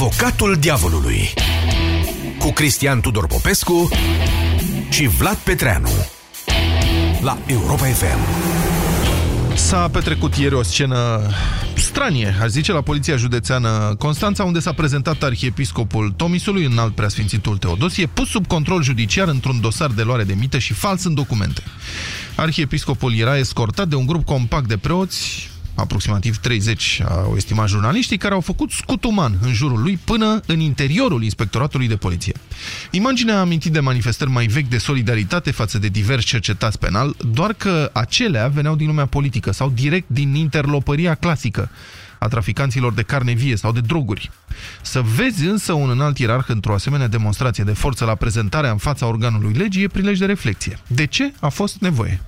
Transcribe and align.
Avocatul 0.00 0.56
diavolului 0.60 1.30
cu 2.38 2.52
Cristian 2.52 3.00
Tudor 3.00 3.26
Popescu 3.26 3.88
și 4.90 5.06
Vlad 5.06 5.36
Petreanu 5.36 5.90
la 7.22 7.38
Europa 7.46 7.84
FM. 7.84 8.18
S-a 9.54 9.88
petrecut 9.88 10.36
ieri 10.36 10.54
o 10.54 10.62
scenă 10.62 11.20
stranie, 11.76 12.36
aș 12.42 12.48
zice, 12.48 12.72
la 12.72 12.80
Poliția 12.80 13.16
Județeană 13.16 13.94
Constanța, 13.98 14.44
unde 14.44 14.60
s-a 14.60 14.72
prezentat 14.72 15.22
arhiepiscopul 15.22 16.14
Tomisului, 16.16 16.64
în 16.64 16.78
alt 16.78 16.94
preasfințitul 16.94 17.56
Teodosie, 17.56 18.06
pus 18.06 18.28
sub 18.28 18.46
control 18.46 18.82
judiciar 18.82 19.28
într-un 19.28 19.60
dosar 19.60 19.90
de 19.90 20.02
luare 20.02 20.24
de 20.24 20.34
mită 20.34 20.58
și 20.58 20.72
fals 20.72 21.04
în 21.04 21.14
documente. 21.14 21.62
Arhiepiscopul 22.36 23.16
era 23.16 23.38
escortat 23.38 23.88
de 23.88 23.94
un 23.94 24.06
grup 24.06 24.24
compact 24.24 24.68
de 24.68 24.76
preoți, 24.76 25.50
aproximativ 25.78 26.36
30, 26.36 27.02
au 27.08 27.36
estimat 27.36 27.68
jurnaliștii, 27.68 28.16
care 28.16 28.34
au 28.34 28.40
făcut 28.40 28.70
scut 28.70 29.04
uman 29.04 29.38
în 29.42 29.52
jurul 29.52 29.82
lui 29.82 29.98
până 30.04 30.40
în 30.46 30.60
interiorul 30.60 31.22
inspectoratului 31.22 31.88
de 31.88 31.96
poliție. 31.96 32.34
Imaginea 32.90 33.36
a 33.36 33.40
amintit 33.40 33.72
de 33.72 33.80
manifestări 33.80 34.30
mai 34.30 34.46
vechi 34.46 34.68
de 34.68 34.78
solidaritate 34.78 35.50
față 35.50 35.78
de 35.78 35.88
divers 35.88 36.24
cercetați 36.24 36.78
penal, 36.78 37.16
doar 37.32 37.52
că 37.52 37.90
acelea 37.92 38.48
veneau 38.48 38.76
din 38.76 38.86
lumea 38.86 39.06
politică 39.06 39.52
sau 39.52 39.70
direct 39.70 40.08
din 40.08 40.34
interlopăria 40.34 41.14
clasică 41.14 41.70
a 42.18 42.28
traficanților 42.28 42.92
de 42.92 43.02
carne 43.02 43.32
vie 43.32 43.56
sau 43.56 43.72
de 43.72 43.80
droguri. 43.80 44.30
Să 44.82 45.00
vezi 45.00 45.46
însă 45.46 45.72
un 45.72 45.90
înalt 45.90 46.18
ierarh 46.18 46.48
într-o 46.48 46.74
asemenea 46.74 47.06
demonstrație 47.06 47.64
de 47.64 47.72
forță 47.72 48.04
la 48.04 48.14
prezentarea 48.14 48.70
în 48.70 48.76
fața 48.76 49.06
organului 49.06 49.52
legii 49.52 49.82
e 49.82 49.88
prilej 49.88 50.18
de 50.18 50.26
reflexie. 50.26 50.78
De 50.86 51.06
ce 51.06 51.32
a 51.40 51.48
fost 51.48 51.76
nevoie? 51.80 52.20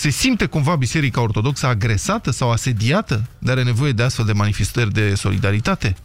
Se 0.00 0.10
simte 0.10 0.46
cumva 0.46 0.76
Biserica 0.76 1.20
Ortodoxă 1.20 1.66
agresată 1.66 2.30
sau 2.30 2.50
asediată 2.50 3.28
de 3.38 3.50
are 3.50 3.62
nevoie 3.62 3.92
de 3.92 4.02
astfel 4.02 4.24
de 4.24 4.32
manifestări 4.32 4.92
de 4.92 5.14
solidaritate? 5.14 5.96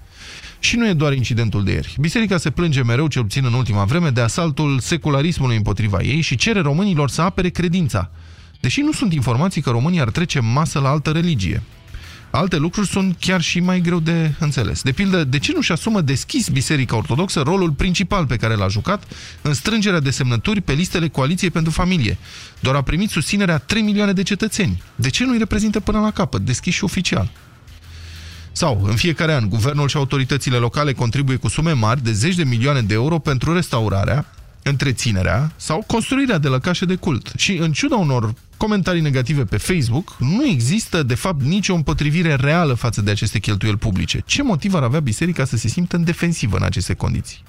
Și 0.60 0.76
nu 0.76 0.88
e 0.88 0.94
doar 0.94 1.14
incidentul 1.14 1.64
de 1.64 1.72
ieri. 1.72 1.96
Biserica 2.00 2.38
se 2.38 2.50
plânge 2.50 2.84
mereu, 2.84 3.08
cel 3.08 3.22
puțin 3.22 3.46
în 3.46 3.54
ultima 3.54 3.84
vreme, 3.84 4.10
de 4.10 4.22
asaltul 4.22 4.80
secularismului 4.80 5.56
împotriva 5.56 6.02
ei 6.02 6.22
și 6.22 6.36
cere 6.36 6.60
românilor 6.60 7.10
să 7.10 7.22
apere 7.22 7.50
credința. 7.50 8.10
Deși 8.60 8.82
nu 8.82 8.92
sunt 8.92 9.14
informații 9.14 9.62
că 9.62 9.70
românii 9.70 10.02
ar 10.02 10.10
trece 10.10 10.40
masă 10.40 10.80
la 10.80 10.90
altă 10.90 11.12
religie. 11.12 11.62
Alte 12.36 12.58
lucruri 12.58 12.88
sunt 12.88 13.16
chiar 13.20 13.42
și 13.42 13.60
mai 13.60 13.82
greu 13.82 14.00
de 14.00 14.34
înțeles. 14.40 14.82
De 14.82 14.92
pildă, 14.92 15.24
de 15.24 15.40
ce 15.40 15.52
nu-și 15.56 15.72
asumă 15.72 16.02
deschis 16.02 16.48
Biserica 16.48 16.96
Ortodoxă 16.96 17.42
rolul 17.42 17.72
principal 17.72 18.26
pe 18.26 18.36
care 18.36 18.56
l-a 18.56 18.68
jucat 18.68 19.04
în 19.42 19.54
strângerea 19.54 20.00
de 20.00 20.10
semnături 20.10 20.62
pe 20.62 20.74
listele 20.74 21.08
Coaliției 21.08 21.52
pentru 21.52 21.72
Familie? 21.72 22.18
Doar 22.60 22.76
a 22.76 22.82
primit 22.82 23.10
susținerea 23.10 23.58
3 23.58 23.82
milioane 23.82 24.14
de 24.14 24.24
cetățeni. 24.24 24.84
De 24.96 25.10
ce 25.10 25.24
nu 25.24 25.32
îi 25.32 25.38
reprezintă 25.38 25.80
până 25.80 26.00
la 26.00 26.12
capăt, 26.12 26.42
deschis 26.42 26.74
și 26.74 26.84
oficial? 26.84 27.32
Sau, 28.52 28.84
în 28.84 28.96
fiecare 28.96 29.34
an, 29.34 29.50
guvernul 29.50 29.88
și 29.88 29.98
autoritățile 29.98 30.58
locale 30.58 30.94
contribuie 30.94 31.38
cu 31.38 31.48
sume 31.48 31.72
mari 31.72 32.04
de 32.04 32.12
zeci 32.12 32.36
de 32.36 32.44
milioane 32.44 32.82
de 32.82 32.94
euro 32.94 33.20
pentru 33.20 33.54
restaurarea, 33.54 34.26
întreținerea 34.70 35.52
sau 35.56 35.84
construirea 35.88 36.38
de 36.38 36.48
lăcașe 36.48 36.86
de 36.86 36.96
cult. 36.96 37.32
Și, 37.38 37.58
în 37.58 37.72
ciuda 37.72 37.96
unor 37.96 38.34
comentarii 38.58 39.02
negative 39.02 39.44
pe 39.44 39.58
Facebook, 39.58 40.16
nu 40.20 40.46
există, 40.46 41.04
de 41.04 41.16
fapt, 41.16 41.42
nicio 41.42 41.74
împotrivire 41.74 42.36
reală 42.36 42.74
față 42.74 43.02
de 43.02 43.12
aceste 43.12 43.40
cheltuieli 43.40 43.78
publice. 43.78 44.24
Ce 44.26 44.44
motiv 44.44 44.74
ar 44.74 44.84
avea 44.84 45.00
biserica 45.00 45.46
să 45.46 45.58
se 45.58 45.68
simtă 45.68 45.96
în 45.96 46.04
defensivă 46.04 46.58
în 46.58 46.64
aceste 46.64 46.94
condiții? 46.94 47.44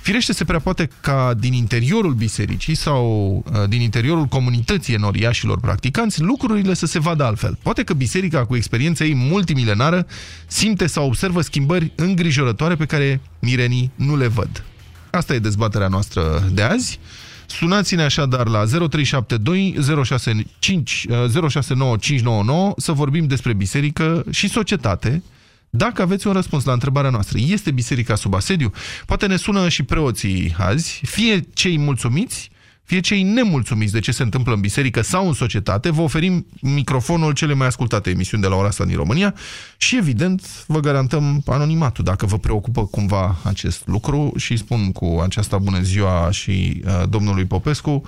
Firește 0.00 0.32
se 0.32 0.44
prea 0.44 0.58
poate 0.58 0.90
ca 1.00 1.34
din 1.38 1.52
interiorul 1.52 2.12
bisericii 2.12 2.74
sau 2.74 3.34
uh, 3.46 3.68
din 3.68 3.80
interiorul 3.80 4.24
comunității 4.24 4.94
enoriașilor 4.94 5.60
practicanți 5.60 6.20
lucrurile 6.20 6.74
să 6.74 6.86
se 6.86 6.98
vadă 6.98 7.24
altfel. 7.24 7.58
Poate 7.62 7.82
că 7.82 7.94
biserica 7.94 8.46
cu 8.46 8.56
experiența 8.56 9.04
ei 9.04 9.14
multimilenară 9.14 10.06
simte 10.46 10.86
sau 10.86 11.06
observă 11.06 11.40
schimbări 11.40 11.92
îngrijorătoare 11.94 12.74
pe 12.74 12.84
care 12.84 13.20
mirenii 13.38 13.90
nu 13.94 14.16
le 14.16 14.26
văd. 14.26 14.64
Asta 15.10 15.34
e 15.34 15.38
dezbaterea 15.38 15.88
noastră 15.88 16.48
de 16.52 16.62
azi. 16.62 16.98
Sunați-ne 17.46 18.02
așadar 18.02 18.48
la 18.48 18.64
0372 18.64 19.76
065, 20.04 21.06
069599 21.08 22.72
să 22.76 22.92
vorbim 22.92 23.26
despre 23.26 23.52
biserică 23.52 24.24
și 24.30 24.48
societate. 24.48 25.22
Dacă 25.70 26.02
aveți 26.02 26.26
un 26.26 26.32
răspuns 26.32 26.64
la 26.64 26.72
întrebarea 26.72 27.10
noastră, 27.10 27.38
este 27.40 27.70
biserica 27.70 28.14
sub 28.14 28.34
asediu? 28.34 28.72
Poate 29.06 29.26
ne 29.26 29.36
sună 29.36 29.68
și 29.68 29.82
preoții 29.82 30.54
azi, 30.58 31.00
fie 31.04 31.40
cei 31.52 31.78
mulțumiți, 31.78 32.50
fie 32.90 33.00
cei 33.00 33.22
nemulțumiți 33.22 33.92
de 33.92 34.00
ce 34.00 34.12
se 34.12 34.22
întâmplă 34.22 34.54
în 34.54 34.60
biserică 34.60 35.00
sau 35.00 35.26
în 35.26 35.32
societate, 35.32 35.90
vă 35.90 36.00
oferim 36.00 36.46
microfonul 36.60 37.32
cele 37.32 37.54
mai 37.54 37.66
ascultate 37.66 38.10
emisiuni 38.10 38.42
de 38.42 38.48
la 38.48 38.54
ora 38.54 38.66
asta 38.68 38.84
din 38.84 38.96
România 38.96 39.34
și, 39.76 39.96
evident, 39.96 40.64
vă 40.66 40.80
garantăm 40.80 41.42
anonimatul 41.46 42.04
dacă 42.04 42.26
vă 42.26 42.38
preocupă 42.38 42.86
cumva 42.86 43.36
acest 43.42 43.86
lucru 43.86 44.32
și 44.36 44.56
spun 44.56 44.92
cu 44.92 45.20
aceasta 45.22 45.58
bună 45.58 45.80
ziua 45.80 46.30
și 46.30 46.82
uh, 46.84 47.02
domnului 47.08 47.44
Popescu. 47.44 48.02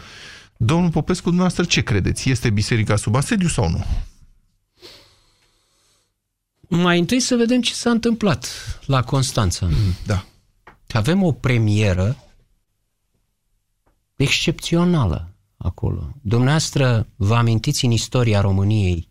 Domnul 0.57 0.91
Popescu, 0.91 1.25
dumneavoastră, 1.25 1.65
ce 1.65 1.81
credeți? 1.81 2.31
Este 2.31 2.51
biserica 2.51 2.97
sub 2.97 3.15
asediu 3.15 3.49
sau 3.49 3.71
nu? 3.71 3.85
Mai 6.69 6.99
întâi 6.99 7.21
să 7.21 7.35
vedem 7.35 7.61
ce 7.61 7.75
s-a 7.75 7.91
întâmplat 7.91 8.47
la 8.87 9.03
Constanța. 9.03 9.69
Da. 10.07 10.25
Avem 10.93 11.23
o 11.23 11.33
premieră 11.33 12.17
excepțională 14.23 15.35
acolo. 15.57 16.15
Dumneavoastră 16.23 17.07
vă 17.17 17.35
amintiți 17.35 17.85
în 17.85 17.91
istoria 17.91 18.41
României 18.41 19.09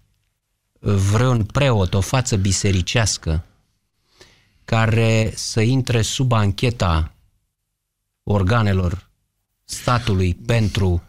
vreun 0.79 1.43
preot, 1.43 1.93
o 1.93 2.01
față 2.01 2.35
bisericească 2.35 3.45
care 4.65 5.31
să 5.35 5.61
intre 5.61 6.01
sub 6.01 6.31
ancheta 6.31 7.15
organelor 8.23 9.09
statului 9.63 10.33
pentru 10.45 11.03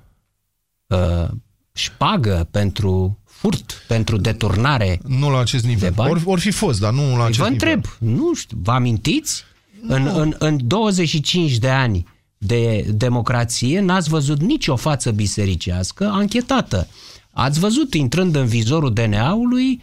uh, 0.86 1.28
șpagă, 1.72 2.48
pentru 2.50 3.19
furt, 3.24 3.84
pentru 3.88 4.16
deturnare 4.16 5.00
Nu 5.06 5.30
la 5.30 5.38
acest 5.38 5.64
nivel. 5.64 5.94
Or, 5.96 6.22
or 6.24 6.38
fi 6.38 6.50
fost, 6.50 6.80
dar 6.80 6.92
nu 6.92 7.16
la 7.16 7.24
acest 7.24 7.38
Vă 7.38 7.48
nivel. 7.48 7.69
întreb, 7.69 7.96
nu 7.98 8.34
știu, 8.34 8.58
vă 8.62 8.72
amintiți? 8.72 9.44
În, 9.88 10.06
în, 10.06 10.34
în 10.38 10.66
25 10.66 11.58
de 11.58 11.70
ani 11.70 12.06
de 12.47 12.86
democrație 12.94 13.80
n-ați 13.80 14.08
văzut 14.08 14.41
nicio 14.41 14.76
față 14.76 15.10
bisericească 15.10 16.08
anchetată. 16.12 16.88
Ați 17.30 17.58
văzut, 17.58 17.94
intrând 17.94 18.34
în 18.34 18.47
vizorul 18.47 18.92
DNA-ului, 18.92 19.82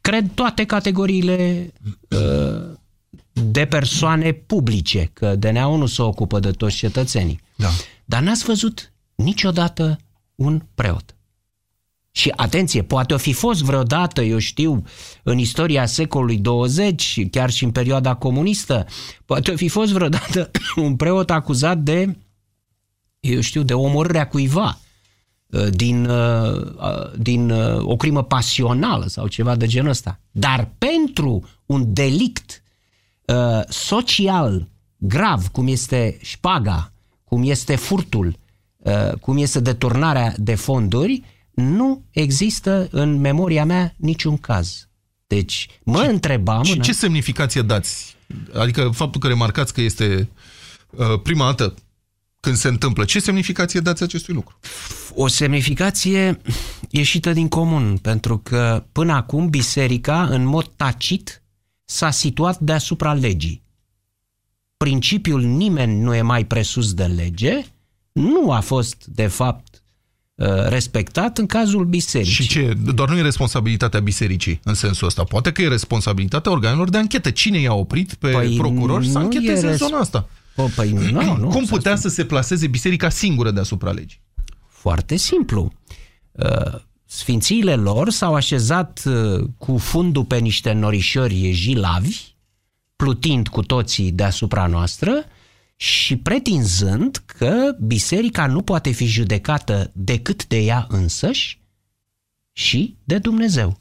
cred 0.00 0.30
toate 0.34 0.64
categoriile 0.64 1.72
uh, 2.08 2.76
de 3.32 3.64
persoane 3.64 4.32
publice, 4.32 5.10
că 5.12 5.36
DNA-ul 5.36 5.78
nu 5.78 5.86
se 5.86 6.02
ocupă 6.02 6.40
de 6.40 6.50
toți 6.50 6.76
cetățenii. 6.76 7.40
Da. 7.56 7.68
Dar 8.04 8.22
n-ați 8.22 8.44
văzut 8.44 8.92
niciodată 9.14 9.98
un 10.34 10.62
preot. 10.74 11.15
Și 12.16 12.32
atenție, 12.36 12.82
poate 12.82 13.14
o 13.14 13.16
fi 13.16 13.32
fost 13.32 13.62
vreodată, 13.62 14.22
eu 14.22 14.38
știu, 14.38 14.82
în 15.22 15.38
istoria 15.38 15.86
secolului 15.86 16.36
20, 16.36 17.20
chiar 17.30 17.50
și 17.50 17.64
în 17.64 17.70
perioada 17.70 18.14
comunistă, 18.14 18.86
poate 19.24 19.50
o 19.50 19.56
fi 19.56 19.68
fost 19.68 19.92
vreodată 19.92 20.50
un 20.76 20.96
preot 20.96 21.30
acuzat 21.30 21.78
de, 21.78 22.16
eu 23.20 23.40
știu, 23.40 23.62
de 23.62 23.74
omorârea 23.74 24.28
cuiva 24.28 24.78
uh, 25.46 25.66
din, 25.70 26.06
uh, 26.06 27.12
din 27.18 27.50
uh, 27.50 27.84
o 27.84 27.96
crimă 27.96 28.24
pasională 28.24 29.06
sau 29.06 29.26
ceva 29.26 29.56
de 29.56 29.66
genul 29.66 29.90
ăsta. 29.90 30.20
Dar 30.30 30.70
pentru 30.78 31.48
un 31.66 31.92
delict 31.92 32.62
social 33.68 34.68
grav, 34.96 35.48
cum 35.48 35.66
este 35.66 36.18
șpaga, 36.20 36.92
cum 37.24 37.42
este 37.42 37.76
furtul, 37.76 38.38
cum 39.20 39.36
este 39.36 39.60
deturnarea 39.60 40.34
de 40.36 40.54
fonduri, 40.54 41.22
nu 41.56 42.04
există 42.10 42.88
în 42.90 43.20
memoria 43.20 43.64
mea 43.64 43.94
niciun 43.96 44.36
caz. 44.36 44.88
Deci 45.26 45.68
mă 45.82 46.02
și, 46.02 46.08
întrebam... 46.08 46.62
Și 46.62 46.80
ce 46.80 46.92
semnificație 46.92 47.62
dați? 47.62 48.16
Adică 48.54 48.88
faptul 48.88 49.20
că 49.20 49.26
remarcați 49.26 49.74
că 49.74 49.80
este 49.80 50.28
uh, 50.90 51.20
prima 51.22 51.44
dată 51.44 51.74
când 52.40 52.56
se 52.56 52.68
întâmplă, 52.68 53.04
ce 53.04 53.18
semnificație 53.18 53.80
dați 53.80 54.02
acestui 54.02 54.34
lucru? 54.34 54.58
O 55.14 55.26
semnificație 55.26 56.40
ieșită 56.90 57.32
din 57.32 57.48
comun, 57.48 57.98
pentru 58.02 58.38
că 58.38 58.84
până 58.92 59.12
acum 59.12 59.48
biserica, 59.48 60.26
în 60.26 60.44
mod 60.44 60.70
tacit, 60.76 61.42
s-a 61.84 62.10
situat 62.10 62.58
deasupra 62.58 63.12
legii. 63.12 63.62
Principiul 64.76 65.42
nimeni 65.42 66.00
nu 66.00 66.14
e 66.14 66.22
mai 66.22 66.44
presus 66.44 66.94
de 66.94 67.04
lege 67.04 67.64
nu 68.12 68.50
a 68.50 68.60
fost, 68.60 69.04
de 69.06 69.26
fapt, 69.26 69.75
Uh, 69.75 69.75
respectat 70.68 71.38
în 71.38 71.46
cazul 71.46 71.84
bisericii. 71.84 72.44
Și 72.44 72.48
ce? 72.48 72.76
Doar 72.94 73.08
nu 73.08 73.16
e 73.16 73.22
responsabilitatea 73.22 74.00
bisericii 74.00 74.60
în 74.64 74.74
sensul 74.74 75.06
ăsta. 75.06 75.24
Poate 75.24 75.52
că 75.52 75.62
e 75.62 75.68
responsabilitatea 75.68 76.52
organelor 76.52 76.88
de 76.88 76.98
anchetă. 76.98 77.30
Cine 77.30 77.58
i-a 77.58 77.74
oprit 77.74 78.14
pe 78.14 78.28
păi 78.28 78.56
procuror 78.56 79.04
să 79.04 79.18
ancheteze 79.18 79.66
în 79.66 79.76
zona 79.76 79.98
asta? 79.98 80.28
O, 80.56 80.68
păi 80.74 80.90
nu, 80.90 81.36
nu, 81.36 81.48
Cum 81.54 81.64
putea 81.64 81.96
să 81.96 82.08
se 82.08 82.24
placeze 82.24 82.66
biserica 82.66 83.08
singură 83.08 83.50
deasupra 83.50 83.90
legii? 83.90 84.20
Foarte 84.68 85.16
simplu. 85.16 85.72
Uh, 86.32 86.80
sfințiile 87.04 87.74
lor 87.74 88.10
s-au 88.10 88.34
așezat 88.34 89.02
uh, 89.06 89.44
cu 89.58 89.78
fundul 89.78 90.24
pe 90.24 90.38
niște 90.38 90.72
norișori 90.72 91.52
jilavi 91.52 92.34
plutind 92.96 93.48
cu 93.48 93.62
toții 93.62 94.10
deasupra 94.10 94.66
noastră 94.66 95.24
și 95.76 96.16
pretinzând 96.16 97.16
că 97.16 97.76
biserica 97.80 98.46
nu 98.46 98.62
poate 98.62 98.90
fi 98.90 99.06
judecată 99.06 99.90
decât 99.94 100.46
de 100.46 100.58
ea 100.58 100.86
însăși 100.88 101.60
și 102.52 102.96
de 103.04 103.18
Dumnezeu. 103.18 103.78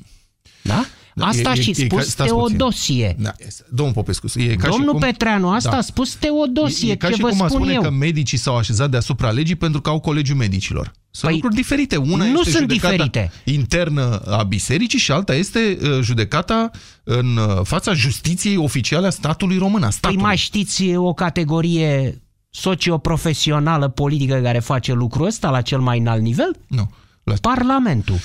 Da? 0.63 0.86
Asta 1.19 1.51
e, 1.51 1.62
și 1.62 1.69
e, 1.69 1.73
e, 1.77 1.85
spus 1.85 2.07
stați 2.07 2.29
Teodosie. 2.29 3.07
puțin. 3.07 3.23
Da, 3.23 3.31
domnul 3.69 3.94
Popescu, 3.95 4.27
e 4.39 4.56
ca 4.56 4.67
Domnul 4.67 4.85
și 4.85 4.91
cum, 4.91 5.00
Petreanu, 5.00 5.50
asta 5.50 5.69
Da. 5.69 5.77
a 5.77 5.81
spus 5.81 6.13
Teodosie, 6.13 6.89
E, 6.89 6.91
e 6.91 6.95
ca 6.95 7.07
ce 7.07 7.13
și 7.13 7.21
vă 7.21 7.27
cum 7.27 7.41
a 7.41 7.47
spun 7.47 7.59
spune 7.59 7.73
eu. 7.73 7.81
că 7.81 7.89
medicii 7.89 8.38
s-au 8.38 8.57
așezat 8.57 8.89
deasupra 8.89 9.29
legii 9.29 9.56
pentru 9.56 9.81
că 9.81 9.89
au 9.89 10.00
colegiul 10.00 10.38
medicilor. 10.38 10.91
Sunt 11.12 11.31
Păi, 11.31 11.33
lucruri 11.33 11.56
diferite. 11.56 11.95
Una 11.97 12.23
nu 12.25 12.39
este 12.39 12.50
sunt 12.51 12.62
judecata 12.69 12.91
diferite. 12.94 13.31
internă 13.44 14.17
a 14.27 14.44
bisericii 14.44 15.00
și 15.00 15.12
alta 15.12 15.35
este 15.35 15.77
uh, 15.81 16.00
judecata 16.01 16.69
în 17.03 17.38
uh, 17.38 17.59
fața 17.63 17.94
justiției 17.94 18.57
oficiale 18.57 19.07
a 19.07 19.09
statului 19.09 19.57
român, 19.57 19.81
a 19.81 19.85
Păi 19.85 19.91
statului. 19.95 20.23
mai 20.23 20.38
știți 20.38 20.95
o 20.95 21.13
categorie 21.13 22.21
socioprofesională 22.50 23.88
politică 23.88 24.35
care 24.44 24.59
face 24.59 24.94
lucrul 24.94 25.25
ăsta 25.25 25.50
la 25.50 25.62
cel 25.62 25.79
mai 25.79 26.00
înalt 26.00 26.21
nivel? 26.21 26.56
Nu. 26.67 26.91
La... 27.23 27.33
Parlamentul. 27.41 28.15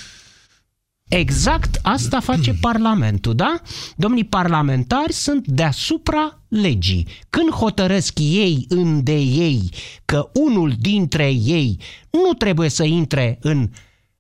Exact 1.11 1.79
asta 1.83 2.21
face 2.21 2.55
Parlamentul, 2.61 3.35
da? 3.35 3.61
Domnii 3.97 4.25
parlamentari 4.25 5.13
sunt 5.13 5.47
deasupra 5.47 6.41
legii. 6.49 7.07
Când 7.31 7.51
hotărăsc 7.51 8.19
ei 8.19 8.67
în 8.69 9.03
de 9.03 9.17
ei 9.19 9.71
că 10.05 10.31
unul 10.35 10.73
dintre 10.79 11.31
ei 11.31 11.79
nu 12.11 12.33
trebuie 12.39 12.69
să 12.69 12.85
intre 12.85 13.39
în 13.41 13.71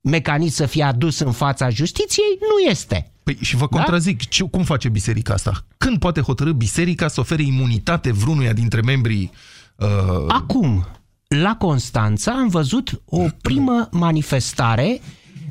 mecanism 0.01 0.55
să 0.55 0.67
fie 0.67 0.83
adus 0.83 1.19
în 1.19 1.33
fața 1.33 1.69
justiției, 1.69 2.39
nu 2.41 2.71
este. 2.71 3.13
Păi 3.23 3.39
și 3.41 3.57
vă 3.57 3.67
contrazic, 3.69 4.29
ce, 4.29 4.45
cum 4.45 4.63
face 4.63 4.89
biserica 4.89 5.33
asta? 5.33 5.65
Când 5.77 5.99
poate 5.99 6.21
hotărâ 6.21 6.53
biserica 6.53 7.09
să 7.09 7.21
ofere 7.21 7.43
imunitate 7.43 8.13
vreunuia 8.13 8.53
dintre 8.53 8.81
membrii 8.81 9.31
uh, 9.77 9.89
Acum, 10.29 10.87
la 11.29 11.57
Constanța 11.57 12.33
am 12.33 12.49
văzut 12.49 13.03
o 13.05 13.27
primă 13.43 13.89
manifestare 13.91 15.01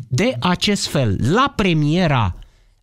de 0.10 0.36
acest 0.40 0.88
fel. 0.88 1.18
La 1.32 1.54
premiera 1.56 2.36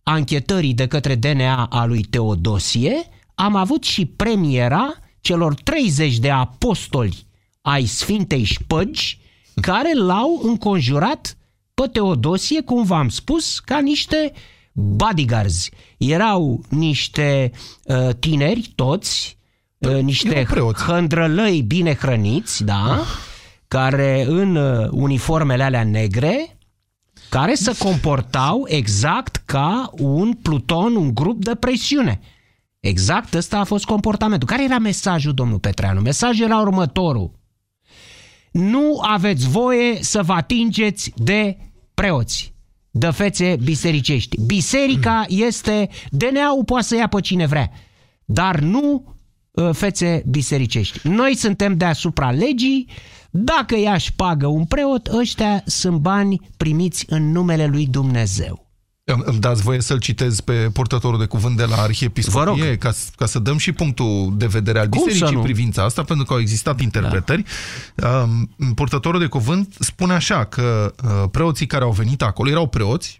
anchetării 0.03 0.73
de 0.73 0.87
către 0.87 1.15
DNA 1.15 1.65
a 1.65 1.85
lui 1.85 2.01
Teodosie, 2.01 2.95
am 3.35 3.55
avut 3.55 3.83
și 3.83 4.05
premiera 4.05 4.93
celor 5.21 5.53
30 5.53 6.17
de 6.17 6.29
apostoli 6.29 7.25
ai 7.61 7.85
Sfintei 7.85 8.43
Șpăgi, 8.43 9.19
care 9.61 9.93
l-au 9.93 10.41
înconjurat 10.43 11.37
pe 11.73 11.87
Teodosie, 11.87 12.61
cum 12.61 12.83
v-am 12.83 13.09
spus, 13.09 13.59
ca 13.59 13.79
niște 13.79 14.31
bodyguards. 14.71 15.69
Erau 15.97 16.63
niște 16.69 17.51
uh, 17.83 18.09
tineri, 18.19 18.71
toți, 18.75 19.37
uh, 19.77 19.99
niște 20.01 20.29
erau 20.29 20.53
preoți. 20.53 20.83
hândrălăi 20.83 21.61
bine 21.61 21.93
hrăniți, 21.93 22.63
da, 22.63 23.03
care 23.67 24.25
în 24.27 24.55
uh, 24.55 24.87
uniformele 24.91 25.63
alea 25.63 25.83
negre, 25.83 26.56
care 27.29 27.53
se 27.53 27.77
comportau 27.77 28.65
exact 28.67 29.41
ca 29.45 29.89
un 29.97 30.33
pluton, 30.33 30.95
un 30.95 31.13
grup 31.13 31.43
de 31.43 31.55
presiune. 31.55 32.19
Exact 32.79 33.33
ăsta 33.33 33.59
a 33.59 33.63
fost 33.63 33.85
comportamentul. 33.85 34.47
Care 34.47 34.63
era 34.63 34.77
mesajul, 34.77 35.33
domnul 35.33 35.59
Petreanu? 35.59 35.99
Mesajul 35.99 36.45
era 36.45 36.59
următorul. 36.59 37.31
Nu 38.51 38.99
aveți 39.01 39.49
voie 39.49 39.97
să 40.01 40.23
vă 40.23 40.33
atingeți 40.33 41.11
de 41.15 41.57
preoți, 41.93 42.53
de 42.91 43.09
fețe 43.09 43.55
bisericești. 43.63 44.41
Biserica 44.45 45.25
este, 45.27 45.89
DNA-ul 46.09 46.63
poate 46.65 46.85
să 46.85 46.95
ia 46.95 47.07
pe 47.07 47.21
cine 47.21 47.45
vrea, 47.45 47.71
dar 48.25 48.59
nu 48.59 49.15
uh, 49.51 49.69
fețe 49.73 50.23
bisericești. 50.29 51.07
Noi 51.07 51.35
suntem 51.35 51.77
deasupra 51.77 52.31
legii, 52.31 52.89
dacă 53.39 53.75
ea 53.75 53.93
își 53.93 54.13
pagă 54.13 54.47
un 54.47 54.65
preot, 54.65 55.07
ăștia 55.07 55.63
sunt 55.65 55.97
bani 55.97 56.41
primiți 56.57 57.05
în 57.09 57.31
numele 57.31 57.65
lui 57.65 57.87
Dumnezeu. 57.87 58.65
Îmi 59.03 59.21
îmi 59.25 59.39
dați 59.39 59.61
voie 59.61 59.81
să-l 59.81 59.99
citez 59.99 60.39
pe 60.39 60.53
purtătorul 60.53 61.19
de 61.19 61.25
cuvânt 61.25 61.57
de 61.57 61.63
la 61.65 61.75
Vă 61.75 61.81
Arhiepiscopie 61.81 62.69
rog. 62.69 62.77
ca, 62.77 62.93
ca 63.15 63.25
să 63.25 63.39
dăm 63.39 63.57
și 63.57 63.71
punctul 63.71 64.33
de 64.37 64.45
vedere 64.45 64.79
al 64.79 64.87
Cum 64.89 64.99
să 64.99 65.05
bisericii 65.05 65.33
nu? 65.33 65.39
în 65.39 65.45
privința 65.45 65.83
asta, 65.83 66.03
pentru 66.03 66.25
că 66.25 66.33
au 66.33 66.39
existat 66.39 66.81
interpretări. 66.81 67.43
Um, 68.59 68.73
Purtătorul 68.75 69.19
de 69.19 69.25
cuvânt 69.25 69.75
spune 69.79 70.13
așa 70.13 70.43
că 70.43 70.93
uh, 71.03 71.29
preoții 71.31 71.67
care 71.67 71.83
au 71.83 71.91
venit 71.91 72.21
acolo 72.21 72.49
erau 72.49 72.67
preoți 72.67 73.19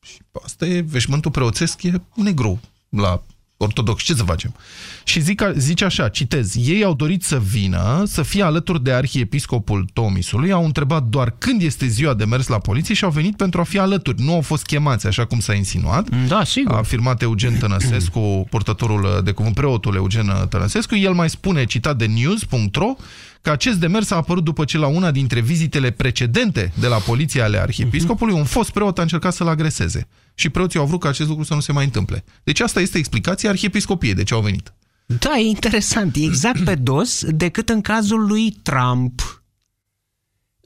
și 0.00 0.18
asta 0.44 0.66
e, 0.66 0.80
veșmântul 0.80 1.30
preoțesc 1.30 1.82
e 1.82 2.00
negru 2.14 2.60
la 2.88 3.22
ortodox, 3.56 4.02
ce 4.02 4.14
să 4.14 4.22
facem? 4.22 4.54
Și 5.04 5.20
zic, 5.20 5.42
zice 5.56 5.84
așa, 5.84 6.08
citez, 6.08 6.56
ei 6.56 6.84
au 6.84 6.94
dorit 6.94 7.22
să 7.22 7.38
vină, 7.38 8.02
să 8.06 8.22
fie 8.22 8.42
alături 8.42 8.82
de 8.82 8.92
arhiepiscopul 8.92 9.86
Tomisului, 9.92 10.52
au 10.52 10.64
întrebat 10.64 11.02
doar 11.02 11.34
când 11.38 11.62
este 11.62 11.86
ziua 11.86 12.14
de 12.14 12.24
mers 12.24 12.46
la 12.46 12.58
poliție 12.58 12.94
și 12.94 13.04
au 13.04 13.10
venit 13.10 13.36
pentru 13.36 13.60
a 13.60 13.64
fi 13.64 13.78
alături. 13.78 14.22
Nu 14.22 14.34
au 14.34 14.40
fost 14.40 14.64
chemați, 14.64 15.06
așa 15.06 15.24
cum 15.24 15.40
s-a 15.40 15.54
insinuat. 15.54 16.26
Da, 16.26 16.44
sigur. 16.44 16.74
A 16.74 16.78
afirmat 16.78 17.22
Eugen 17.22 17.56
Tănăsescu, 17.56 18.20
purtătorul 18.50 19.20
de 19.24 19.32
cuvânt, 19.32 19.54
preotul 19.54 19.94
Eugen 19.94 20.46
Tănăsescu. 20.48 20.96
El 20.96 21.12
mai 21.12 21.30
spune, 21.30 21.64
citat 21.64 21.96
de 21.96 22.06
news.ro, 22.06 22.94
că 23.42 23.50
acest 23.50 23.78
demers 23.78 24.10
a 24.10 24.16
apărut 24.16 24.44
după 24.44 24.64
ce 24.64 24.78
la 24.78 24.86
una 24.86 25.10
dintre 25.10 25.40
vizitele 25.40 25.90
precedente 25.90 26.72
de 26.80 26.86
la 26.86 26.96
poliția 26.96 27.44
ale 27.44 27.58
arhiepiscopului, 27.58 28.34
un 28.34 28.44
fost 28.44 28.70
preot 28.70 28.98
a 28.98 29.02
încercat 29.02 29.32
să-l 29.32 29.48
agreseze. 29.48 30.08
Și 30.34 30.48
preoții 30.48 30.78
au 30.78 30.86
vrut 30.86 31.00
ca 31.00 31.08
acest 31.08 31.28
lucru 31.28 31.44
să 31.44 31.54
nu 31.54 31.60
se 31.60 31.72
mai 31.72 31.84
întâmple. 31.84 32.24
Deci 32.44 32.60
asta 32.60 32.80
este 32.80 32.98
explicația 32.98 33.50
arhiepiscopiei 33.50 34.14
de 34.14 34.22
ce 34.22 34.34
au 34.34 34.40
venit. 34.40 34.72
Da, 35.06 35.38
e 35.38 35.42
interesant. 35.42 36.16
E 36.16 36.24
exact 36.24 36.64
pe 36.64 36.74
dos 36.74 37.24
decât 37.24 37.68
în 37.68 37.80
cazul 37.80 38.26
lui 38.26 38.50
Trump. 38.50 39.44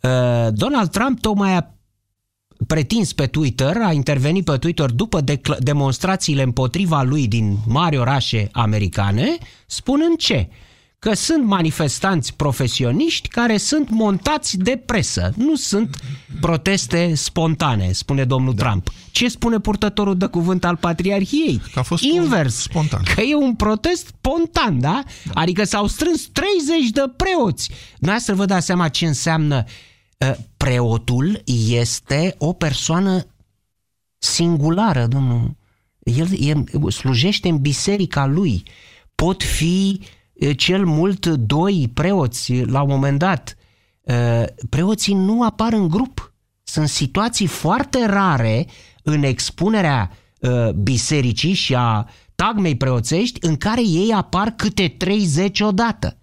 Uh, 0.02 0.48
Donald 0.52 0.90
Trump 0.90 1.20
tocmai 1.20 1.56
a 1.56 1.72
pretins 2.66 3.12
pe 3.12 3.26
Twitter, 3.26 3.76
a 3.76 3.92
intervenit 3.92 4.44
pe 4.44 4.56
Twitter 4.56 4.90
după 4.90 5.20
decla- 5.20 5.58
demonstrațiile 5.58 6.42
împotriva 6.42 7.02
lui 7.02 7.28
din 7.28 7.56
mari 7.66 7.96
orașe 7.96 8.48
americane, 8.52 9.36
spunând 9.66 10.16
ce? 10.16 10.48
Că 11.00 11.14
sunt 11.14 11.44
manifestanți 11.44 12.34
profesioniști 12.34 13.28
care 13.28 13.56
sunt 13.56 13.90
montați 13.90 14.56
de 14.56 14.82
presă. 14.86 15.32
Nu 15.36 15.54
sunt 15.54 15.96
proteste 16.40 17.14
spontane, 17.14 17.92
spune 17.92 18.24
domnul 18.24 18.54
da. 18.54 18.64
Trump. 18.64 18.92
Ce 19.10 19.28
spune 19.28 19.58
purtătorul 19.58 20.16
de 20.16 20.26
cuvânt 20.26 20.64
al 20.64 20.76
Patriarhiei? 20.76 21.60
Că 21.72 21.78
a 21.78 21.82
fost 21.82 22.04
un 22.04 22.10
Invers. 22.10 22.54
spontan. 22.54 23.02
Că 23.14 23.20
e 23.20 23.34
un 23.34 23.54
protest 23.54 24.06
spontan, 24.06 24.80
da? 24.80 25.02
Adică 25.34 25.64
s-au 25.64 25.86
strâns 25.86 26.28
30 26.32 26.90
de 26.90 27.02
preoți. 27.16 27.70
Dumneavoastră 27.92 28.34
vă 28.34 28.44
dați 28.44 28.66
seama 28.66 28.88
ce 28.88 29.06
înseamnă 29.06 29.64
uh, 30.18 30.34
preotul 30.56 31.42
este 31.68 32.34
o 32.38 32.52
persoană 32.52 33.26
singulară, 34.18 35.06
domnul. 35.06 35.56
El 35.98 36.28
e, 36.40 36.90
slujește 36.90 37.48
în 37.48 37.58
biserica 37.58 38.26
lui. 38.26 38.62
Pot 39.14 39.42
fi 39.42 39.98
uh, 40.00 40.06
cel 40.56 40.84
mult 40.84 41.26
doi 41.26 41.90
preoți 41.94 42.54
la 42.64 42.82
un 42.82 42.88
moment 42.88 43.18
dat. 43.18 43.56
Uh, 44.00 44.42
Preoții 44.68 45.14
nu 45.14 45.42
apar 45.42 45.72
în 45.72 45.88
grup. 45.88 46.32
Sunt 46.62 46.88
situații 46.88 47.46
foarte 47.46 48.06
rare 48.06 48.66
în 49.02 49.22
expunerea 49.22 50.10
uh, 50.40 50.68
bisericii 50.70 51.52
și 51.52 51.74
a 51.74 52.08
tagmei 52.34 52.76
preoțești 52.76 53.38
în 53.46 53.56
care 53.56 53.80
ei 53.86 54.12
apar 54.16 54.50
câte 54.56 54.88
30 54.88 55.60
odată. 55.60 56.16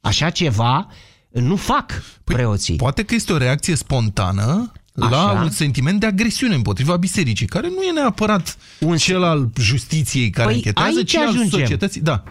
Așa 0.00 0.30
ceva 0.30 0.86
nu 1.28 1.56
fac 1.56 2.02
preoții. 2.24 2.76
Poate 2.76 3.02
că 3.04 3.14
este 3.14 3.32
o 3.32 3.36
reacție 3.36 3.74
spontană 3.74 4.72
la 4.92 5.06
Așa. 5.28 5.40
un 5.42 5.50
sentiment 5.50 6.00
de 6.00 6.06
agresiune 6.06 6.54
împotriva 6.54 6.96
bisericii, 6.96 7.46
care 7.46 7.68
nu 7.68 7.82
e 7.82 7.92
neapărat 7.92 8.56
Un- 8.80 8.88
un 8.88 8.96
cel 8.96 9.22
al 9.22 9.50
justiției 9.60 10.30
care 10.30 10.46
Păi 10.46 10.54
închetează, 10.56 10.96
aici 10.96 11.10
ci 11.10 11.16
al 11.16 11.26
ajungem. 11.28 11.60
societății. 11.60 12.00
Da. 12.00 12.22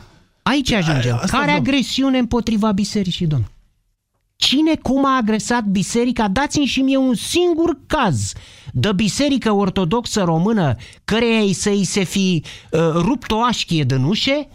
Aici 0.43 0.71
ajungem. 0.71 1.13
asta 1.13 1.27
Care 1.27 1.43
vreau. 1.43 1.57
agresiune 1.57 2.17
împotriva 2.17 2.71
bisericii, 2.71 3.25
domn? 3.27 3.51
Cine 4.35 4.75
cum 4.75 5.05
a 5.05 5.15
agresat 5.15 5.63
biserica? 5.63 6.27
Dați-mi 6.27 6.65
și 6.65 6.81
mie 6.81 6.97
un 6.97 7.13
singur 7.15 7.77
caz 7.87 8.33
de 8.73 8.91
biserică 8.93 9.51
ortodoxă 9.51 10.23
română 10.23 10.75
căreia 11.03 11.39
îi 11.39 11.53
să 11.53 11.69
îi 11.69 11.83
se 11.83 12.03
fi 12.03 12.43
uh, 12.71 12.79
rupt 12.93 13.31
o 13.31 13.41
așchie 13.41 13.83
din 13.83 14.03
ușe? 14.03 14.31
Da, 14.33 14.47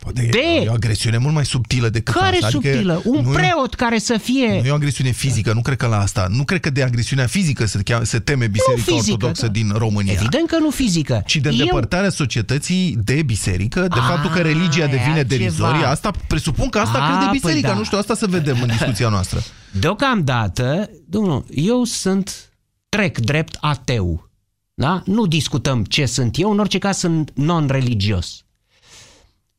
poate 0.00 0.28
De- 0.30 0.38
e, 0.38 0.62
e 0.64 0.68
o 0.68 0.72
agresiune 0.72 1.18
mult 1.18 1.34
mai 1.34 1.44
subtilă 1.44 1.88
decât 1.88 2.14
Care 2.14 2.34
asta. 2.34 2.46
Adică 2.46 2.68
subtilă? 2.70 3.02
Un 3.04 3.22
nu 3.24 3.30
e- 3.30 3.34
preot 3.34 3.74
care 3.74 3.98
să 3.98 4.18
fie... 4.22 4.46
Nu 4.60 4.66
e 4.66 4.70
o 4.70 4.74
agresiune 4.74 5.10
fizică, 5.10 5.52
nu 5.52 5.60
cred 5.62 5.76
că 5.76 5.86
la 5.86 5.98
asta. 6.00 6.26
Nu 6.30 6.44
cred 6.44 6.60
că 6.60 6.70
de 6.70 6.82
agresiunea 6.82 7.26
fizică 7.26 7.66
se, 7.66 7.80
cheamă, 7.84 8.04
se 8.04 8.18
teme 8.18 8.46
Biserica 8.46 8.82
fizică, 8.92 9.12
Ortodoxă 9.12 9.46
da. 9.46 9.52
din 9.52 9.72
România. 9.76 10.12
Evident 10.12 10.46
că 10.48 10.58
nu 10.58 10.70
fizică. 10.70 11.22
Ci 11.26 11.36
de 11.36 11.48
Eu- 11.48 11.54
îndepărtarea 11.58 12.10
societății 12.10 12.98
de 13.04 13.22
biserică, 13.22 13.80
de 13.80 13.98
Ah, 13.98 14.06
faptul 14.08 14.30
că 14.30 14.38
religia 14.40 14.82
e 14.82 14.86
devine 14.86 15.06
altceva. 15.18 15.22
derizorie, 15.36 15.84
asta 15.84 16.10
presupun 16.26 16.68
că 16.68 16.78
asta 16.78 16.98
Ah, 16.98 17.08
crede 17.08 17.24
păi 17.30 17.38
biserica. 17.40 17.68
da. 17.68 17.74
Nu 17.74 17.84
știu, 17.84 17.98
asta 17.98 18.14
să 18.14 18.26
vedem 18.26 18.56
în 18.62 18.68
discuția 18.68 19.08
noastră. 19.16 19.42
Deocamdată, 19.70 20.90
domnul, 21.08 21.44
eu 21.50 21.84
sunt 21.84 22.52
trec 22.88 23.18
drept 23.18 23.56
ateu. 23.60 24.30
Da? 24.74 25.02
Nu 25.06 25.26
discutăm 25.26 25.84
ce 25.84 26.06
sunt 26.06 26.38
eu, 26.38 26.50
în 26.50 26.58
orice 26.58 26.78
caz 26.78 26.96
sunt 26.96 27.30
non-religios. 27.34 28.42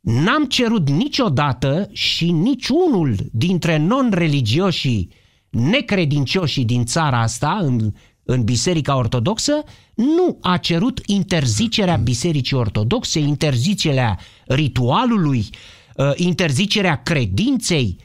N-am 0.03 0.45
cerut 0.45 0.89
niciodată 0.89 1.89
și 1.91 2.31
niciunul 2.31 3.15
dintre 3.31 3.77
non-religioșii 3.77 5.09
necredincioșii 5.49 6.65
din 6.65 6.85
țara 6.85 7.21
asta, 7.21 7.57
în, 7.61 7.93
în 8.23 8.43
Biserica 8.43 8.95
Ortodoxă, 8.95 9.63
nu 9.95 10.37
a 10.41 10.57
cerut 10.57 11.01
interzicerea 11.05 11.95
Bisericii 11.95 12.57
Ortodoxe, 12.57 13.19
interzicerea 13.19 14.19
ritualului, 14.45 15.49
uh, 15.95 16.11
interzicerea 16.15 17.03
credinței. 17.03 17.97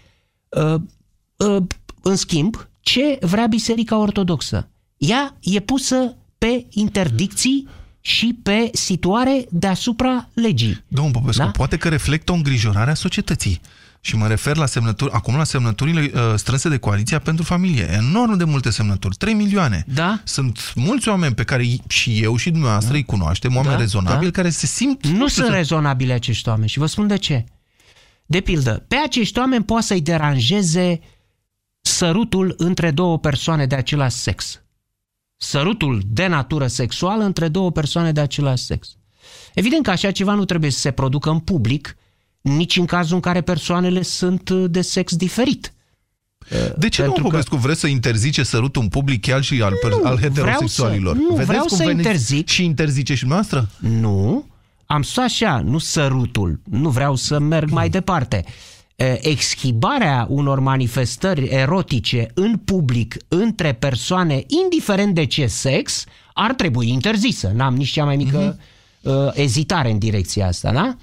Uh, 0.49 0.75
uh, 1.37 1.63
în 2.03 2.17
schimb, 2.17 2.69
ce 2.81 3.19
vrea 3.21 3.47
Biserica 3.47 3.99
Ortodoxă? 3.99 4.71
Ea 4.97 5.37
e 5.41 5.61
pusă 5.61 6.17
pe 6.39 6.67
interdicții 6.71 7.69
și 8.09 8.39
pe 8.43 8.71
situare 8.73 9.47
deasupra 9.51 10.29
legii. 10.35 10.85
Domnul 10.89 11.13
Popescu, 11.13 11.43
da? 11.43 11.51
poate 11.51 11.77
că 11.77 11.89
reflectă 11.89 12.33
o 12.33 12.35
îngrijorare 12.35 12.91
a 12.91 12.95
societății. 12.95 13.61
Și 14.01 14.17
mă 14.17 14.27
refer 14.27 14.57
la 14.57 14.67
semnături, 14.67 15.13
acum 15.13 15.37
la 15.37 15.45
semnăturile 15.45 16.11
uh, 16.15 16.21
strânse 16.37 16.69
de 16.69 16.79
coaliția 16.79 17.19
pentru 17.19 17.45
familie. 17.45 17.91
Enorm 17.93 18.37
de 18.37 18.45
multe 18.45 18.71
semnături, 18.71 19.17
3 19.17 19.35
milioane. 19.35 19.85
Da. 19.95 20.21
Sunt 20.25 20.73
mulți 20.75 21.09
oameni 21.09 21.35
pe 21.35 21.45
care 21.45 21.65
și 21.89 22.23
eu 22.23 22.37
și 22.37 22.51
dumneavoastră 22.51 22.93
da. 22.93 22.99
îi 22.99 23.05
cunoaștem, 23.05 23.57
oameni 23.57 23.75
da. 23.75 23.81
rezonabili 23.81 24.31
da. 24.31 24.37
care 24.37 24.51
se 24.51 24.67
simt... 24.67 25.07
Nu, 25.07 25.17
nu 25.17 25.27
sunt 25.27 25.47
să... 25.47 25.53
rezonabile 25.53 26.13
acești 26.13 26.49
oameni 26.49 26.69
și 26.69 26.79
vă 26.79 26.87
spun 26.87 27.07
de 27.07 27.17
ce. 27.17 27.45
De 28.27 28.41
pildă, 28.41 28.85
pe 28.89 28.97
acești 29.05 29.39
oameni 29.39 29.65
poate 29.65 29.87
să-i 29.87 30.01
deranjeze 30.01 31.01
sărutul 31.81 32.55
între 32.57 32.91
două 32.91 33.19
persoane 33.19 33.67
de 33.67 33.75
același 33.75 34.17
sex. 34.17 34.63
Sărutul 35.41 36.03
de 36.07 36.27
natură 36.27 36.67
sexuală 36.67 37.25
între 37.25 37.49
două 37.49 37.71
persoane 37.71 38.13
de 38.13 38.21
același 38.21 38.65
sex. 38.65 38.97
Evident 39.55 39.83
că 39.85 39.91
așa 39.91 40.11
ceva 40.11 40.35
nu 40.35 40.45
trebuie 40.45 40.71
să 40.71 40.79
se 40.79 40.91
producă 40.91 41.31
în 41.31 41.39
public, 41.39 41.97
nici 42.41 42.77
în 42.77 42.87
cazul 42.87 43.15
în 43.15 43.21
care 43.21 43.41
persoanele 43.41 44.03
sunt 44.03 44.49
uh, 44.49 44.65
de 44.71 44.81
sex 44.81 45.17
diferit. 45.17 45.73
De 46.77 46.89
ce 46.89 47.03
Pentru 47.03 47.23
nu, 47.23 47.29
Popescu, 47.29 47.55
că... 47.55 47.61
vreți 47.61 47.81
să 47.81 47.87
interzice 47.87 48.43
sărutul 48.43 48.83
în 48.83 48.89
public 48.89 49.21
chiar 49.21 49.43
și 49.43 49.63
al, 49.63 49.73
nu, 49.91 50.01
al 50.05 50.19
heterosexualilor? 50.19 51.13
Vreau 51.13 51.27
să, 51.27 51.31
nu, 51.31 51.35
Vedeți 51.35 51.49
vreau 51.49 51.65
cum 51.65 51.77
să 51.77 51.91
interzic. 51.91 52.49
Și 52.49 52.65
interzice 52.65 53.15
și 53.15 53.27
noastră? 53.27 53.69
Nu, 53.79 54.47
am 54.87 55.03
spus 55.03 55.17
așa, 55.23 55.61
nu 55.61 55.79
sărutul, 55.79 56.61
nu 56.65 56.89
vreau 56.89 57.15
să 57.15 57.39
merg 57.39 57.71
mai 57.71 57.89
departe. 57.89 58.45
Exhibarea 59.21 60.27
unor 60.31 60.61
manifestări 60.61 61.47
erotice 61.47 62.31
în 62.35 62.57
public 62.57 63.17
între 63.29 63.73
persoane, 63.73 64.45
indiferent 64.47 65.15
de 65.15 65.25
ce 65.25 65.47
sex, 65.47 66.05
ar 66.33 66.55
trebui 66.55 66.89
interzisă. 66.89 67.53
N-am 67.55 67.77
nici 67.77 67.89
cea 67.91 68.05
mai 68.05 68.17
mică 68.17 68.59
uh-huh. 68.59 69.35
ezitare 69.35 69.91
în 69.91 69.99
direcția 69.99 70.47
asta, 70.47 70.73
da? 70.73 70.97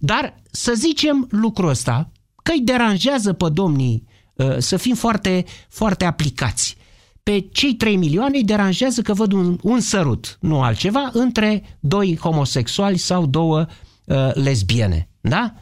Dar 0.00 0.34
să 0.50 0.72
zicem 0.72 1.26
lucrul 1.30 1.68
ăsta, 1.68 2.10
că 2.42 2.52
îi 2.52 2.60
deranjează 2.60 3.32
pe 3.32 3.48
domnii 3.48 4.06
uh, 4.34 4.56
să 4.58 4.76
fim 4.76 4.94
foarte, 4.94 5.44
foarte 5.68 6.04
aplicați. 6.04 6.76
Pe 7.22 7.48
cei 7.52 7.74
3 7.74 7.96
milioane 7.96 8.36
îi 8.36 8.44
deranjează 8.44 9.02
că 9.02 9.12
văd 9.12 9.32
un, 9.32 9.58
un 9.62 9.80
sărut, 9.80 10.36
nu 10.40 10.62
altceva, 10.62 11.10
între 11.12 11.78
doi 11.80 12.16
homosexuali 12.20 12.96
sau 12.96 13.26
două 13.26 13.66
uh, 14.04 14.34
lesbiene. 14.34 15.08
Da? 15.20 15.54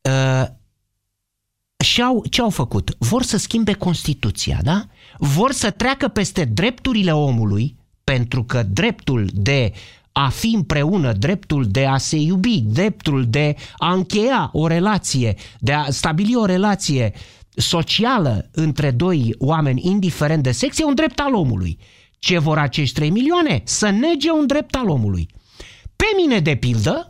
Uh, 0.00 0.58
și-au, 1.80 2.24
ce 2.30 2.40
au 2.40 2.50
făcut? 2.50 2.96
Vor 2.98 3.22
să 3.22 3.36
schimbe 3.36 3.72
Constituția, 3.72 4.58
da? 4.62 4.84
Vor 5.18 5.52
să 5.52 5.70
treacă 5.70 6.08
peste 6.08 6.44
drepturile 6.44 7.12
omului, 7.12 7.76
pentru 8.04 8.44
că 8.44 8.62
dreptul 8.62 9.28
de 9.32 9.72
a 10.12 10.28
fi 10.28 10.52
împreună, 10.54 11.12
dreptul 11.12 11.66
de 11.68 11.84
a 11.84 11.96
se 11.96 12.16
iubi, 12.16 12.60
dreptul 12.60 13.26
de 13.28 13.54
a 13.76 13.92
încheia 13.92 14.50
o 14.52 14.66
relație, 14.66 15.34
de 15.58 15.72
a 15.72 15.90
stabili 15.90 16.36
o 16.36 16.44
relație 16.44 17.12
socială 17.54 18.48
între 18.52 18.90
doi 18.90 19.34
oameni, 19.38 19.82
indiferent 19.84 20.42
de 20.42 20.50
sex, 20.50 20.78
e 20.78 20.84
un 20.84 20.94
drept 20.94 21.20
al 21.20 21.34
omului. 21.34 21.78
Ce 22.18 22.38
vor 22.38 22.58
acești 22.58 22.94
3 22.94 23.10
milioane? 23.10 23.62
Să 23.64 23.90
nege 23.90 24.30
un 24.30 24.46
drept 24.46 24.74
al 24.74 24.88
omului. 24.88 25.28
Pe 25.96 26.04
mine, 26.16 26.38
de 26.38 26.54
pildă, 26.54 27.09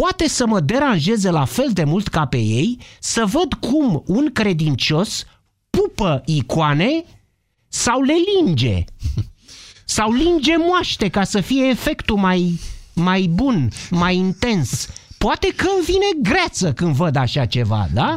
poate 0.00 0.28
să 0.28 0.46
mă 0.46 0.60
deranjeze 0.60 1.30
la 1.30 1.44
fel 1.44 1.70
de 1.72 1.84
mult 1.84 2.08
ca 2.08 2.26
pe 2.26 2.36
ei 2.36 2.78
să 3.00 3.24
văd 3.24 3.54
cum 3.54 4.02
un 4.06 4.32
credincios 4.32 5.24
pupă 5.70 6.22
icoane 6.24 7.04
sau 7.68 8.02
le 8.02 8.14
linge. 8.36 8.84
Sau 9.84 10.12
linge 10.12 10.56
moaște 10.56 11.08
ca 11.08 11.24
să 11.24 11.40
fie 11.40 11.64
efectul 11.68 12.16
mai, 12.16 12.60
mai 12.94 13.26
bun, 13.26 13.70
mai 13.90 14.16
intens. 14.16 14.88
Poate 15.18 15.52
că 15.56 15.66
îmi 15.76 15.84
vine 15.84 16.30
greață 16.30 16.72
când 16.72 16.94
văd 16.94 17.16
așa 17.16 17.44
ceva, 17.44 17.88
da? 17.92 18.16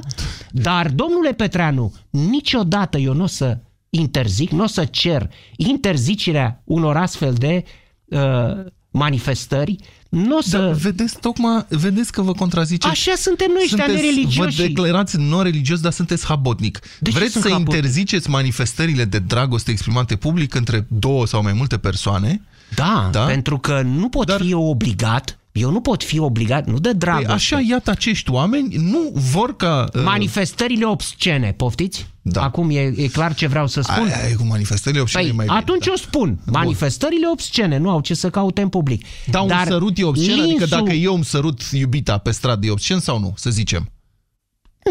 Dar, 0.50 0.90
domnule 0.90 1.34
Petreanu, 1.34 1.94
niciodată 2.10 2.98
eu 2.98 3.14
nu 3.14 3.24
o 3.24 3.28
să 3.28 3.58
interzic, 3.90 4.50
nu 4.50 4.64
o 4.64 4.68
să 4.68 4.86
cer 4.86 5.34
interzicerea 5.56 6.62
unor 6.64 6.98
astfel 6.98 7.34
de 7.34 7.64
uh, 8.06 8.66
manifestări, 8.92 9.76
nu 10.12 10.38
o 10.38 10.42
să... 10.42 10.58
Da, 10.58 10.72
vedeți, 10.72 11.20
tocmai, 11.20 11.66
vedeți 11.70 12.12
că 12.12 12.22
vă 12.22 12.34
contrazice. 12.34 12.88
Așa 12.88 13.14
suntem 13.16 13.48
noi 13.54 13.62
ăștia 13.64 13.86
nereligioși. 13.88 14.56
Vă 14.56 14.64
declarați 14.68 15.18
non-religios, 15.18 15.80
dar 15.80 15.92
sunteți 15.92 16.26
habotnic. 16.26 16.80
De 17.00 17.10
Vreți 17.10 17.32
să 17.32 17.50
habotnic? 17.50 17.74
interziceți 17.74 18.30
manifestările 18.30 19.06
de 19.06 19.20
dragoste 19.20 19.72
exprimate 19.72 20.16
public 20.16 20.54
între 20.54 20.86
două 20.88 21.28
sau 21.28 21.42
mai 21.44 21.54
multe 21.54 21.78
persoane? 21.78 22.42
Da, 22.76 23.10
da? 23.12 23.26
pentru 23.26 23.58
că 23.58 23.82
nu 23.82 24.10
pot 24.10 24.28
dar... 24.28 24.42
fi 24.42 24.54
obligat 24.54 25.40
eu 25.52 25.72
nu 25.72 25.82
pot 25.82 26.04
fi 26.04 26.20
obligat, 26.20 26.68
nu 26.68 26.80
de 26.80 26.90
păi 26.90 26.98
dragoste. 26.98 27.26
Păi 27.26 27.36
așa, 27.36 27.60
iată, 27.60 27.92
acești 27.92 28.32
oameni 28.32 28.76
nu 28.76 29.12
vor 29.14 29.56
ca... 29.56 29.90
Uh... 29.94 30.02
Manifestările 30.04 30.86
obscene, 30.86 31.54
poftiți? 31.54 32.10
Da. 32.22 32.44
Acum 32.44 32.70
e, 32.70 32.80
e 32.80 33.08
clar 33.08 33.34
ce 33.34 33.48
vreau 33.48 33.68
să 33.68 33.82
spun. 33.82 34.04
Aia 34.04 34.30
e 34.30 34.34
cu 34.34 34.44
manifestările 34.44 35.02
obscene 35.02 35.24
păi, 35.24 35.36
mai 35.36 35.46
bine, 35.46 35.58
atunci 35.58 35.86
da. 35.86 35.92
o 35.92 35.96
spun. 35.96 36.40
Manifestările 36.46 37.22
Bun. 37.22 37.32
obscene 37.32 37.78
nu 37.78 37.90
au 37.90 38.02
ce 38.02 38.14
să 38.14 38.30
caute 38.30 38.62
în 38.62 38.70
public. 38.70 39.06
Da, 39.26 39.42
un 39.42 39.48
Dar 39.48 39.68
sărut 39.68 39.98
e 39.98 40.04
obscen? 40.04 40.34
Linsul... 40.34 40.50
Adică 40.50 40.66
dacă 40.66 40.92
eu 40.92 41.14
îmi 41.14 41.26
sărut 41.26 41.62
iubita 41.72 42.18
pe 42.18 42.32
stradă 42.32 42.66
e 42.66 42.70
obscen 42.70 43.00
sau 43.00 43.20
nu? 43.20 43.34
Să 43.36 43.50
zicem. 43.50 43.92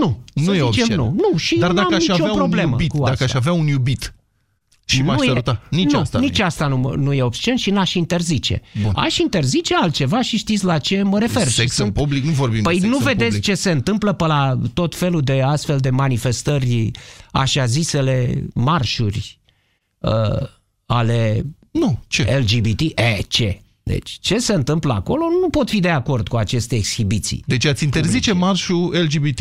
Nu, 0.01 0.19
nu 0.35 0.55
e 0.55 0.63
obscen. 0.63 0.97
Nu, 0.97 1.17
nu 1.17 1.39
și 1.39 1.59
Dar 1.59 1.73
dacă 1.73 1.95
aș 1.95 2.09
avea 2.09 2.33
un 2.33 2.51
iubit, 2.51 2.93
dacă 2.93 3.25
aș 3.25 3.33
avea 3.33 3.53
un 3.53 3.67
iubit 3.67 4.15
și 4.91 5.03
m-aș 5.03 5.19
săruta. 5.19 5.63
Nici 5.71 5.91
nu, 5.91 5.99
asta 5.99 6.19
nici 6.19 6.39
nu 6.39 6.45
asta 6.45 6.67
nu, 6.67 6.95
nu 6.97 7.13
e 7.13 7.23
obscen 7.23 7.57
și 7.57 7.71
n-aș 7.71 7.95
interzice. 7.95 8.63
Bun. 8.83 8.93
Aș 8.97 9.19
interzice 9.19 9.75
altceva 9.75 10.23
și 10.23 10.37
știți 10.37 10.65
la 10.65 10.79
ce 10.79 11.03
mă 11.03 11.19
refer. 11.19 11.49
Sex 11.49 11.77
în 11.77 11.91
public, 11.91 12.25
nu 12.25 12.31
vorbim 12.31 12.63
păi 12.63 12.75
de 12.75 12.81
sex 12.81 12.93
nu 12.93 12.99
vedeți 12.99 13.25
public. 13.25 13.43
ce 13.43 13.55
se 13.55 13.71
întâmplă 13.71 14.13
pe 14.13 14.27
la 14.27 14.59
tot 14.75 14.95
felul 14.95 15.21
de 15.21 15.43
astfel 15.43 15.79
de 15.79 15.91
manifestări, 15.91 16.91
așa 17.31 17.67
zisele 17.67 18.45
marșuri 18.55 19.41
uh, 19.99 20.49
ale 20.87 21.45
nu, 21.71 22.03
ce? 22.07 22.45
LGBT? 22.47 22.81
E, 22.81 23.19
ce? 23.29 23.61
Deci, 23.83 24.19
ce 24.21 24.39
se 24.39 24.53
întâmplă 24.53 24.93
acolo, 24.93 25.23
nu 25.41 25.49
pot 25.49 25.69
fi 25.69 25.81
de 25.81 25.89
acord 25.89 26.29
cu 26.29 26.37
aceste 26.37 26.77
exhibiții. 26.77 27.43
Deci 27.47 27.65
ați 27.65 27.85
interzice 27.85 28.31
publice. 28.31 28.33
marșul 28.33 28.97
LGBT? 29.03 29.41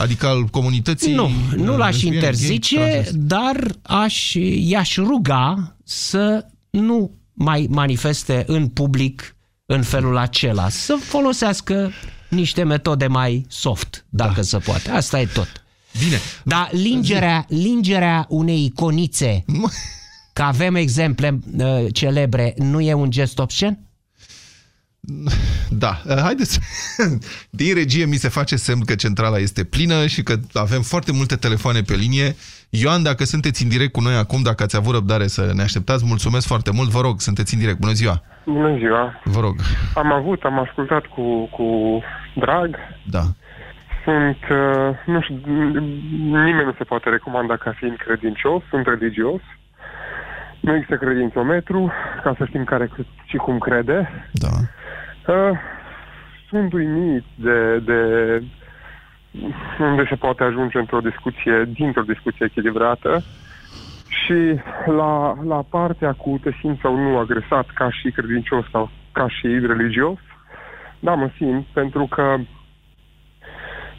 Adică 0.00 0.26
al 0.26 0.44
comunității... 0.44 1.14
Nu, 1.14 1.30
nu 1.56 1.76
l-aș 1.76 2.02
interzice, 2.02 2.76
gay, 2.76 3.10
dar 3.14 3.56
aș, 3.82 4.34
i-aș 4.58 4.96
ruga 4.96 5.76
să 5.84 6.46
nu 6.70 7.10
mai 7.32 7.66
manifeste 7.70 8.44
în 8.46 8.68
public 8.68 9.36
în 9.66 9.82
felul 9.82 10.16
acela, 10.16 10.68
să 10.68 10.96
folosească 11.00 11.90
niște 12.28 12.62
metode 12.62 13.06
mai 13.06 13.44
soft, 13.48 14.04
dacă 14.08 14.34
da. 14.36 14.42
se 14.42 14.58
poate. 14.58 14.90
Asta 14.90 15.20
e 15.20 15.26
tot. 15.26 15.64
Bine. 16.04 16.18
Dar 16.44 16.68
lingerea, 16.72 17.44
lingerea 17.48 18.26
unei 18.28 18.64
iconițe, 18.64 19.44
că 20.32 20.42
avem 20.42 20.74
exemple 20.74 21.38
uh, 21.56 21.86
celebre, 21.92 22.54
nu 22.56 22.80
e 22.80 22.92
un 22.92 23.10
gest 23.10 23.38
obscen? 23.38 23.78
Da, 25.68 26.00
uh, 26.06 26.16
haideți. 26.22 26.60
Din 27.60 27.74
regie 27.74 28.04
mi 28.04 28.14
se 28.14 28.28
face 28.28 28.56
semn 28.56 28.80
că 28.80 28.94
centrala 28.94 29.38
este 29.38 29.64
plină 29.64 30.06
și 30.06 30.22
că 30.22 30.34
avem 30.54 30.82
foarte 30.82 31.12
multe 31.12 31.36
telefoane 31.36 31.80
pe 31.80 31.94
linie. 31.94 32.34
Ioan, 32.70 33.02
dacă 33.02 33.24
sunteți 33.24 33.62
în 33.62 33.68
direct 33.68 33.92
cu 33.92 34.00
noi 34.00 34.14
acum, 34.14 34.42
dacă 34.42 34.62
ați 34.62 34.76
avut 34.76 34.94
răbdare 34.94 35.26
să 35.26 35.50
ne 35.54 35.62
așteptați, 35.62 36.04
mulțumesc 36.06 36.46
foarte 36.46 36.70
mult. 36.74 36.88
Vă 36.88 37.00
rog, 37.00 37.20
sunteți 37.20 37.54
în 37.54 37.60
direct. 37.60 37.78
Bună 37.78 37.92
ziua! 37.92 38.22
Bună 38.44 38.76
ziua! 38.76 39.20
Vă 39.24 39.40
rog. 39.40 39.54
Am 39.94 40.12
avut, 40.12 40.42
am 40.42 40.58
ascultat 40.58 41.06
cu, 41.06 41.48
cu 41.56 42.00
drag. 42.34 42.76
Da. 43.10 43.22
Sunt, 44.04 44.38
uh, 44.50 44.96
nu 45.06 45.20
știu, 45.20 45.36
nimeni 46.46 46.64
nu 46.64 46.74
se 46.78 46.84
poate 46.84 47.08
recomanda 47.08 47.56
ca 47.56 47.74
fiind 47.78 47.96
credincios, 47.96 48.62
sunt 48.70 48.86
religios. 48.86 49.40
Nu 50.60 50.74
există 50.74 50.96
credințometru, 50.96 51.92
ca 52.22 52.34
să 52.38 52.44
știm 52.44 52.64
care 52.64 52.90
și 53.24 53.36
cum 53.36 53.58
crede. 53.58 54.28
Da. 54.32 54.48
Uh, 55.26 55.58
sunt 56.48 56.72
uimit 56.72 57.24
de, 57.34 57.78
de 57.78 58.42
unde 59.78 60.06
se 60.08 60.14
poate 60.14 60.44
ajunge 60.44 60.78
într-o 60.78 61.00
discuție, 61.00 61.64
dintr-o 61.72 62.02
discuție 62.02 62.46
echilibrată 62.46 63.22
și 64.08 64.60
la, 64.86 65.34
la 65.44 65.62
partea 65.70 66.12
cu 66.12 66.40
te 66.42 66.50
simți 66.60 66.80
sau 66.80 66.96
nu 66.96 67.18
agresat 67.18 67.66
ca 67.74 67.90
și 67.90 68.10
credincios 68.10 68.64
sau 68.70 68.90
ca 69.12 69.28
și 69.28 69.46
religios, 69.46 70.18
da, 70.98 71.14
mă 71.14 71.30
simt, 71.36 71.66
pentru 71.72 72.06
că 72.06 72.36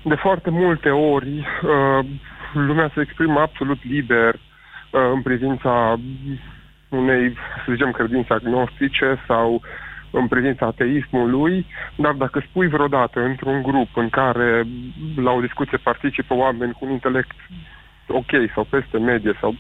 de 0.04 0.16
foarte 0.16 0.50
multe 0.50 0.90
ori 0.90 1.38
uh, 1.40 2.06
lumea 2.54 2.92
se 2.94 3.02
exprimă 3.02 3.40
absolut 3.40 3.84
liber 3.84 4.34
uh, 4.34 5.10
în 5.14 5.22
privința 5.22 6.00
unei, 6.90 7.34
să 7.66 7.72
zicem, 7.72 7.92
credințe 7.92 8.34
agnostice 8.34 9.24
sau 9.28 9.62
în 10.12 10.28
privința 10.28 10.66
ateismului, 10.66 11.66
dar 11.96 12.14
dacă 12.14 12.44
spui 12.50 12.68
vreodată 12.68 13.20
într-un 13.20 13.62
grup 13.62 13.88
în 13.96 14.10
care 14.10 14.64
la 15.16 15.32
o 15.32 15.42
discuție 15.42 15.78
participă 15.78 16.34
oameni 16.34 16.72
cu 16.72 16.86
un 16.86 16.92
intelect 16.92 17.36
ok 18.08 18.32
sau 18.54 18.64
peste 18.70 18.98
medie 18.98 19.38
sau 19.40 19.56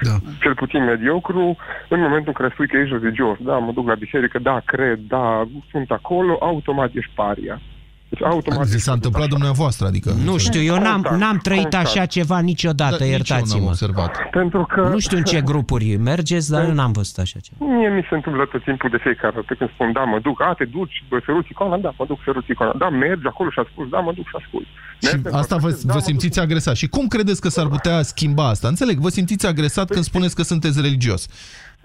da. 0.00 0.10
cel 0.40 0.54
puțin 0.54 0.84
mediocru, 0.84 1.56
în 1.88 2.00
momentul 2.00 2.26
în 2.26 2.32
care 2.32 2.50
spui 2.52 2.68
că 2.68 2.76
ești 2.76 2.96
religios, 3.00 3.36
da, 3.40 3.58
mă 3.58 3.72
duc 3.72 3.88
la 3.88 3.94
biserică, 3.94 4.38
da, 4.38 4.60
cred, 4.64 4.98
da, 4.98 5.48
sunt 5.70 5.90
acolo, 5.90 6.36
automat 6.40 6.90
ești 6.94 7.12
paria. 7.14 7.60
Deci, 8.08 8.22
automat 8.22 8.60
adică 8.60 8.78
s-a 8.78 8.92
întâmplat 8.92 9.26
așa. 9.26 9.34
dumneavoastră, 9.36 9.86
adică... 9.86 10.10
Nu 10.24 10.36
știu, 10.38 10.60
eu 10.60 10.78
n-am, 10.78 11.16
n-am 11.18 11.38
trăit 11.42 11.60
constant. 11.60 11.86
așa 11.86 12.06
ceva 12.06 12.38
niciodată, 12.38 12.96
da, 12.98 13.04
iertați-mă. 13.04 13.60
Nici 13.60 13.68
observat. 13.68 14.12
Pentru 14.30 14.66
că... 14.72 14.80
Nu 14.80 14.98
știu 14.98 15.16
în 15.16 15.22
ce 15.22 15.40
grupuri 15.40 15.96
mergeți, 15.96 16.50
dar 16.50 16.64
eu 16.64 16.72
n-am 16.72 16.92
văzut 16.92 17.18
așa 17.18 17.38
ceva. 17.42 17.72
Mie 17.72 17.88
mi 17.88 18.06
se 18.08 18.14
întâmplă 18.14 18.44
tot 18.52 18.62
timpul 18.64 18.90
de 18.90 18.98
fiecare 19.02 19.34
dată 19.34 19.54
când 19.58 19.70
spun, 19.74 19.92
da, 19.92 20.00
mă 20.00 20.18
duc, 20.22 20.42
a, 20.42 20.54
te 20.58 20.64
duci, 20.64 21.04
bă, 21.08 21.20
săruți 21.24 21.48
icoana, 21.50 21.76
da, 21.76 21.94
mă 21.98 22.04
duc, 22.06 22.18
săruți 22.24 22.50
icoana, 22.50 22.74
da, 22.78 22.88
mergi 22.88 23.26
acolo 23.26 23.50
și 23.50 23.60
ascult, 23.64 23.90
da, 23.90 23.98
mă 23.98 24.12
duc 24.12 24.26
și 24.26 24.36
ascult. 24.42 24.66
Și 25.02 25.34
asta 25.40 25.56
vă, 25.56 25.78
da, 25.82 25.92
vă 25.92 25.98
simțiți 25.98 26.40
agresat. 26.40 26.76
Și 26.76 26.88
cum 26.88 27.06
credeți 27.06 27.40
că 27.40 27.48
s-ar 27.48 27.66
putea 27.66 28.02
schimba 28.02 28.48
asta? 28.48 28.68
Înțeleg, 28.68 28.98
vă 28.98 29.08
simțiți 29.08 29.46
agresat 29.46 29.86
când 29.90 30.04
păi- 30.04 30.08
spuneți 30.08 30.34
că 30.34 30.42
sunteți 30.42 30.80
religios. 30.80 31.28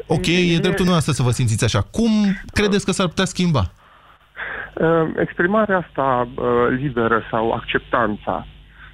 Ok, 0.08 0.27
e 0.27 0.58
dreptul 0.62 0.86
noastră 0.86 1.12
să 1.12 1.24
vă 1.24 1.32
simțiți 1.32 1.63
așa. 1.63 1.82
Cum 1.82 2.12
credeți 2.53 2.86
că 2.86 2.92
s-ar 2.92 3.08
putea 3.08 3.25
schimba? 3.25 3.72
Ehm, 4.80 5.15
exprimarea 5.20 5.77
asta 5.77 6.27
uh, 6.36 6.46
liberă 6.70 7.22
sau 7.32 7.51
acceptanța. 7.51 8.48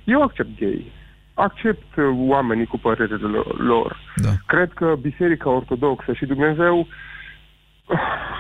Eu 0.04 0.22
accept 0.22 0.60
gay. 0.60 0.92
Accept 1.34 1.96
uh, 1.96 2.06
oamenii 2.18 2.66
cu 2.66 2.78
părerile 2.78 3.42
lor. 3.58 4.00
Da. 4.16 4.30
Cred 4.46 4.74
că 4.74 4.96
Biserica 5.02 5.50
Ortodoxă 5.50 6.14
și 6.14 6.26
Dumnezeu 6.26 6.80
uh, 6.80 6.88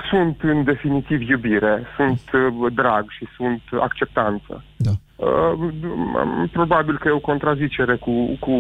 sunt 0.09 0.37
în 0.41 0.63
definitiv 0.63 1.21
iubire, 1.21 1.83
sunt 1.95 2.21
drag 2.73 3.05
și 3.09 3.27
sunt 3.35 3.61
acceptanță. 3.79 4.63
Da. 4.75 4.91
Probabil 6.51 6.97
că 6.97 7.07
e 7.07 7.11
o 7.11 7.19
contrazicere 7.19 7.95
cu... 7.95 8.37
cu 8.39 8.51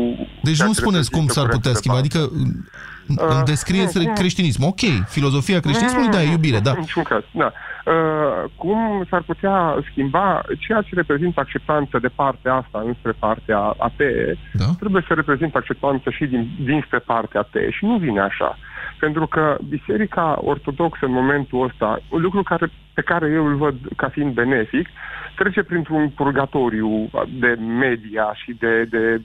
deci 0.43 0.61
nu 0.61 0.73
spuneți 0.73 1.11
cum 1.11 1.27
s-ar 1.27 1.47
putea 1.47 1.73
schimba, 1.73 1.97
adică 1.97 2.19
uh, 2.19 3.41
descrieți 3.45 3.97
uh, 3.97 4.13
creștinism. 4.15 4.63
Ok, 4.63 4.79
filozofia 5.07 5.59
creștinismului, 5.59 6.09
da, 6.09 6.23
e 6.23 6.31
iubire, 6.31 6.59
da. 6.59 6.73
Niciun 6.77 7.03
caz, 7.03 7.23
da. 7.31 7.53
Uh, 7.85 8.49
cum 8.55 9.05
s-ar 9.09 9.21
putea 9.21 9.77
schimba 9.89 10.41
ceea 10.59 10.81
ce 10.81 10.95
reprezintă 10.95 11.39
acceptanță 11.39 11.99
de 11.99 12.07
partea 12.07 12.53
asta 12.53 12.83
înspre 12.85 13.11
partea 13.11 13.59
atee, 13.77 14.37
da? 14.53 14.65
trebuie 14.79 15.03
să 15.07 15.13
reprezintă 15.13 15.57
acceptanță 15.57 16.09
și 16.09 16.25
din, 16.25 16.49
dinspre 16.63 16.99
partea 16.99 17.39
atee 17.39 17.69
și 17.69 17.85
nu 17.85 17.97
vine 17.97 18.19
așa. 18.19 18.57
Pentru 18.99 19.27
că 19.27 19.57
Biserica 19.69 20.37
Ortodoxă 20.41 21.05
în 21.05 21.11
momentul 21.11 21.63
ăsta, 21.63 21.99
un 22.09 22.21
lucru 22.21 22.43
care, 22.43 22.71
pe 22.93 23.01
care 23.01 23.29
eu 23.31 23.45
îl 23.45 23.55
văd 23.55 23.75
ca 23.95 24.09
fiind 24.09 24.33
benefic, 24.33 24.87
trece 25.35 25.63
printr-un 25.63 26.09
purgatoriu 26.09 27.09
de 27.39 27.57
media 27.79 28.33
și 28.33 28.55
de, 28.59 28.83
de, 28.83 29.21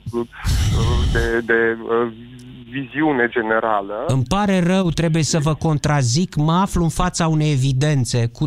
de, 1.13 1.41
de, 1.45 1.45
de 1.45 1.77
viziune 2.79 3.27
generală. 3.29 4.05
Îmi 4.07 4.23
pare 4.23 4.59
rău, 4.59 4.89
trebuie 4.89 5.23
să 5.23 5.39
vă 5.39 5.53
contrazic, 5.53 6.35
mă 6.35 6.53
aflu 6.53 6.83
în 6.83 6.89
fața 6.89 7.27
unei 7.27 7.51
evidențe, 7.51 8.27
cu, 8.27 8.45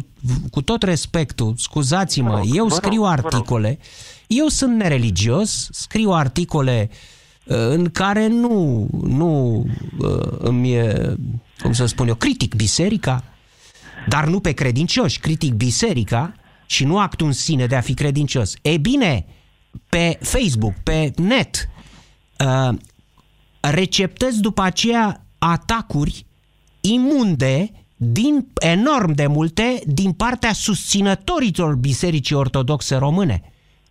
cu 0.51 0.63
tot 0.63 0.83
respectul, 0.83 1.55
scuzați-mă, 1.57 2.37
rog, 2.37 2.57
eu 2.57 2.69
scriu 2.69 3.03
rog, 3.03 3.11
articole, 3.11 3.79
eu 4.27 4.47
sunt 4.47 4.77
nereligios, 4.77 5.69
scriu 5.73 6.11
articole 6.11 6.91
uh, 6.91 7.57
în 7.57 7.91
care 7.91 8.27
nu, 8.27 8.87
nu 9.03 9.65
uh, 9.99 10.29
îmi, 10.39 10.77
cum 11.61 11.73
să 11.73 11.87
spun 11.87 12.09
eu, 12.09 12.15
critic 12.15 12.55
biserica, 12.55 13.25
dar 14.09 14.27
nu 14.27 14.41
pe 14.41 14.53
credincioși, 14.53 15.19
critic 15.19 15.53
biserica 15.53 16.33
și 16.67 16.85
nu 16.85 16.99
actul 16.99 17.27
în 17.27 17.33
sine 17.33 17.67
de 17.67 17.77
a 17.77 17.81
fi 17.81 17.95
credincios. 17.95 18.55
E 18.63 18.77
bine, 18.77 19.27
pe 19.89 20.19
Facebook, 20.21 20.75
pe 20.83 21.13
net, 21.17 21.69
uh, 23.63 23.71
receptez 23.71 24.41
după 24.41 24.63
aceea 24.63 25.27
atacuri 25.39 26.27
imunde 26.81 27.71
din 27.97 28.47
enorm 28.61 29.13
de 29.13 29.27
multe 29.27 29.81
din 29.87 30.13
partea 30.13 30.53
susținătorilor 30.53 31.75
Bisericii 31.75 32.37
Ortodoxe 32.37 32.97
Române. 32.97 33.43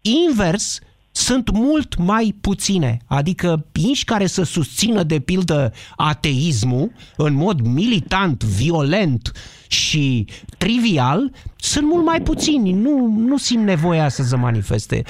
Invers, 0.01 0.79
sunt 1.11 1.51
mult 1.51 1.97
mai 1.97 2.35
puține, 2.41 2.97
adică 3.05 3.65
inși 3.71 4.03
care 4.03 4.27
să 4.27 4.43
susțină 4.43 5.03
de 5.03 5.19
pildă 5.19 5.73
ateismul 5.95 6.91
în 7.15 7.33
mod 7.33 7.59
militant, 7.59 8.43
violent 8.43 9.31
și 9.67 10.27
trivial, 10.57 11.31
sunt 11.55 11.85
mult 11.85 12.05
mai 12.05 12.21
puțini, 12.21 12.71
nu, 12.71 13.07
nu 13.17 13.37
simt 13.37 13.63
nevoia 13.63 14.09
să 14.09 14.23
se 14.23 14.35
manifeste. 14.35 15.03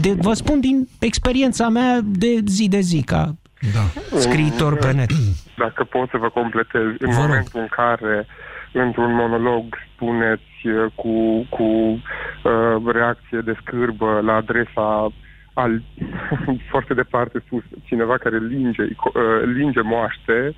De, 0.00 0.12
vă 0.12 0.32
spun 0.32 0.60
din 0.60 0.88
experiența 0.98 1.68
mea 1.68 2.00
de 2.00 2.42
zi 2.46 2.68
de 2.68 2.80
zi, 2.80 3.02
ca 3.02 3.36
da. 3.74 3.84
Scriitor 4.18 4.76
pe 4.76 4.92
net. 4.92 5.10
Dacă 5.56 5.84
pot 5.84 6.08
să 6.10 6.16
vă 6.16 6.28
completez, 6.28 6.82
în 6.98 7.10
vă 7.10 7.20
momentul 7.20 7.60
rog. 7.60 7.62
în 7.62 7.68
care 7.70 8.26
într-un 8.72 9.14
monolog 9.14 9.64
spuneți 9.94 10.66
uh, 10.66 10.92
cu, 10.94 11.46
cu 11.48 11.62
uh, 11.62 12.92
reacție 12.92 13.38
de 13.38 13.54
scârbă 13.60 14.20
la 14.24 14.34
adresa 14.34 15.12
al 15.52 15.82
foarte 16.70 16.94
departe 16.94 17.42
sus, 17.48 17.62
cineva 17.84 18.16
care 18.16 18.38
linge, 18.38 18.82
uh, 18.82 19.42
linge 19.54 19.80
moaște, 19.80 20.54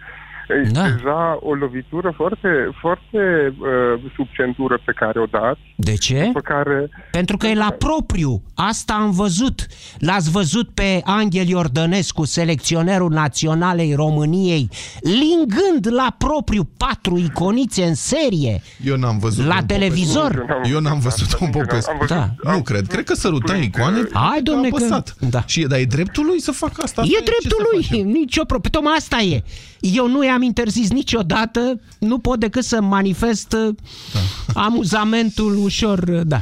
E 0.48 0.68
da. 0.72 0.82
deja 0.82 1.38
o 1.40 1.54
lovitură 1.54 2.12
foarte, 2.16 2.48
foarte 2.80 3.18
uh, 3.58 4.10
sub 4.16 4.26
centură 4.36 4.80
pe 4.84 4.92
care 4.92 5.20
o 5.20 5.26
dați. 5.26 5.60
De 5.76 5.94
ce? 5.94 6.30
Pe 6.32 6.40
care... 6.40 6.88
Pentru 7.10 7.36
că 7.36 7.46
e 7.46 7.54
la 7.54 7.74
propriu. 7.78 8.42
Asta 8.54 8.92
am 8.92 9.10
văzut. 9.10 9.66
L-ați 9.98 10.30
văzut 10.30 10.68
pe 10.68 11.00
Angel 11.04 11.48
Iordănescu, 11.48 12.24
selecționerul 12.24 13.10
naționalei 13.10 13.94
României, 13.94 14.68
lingând 15.00 15.94
la 15.96 16.14
propriu 16.18 16.68
patru 16.76 17.18
iconițe 17.18 17.84
în 17.84 17.94
serie. 17.94 18.62
Eu 18.84 18.96
n-am 18.96 19.18
văzut 19.18 19.46
La 19.46 19.62
televizor. 19.66 20.44
Eu 20.70 20.80
n-am 20.80 20.98
văzut 20.98 21.38
un 21.40 21.50
Popescu. 21.50 22.04
Da. 22.06 22.28
Nu 22.42 22.62
cred. 22.62 22.86
Cred 22.86 23.04
că 23.04 23.14
săruta 23.14 23.56
icoane. 23.56 24.08
Hai, 24.12 24.42
domne, 24.42 24.68
că... 24.68 25.02
Da. 25.30 25.42
Și, 25.46 25.62
dar 25.62 25.78
e 25.78 25.84
dreptul 25.84 26.24
lui 26.26 26.40
să 26.40 26.52
facă 26.52 26.82
asta. 26.82 27.02
E 27.02 27.22
dreptul 27.24 27.68
lui. 27.72 28.02
Nicio 28.02 28.44
problemă. 28.44 28.62
Tocmai 28.70 28.94
asta 28.96 29.20
e. 29.20 29.42
Eu 29.92 30.08
nu 30.08 30.24
i-am 30.24 30.42
interzis 30.42 30.90
niciodată, 30.90 31.80
nu 31.98 32.18
pot 32.18 32.40
decât 32.40 32.64
să 32.64 32.80
manifest 32.80 33.48
da. 33.48 34.60
amuzamentul 34.60 35.56
ușor, 35.56 36.04
da. 36.04 36.40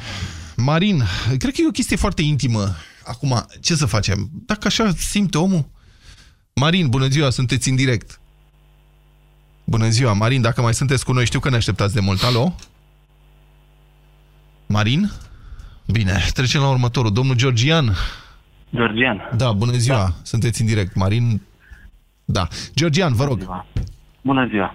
Marin, 0.56 1.02
cred 1.38 1.54
că 1.54 1.60
e 1.60 1.66
o 1.66 1.70
chestie 1.70 1.96
foarte 1.96 2.22
intimă. 2.22 2.76
Acum, 3.04 3.46
ce 3.60 3.74
să 3.74 3.86
facem? 3.86 4.30
Dacă 4.46 4.66
așa 4.66 4.92
simte 4.96 5.38
omul? 5.38 5.68
Marin, 6.54 6.88
bună 6.88 7.08
ziua, 7.08 7.30
sunteți 7.30 7.68
în 7.68 7.76
direct. 7.76 8.20
Bună 9.64 9.88
ziua, 9.88 10.12
Marin, 10.12 10.40
dacă 10.40 10.62
mai 10.62 10.74
sunteți 10.74 11.04
cu 11.04 11.12
noi, 11.12 11.24
știu 11.26 11.40
că 11.40 11.50
ne 11.50 11.56
așteptați 11.56 11.94
de 11.94 12.00
mult. 12.00 12.22
Alo? 12.22 12.54
Marin? 14.66 15.10
Bine, 15.86 16.24
trecem 16.32 16.60
la 16.60 16.68
următorul. 16.68 17.12
Domnul 17.12 17.36
Georgian. 17.36 17.96
Georgian. 18.74 19.30
Da, 19.36 19.52
bună 19.52 19.72
ziua, 19.72 19.96
da. 19.96 20.14
sunteți 20.22 20.60
în 20.60 20.66
direct. 20.66 20.94
Marin, 20.94 21.40
da. 22.32 22.46
Georgian, 22.74 23.12
vă 23.14 23.24
rog. 23.24 23.38
Bună 23.38 23.44
ziua. 23.44 23.66
Bună 24.20 24.46
ziua. 24.46 24.74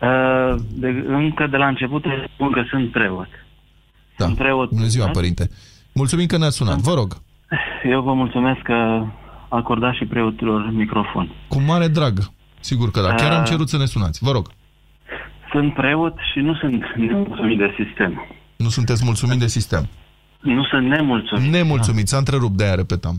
Uh, 0.00 0.60
de, 0.68 1.04
încă 1.06 1.46
de 1.46 1.56
la 1.56 1.66
început 1.66 2.04
spun 2.34 2.52
că 2.52 2.62
sunt 2.70 2.90
preot. 2.90 3.28
Da. 4.16 4.24
Sunt 4.24 4.36
preot. 4.36 4.70
Bună 4.70 4.86
ziua, 4.86 5.08
părinte. 5.08 5.50
Mulțumim 5.92 6.26
că 6.26 6.38
ne-ați 6.38 6.56
sunat. 6.56 6.78
Vă 6.78 6.94
rog. 6.94 7.16
Eu 7.84 8.02
vă 8.02 8.14
mulțumesc 8.14 8.60
că 8.60 9.06
acordați 9.48 9.96
și 9.96 10.04
preotilor 10.04 10.70
microfon. 10.72 11.30
Cu 11.48 11.60
mare 11.60 11.88
drag. 11.88 12.18
Sigur 12.60 12.90
că 12.90 13.00
da. 13.00 13.14
Chiar 13.14 13.32
am 13.32 13.42
uh, 13.42 13.48
cerut 13.48 13.68
să 13.68 13.76
ne 13.76 13.84
sunați. 13.84 14.24
Vă 14.24 14.30
rog. 14.30 14.46
Sunt 15.50 15.74
preot 15.74 16.14
și 16.32 16.38
nu 16.38 16.54
sunt 16.54 16.84
mulțumit 16.96 17.58
de 17.58 17.74
sistem. 17.84 18.26
Nu 18.56 18.68
sunteți 18.68 19.04
mulțumit 19.04 19.38
de 19.38 19.46
sistem? 19.46 19.88
Nu 20.40 20.64
sunt 20.64 20.86
nemulțumit. 20.88 21.50
Nemulțumit. 21.50 22.08
S-a 22.08 22.16
întrerupt, 22.16 22.56
de 22.56 22.64
aia 22.64 22.74
repetam. 22.74 23.16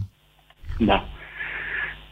Da. 0.78 1.06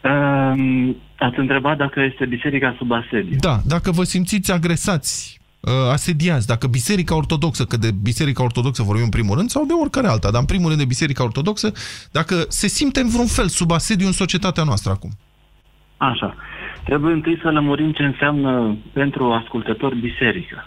Uh, 0.08 0.96
ați 1.17 1.39
întrebat 1.39 1.78
dacă 1.78 2.02
este 2.02 2.26
biserica 2.26 2.76
sub 2.78 2.91
asediu. 2.91 3.38
Da, 3.39 3.60
dacă 3.65 3.91
vă 3.91 4.04
simțiți 4.04 4.52
agresați, 4.52 5.39
uh, 5.60 5.72
asediați, 5.91 6.48
dacă 6.48 6.67
biserica 6.67 7.15
ortodoxă, 7.15 7.65
că 7.65 7.78
de 7.78 7.89
biserica 8.04 8.43
ortodoxă 8.43 8.84
vorbim 8.84 9.04
în 9.04 9.10
primul 9.10 9.36
rând, 9.36 9.50
sau 9.50 9.65
de 9.65 9.74
oricare 9.82 10.08
alta, 10.08 10.32
dar 10.32 10.39
în 10.39 10.46
primul 10.46 10.67
rând 10.67 10.80
de 10.80 10.86
biserica 10.86 11.24
ortodoxă, 11.24 11.72
dacă 12.12 12.36
se 12.48 12.67
simte 12.67 13.00
în 13.00 13.10
vreun 13.10 13.28
fel 13.28 13.48
sub 13.48 13.72
asediu 13.72 14.06
în 14.06 14.12
societatea 14.12 14.63
noastră 14.63 14.91
acum. 14.91 15.12
Așa. 15.98 16.36
Trebuie 16.84 17.13
întâi 17.13 17.39
să 17.41 17.50
lămurim 17.50 17.91
ce 17.91 18.04
înseamnă 18.04 18.78
pentru 18.93 19.32
ascultător 19.32 19.96
biserică. 19.96 20.65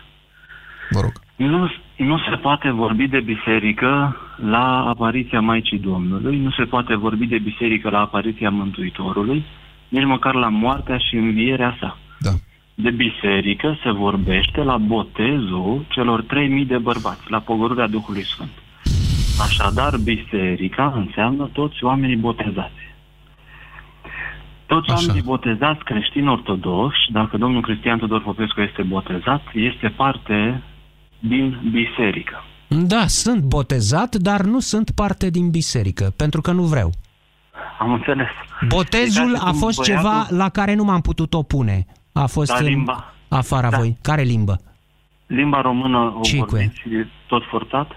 Vă 0.91 1.01
rog. 1.01 1.13
Nu, 1.37 1.71
nu 2.03 2.19
se 2.19 2.37
poate 2.37 2.71
vorbi 2.71 3.07
de 3.07 3.21
biserică 3.21 4.17
la 4.37 4.85
apariția 4.89 5.41
Maicii 5.41 5.79
Domnului, 5.79 6.39
nu 6.39 6.51
se 6.51 6.65
poate 6.65 6.95
vorbi 6.95 7.27
de 7.27 7.39
biserică 7.39 7.91
la 7.91 8.01
apariția 8.01 8.51
Mântuitorului, 8.51 9.45
nici 9.89 10.05
măcar 10.05 10.35
la 10.35 10.49
moartea 10.49 10.99
și 10.99 11.17
învierea 11.17 11.77
sa. 11.81 11.99
Da. 12.19 12.31
De 12.75 12.91
biserică 12.91 13.79
se 13.83 13.91
vorbește 13.91 14.63
la 14.63 14.77
botezul 14.77 15.85
celor 15.89 16.23
3000 16.23 16.65
de 16.65 16.79
bărbați, 16.79 17.31
la 17.31 17.39
pogorârea 17.39 17.87
Duhului 17.87 18.25
Sfânt. 18.25 18.51
Așadar, 19.41 19.93
biserica 20.05 20.93
înseamnă 20.97 21.51
toți 21.53 21.85
oamenii 21.85 22.17
botezați. 22.17 22.89
Toți 24.67 24.91
Așa. 24.91 25.01
oamenii 25.01 25.23
botezați 25.23 25.85
creștini 25.85 26.29
ortodoxi, 26.29 27.13
dacă 27.13 27.37
domnul 27.37 27.63
Cristian 27.63 27.99
Tudor 27.99 28.23
Popescu 28.23 28.61
este 28.61 28.83
botezat, 28.83 29.43
este 29.55 29.89
parte 29.89 30.63
din 31.21 31.61
biserică. 31.71 32.45
Da, 32.69 33.07
sunt 33.07 33.43
botezat, 33.43 34.15
dar 34.17 34.41
nu 34.43 34.59
sunt 34.61 34.91
parte 34.91 35.31
din 35.31 35.51
biserică, 35.51 36.13
pentru 36.17 36.41
că 36.41 36.53
nu 36.53 36.63
vreau. 36.63 36.91
Am 37.79 37.93
înțeles. 37.93 38.29
Botezul 38.69 39.29
E 39.29 39.33
ca 39.33 39.37
și 39.39 39.45
a 39.45 39.51
cum 39.51 39.59
fost 39.59 39.77
băiatul- 39.87 40.11
ceva 40.11 40.27
la 40.43 40.49
care 40.49 40.75
nu 40.75 40.85
m-am 40.85 41.01
putut 41.01 41.35
opune. 41.35 41.87
A 42.13 42.27
fost 42.27 42.51
Da, 42.53 42.59
în 42.59 42.65
limba. 42.65 43.13
afara 43.29 43.71
Da. 43.71 43.77
voi. 43.77 43.97
Care 44.03 44.23
limbă? 44.23 44.61
Limba 45.27 45.61
română 45.61 46.15
o 46.19 46.21
Ce-i 46.21 46.39
cu 46.41 46.47
vorbiți 46.51 46.81
și 46.81 46.89
tot 47.27 47.43
forțat? 47.51 47.91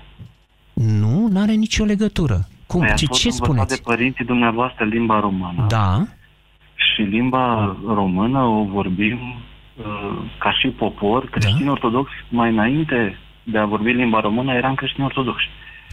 Nu, 0.73 1.27
n-are 1.31 1.51
nicio 1.53 1.83
legătură. 1.83 2.39
Cum? 2.67 2.79
Păi 2.79 2.87
Ce, 2.87 2.93
ați 2.93 3.05
fost 3.05 3.21
ce 3.21 3.27
învățat 3.27 3.47
spuneți? 3.49 3.75
de 3.75 3.81
părinții 3.83 4.25
dumneavoastră 4.25 4.85
limba 4.85 5.19
română. 5.19 5.65
Da, 5.67 6.03
Și 6.75 7.01
limba 7.01 7.77
română 7.87 8.39
o 8.41 8.63
vorbim 8.63 9.17
uh, 9.19 9.35
ca 10.39 10.51
și 10.61 10.67
popor, 10.67 11.29
creștini 11.29 11.65
Da. 11.65 11.71
ortodoxi, 11.71 12.13
mai 12.29 12.49
înainte 12.51 13.17
de 13.43 13.57
a 13.57 13.65
vorbi 13.65 13.91
limba 13.91 14.19
română, 14.19 14.53
eram 14.53 14.75
creștini 14.75 15.05
ortodoxi. 15.05 15.45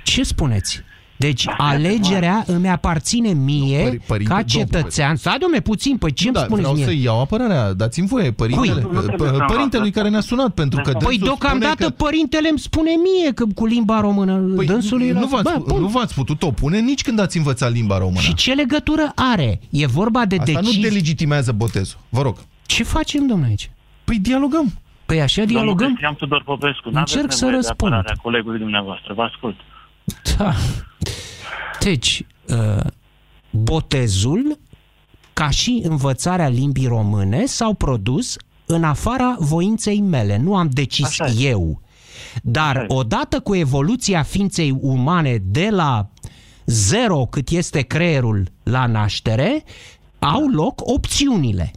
ce 0.02 0.22
spuneți? 0.22 0.82
Deci 1.16 1.46
Asta 1.48 1.62
e 1.64 1.66
alegerea 1.74 2.42
îmi 2.46 2.68
aparține 2.68 3.32
mie 3.32 3.78
Pări- 3.88 4.06
părinte, 4.06 4.32
ca 4.32 4.42
domnule. 4.42 4.44
cetățean. 4.44 5.16
Stai, 5.16 5.38
domne, 5.38 5.60
puțin, 5.60 5.96
păi 5.96 6.12
ce 6.12 6.24
îmi 6.24 6.34
da, 6.34 6.40
spuneți 6.40 6.60
vreau 6.68 6.74
mie? 6.76 6.84
să 6.84 6.92
iau 7.04 7.20
apărarea. 7.20 7.72
Dați-mi 7.72 8.06
voie, 8.06 8.30
părintele, 8.32 8.80
Cui? 8.80 8.92
Nu 8.92 9.00
trebuie 9.00 9.28
p- 9.28 9.32
să 9.32 9.44
părintelui 9.46 9.86
învață. 9.86 9.90
care 9.90 10.08
ne-a 10.08 10.20
sunat, 10.20 10.54
pentru 10.54 10.80
că 10.82 10.90
Păi 10.90 11.00
Păi 11.02 11.02
dânsul 11.18 11.24
deocamdată 11.26 11.72
spune 11.82 11.88
că... 11.96 12.04
părintele 12.04 12.48
îmi 12.48 12.58
spune 12.58 12.90
mie 12.90 13.32
că 13.32 13.44
cu 13.54 13.66
limba 13.66 14.00
română 14.00 14.36
Păi, 14.56 14.66
dânsul 14.66 15.02
era... 15.02 15.18
nu, 15.18 15.26
v-ați, 15.26 15.42
Bă, 15.42 15.62
bun. 15.66 15.80
nu 15.80 15.86
v-ați 15.88 16.14
putut 16.14 16.42
opune 16.42 16.78
nici 16.80 17.02
când 17.02 17.18
ați 17.20 17.36
învățat 17.36 17.72
limba 17.72 17.98
română. 17.98 18.20
Și 18.20 18.34
ce 18.34 18.52
legătură 18.52 19.12
are? 19.14 19.60
E 19.70 19.86
vorba 19.86 20.24
de 20.26 20.36
Asta 20.38 20.52
decizii... 20.52 20.82
nu 20.82 20.88
delegitimează 20.88 21.52
botezul. 21.52 21.98
Vă 22.08 22.22
rog. 22.22 22.36
Ce 22.76 22.82
facem, 22.82 23.26
domnule, 23.26 23.48
aici? 23.48 23.70
Păi 24.04 24.18
dialogăm. 24.18 24.72
Păi 25.06 25.20
așa 25.20 25.40
Domnul 25.44 25.56
dialogăm? 25.62 25.86
Cristian 25.86 26.14
Tudor 26.14 26.42
Popescu, 26.42 26.90
n-aveți 26.90 27.14
Încerc 27.14 27.32
să 27.32 27.44
nevoie 27.44 27.60
de 27.60 27.66
răspund. 27.66 27.92
apărarea 27.92 28.20
colegului 28.22 28.58
dumneavoastră, 28.58 29.14
vă 29.14 29.22
ascult. 29.22 29.56
Da. 30.36 30.52
Deci, 31.80 32.26
uh, 32.48 32.84
botezul, 33.50 34.58
ca 35.32 35.50
și 35.50 35.82
învățarea 35.84 36.48
limbii 36.48 36.86
române, 36.86 37.44
s-au 37.44 37.74
produs 37.74 38.36
în 38.66 38.84
afara 38.84 39.36
voinței 39.38 40.00
mele. 40.00 40.36
Nu 40.36 40.56
am 40.56 40.68
decis 40.72 41.20
Așa 41.20 41.26
e. 41.26 41.48
eu. 41.48 41.80
Dar 42.42 42.76
Așa 42.76 42.86
e. 42.88 42.94
odată 42.94 43.40
cu 43.40 43.54
evoluția 43.54 44.22
ființei 44.22 44.78
umane 44.80 45.38
de 45.44 45.68
la 45.70 46.08
zero 46.66 47.26
cât 47.30 47.48
este 47.48 47.80
creierul 47.80 48.48
la 48.62 48.86
naștere, 48.86 49.64
au 50.18 50.46
loc 50.48 50.80
opțiunile. 50.84 51.70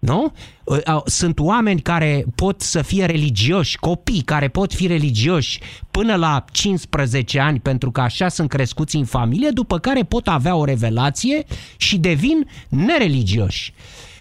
Nu? 0.00 0.32
Ă, 0.68 1.02
Sunt 1.04 1.38
oameni 1.38 1.80
care 1.80 2.24
pot 2.34 2.60
să 2.60 2.82
fie 2.82 3.04
religioși, 3.04 3.78
copii 3.78 4.22
care 4.22 4.48
pot 4.48 4.72
fi 4.72 4.86
religioși 4.86 5.60
până 5.90 6.14
la 6.14 6.44
15 6.52 7.40
ani 7.40 7.60
pentru 7.60 7.90
că 7.90 8.00
așa 8.00 8.28
sunt 8.28 8.48
crescuți 8.48 8.96
în 8.96 9.04
familie, 9.04 9.50
după 9.50 9.78
care 9.78 10.02
pot 10.02 10.28
avea 10.28 10.56
o 10.56 10.64
revelație 10.64 11.44
și 11.76 11.98
devin 11.98 12.48
nereligioși. 12.68 13.72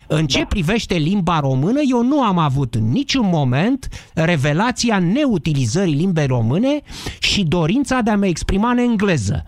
În 0.07 0.27
ce 0.27 0.45
privește 0.45 0.95
limba 0.95 1.39
română, 1.39 1.79
eu 1.89 2.03
nu 2.03 2.21
am 2.21 2.37
avut 2.37 2.75
în 2.75 2.91
niciun 2.91 3.29
moment 3.31 3.87
revelația 4.13 4.99
neutilizării 4.99 5.93
limbei 5.93 6.25
române 6.25 6.81
și 7.19 7.43
dorința 7.43 8.01
de 8.01 8.09
a 8.09 8.17
mă 8.17 8.25
exprima 8.27 8.69
în 8.69 8.77
engleză. 8.77 9.45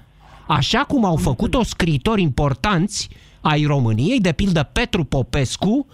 Așa 0.47 0.79
cum 0.79 1.05
au 1.05 1.15
făcut-o 1.15 1.63
scriitori 1.63 2.21
importanți 2.21 3.09
ai 3.41 3.63
României, 3.63 4.19
de 4.19 4.31
pildă 4.31 4.69
Petru 4.73 5.03
Popescu, 5.03 5.87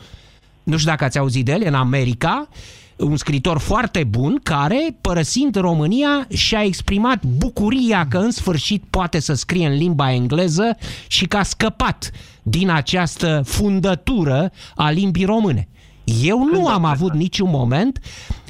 nu 0.68 0.78
știu 0.78 0.90
dacă 0.90 1.04
ați 1.04 1.18
auzit 1.18 1.46
de 1.46 1.52
el, 1.52 1.62
în 1.66 1.74
America, 1.74 2.48
un 2.96 3.18
scriitor 3.18 3.58
foarte 3.58 4.04
bun 4.04 4.40
care, 4.44 4.98
părăsind 5.02 5.56
România, 5.56 6.28
și-a 6.30 6.64
exprimat 6.64 7.24
bucuria 7.24 8.08
că 8.10 8.18
în 8.18 8.32
sfârșit 8.32 8.84
poate 8.90 9.20
să 9.20 9.34
scrie 9.34 9.68
în 9.68 9.74
limba 9.74 10.12
engleză 10.12 10.78
și 11.08 11.26
că 11.26 11.38
a 11.38 11.44
scăpat 11.44 12.12
din 12.44 12.70
această 12.70 13.42
fundătură 13.46 14.52
a 14.76 14.90
limbii 14.90 15.26
române. 15.26 15.68
Eu 16.24 16.50
nu 16.52 16.68
am 16.68 16.86
avut 16.86 17.14
niciun 17.14 17.50
moment 17.50 18.00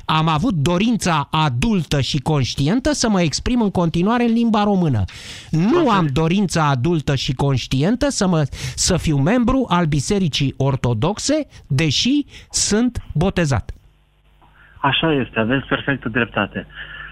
am 0.07 0.27
avut 0.27 0.53
dorința 0.53 1.27
adultă 1.31 2.01
și 2.01 2.17
conștientă 2.19 2.91
să 2.91 3.09
mă 3.09 3.21
exprim 3.21 3.61
în 3.61 3.71
continuare 3.71 4.23
în 4.23 4.33
limba 4.33 4.63
română. 4.63 5.03
Nu 5.51 5.89
am 5.89 6.07
dorința 6.13 6.67
adultă 6.67 7.15
și 7.15 7.33
conștientă 7.33 8.09
să, 8.09 8.27
mă, 8.27 8.41
să 8.75 8.97
fiu 8.97 9.17
membru 9.17 9.65
al 9.69 9.85
Bisericii 9.85 10.53
Ortodoxe, 10.57 11.47
deși 11.67 12.25
sunt 12.49 13.03
botezat. 13.13 13.71
Așa 14.81 15.13
este, 15.13 15.39
aveți 15.39 15.67
perfectă 15.67 16.09
dreptate. 16.09 16.67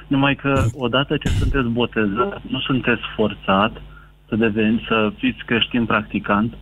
Numai 0.08 0.36
că 0.36 0.66
odată 0.74 1.18
ce 1.18 1.30
sunteți 1.30 1.68
botezat, 1.68 2.42
nu 2.48 2.60
sunteți 2.60 3.02
forțat 3.16 3.82
să 4.28 4.36
deveniți, 4.36 4.84
să 4.88 5.12
fiți 5.18 5.44
creștin 5.46 5.86
practicant, 5.86 6.54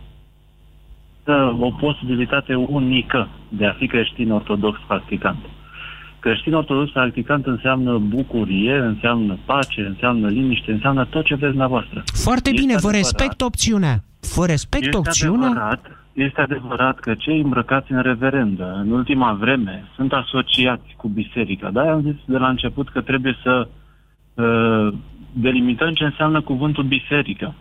Există 1.26 1.56
o 1.60 1.70
posibilitate 1.70 2.54
unică 2.54 3.28
de 3.48 3.66
a 3.66 3.72
fi 3.72 3.86
creștin 3.86 4.30
ortodox 4.30 4.78
practicant. 4.86 5.38
Creștin 6.24 6.54
ortodox 6.54 6.90
practicant 6.90 7.46
înseamnă 7.46 7.98
bucurie, 7.98 8.76
înseamnă 8.76 9.38
pace, 9.44 9.80
înseamnă 9.80 10.28
liniște, 10.28 10.72
înseamnă 10.72 11.04
tot 11.04 11.24
ce 11.24 11.34
vreți 11.34 11.50
dumneavoastră. 11.50 12.02
Foarte 12.12 12.48
Este 12.50 12.60
bine, 12.60 12.72
vă 12.72 12.88
adevărat. 12.88 13.00
respect 13.00 13.40
opțiunea. 13.40 13.94
Vă 14.34 14.46
respect 14.46 14.84
Este 14.84 14.96
opțiunea. 14.96 15.48
adevărat, 15.48 15.80
este 16.12 16.40
adevărat 16.40 16.98
că 16.98 17.14
cei 17.14 17.40
îmbrăcați 17.40 17.92
în 17.92 18.02
reverendă 18.02 18.80
în 18.84 18.90
ultima 18.90 19.32
vreme 19.32 19.84
sunt 19.96 20.12
asociați 20.12 20.94
cu 20.96 21.08
biserica. 21.08 21.70
Da, 21.70 21.92
am 21.92 22.00
zis 22.02 22.14
de 22.24 22.38
la 22.38 22.48
început 22.48 22.88
că 22.88 23.00
trebuie 23.00 23.36
să 23.42 23.68
uh, 24.34 24.94
delimităm 25.32 25.92
ce 25.92 26.04
înseamnă 26.04 26.40
cuvântul 26.40 26.84
biserică. 26.84 27.54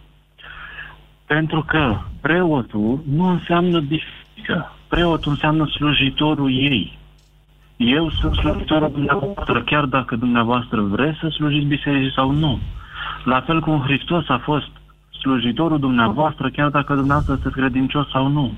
Pentru 1.26 1.64
că 1.68 1.98
preotul 2.22 3.04
nu 3.16 3.26
înseamnă 3.28 3.80
biserică. 3.80 4.72
Preotul 4.88 5.32
înseamnă 5.32 5.66
slujitorul 5.68 6.52
ei. 6.52 7.02
Eu 7.86 8.10
sunt 8.12 8.36
slujitorul 8.36 8.92
dumneavoastră, 8.92 9.62
chiar 9.66 9.86
dacă 9.86 10.16
dumneavoastră 10.16 10.82
vreți 10.82 11.18
să 11.22 11.28
slujiți 11.32 11.66
bisericii 11.66 12.14
sau 12.16 12.32
nu. 12.32 12.60
La 13.24 13.42
fel 13.42 13.60
cum 13.60 13.82
Hristos 13.82 14.24
a 14.28 14.42
fost 14.44 14.68
slujitorul 15.22 15.80
dumneavoastră, 15.80 16.50
chiar 16.50 16.70
dacă 16.70 16.94
dumneavoastră 16.94 17.34
sunteți 17.34 17.56
credincios 17.56 18.10
sau 18.10 18.28
nu. 18.28 18.52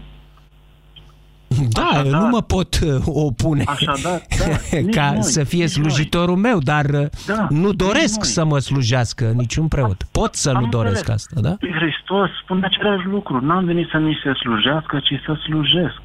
Da, 1.69 1.81
Așadar- 1.91 2.21
nu 2.21 2.27
mă 2.27 2.41
pot 2.41 2.79
uh, 2.85 3.01
opune 3.05 3.63
Așadar, 3.67 4.21
da, 4.39 4.77
nici 4.79 4.93
ca 4.95 5.11
noi, 5.11 5.23
să 5.23 5.43
fie 5.43 5.61
nici 5.63 5.69
slujitorul 5.69 6.35
meu, 6.35 6.59
dar 6.59 6.85
uh, 6.85 7.05
Da, 7.27 7.47
nu 7.49 7.65
nici 7.67 7.75
doresc 7.75 8.15
noi. 8.15 8.25
să 8.27 8.45
mă 8.45 8.59
slujească 8.59 9.31
niciun 9.35 9.67
preot. 9.67 10.03
Pot 10.11 10.33
să 10.33 10.49
Am 10.55 10.61
nu 10.63 10.69
doresc 10.69 10.97
înțeles. 10.97 11.27
asta, 11.33 11.41
da? 11.49 11.55
Păi 11.59 11.71
Hristos 11.79 12.29
spune 12.43 12.65
același 12.65 13.05
lucru. 13.05 13.45
N-am 13.45 13.65
venit 13.65 13.88
să 13.91 13.97
mi 13.97 14.17
se 14.23 14.31
slujească, 14.33 14.99
ci 14.99 15.21
să 15.25 15.33
slujesc. 15.43 16.01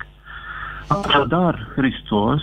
Așadar, 0.88 1.66
Hristos 1.76 2.42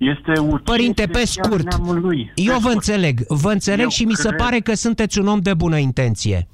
este 0.00 0.40
ucis 0.40 0.64
Părinte, 0.64 1.04
de 1.04 1.10
pe 1.10 1.18
chiar 1.18 1.26
scurt, 1.26 1.62
neamul 1.76 2.00
lui. 2.00 2.32
Eu 2.34 2.44
Pe 2.44 2.52
vă 2.52 2.58
scurt. 2.58 2.74
înțeleg, 2.74 3.20
vă 3.28 3.50
înțeleg 3.52 3.80
Eu 3.80 3.88
și 3.88 4.04
mi 4.04 4.14
se 4.14 4.28
cred- 4.28 4.40
pare 4.40 4.58
că 4.60 4.74
sunteți 4.74 5.18
un 5.18 5.26
om 5.26 5.40
de 5.40 5.54
bună 5.54 5.76
intenție. 5.78 6.48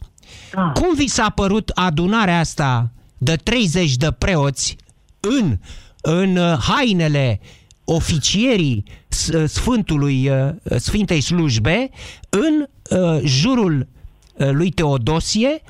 Da. 0.52 0.72
Cum 0.74 0.94
vi 0.94 1.06
s-a 1.06 1.30
părut 1.30 1.68
adunarea 1.74 2.38
asta 2.38 2.90
de 3.18 3.36
30 3.36 3.96
de 3.96 4.12
preoți 4.18 4.76
în, 5.20 5.56
în 6.00 6.36
uh, 6.36 6.56
hainele 6.68 7.40
oficierii 7.84 8.84
S- 9.08 9.26
uh, 9.28 9.48
Sfântului, 9.48 10.28
uh, 10.28 10.48
Sfintei 10.76 11.20
Slujbe, 11.20 11.90
în 12.28 12.66
uh, 12.98 13.20
jurul 13.24 13.86
uh, 14.34 14.48
lui 14.50 14.70
Teodosie, 14.70 15.62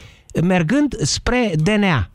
mergând 0.42 0.94
spre 1.02 1.52
DNA? 1.62 2.08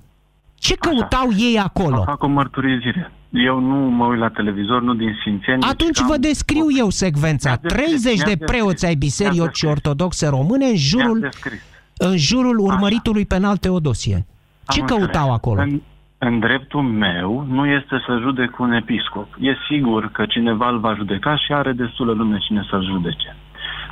Ce 0.55 0.75
căutau 0.75 1.29
ei 1.37 1.53
Vă 1.53 1.59
acolo? 1.59 2.03
fac 2.05 2.23
o 2.23 2.27
mărturisire. 2.27 3.11
Eu 3.31 3.59
nu 3.59 3.75
mă 3.75 4.05
uit 4.05 4.19
la 4.19 4.29
televizor, 4.29 4.81
nu 4.81 4.93
din 4.93 5.15
Sfințenie. 5.19 5.67
Atunci 5.69 5.95
și 5.97 6.03
vă 6.05 6.13
am- 6.13 6.21
descriu 6.21 6.65
eu 6.77 6.89
secvența. 6.89 7.49
Mi-ați 7.49 7.61
descris, 7.61 8.01
30 8.01 8.17
de 8.17 8.23
mi-ați 8.25 8.43
preoți 8.51 8.67
descris, 8.69 8.89
ai 8.89 8.95
Bisericii 8.95 9.39
mi-ați 9.39 9.51
descris. 9.61 9.69
Ortodoxe 9.71 10.27
Române 10.27 10.65
în 10.65 10.71
Mi-ați 10.71 10.87
jurul, 10.87 11.19
descris. 11.19 11.61
în 11.97 12.17
jurul 12.17 12.59
urmăritului 12.59 13.25
penal 13.25 13.57
Teodosie. 13.57 14.25
Ce 14.67 14.79
Am 14.79 14.85
căutau 14.85 15.05
înțeles. 15.05 15.35
acolo? 15.35 15.61
În, 15.61 15.81
în 16.17 16.39
dreptul 16.39 16.81
meu 16.81 17.45
nu 17.49 17.65
este 17.65 17.95
să 18.07 18.17
judec 18.21 18.59
un 18.59 18.71
episcop. 18.71 19.27
E 19.39 19.51
sigur 19.69 20.11
că 20.11 20.25
cineva 20.25 20.69
îl 20.69 20.79
va 20.79 20.93
judeca 20.95 21.35
și 21.37 21.51
are 21.53 21.71
destulă 21.71 22.11
lume 22.11 22.37
cine 22.47 22.65
să-l 22.69 22.85
judece. 22.85 23.35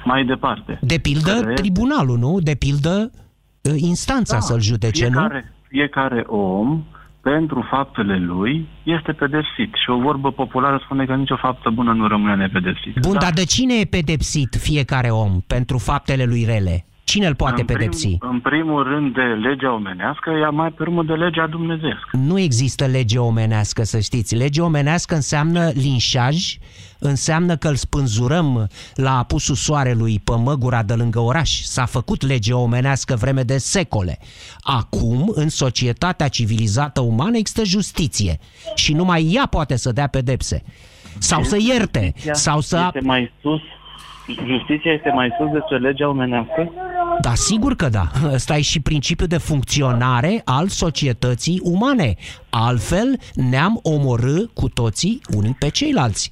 mai 0.06 0.26
departe. 0.26 0.80
De 0.82 0.98
pildă, 1.02 1.32
Care- 1.32 1.54
tribunalul, 1.54 2.18
nu? 2.18 2.40
De 2.40 2.56
pildă, 2.56 3.12
uh, 3.62 3.74
instanța 3.78 4.34
Da, 4.34 4.40
să-l 4.40 4.62
judece, 4.62 5.04
nu? 5.08 5.12
fiecare, 5.20 5.54
Fiecare 5.68 6.24
om, 6.28 6.84
pentru 7.22 7.68
faptele 7.70 8.18
lui, 8.18 8.68
este 8.84 9.12
pedepsit. 9.12 9.72
Și 9.84 9.90
o 9.90 9.98
vorbă 10.00 10.32
populară 10.32 10.82
spune 10.84 11.06
că 11.06 11.16
nicio 11.16 11.36
faptă 11.36 11.70
bună 11.70 11.94
nu 11.94 12.08
rămâne 12.08 12.36
nepedepsită. 12.36 13.00
Bun, 13.00 13.14
Da. 13.14 13.20
dar 13.20 13.32
de 13.32 13.46
cine 13.46 13.74
e 13.74 13.86
pedepsit 13.86 14.56
fiecare 14.56 15.10
om 15.10 15.42
pentru 15.48 15.78
faptele 15.78 16.24
lui 16.24 16.44
rele? 16.46 16.86
Cine 17.04 17.28
îl 17.28 17.36
poate 17.36 17.60
în 17.62 17.66
pedepsi? 17.66 18.18
Prim, 18.18 18.32
în 18.32 18.40
primul 18.40 18.84
rând 18.84 19.14
de 19.14 19.22
legea 19.22 19.74
omenească, 19.74 20.30
iar 20.42 20.50
mai 20.50 20.70
pe 20.70 20.82
urmă 20.82 21.04
de 21.04 21.14
legea 21.14 21.48
dumnezească. 21.48 22.10
Nu 22.18 22.40
există 22.40 22.86
lege 22.86 23.18
omenească, 23.18 23.84
să 23.84 24.00
știți. 24.00 24.36
Lege 24.36 24.62
omenească 24.62 25.16
înseamnă 25.16 25.70
linșaj, 25.74 26.38
înseamnă 27.00 27.58
că 27.58 27.68
îl 27.68 27.76
spânzurăm 27.76 28.70
la 28.94 29.18
apusul 29.18 29.56
soarelui 29.56 30.20
pe 30.24 30.32
măgura 30.36 30.84
de 30.84 30.94
lângă 30.94 31.20
oraș. 31.20 31.62
S-a 31.62 31.86
făcut 31.86 32.28
lege 32.28 32.54
omenească 32.54 33.16
vreme 33.16 33.44
de 33.44 33.58
secole. 33.58 34.18
Acum, 34.60 35.32
în 35.36 35.50
societatea 35.50 36.28
civilizată 36.28 37.02
umană, 37.02 37.38
există 37.38 37.64
justiție 37.64 38.40
și 38.76 38.94
numai 38.94 39.32
ea 39.34 39.46
poate 39.46 39.76
să 39.76 39.92
dea 39.92 40.08
pedepse. 40.08 40.64
Sau 41.18 41.44
să 41.44 41.58
ierte, 41.60 42.02
Justiția 42.04 42.34
sau 42.34 42.60
să... 42.60 42.84
Este 42.86 43.08
mai 43.08 43.32
sus, 43.42 43.62
justiția 44.48 44.92
este 44.92 45.10
mai 45.10 45.30
sus 45.38 45.52
despre 45.52 45.78
legea 45.78 46.08
omenească? 46.08 46.72
Da, 47.22 47.34
sigur 47.34 47.76
că 47.76 47.90
da. 47.90 48.12
Ăsta 48.34 48.58
e 48.58 48.62
și 48.62 48.80
principiul 48.80 49.28
de 49.28 49.38
funcționare 49.38 50.42
al 50.46 50.68
societății 50.68 51.60
umane. 51.64 52.16
Altfel 52.50 53.20
ne-am 53.34 53.80
omorâ 53.84 54.46
cu 54.54 54.70
toții 54.70 55.22
unii 55.36 55.56
pe 55.60 55.70
ceilalți. 55.70 56.32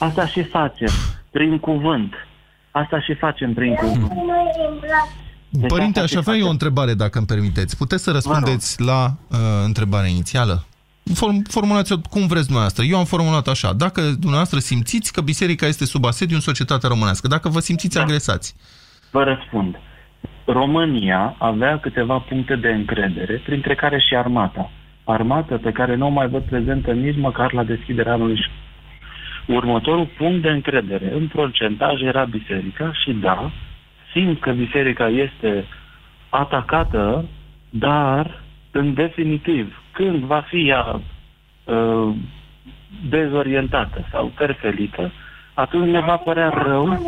Asta 0.00 0.26
și 0.26 0.42
facem, 0.42 0.92
prin 1.30 1.58
cuvânt. 1.58 2.14
Asta 2.70 3.00
și 3.00 3.14
facem 3.14 3.52
prin 3.54 3.74
cuvânt. 3.74 4.12
Deci 5.48 5.68
Părinte, 5.68 6.00
asta 6.00 6.02
aș 6.02 6.10
se 6.10 6.18
avea 6.18 6.32
face. 6.32 6.38
eu 6.38 6.46
o 6.46 6.50
întrebare, 6.50 6.94
dacă 6.94 7.18
îmi 7.18 7.26
permiteți. 7.26 7.76
Puteți 7.76 8.02
să 8.02 8.10
răspundeți 8.10 8.82
la 8.82 9.04
uh, 9.30 9.38
întrebarea 9.64 10.08
inițială? 10.08 10.64
Form, 11.14 11.42
formulați-o 11.48 11.96
cum 12.10 12.26
vreți 12.26 12.44
dumneavoastră. 12.44 12.84
Eu 12.84 12.98
am 12.98 13.04
formulat 13.04 13.46
așa. 13.48 13.72
Dacă 13.72 14.00
dumneavoastră 14.00 14.58
simțiți 14.58 15.12
că 15.12 15.20
biserica 15.20 15.66
este 15.66 15.84
sub 15.84 16.04
asediu 16.04 16.34
în 16.34 16.40
societatea 16.40 16.88
românească, 16.88 17.28
dacă 17.28 17.48
vă 17.48 17.60
simțiți 17.60 17.96
Da. 17.96 18.02
agresați. 18.02 18.54
Vă 19.10 19.22
răspund. 19.22 19.74
România 20.46 21.36
avea 21.38 21.78
câteva 21.78 22.18
puncte 22.18 22.56
de 22.56 22.68
încredere, 22.68 23.42
printre 23.44 23.74
care 23.74 23.98
și 24.08 24.16
armata. 24.16 24.70
Armată 25.04 25.58
pe 25.58 25.72
care 25.72 25.96
nu 25.96 26.06
o 26.06 26.08
mai 26.08 26.28
văd 26.28 26.42
prezentă 26.42 26.90
nici 26.90 27.16
măcar 27.16 27.52
la 27.52 27.64
deschiderea 27.64 28.12
anului 28.12 28.36
școlar. 28.36 28.69
Următorul 29.54 30.08
punct 30.18 30.42
de 30.42 30.48
încredere 30.48 31.12
în 31.14 31.26
procentaj 31.28 32.00
era 32.00 32.24
biserica 32.24 32.92
și 32.92 33.12
da, 33.12 33.50
simt 34.12 34.40
că 34.40 34.50
biserica 34.50 35.08
este 35.08 35.64
atacată, 36.28 37.24
dar 37.70 38.42
în 38.70 38.94
definitiv, 38.94 39.82
când 39.92 40.22
va 40.24 40.44
fi 40.48 40.68
ea 40.68 41.00
uh, 41.64 42.14
dezorientată 43.08 44.08
sau 44.10 44.32
perfelită, 44.36 45.12
atunci 45.54 45.90
ne 45.90 46.00
va 46.00 46.16
părea 46.16 46.48
rău 46.48 46.98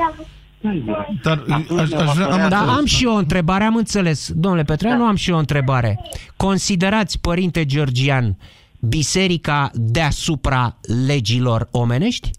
Dar 1.22 1.42
Atunci 1.48 1.80
aș, 1.80 1.88
ne 1.88 1.96
aș 1.96 2.04
va 2.04 2.12
vrea... 2.12 2.24
Am 2.26 2.30
părea- 2.30 2.48
Dar 2.48 2.60
înțeles. 2.60 2.78
am 2.78 2.84
și 2.84 3.04
eu 3.04 3.12
o 3.12 3.16
întrebare, 3.16 3.64
am 3.64 3.76
înțeles. 3.76 4.32
Domnule 4.34 4.62
Petreanu, 4.62 5.04
am 5.04 5.14
și 5.14 5.30
eu 5.30 5.36
o 5.36 5.38
întrebare. 5.38 5.98
Considerați, 6.36 7.20
părinte 7.20 7.64
Georgian, 7.64 8.36
biserica 8.88 9.70
deasupra 9.74 10.76
legilor 11.06 11.68
omenești? 11.70 12.30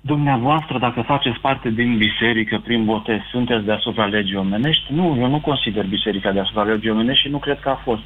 Dumneavoastră, 0.00 0.78
dacă 0.78 1.02
faceți 1.06 1.38
parte 1.40 1.70
din 1.70 1.96
biserică 1.96 2.60
prin 2.64 2.84
botez, 2.84 3.18
sunteți 3.30 3.64
deasupra 3.64 4.04
legii 4.04 4.36
omenești? 4.36 4.92
Nu, 4.92 5.16
eu 5.18 5.28
nu 5.28 5.40
consider 5.40 5.86
biserica 5.86 6.32
deasupra 6.32 6.62
legii 6.62 6.90
omenești 6.90 7.22
și 7.22 7.28
nu 7.28 7.38
cred 7.38 7.60
că 7.60 7.68
a 7.68 7.80
fost. 7.84 8.02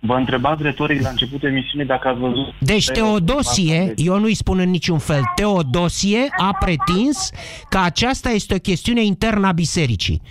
Vă 0.00 0.14
întrebați 0.14 0.62
retoric 0.62 1.02
la 1.02 1.08
începutul 1.08 1.48
emisiunii 1.48 1.86
dacă 1.86 2.08
ați 2.08 2.18
văzut... 2.18 2.54
Deci 2.58 2.86
Teodosie, 2.86 3.94
eu 3.96 4.18
nu-i 4.18 4.34
spun 4.34 4.58
în 4.58 4.70
niciun 4.70 4.98
fel, 4.98 5.20
Teodosie 5.34 6.26
a 6.36 6.56
pretins 6.60 7.30
că 7.68 7.78
aceasta 7.78 8.30
este 8.30 8.54
o 8.54 8.58
chestiune 8.58 9.04
internă 9.04 9.46
a 9.46 9.52
bisericii. 9.52 10.22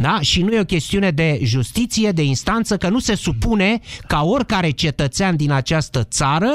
Da? 0.00 0.20
Și 0.20 0.42
nu 0.42 0.52
e 0.52 0.60
o 0.60 0.64
chestiune 0.64 1.10
de 1.10 1.38
justiție, 1.42 2.10
de 2.10 2.22
instanță, 2.24 2.76
că 2.76 2.88
nu 2.88 2.98
se 2.98 3.14
supune 3.14 3.80
ca 4.06 4.22
oricare 4.22 4.70
cetățean 4.70 5.36
din 5.36 5.52
această 5.52 6.02
țară 6.04 6.50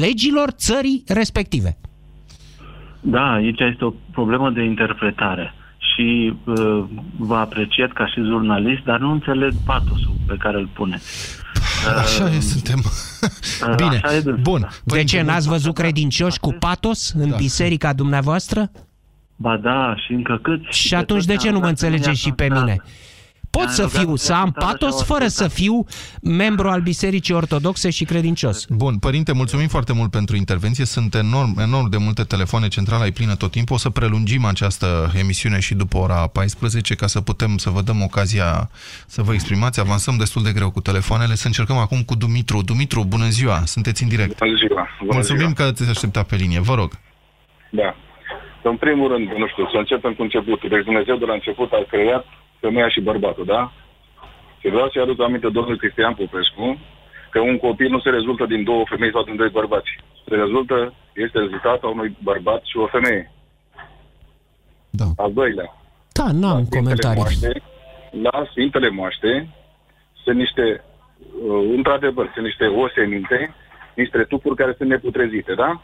legilor 0.00 0.50
țării 0.50 1.04
respective. 1.06 1.76
Da, 3.00 3.32
aici 3.32 3.60
este 3.72 3.84
o 3.84 3.92
problemă 4.12 4.50
de 4.50 4.62
interpretare. 4.62 5.54
Și 5.78 6.32
uh, 6.44 6.84
vă 7.18 7.34
apreciat 7.36 7.92
ca 7.92 8.06
și 8.06 8.14
jurnalist, 8.14 8.82
dar 8.84 8.98
nu 8.98 9.10
înțeleg 9.10 9.52
patosul 9.64 10.14
pe 10.26 10.36
care 10.38 10.56
îl 10.56 10.68
puneți. 10.74 11.36
Așa 12.02 12.34
e, 12.34 12.40
suntem. 12.40 12.82
Bine, 13.76 14.00
așa 14.02 14.14
e 14.16 14.20
dânsul, 14.20 14.42
bun. 14.42 14.60
da. 14.60 14.94
De 14.96 15.04
ce 15.04 15.22
n-ați 15.22 15.48
văzut 15.48 15.74
credincioși 15.74 16.38
cu 16.38 16.56
patos 16.58 17.12
în 17.16 17.28
Da. 17.30 17.36
biserica 17.36 17.92
dumneavoastră? 17.92 18.70
Ba 19.36 19.56
da, 19.56 19.94
și 19.96 20.12
încă 20.12 20.38
cât. 20.42 20.64
Și 20.72 20.94
atunci 20.94 21.24
de 21.24 21.36
ce 21.36 21.50
nu 21.50 21.58
mă 21.58 21.66
înțelegeți 21.66 22.20
și 22.20 22.32
pe 22.32 22.48
mine? 22.48 22.76
Pot 23.50 23.62
Mi-a 23.62 23.72
să 23.72 23.82
rugat 23.82 24.00
fiu, 24.02 24.16
să 24.16 24.32
am 24.32 24.50
viața 24.50 24.58
ta 24.60 24.66
și 24.66 24.72
patos 24.72 24.98
au 24.98 25.04
fără 25.06 25.26
să 25.26 25.44
ascultat. 25.44 25.52
fiu 25.52 25.86
membru 26.22 26.68
al 26.68 26.80
Bisericii 26.80 27.34
Ortodoxe 27.34 27.90
și 27.90 28.04
credincios. 28.04 28.64
Bun, 28.68 28.98
părinte, 28.98 29.32
mulțumim 29.32 29.68
foarte 29.68 29.92
mult 29.92 30.10
pentru 30.10 30.36
intervenție. 30.36 30.84
Sunt 30.84 31.14
enorm, 31.14 31.58
enorm 31.58 31.88
de 31.90 31.96
multe 31.96 32.22
telefoane, 32.22 32.68
centrala 32.68 33.06
e 33.06 33.10
plină 33.10 33.34
tot 33.34 33.50
timpul. 33.50 33.74
O 33.74 33.78
să 33.78 33.90
prelungim 33.90 34.44
această 34.44 35.12
emisiune 35.18 35.60
și 35.60 35.74
după 35.74 35.96
ora 35.98 36.26
14 36.26 36.94
ca 36.94 37.06
să 37.06 37.20
putem 37.20 37.56
să 37.56 37.70
vă 37.70 37.82
dăm 37.82 38.02
ocazia 38.02 38.70
să 39.06 39.22
vă 39.22 39.32
exprimați. 39.32 39.80
Avansăm 39.80 40.16
destul 40.16 40.42
de 40.42 40.52
greu 40.52 40.70
cu 40.70 40.80
telefoanele. 40.80 41.34
Să 41.34 41.46
încercăm 41.46 41.76
acum 41.76 42.02
cu 42.02 42.14
Dumitru. 42.14 42.62
Dumitru, 42.62 43.04
bună 43.04 43.28
ziua, 43.28 43.62
sunteți 43.64 44.02
în 44.02 44.08
direct. 44.08 44.38
Bună 44.38 44.54
ziua. 44.56 44.88
Bună 45.00 45.12
Mulțumim 45.12 45.40
ziua. 45.40 45.52
că 45.52 45.62
ați 45.62 45.88
așteptat 45.88 46.26
pe 46.26 46.36
linie, 46.36 46.60
vă 46.60 46.74
rog. 46.74 46.98
Da. 47.70 47.94
În 48.72 48.76
primul 48.76 49.08
rând, 49.12 49.26
nu 49.42 49.46
știu, 49.46 49.66
să 49.72 49.76
începem 49.76 50.12
cu 50.14 50.22
începutul. 50.22 50.68
Deci 50.68 50.84
Dumnezeu 50.84 51.16
de 51.16 51.24
la 51.24 51.32
început 51.32 51.72
a 51.72 51.84
creat 51.88 52.24
femeia 52.60 52.88
și 52.88 53.00
bărbatul, 53.00 53.44
da? 53.44 53.72
Și 54.60 54.68
vreau 54.68 54.88
să-i 54.88 55.02
aduc 55.02 55.20
aminte 55.22 55.48
domnului 55.48 55.78
Cristian 55.78 56.14
Popescu 56.14 56.78
că 57.30 57.40
un 57.40 57.58
copil 57.58 57.90
nu 57.90 58.00
se 58.00 58.10
rezultă 58.10 58.44
din 58.46 58.64
două 58.64 58.82
femei 58.88 59.10
sau 59.12 59.22
din 59.22 59.36
doi 59.36 59.48
bărbați. 59.48 59.90
Se 60.28 60.34
rezultă, 60.34 60.94
este 61.14 61.38
rezultatul 61.38 61.90
unui 61.90 62.16
bărbat 62.22 62.62
și 62.64 62.76
o 62.76 62.86
femeie. 62.86 63.32
Da. 64.90 65.04
Al 65.16 65.32
doilea, 65.32 65.68
Da, 66.12 66.26
n-am 66.32 66.64
Sfintele 66.64 66.80
comentarii. 66.80 67.20
Moaște, 67.20 67.62
la 68.26 68.46
Sfintele 68.50 68.88
Moaște 68.88 69.48
sunt 70.24 70.36
niște, 70.36 70.84
uh, 71.48 71.72
într-adevăr, 71.76 72.30
sunt 72.34 72.44
niște 72.44 72.66
oseminte, 72.66 73.54
niște 73.94 74.18
tupuri 74.18 74.56
care 74.56 74.74
sunt 74.76 74.88
neputrezite, 74.88 75.54
da? 75.54 75.80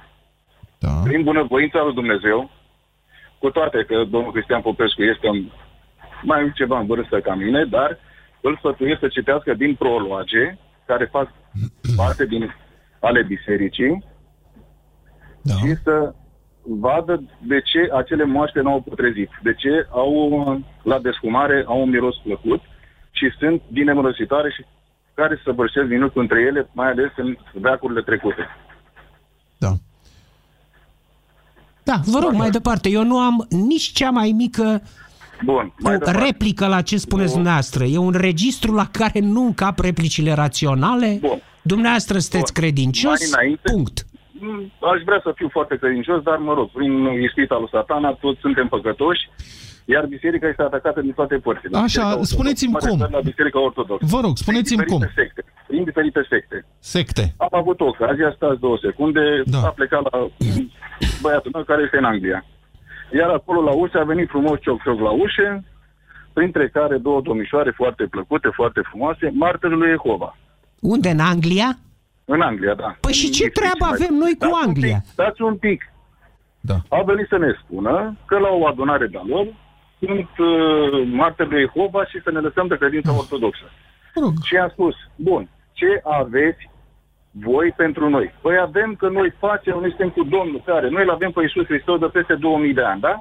Da. 0.78 0.92
prin 1.04 1.22
bunăvoința 1.22 1.82
lui 1.82 1.94
Dumnezeu, 1.94 2.50
cu 3.40 3.50
toate 3.50 3.84
că 3.88 4.04
domnul 4.04 4.32
Cristian 4.32 4.60
Popescu 4.60 5.02
este 5.02 5.28
în- 5.28 5.50
mai 6.22 6.52
ceva 6.54 6.78
în 6.78 6.86
vârstă 6.86 7.20
ca 7.20 7.34
mine, 7.34 7.64
dar 7.64 7.98
îl 8.40 8.56
sfătuiesc 8.56 9.00
să 9.00 9.08
citească 9.08 9.54
din 9.54 9.74
proloage, 9.74 10.58
care 10.86 11.04
fac 11.04 11.28
parte 12.00 12.26
din 12.26 12.54
ale 13.00 13.22
bisericii, 13.22 14.04
Da. 15.42 15.54
și 15.54 15.74
să 15.82 16.14
vadă 16.62 17.22
de 17.42 17.60
ce 17.60 17.88
acele 17.94 18.24
moaște 18.24 18.60
nu 18.60 18.70
au 18.72 18.80
putrezit, 18.80 19.30
de 19.42 19.54
ce 19.54 19.86
au, 19.90 20.60
la 20.82 20.98
desfumare, 20.98 21.64
au 21.66 21.82
un 21.82 21.90
miros 21.90 22.16
plăcut 22.22 22.60
și 23.10 23.30
sunt 23.38 23.62
din 23.68 23.84
nemărăsitoare 23.84 24.50
și 24.50 24.64
care 25.14 25.40
să 25.44 25.52
vârșesc 25.52 25.86
minut 25.86 26.16
între 26.16 26.40
ele, 26.40 26.68
mai 26.72 26.88
ales 26.88 27.10
în 27.16 27.36
veacurile 27.52 28.02
trecute. 28.02 28.46
Da. 29.58 29.72
Da, 31.90 32.00
vă 32.04 32.18
rog, 32.22 32.32
mai 32.32 32.50
departe. 32.50 32.88
Eu 32.88 33.04
nu 33.04 33.18
am 33.18 33.46
nici 33.48 33.92
cea 33.92 34.10
mai 34.10 34.32
mică 34.36 34.82
Bun, 35.44 35.72
mai 35.78 35.94
o 35.94 35.98
departe. 35.98 36.24
replică 36.24 36.66
la 36.66 36.80
ce 36.82 36.96
spuneți 36.96 37.32
dumneavoastră. 37.32 37.84
E 37.84 37.98
un 37.98 38.12
registru 38.16 38.72
la 38.74 38.86
care 38.90 39.18
nu 39.20 39.44
încap 39.44 39.78
replicile 39.78 40.32
raționale. 40.32 41.18
Bun. 41.20 41.38
Dumneavoastră 41.62 42.18
sunteți 42.18 42.52
Bun. 42.52 42.62
credincios, 42.62 43.18
Mai 43.18 43.28
înainte- 43.42 43.70
punct. 43.72 44.06
Mm, 44.42 44.72
Aș 44.94 45.00
vrea 45.04 45.20
să 45.22 45.32
fiu 45.34 45.48
foarte 45.52 45.76
credincios, 45.76 46.22
dar 46.22 46.36
mă 46.36 46.52
rog, 46.54 46.70
prin 46.70 46.92
ispita 47.26 47.56
lui 47.58 47.68
satana 47.72 48.10
toți 48.12 48.40
suntem 48.40 48.68
păcătoși, 48.68 49.20
iar 49.94 50.04
biserica 50.06 50.46
este 50.48 50.62
atacată 50.62 51.00
din 51.00 51.12
toate 51.12 51.36
părțile. 51.46 51.76
Așa, 51.78 51.84
Biserica 51.84 52.06
Ortodoxă. 52.08 52.32
spuneți-mi 52.34 52.72
Mă 52.72 52.78
cum. 52.78 52.98
refer 52.98 53.10
La 53.16 53.20
biserica 53.30 53.60
ortodoxă. 53.68 54.06
Vă 54.14 54.20
rog, 54.26 54.34
spuneți-mi 54.44 54.80
prin 54.82 54.90
cum. 54.92 55.00
diferite 55.00 55.20
Secte, 55.34 55.40
prin 55.70 55.82
diferite 55.84 56.20
secte. 56.32 56.58
Secte. 56.94 57.24
Am 57.46 57.54
avut 57.62 57.78
ocazia, 57.80 58.32
stați 58.36 58.60
două 58.60 58.76
secunde, 58.86 59.24
Da. 59.54 59.58
a 59.58 59.72
plecat 59.78 60.02
la 60.10 60.18
băiatul 61.22 61.50
meu 61.54 61.64
care 61.70 61.82
este 61.82 61.96
în 62.02 62.04
Anglia. 62.12 62.44
Iar 63.20 63.30
acolo 63.30 63.60
la 63.62 63.70
ușă 63.82 63.98
a 63.98 64.04
venit 64.12 64.28
frumos 64.28 64.56
cioc-cioc 64.60 64.98
la 65.00 65.10
ușă, 65.10 65.64
printre 66.32 66.68
care 66.68 66.96
două 66.96 67.20
domnișoare 67.20 67.70
foarte 67.80 68.04
plăcute, 68.14 68.48
foarte 68.58 68.80
frumoase, 68.88 69.30
martirul 69.34 69.78
lui 69.78 69.88
Jehova. 69.88 70.36
Unde, 70.80 71.08
în 71.10 71.18
Anglia? 71.18 71.70
În 72.24 72.40
Anglia, 72.40 72.74
da. 72.74 72.96
Păi 73.00 73.12
și 73.12 73.30
ce 73.30 73.44
În 73.44 73.50
treabă 73.50 73.84
Ipswich, 73.86 74.02
avem 74.02 74.14
noi 74.22 74.30
cu 74.32 74.38
Dați 74.44 74.52
un 74.52 74.68
Anglia? 74.68 74.98
pic, 75.00 75.14
Dați 75.14 75.42
un 75.42 75.56
pic. 75.56 75.80
Da. 76.60 76.74
a 76.88 77.02
venit 77.02 77.26
să 77.28 77.36
ne 77.38 77.52
spună 77.64 78.16
că 78.26 78.38
la 78.38 78.48
o 78.48 78.66
adunare 78.66 79.06
de-a 79.06 79.22
lor 79.26 79.46
sunt 80.02 80.30
uh, 80.38 81.08
martiri 81.22 81.48
de 81.54 81.58
Jehova 81.66 82.00
și 82.10 82.18
să 82.24 82.30
ne 82.32 82.40
lăsăm 82.46 82.66
de 82.66 82.76
credință 82.82 83.10
ortodoxă. 83.22 83.64
Mă 84.14 84.20
rog, 84.24 84.32
Și 84.48 84.56
am 84.56 84.70
spus, 84.76 84.94
bun, 85.28 85.42
ce 85.72 85.90
aveți 86.20 86.62
voi 87.30 87.68
pentru 87.82 88.08
noi? 88.08 88.26
Păi 88.44 88.56
avem 88.68 88.90
că 89.00 89.06
noi 89.18 89.28
facem, 89.44 89.74
noi 89.80 89.88
suntem 89.94 90.10
cu 90.16 90.22
Domnul 90.36 90.62
care, 90.70 90.86
noi 90.90 91.02
îl 91.06 91.10
avem 91.10 91.30
pe 91.32 91.40
Iisus 91.42 91.64
Hristos 91.70 91.98
de 92.00 92.06
peste 92.16 92.34
2000 92.34 92.74
de 92.74 92.84
ani, 92.92 93.00
da? 93.00 93.14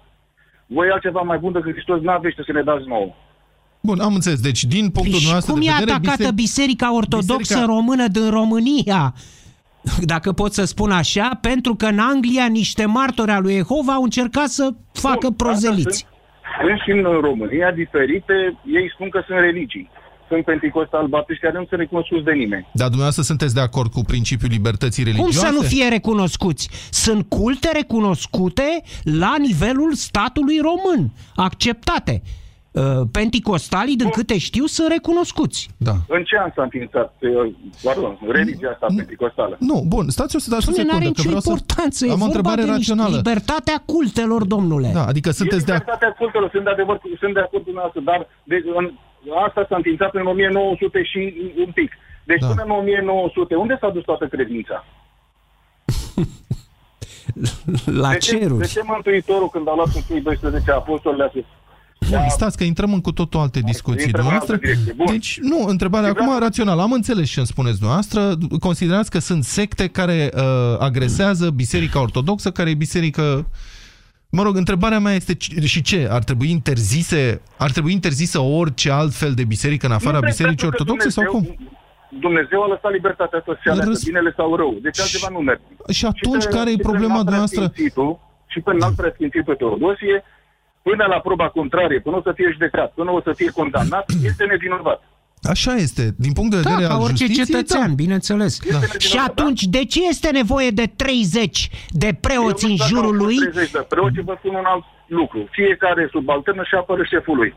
Voi 0.76 0.88
altceva 0.90 1.22
mai 1.22 1.38
bun 1.44 1.52
decât 1.52 1.72
Hristos 1.72 2.00
n-aveți 2.02 2.36
să 2.46 2.52
ne 2.52 2.62
dați 2.70 2.88
nouă. 2.88 3.12
bun, 3.88 4.00
am 4.00 4.14
înțeles. 4.14 4.40
Deci, 4.50 4.64
din 4.64 4.86
punctul 4.96 5.18
Păi 5.20 5.26
și 5.28 5.34
nostru 5.34 5.52
cum 5.54 5.62
de 5.62 5.68
e 5.70 5.74
vedere... 5.80 5.92
atacată 5.92 6.24
biseric- 6.32 6.36
Biserica 6.36 6.96
Ortodoxă 6.96 7.36
Biserica- 7.60 7.66
Română 7.76 8.08
din 8.08 8.30
România? 8.30 9.14
Dacă 10.14 10.32
pot 10.32 10.54
să 10.54 10.64
spun 10.66 10.92
așa, 10.92 11.30
pentru 11.42 11.76
că 11.76 11.86
în 11.86 12.00
Anglia 12.00 12.46
niște 12.46 12.86
martori 12.86 13.32
al 13.32 13.42
lui 13.42 13.54
Jehova 13.56 13.94
au 13.94 14.04
încercat 14.04 14.48
să 14.48 14.70
facă 14.94 15.28
Bun, 15.28 15.34
prozeliți. 15.34 16.06
Asta 16.50 16.68
Sunt, 16.68 16.80
sunt 16.80 16.80
și 16.86 16.92
în 16.92 17.22
România 17.30 17.72
diferite, 17.72 18.34
ei 18.80 18.92
spun 18.94 19.10
că 19.10 19.24
sunt 19.28 19.40
religii. 19.40 19.90
Sunt 20.28 20.44
pentecostal 20.46 21.08
baptiști 21.08 21.44
care 21.44 21.58
nu 21.58 21.66
sunt 21.70 21.80
recunoscuți 21.80 22.24
de 22.24 22.32
nimeni. 22.32 22.68
Dar 22.74 22.88
dumneavoastră 22.88 23.24
sunteți 23.24 23.54
de 23.54 23.60
acord 23.60 23.92
cu 23.92 24.02
principiul 24.02 24.52
libertății 24.52 25.04
Cum 25.04 25.12
religioase? 25.12 25.48
să 25.48 25.54
nu 25.54 25.62
fie 25.62 25.88
recunoscuți? 25.88 26.70
Sunt 26.92 27.26
culte 27.30 27.70
recunoscute 27.74 28.82
la 29.04 29.36
nivelul 29.40 29.94
statului 29.94 30.60
român, 30.70 31.12
acceptate. 31.36 32.22
Uh, 32.80 33.08
Penticostalii, 33.12 33.96
din 33.96 34.10
câte 34.10 34.38
știu, 34.38 34.66
sunt 34.66 34.88
recunoscuți. 34.92 35.70
Da. 35.78 35.92
În 36.08 36.24
ce 36.24 36.38
an 36.38 36.52
s-a 36.56 36.64
înființat, 36.64 37.16
uh, 37.22 37.54
pardon, 37.84 38.18
religia 38.28 38.70
asta 38.74 38.86
pentecostală? 38.96 39.56
Nu, 39.60 39.84
bun, 39.88 40.10
stați 40.10 40.36
o 40.36 40.40
să 40.40 40.50
dați 40.50 40.70
o 40.70 40.72
Spune, 40.72 40.88
n-are 40.88 41.04
secundă, 41.06 41.22
că 41.22 41.28
nicio 41.28 41.30
vreau 41.34 41.42
să... 41.42 41.50
importanță. 41.50 42.06
E 42.06 42.10
Am 42.10 42.14
o 42.14 42.18
vorba 42.18 42.26
întrebare 42.32 42.62
de 42.62 42.72
niște 42.72 42.78
rațională. 42.94 43.16
libertatea 43.16 43.78
cultelor, 43.86 44.42
domnule. 44.44 44.90
Da, 44.94 45.06
adică 45.12 45.30
sunteți 45.32 45.62
e 45.62 45.66
de 45.66 45.72
libertatea 45.72 46.12
cultelor, 46.22 46.50
sunt 46.54 46.64
de 46.64 46.70
adevăr, 46.70 46.98
sunt 47.20 47.34
de 47.34 47.40
acord 47.46 47.64
cu 47.64 47.70
dumneavoastră, 47.70 48.02
dar 48.10 48.20
de, 48.44 48.56
în, 48.80 48.86
asta 49.48 49.66
s-a 49.70 49.76
înființat 49.76 50.12
în 50.16 50.26
1900 50.26 51.04
și 51.12 51.20
un 51.66 51.72
pic. 51.80 51.92
Deci 52.24 52.42
Da. 52.42 52.48
până 52.48 52.64
în 52.66 52.72
1900, 52.72 53.56
unde 53.56 53.78
s-a 53.82 53.90
dus 53.90 54.04
toată 54.04 54.26
credința? 54.28 54.78
La 58.04 58.12
de, 58.12 58.18
ce, 58.18 58.32
de 58.34 58.40
ceruri. 58.40 58.68
ce 58.68 58.82
Mântuitorul, 58.86 59.50
când 59.50 59.68
a 59.68 59.74
luat 59.76 59.92
în 59.96 60.02
cui 60.08 60.22
12 60.22 60.72
apostoli, 60.72 61.18
le-a 61.18 61.28
spus, 61.28 61.44
Bun, 62.10 62.30
stați 62.30 62.58
că 62.58 62.64
intrăm 62.64 62.94
în 62.94 63.02
cu 63.02 63.12
totul 63.12 63.40
alte 63.40 63.60
discuții. 63.60 64.06
intrăm 64.06 64.26
în 64.28 64.32
altă 64.34 64.46
Dumneavoastră, 64.46 64.68
direcție. 64.68 64.94
Bun. 64.98 65.06
deci, 65.12 65.40
nu, 65.42 65.66
întrebarea 65.68 66.12
Vreau- 66.12 66.28
acum 66.30 66.40
rațională. 66.40 66.82
Am 66.82 66.92
înțeles 66.92 67.30
ce 67.30 67.38
îmi 67.40 67.48
spuneți 67.48 67.78
dumneavoastră. 67.78 68.38
Considerați 68.60 69.10
că 69.10 69.20
sunt 69.20 69.44
secte 69.44 69.88
care 69.88 70.30
uh, 70.36 70.42
agresează 70.80 71.50
Biserica 71.50 72.02
Ortodoxă, 72.02 72.52
care 72.52 72.70
e 72.70 72.74
biserică... 72.74 73.48
Mă 74.32 74.42
rog, 74.42 74.56
întrebarea 74.56 75.00
mea 75.00 75.14
este 75.14 75.34
ci- 75.36 75.64
și 75.64 75.82
ce? 75.82 76.08
Ar 76.12 76.24
trebui 76.24 76.50
interzise, 76.50 77.42
ar 77.58 77.72
trebui 77.72 77.92
interzisă 77.92 78.40
orice 78.40 78.92
altfel 78.92 79.34
de 79.34 79.44
biserică 79.44 79.86
în 79.86 79.92
afara 79.92 80.20
Nu, 80.20 80.26
Bisericii 80.32 80.68
pentru 80.68 80.84
că 80.86 80.92
Ortodoxe 80.92 81.10
sau 81.10 81.24
cum? 81.32 81.42
Dumnezeu- 81.42 81.78
Dumnezeu 82.26 82.60
a 82.64 82.68
lăsat 82.68 82.92
libertatea 82.92 83.42
să 83.46 83.52
se 83.64 83.70
aleagă 83.70 83.90
Răs- 83.90 84.04
binele 84.04 84.34
sau 84.40 84.56
rău. 84.56 84.72
Deci 84.82 85.00
altceva 85.00 85.28
nu 85.32 85.40
merge. 85.40 85.64
Și 85.98 86.06
atunci, 86.06 86.44
pe- 86.46 86.54
care 86.56 86.70
e 86.70 86.72
și 86.78 86.82
pe 86.84 86.88
problema 86.90 87.12
înalt 87.20 87.24
dumneavoastră? 87.28 87.60
preasfințitul- 87.62 88.20
Și 88.54 88.60
pe 88.66 88.72
înalt 88.78 88.96
preasfințitul 89.02 89.56
Teodosie, 89.62 90.16
până 90.82 91.06
la 91.10 91.20
proba 91.20 91.50
contrarie, 91.50 92.00
până 92.00 92.16
o 92.18 92.22
să 92.22 92.32
fie 92.36 92.50
judecat, 92.52 92.94
până 92.94 93.12
o 93.12 93.22
să 93.22 93.34
fie 93.36 93.50
condamnat, 93.52 94.06
este 94.30 94.44
nevinovat. 94.46 95.04
Așa 95.44 95.74
este. 95.76 96.16
Din 96.18 96.34
punct 96.34 96.52
de 96.52 96.58
vedere 96.58 96.82
Da, 96.82 96.88
ca 96.88 96.94
al 96.94 97.02
orice 97.02 97.26
justiției, 97.26 97.46
cetățean, 97.46 97.88
da. 97.88 97.94
bineînțeles. 97.94 98.60
Da. 98.72 98.80
Și 98.98 99.18
atunci, 99.18 99.64
de 99.64 99.86
ce 99.86 100.08
este 100.08 100.32
nevoie 100.32 100.70
de 100.70 100.86
30 100.96 101.70
de 101.90 102.18
preoți 102.22 102.66
Eu 102.66 102.72
în 102.72 102.76
nu 102.78 102.84
știu 102.84 102.96
dacă 102.96 103.08
jurul 103.08 103.20
au 103.20 103.26
fost 103.26 103.40
lui? 103.40 103.52
30 103.52 103.72
de 103.72 103.86
preoți, 103.90 104.20
vă 104.22 104.36
spun 104.38 104.56
un 104.56 104.66
alt 104.66 104.84
lucru. 105.08 105.48
Fiecare 105.52 106.08
subalternă 106.12 106.64
și 106.64 106.76
apără 106.76 107.04
șeful 107.04 107.36
lui. 107.36 107.54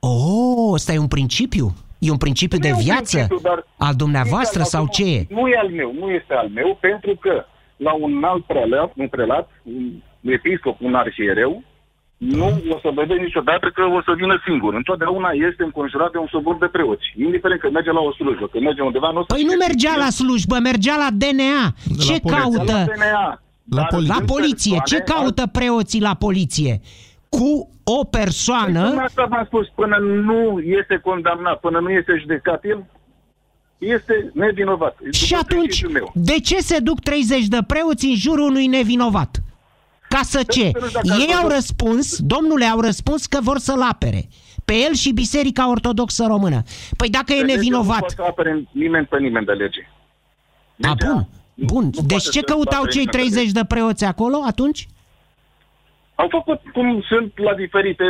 Oh, 0.00 0.72
ăsta 0.72 0.92
e 0.92 0.98
un 0.98 1.08
principiu? 1.08 1.74
E 1.98 2.10
un 2.10 2.16
principiu 2.16 2.56
Nu 2.58 2.62
de 2.62 2.68
e 2.68 2.72
un 2.72 2.78
viață? 2.82 3.16
principiu, 3.16 3.38
dar 3.48 3.66
Al 3.78 3.94
dumneavoastră 3.94 4.58
nu 4.58 4.64
sau 4.64 4.82
al- 4.82 4.88
ce 4.92 5.04
e? 5.14 5.26
Nu 5.28 5.48
e 5.48 5.56
al 5.56 5.68
meu, 5.68 5.94
nu 6.00 6.10
este 6.10 6.34
al 6.34 6.48
meu, 6.54 6.78
pentru 6.80 7.16
că 7.20 7.44
la 7.76 7.92
un 7.92 8.24
alt 8.24 8.44
prelat, 8.44 8.92
un 8.96 9.08
prelat, 9.08 9.50
un 9.62 10.30
episcop, 10.32 10.76
un 10.80 10.94
arhiereu, 10.94 11.62
nu 12.18 12.46
o 12.74 12.78
să 12.84 12.90
vedeți 12.94 13.20
niciodată 13.20 13.66
că 13.74 13.82
o 13.98 14.00
să 14.02 14.12
vină 14.16 14.36
singur. 14.46 14.74
Întotdeauna 14.74 15.30
este 15.48 15.62
înconjurat 15.62 16.10
de 16.12 16.18
un 16.18 16.26
sobor 16.30 16.56
de 16.58 16.66
preoți. 16.66 17.06
Indiferent 17.26 17.60
că 17.60 17.68
merge 17.70 17.90
la 17.92 18.00
o 18.00 18.12
slujbă, 18.12 18.46
că 18.52 18.58
merge 18.60 18.82
undeva, 18.82 19.10
nu 19.10 19.18
o 19.18 19.24
să 19.26 19.32
Păi 19.34 19.42
nu 19.42 19.48
fie 19.54 19.64
mergea 19.66 19.88
singur. 19.90 20.04
la 20.04 20.10
slujbă, 20.20 20.56
mergea 20.70 20.96
la 21.04 21.08
DNA. 21.22 21.60
la 21.62 22.04
Ce 22.06 22.14
poliție. 22.20 22.30
caută? 22.36 22.72
La 22.72 22.84
DNA. 22.94 23.26
La 23.76 23.76
Dar 23.80 23.86
poliție. 23.90 24.12
La 24.12 24.18
sunt 24.20 24.26
poliție. 24.34 24.78
Ce 24.84 24.96
persoane- 24.96 25.12
caută 25.12 25.42
preoții 25.58 26.00
la 26.08 26.14
poliție? 26.26 26.80
Cu 27.28 27.50
o 27.84 27.98
Până 28.04 28.08
persoană... 28.24 28.82
asta 29.08 29.26
v-am 29.30 29.44
spus, 29.44 29.66
până 29.80 29.96
nu 30.28 30.40
este 30.78 31.00
condamnat, 31.08 31.60
până 31.60 31.78
nu 31.78 31.90
este 31.90 32.12
judecat, 32.20 32.64
el 32.64 32.80
este 33.78 34.30
nevinovat. 34.34 34.96
Și 35.10 35.28
După 35.30 35.40
atunci, 35.42 35.60
principiul 35.62 35.92
meu. 35.92 36.12
de 36.14 36.36
ce 36.40 36.56
se 36.58 36.78
duc 36.78 37.00
30 37.00 37.46
de 37.46 37.58
preoți 37.66 38.06
în 38.06 38.14
jurul 38.14 38.48
unui 38.48 38.66
nevinovat? 38.66 39.36
Ca 40.08 40.20
să 40.22 40.42
ce? 40.48 40.62
Pentru 40.62 40.80
că 40.80 41.00
dacă 41.02 41.06
Ei 41.20 41.26
ați 41.26 41.34
au 41.34 41.40
văzut- 41.42 41.54
răspuns, 41.54 42.18
domnule, 42.20 42.64
au 42.64 42.80
răspuns 42.80 43.26
că 43.26 43.38
vor 43.42 43.58
să-l 43.58 43.82
apere. 43.82 44.28
Pe 44.64 44.74
el 44.74 44.94
și 44.94 45.12
Biserica 45.12 45.70
Ortodoxă 45.70 46.24
Română. 46.26 46.62
Păi 46.96 47.08
dacă 47.10 47.32
e 47.32 47.34
Legea 47.40 47.46
Nu 47.46 47.54
nevinovat... 47.54 47.98
poate 47.98 48.14
să 48.14 48.22
apere 48.22 48.64
nimeni 48.72 49.06
pe 49.06 49.18
nimeni 49.18 49.46
de 49.46 49.52
lege. 49.52 49.80
A, 50.82 50.88
Legea 50.88 51.12
bun, 51.12 51.26
nu- 51.54 51.64
bun. 51.66 51.84
nu 51.84 51.90
Deci 51.90 52.08
poate 52.08 52.24
ce 52.30 52.38
să 52.38 52.52
căutau 52.52 52.78
apere 52.78 52.90
cei 52.92 53.04
nimeni 53.04 53.26
de 53.28 53.30
30 53.34 53.52
de 53.52 53.64
preoți 53.64 54.04
acolo 54.04 54.36
atunci? 54.46 54.88
Au 56.14 56.28
făcut 56.30 56.60
cum 56.72 57.02
sunt 57.08 57.32
la 57.38 57.54
diferite 57.54 58.04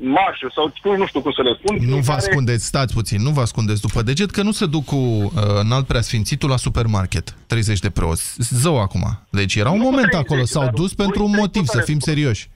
marșuri 0.00 0.52
sau 0.54 0.72
cum, 0.82 0.96
nu 0.96 1.06
știu 1.06 1.20
cum 1.20 1.32
să 1.32 1.42
le 1.42 1.58
spun. 1.62 1.76
Nu 1.88 1.94
în 1.94 2.00
vă 2.00 2.06
care- 2.12 2.18
ascundeți, 2.26 2.64
stați 2.66 2.94
puțin, 2.94 3.22
nu 3.22 3.30
vă 3.30 3.40
ascundeți 3.40 3.80
după 3.80 4.02
deget 4.02 4.30
că 4.30 4.42
nu 4.42 4.52
se 4.52 4.66
duc 4.66 4.84
cu 4.84 4.94
uh, 4.96 5.30
înalt 5.60 5.86
preasfințitul 5.86 6.48
la 6.48 6.56
supermarket, 6.56 7.36
30 7.46 7.78
de 7.78 7.90
preoți. 7.90 8.34
Zău 8.38 8.80
acum. 8.80 9.02
Deci 9.30 9.54
era 9.54 9.70
un 9.70 9.76
Nu 9.78 9.82
moment 9.82 10.06
30, 10.10 10.20
acolo, 10.24 10.44
s-au 10.44 10.62
dar 10.64 10.72
dus 10.72 10.92
doi, 10.94 11.06
pentru 11.06 11.22
un 11.24 11.30
trei 11.30 11.40
motiv, 11.42 11.60
tot 11.62 11.70
să 11.70 11.76
are 11.76 11.84
fim 11.86 11.98
după. 11.98 12.10
serioși. 12.10 12.48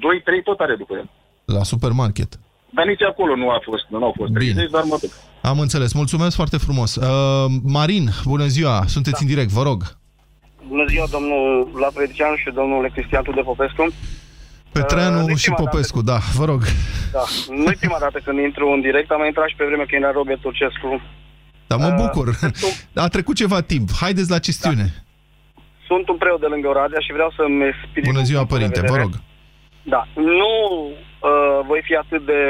Doi, 0.00 0.22
trei 0.24 0.42
tot 0.42 0.58
are 0.60 0.74
după 0.78 0.94
el. 0.94 1.10
La 1.44 1.62
supermarket. 1.62 2.38
Dar 2.70 2.86
nici 2.86 3.02
acolo 3.02 3.36
nu 3.36 3.50
a 3.50 3.58
fost, 3.64 3.84
nu 3.88 4.04
au 4.04 4.12
fost 4.16 4.32
Bine. 4.32 4.52
30, 4.52 4.70
dar 4.70 4.82
mă 4.82 4.96
duc. 5.00 5.10
Am 5.42 5.58
înțeles. 5.60 5.92
Mulțumesc 5.92 6.34
foarte 6.36 6.56
frumos. 6.56 6.94
Uh, 6.96 7.04
Marin, 7.62 8.08
bună 8.24 8.46
ziua. 8.46 8.84
Sunteți 8.86 9.22
în 9.22 9.28
direct, 9.28 9.50
vă 9.50 9.62
rog. 9.62 9.96
Bună 10.68 10.84
ziua, 10.88 11.06
domnul 11.10 11.68
Vlad 11.72 11.92
Predicianu 11.92 12.36
și 12.36 12.50
domnule 12.54 12.88
Cristian 12.94 13.22
Tudor 13.22 13.44
Popescu. 13.44 13.92
Petreanu 14.78 15.18
Uh, 15.20 15.26
nu-i 15.26 15.36
și 15.36 15.50
prima 15.50 15.56
dată. 15.58 15.70
Popescu, 15.70 16.00
da, 16.02 16.18
vă 16.38 16.44
rog. 16.44 16.60
Da, 17.12 17.24
nu-i 17.62 17.76
prima 17.84 17.96
dată 18.04 18.18
când 18.24 18.38
intru 18.38 18.66
în 18.74 18.80
direct, 18.80 19.10
am 19.10 19.18
mai 19.18 19.26
intrat 19.32 19.48
și 19.48 19.56
pe 19.58 19.64
vremea 19.64 19.86
când 19.88 20.02
era 20.02 20.12
Robert 20.12 20.40
Turcescu. 20.40 20.90
Dar 21.66 21.78
mă 21.78 21.86
Uh, 21.86 21.94
bucur. 22.02 22.26
A 23.04 23.08
trecut 23.08 23.36
ceva 23.36 23.60
timp. 23.60 23.88
Haideți 24.00 24.30
la 24.30 24.38
chestiune. 24.38 24.86
Sunt 25.86 26.08
un 26.08 26.16
preot 26.16 26.40
de 26.40 26.46
lângă 26.46 26.68
Oradea 26.68 27.00
și 27.06 27.12
vreau 27.12 27.30
să-mi 27.36 27.64
explic... 27.72 28.04
Bună 28.04 28.22
ziua, 28.30 28.38
punctul 28.44 28.58
de 28.58 28.64
părinte, 28.64 28.80
vă 28.80 28.86
vedere. 28.96 29.02
rog. 29.02 29.12
Da, 29.94 30.02
nu 30.14 30.52
uh, 30.90 31.58
voi 31.66 31.80
fi 31.84 31.94
atât 32.04 32.22
de 32.32 32.40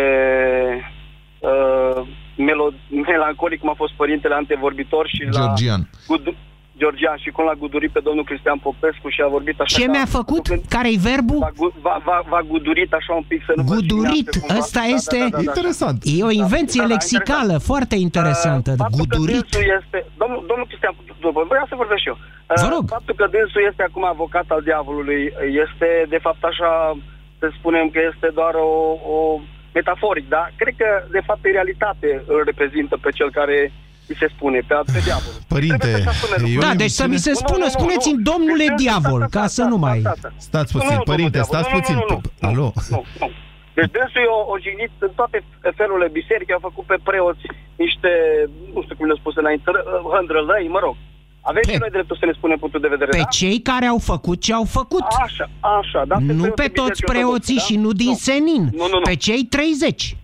uh, 1.50 2.00
melo- 2.48 2.78
melancolic 3.10 3.60
cum 3.60 3.70
a 3.70 3.80
fost 3.82 3.92
părintele 3.92 4.34
antevorbitor 4.34 5.04
și 5.14 5.22
la... 5.30 5.30
Georgian. 5.38 5.90
Gudu- 6.74 6.82
Georgian 6.82 7.16
și 7.24 7.30
cum 7.30 7.44
l-a 7.44 7.54
gudurit 7.64 7.90
pe 7.96 8.00
domnul 8.08 8.24
Cristian 8.24 8.58
Popescu 8.58 9.08
și 9.08 9.20
a 9.26 9.28
vorbit 9.36 9.60
așa... 9.60 9.78
Ce 9.78 9.84
ca- 9.86 9.90
mi-a 9.92 10.04
făcut? 10.18 10.44
Când- 10.46 10.62
Care-i 10.68 10.96
verbul? 11.10 11.38
V-a, 11.38 11.52
gu- 11.56 11.74
v-a, 11.84 11.96
v-a, 12.06 12.18
v-a 12.30 12.42
gudurit 12.52 12.92
așa 12.92 13.12
un 13.20 13.24
pic 13.32 13.40
să 13.46 13.52
nu 13.56 13.62
vă 13.62 13.74
Gudurit, 13.74 14.26
jignească 14.28 14.38
cumva. 14.46 14.60
ăsta 14.62 14.80
Da, 14.80 14.86
da, 14.88 14.94
este- 14.98 15.18
da, 15.18 15.24
da, 15.24 15.30
da, 15.30 15.36
da. 15.36 15.42
Interesant. 15.50 15.98
E 16.18 16.24
o 16.30 16.34
invenție 16.44 16.80
Da, 16.82 16.86
da, 16.88 16.92
lexicală 16.94 17.54
foarte 17.70 17.96
interesantă. 18.08 18.70
Uh, 18.72 18.76
faptul 18.84 18.98
Gudurit. 19.00 19.40
Că 19.40 19.46
dânsul 19.58 19.66
este, 19.80 19.98
domnul, 20.22 20.40
domnul 20.50 20.66
Cristian, 20.70 20.94
după, 21.26 21.40
vreau 21.52 21.66
să 21.70 21.74
vorbesc 21.82 22.00
și 22.04 22.10
eu. 22.12 22.18
Uh, 22.20 22.56
Vă 22.64 22.68
rog. 22.74 22.84
Faptul 22.96 23.14
că 23.20 23.26
dânsul 23.36 23.62
este 23.70 23.82
acum 23.88 24.04
avocat 24.14 24.46
al 24.54 24.62
diavolului 24.70 25.22
este, 25.64 25.88
de 26.14 26.18
fapt, 26.26 26.42
așa, 26.50 26.70
să 27.40 27.46
spunem 27.58 27.86
că 27.94 28.00
este 28.12 28.28
doar 28.40 28.54
o, 28.68 28.70
o 29.14 29.16
metaforic, 29.78 30.26
da? 30.36 30.44
Cred 30.60 30.74
că, 30.82 30.88
de 31.16 31.22
fapt, 31.28 31.42
în 31.44 31.52
realitate 31.58 32.08
îl 32.34 32.40
reprezintă 32.50 32.94
pe 33.04 33.10
cel 33.18 33.30
care 33.38 33.56
îi 34.10 34.16
se 34.22 34.26
spune, 34.34 34.58
pe, 34.68 34.74
pe 34.92 35.00
diavol. 35.06 35.32
Părinte, 35.54 35.76
Trebuie 35.76 36.02
să 36.08 36.08
asume 36.16 36.36
lucrurile. 36.42 36.54
eu- 36.60 36.64
Da, 36.68 36.72
deci 36.82 36.94
să 37.00 37.06
mi 37.14 37.18
se 37.26 37.30
Nu, 37.32 37.38
nu, 37.40 37.42
spună, 37.44 37.64
nu, 37.64 37.70
nu, 37.70 37.76
spuneți-mi 37.78 38.18
nu. 38.20 38.26
domnule 38.30 38.66
Deci, 38.70 38.80
diavol, 38.84 39.20
da, 39.24 39.26
da, 39.26 39.34
ca 39.36 39.44
da, 39.46 39.52
să 39.56 39.62
da, 39.62 39.68
nu 39.72 39.76
da, 39.78 39.84
mai... 39.86 39.98
da, 40.08 40.14
da. 40.24 40.28
Stați 40.48 40.70
Nu, 40.72 40.80
puțin, 40.80 40.96
nu, 41.00 41.02
părinte, 41.12 41.38
domnul 41.38 41.50
stați 41.52 41.66
diavol. 41.68 41.80
puțin. 41.80 41.96
Nu, 42.00 42.04
nu, 42.10 42.16
nu, 42.24 42.30
nu, 42.42 42.48
Alo? 42.48 42.66
Nu, 42.94 43.00
nu. 43.22 43.28
Deci 43.76 43.90
dânsul 43.96 44.24
o, 44.36 44.38
o 44.52 44.54
jignit 44.64 44.92
în 45.06 45.12
toate 45.18 45.36
felurile 45.78 46.08
bisericii, 46.18 46.56
au 46.58 46.64
făcut 46.68 46.84
pe 46.90 46.96
preoți 47.08 47.44
niște, 47.84 48.10
nu 48.74 48.80
știu 48.84 48.94
cum 48.98 49.06
le-au 49.08 49.20
spus 49.22 49.34
înainte, 49.42 49.66
ră- 49.76 49.86
hândrălăi, 50.14 50.66
mă 50.76 50.80
rog. 50.86 50.96
Avem 51.50 51.62
Pe- 51.66 51.72
și 51.72 51.82
noi 51.84 51.94
dreptul 51.96 52.16
să 52.20 52.26
ne 52.26 52.34
spunem 52.38 52.58
punctul 52.62 52.80
de 52.86 52.92
vedere, 52.94 53.10
Pe 53.18 53.24
da? 53.26 53.32
cei 53.38 53.58
care 53.70 53.86
au 53.94 53.98
făcut 54.12 54.38
ce 54.46 54.52
au 54.60 54.64
făcut. 54.78 55.04
Așa, 55.26 55.46
așa, 55.80 56.00
da? 56.10 56.16
Nu 56.40 56.46
pe 56.60 56.68
toți 56.80 57.00
preoții 57.12 57.58
și 57.66 57.74
nu 57.84 57.90
din 57.92 58.14
senin. 58.28 58.62
Nu, 58.80 58.86
nu, 58.92 58.98
nu. 59.02 59.06
Pe 59.10 59.14
cei 59.26 59.42
30. 59.44 60.16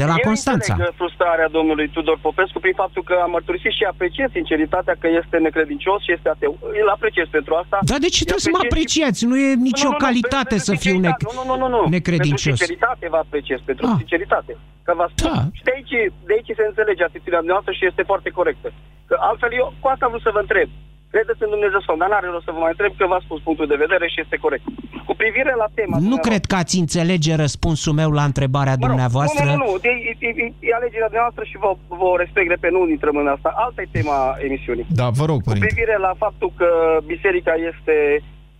De 0.00 0.04
la 0.10 0.16
Eu 0.20 0.26
Constanța. 0.30 0.72
înțeleg 0.72 0.92
uh, 0.92 0.98
frustrarea 1.00 1.48
domnului 1.58 1.88
Tudor 1.96 2.18
Popescu 2.26 2.58
prin 2.64 2.76
faptul 2.82 3.02
că 3.08 3.14
a 3.24 3.28
mărturisit 3.36 3.72
și 3.78 3.84
apreciez 3.92 4.28
sinceritatea 4.38 4.94
că 5.02 5.08
este 5.20 5.36
necredincios 5.46 5.98
și 6.06 6.12
este 6.16 6.28
ateu. 6.34 6.52
Îl 6.82 6.88
apreciez 6.96 7.26
pentru 7.36 7.52
asta. 7.62 7.76
Dar 7.90 7.98
de 8.06 8.10
ce 8.14 8.20
Îi 8.22 8.28
trebuie 8.30 8.46
să 8.48 8.52
mă 8.56 8.60
apreciez 8.64 8.90
și- 8.94 9.02
apreciați? 9.02 9.20
Nu 9.30 9.36
e 9.46 9.48
nicio 9.70 9.88
Nu, 9.88 9.94
nu, 9.94 9.98
nu, 10.00 10.04
calitate 10.06 10.54
pentru 10.56 10.68
să 10.68 10.72
fiu 10.84 10.94
sinceritate. 10.94 11.24
nec- 11.24 11.34
Nu, 11.38 11.42
nu, 11.50 11.54
nu, 11.62 11.66
nu. 11.74 11.80
Pentru 11.82 11.96
necredincios. 11.98 12.56
sinceritate 12.58 13.04
vă 13.14 13.18
apreciez, 13.26 13.58
pentru 13.70 13.84
Ah. 13.90 13.94
sinceritate. 14.02 14.52
Că 14.86 14.92
v-a 14.98 15.08
spus. 15.12 15.24
Da. 15.30 15.38
Și 15.56 15.62
de 15.68 15.72
aici, 15.76 15.94
de 16.28 16.32
aici 16.36 16.50
se 16.60 16.64
înțelege 16.70 17.02
atitudinea 17.10 17.42
noastră 17.52 17.72
și 17.78 17.84
este 17.90 18.02
foarte 18.10 18.30
corectă. 18.38 18.68
Că 19.08 19.14
altfel 19.30 19.52
eu 19.60 19.66
cu 19.82 19.86
asta 19.92 20.04
vreau 20.10 20.22
să 20.26 20.30
vă 20.36 20.42
întreb. 20.46 20.68
Credeți 21.14 21.42
în 21.46 21.50
Dumnezeu 21.56 21.80
sau, 21.86 21.94
dar 22.00 22.08
n-are 22.12 22.28
rost 22.34 22.44
să 22.48 22.54
vă 22.56 22.60
mai 22.64 22.72
întreb 22.74 22.92
că 23.00 23.04
v-a 23.12 23.20
spus 23.26 23.38
punctul 23.46 23.66
de 23.72 23.82
vedere 23.84 24.06
și 24.12 24.20
este 24.24 24.36
corect. 24.44 24.64
Cu 25.08 25.14
privire 25.22 25.52
la 25.62 25.68
tema... 25.78 25.94
Nu 25.96 26.02
dumneavoastră- 26.02 26.28
cred 26.28 26.42
că 26.50 26.56
ați 26.62 26.76
înțelege 26.84 27.32
răspunsul 27.44 27.94
meu 28.00 28.10
la 28.18 28.24
întrebarea 28.30 28.74
Mă 28.76 28.80
rog, 28.80 28.88
dumneavoastră. 28.90 29.44
Nu, 29.44 29.50
nu, 29.50 29.56
nu, 29.64 29.72
e, 29.90 29.92
e, 30.26 30.28
e, 30.44 30.44
e 30.70 30.72
alegerea 30.80 31.10
noastră 31.24 31.42
și 31.50 31.56
vă, 31.64 31.70
vă 32.00 32.08
respect, 32.22 32.48
repet, 32.54 32.70
nu 32.76 32.80
intrăm 32.96 33.16
în 33.22 33.28
asta. 33.34 33.48
Alta 33.64 33.80
e 33.82 33.88
tema 33.98 34.18
emisiunii. 34.48 34.86
Da, 35.00 35.06
vă 35.20 35.24
rog, 35.30 35.38
Cu 35.42 35.48
părinte. 35.48 35.66
privire 35.66 35.96
la 36.06 36.12
faptul 36.24 36.50
că 36.60 36.68
biserica 37.12 37.54
este 37.70 37.94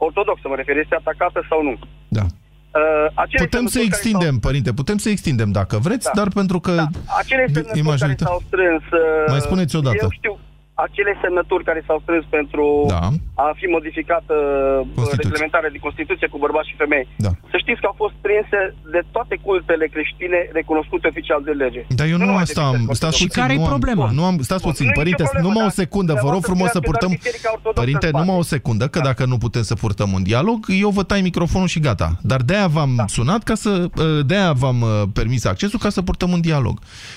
ortodoxă, 0.07 0.45
mă 0.49 0.57
refer, 0.61 0.77
este 0.85 0.95
atacată 1.01 1.39
sau 1.51 1.61
nu. 1.69 1.75
Da. 2.19 2.25
Uh, 2.27 3.07
acele 3.23 3.45
Putem 3.45 3.65
să 3.67 3.71
semnături 3.73 3.89
care 3.89 3.89
extindem, 3.93 4.35
părinte, 4.47 4.71
putem 4.81 4.97
să 5.05 5.09
extindem 5.09 5.51
dacă 5.61 5.77
vreți, 5.87 6.05
Da. 6.05 6.11
dar 6.21 6.29
pentru 6.41 6.59
că 6.61 6.73
S-au, 6.75 6.89
da, 6.93 7.15
acele 7.23 7.45
vi- 7.47 7.53
semnături 7.53 7.81
care 7.83 7.91
majoritatea- 7.93 8.27
s-au 8.33 8.43
strâns... 8.47 8.83
uh, 8.93 9.31
Mai 9.35 9.41
spuneți 9.49 9.77
odată. 9.77 9.97
Eu 10.03 10.09
știu, 10.11 10.36
acele 10.85 11.13
semnături 11.23 11.65
care 11.69 11.81
s-au 11.87 11.99
strâns 12.05 12.25
pentru 12.39 12.65
Da. 12.95 13.05
a 13.45 13.47
fi 13.61 13.67
modificată 13.77 14.35
uh, 14.39 14.87
Constituție. 14.95 15.23
reglementarea 15.23 15.71
de 15.75 15.81
Constituție 15.87 16.27
cu 16.33 16.39
bărbați 16.45 16.69
și 16.71 16.81
femei. 16.83 17.05
Da. 17.27 17.33
Să 17.53 17.57
știți 17.65 17.81
că 17.83 17.87
au 17.91 17.97
fost 18.03 18.15
strânse 18.21 18.61
de 18.95 19.01
toate 19.15 19.35
cultele 19.47 19.87
creștine 19.95 20.39
recunoscute 20.59 21.05
oficial 21.13 21.41
de 21.49 21.55
lege. 21.63 21.81
Dar 22.01 22.07
eu 22.13 22.19
nu, 22.21 22.27
numai 22.31 22.45
de 22.45 22.49
asta 22.49 22.63
am. 22.63 22.73
biserică 22.73 22.99
Stați 23.01 23.17
Și 23.21 23.27
puțin, 23.27 23.41
care-i 23.43 23.59
nu 23.61 23.67
am- 23.67 23.73
problema? 23.75 24.07
Nu 24.19 24.23
am, 24.29 24.35
stați 24.49 24.63
Bun, 24.65 24.71
puțin, 24.71 24.87
nu 24.87 24.91
e 24.91 24.95
nicio 24.95 25.01
părinte, 25.03 25.23
problemă, 25.25 25.47
numai 25.47 25.65
o 25.71 25.71
dar 25.71 25.79
secundă, 25.83 26.13
vă 26.13 26.19
rog 26.19 26.23
dumneavoastră 26.23 26.51
frumos 26.53 26.69
să 26.77 26.79
spuneați 26.79 26.89
că 26.89 26.91
purtăm... 26.91 27.11
doar 27.13 27.21
Biserica 27.25 27.49
Ortodoxă 27.57 27.81
Părinte, 27.83 28.07
spate. 28.11 28.23
numai 28.23 28.39
o 28.43 28.47
secundă, 28.55 28.85
că 28.95 28.99
dacă 29.11 29.23
nu 29.33 29.37
putem 29.45 29.65
să 29.71 29.75
purtăm 29.85 30.09
un 30.19 30.23
dialog, 30.31 30.59
eu 30.85 30.91
vă 30.99 31.03
tai 31.11 31.21
microfonul 31.31 31.71
și 31.75 31.81
gata. 31.89 32.09
Dar 32.31 32.41
de-aia 32.49 32.69
v-am 32.77 32.93
Da. 32.97 33.07
sunat, 33.17 33.43
ca 33.51 33.55
să, 33.65 33.71
de-aia 34.31 34.53
v-am 34.63 34.79
uh, 34.83 34.91
permis 35.19 35.43
accesul 35.53 35.79
ca 35.87 35.89
să 35.97 36.01
purtăm 36.09 36.31
un 36.37 36.41
dialog. 36.49 36.77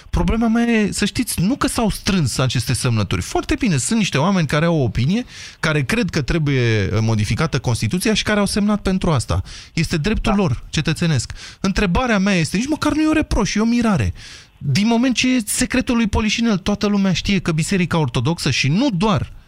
Problema 0.10 0.47
mea 0.47 0.66
e, 0.66 0.91
să 0.91 1.05
știți, 1.05 1.41
nu 1.41 1.55
că 1.55 1.68
s-au 1.68 1.89
strâns 1.89 2.38
aceste 2.38 2.74
semnături. 2.74 3.22
Foarte 3.22 3.55
bine, 3.60 3.78
sunt 3.78 3.97
niște 3.97 4.18
oameni 4.18 4.47
care 4.47 4.66
au 4.66 4.76
o 4.76 4.84
opinie, 4.84 5.26
care 5.60 5.84
cred 5.84 6.10
că 6.10 6.22
trebuie 6.22 6.89
uh, 6.93 6.97
modificată 7.01 7.60
Constituția 7.60 8.14
și 8.14 8.24
care 8.24 8.39
au 8.39 8.45
semnat 8.45 8.82
pentru 8.82 9.12
asta. 9.12 9.41
Este 9.74 9.97
dreptul 9.97 10.32
Da. 10.36 10.38
lor, 10.38 10.64
cetățenesc. 10.70 11.32
Întrebarea 11.60 12.20
mea 12.20 12.34
este, 12.34 12.57
nici 12.57 12.68
măcar 12.68 12.93
nu 12.93 13.01
e 13.01 13.07
o 13.07 13.14
reproș, 13.14 13.55
e 13.55 13.60
o 13.60 13.66
mirare. 13.66 14.14
Din 14.57 14.88
moment 14.88 15.16
ce 15.16 15.36
e 15.36 15.41
secretul 15.45 15.95
lui 15.95 16.07
Polișinel, 16.07 16.57
toată 16.57 16.88
lumea 16.88 17.14
știe 17.14 17.39
că 17.39 17.51
Biserica 17.51 17.97
Ortodoxă 17.97 18.51
și 18.51 18.68
nu 18.68 18.89
doar 18.89 19.22
uh, 19.22 19.28
Așa, 19.28 19.36
da. 19.36 19.39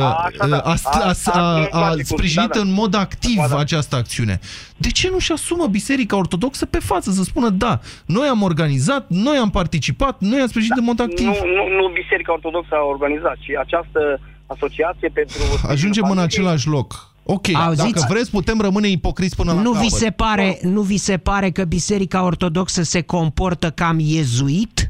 A, 0.00 0.30
a, 0.38 0.46
a, 0.48 0.70
Asta 1.08 1.30
a, 1.32 1.52
nu-mi 1.52 1.64
a 1.70 1.78
place 1.78 1.92
cum- 1.94 2.04
sprijinit 2.04 2.48
da, 2.48 2.54
da. 2.54 2.60
în 2.60 2.72
mod 2.72 2.94
activ 2.94 3.36
Da, 3.36 3.46
da. 3.48 3.58
această 3.58 3.96
acțiune. 3.96 4.40
De 4.76 4.88
ce 4.88 5.08
nu-și 5.12 5.32
asumă 5.32 5.66
Biserica 5.66 6.16
Ortodoxă 6.16 6.66
pe 6.66 6.78
față 6.78 7.10
să 7.10 7.22
spună 7.22 7.48
da, 7.48 7.80
noi 8.06 8.26
am 8.28 8.42
organizat, 8.42 9.04
noi 9.08 9.36
am 9.36 9.50
participat, 9.50 10.16
noi 10.20 10.40
am 10.40 10.46
sprijinit 10.46 10.78
în 10.78 10.84
mod 10.84 11.00
activ? 11.00 11.26
Nu, 11.26 11.32
nu, 11.32 11.68
nu 11.80 11.88
Biserica 12.02 12.32
Ortodoxă 12.32 12.74
a 12.74 12.84
organizat, 12.84 13.34
ci 13.38 13.48
această 13.60 14.20
asociație 14.46 15.08
pentru... 15.14 15.36
Ajungem 15.68 16.02
în 16.02 16.08
familie. 16.16 16.24
același 16.38 16.68
loc. 16.68 17.08
Ok, 17.22 17.46
Auziți? 17.54 17.92
dacă 17.92 18.06
vreți 18.08 18.30
putem 18.30 18.60
rămâne 18.60 18.88
ipocriți 18.88 19.36
până 19.36 19.52
la 19.52 19.60
Nu 19.60 19.70
capăt. 19.72 19.88
vi, 19.88 19.94
se 19.94 20.10
pare, 20.10 20.58
nu 20.62 20.80
vi 20.80 20.96
se 20.96 21.16
pare 21.16 21.50
că 21.50 21.64
Biserica 21.64 22.22
Ortodoxă 22.22 22.82
se 22.82 23.00
comportă 23.00 23.70
cam 23.70 23.98
iezuit 23.98 24.88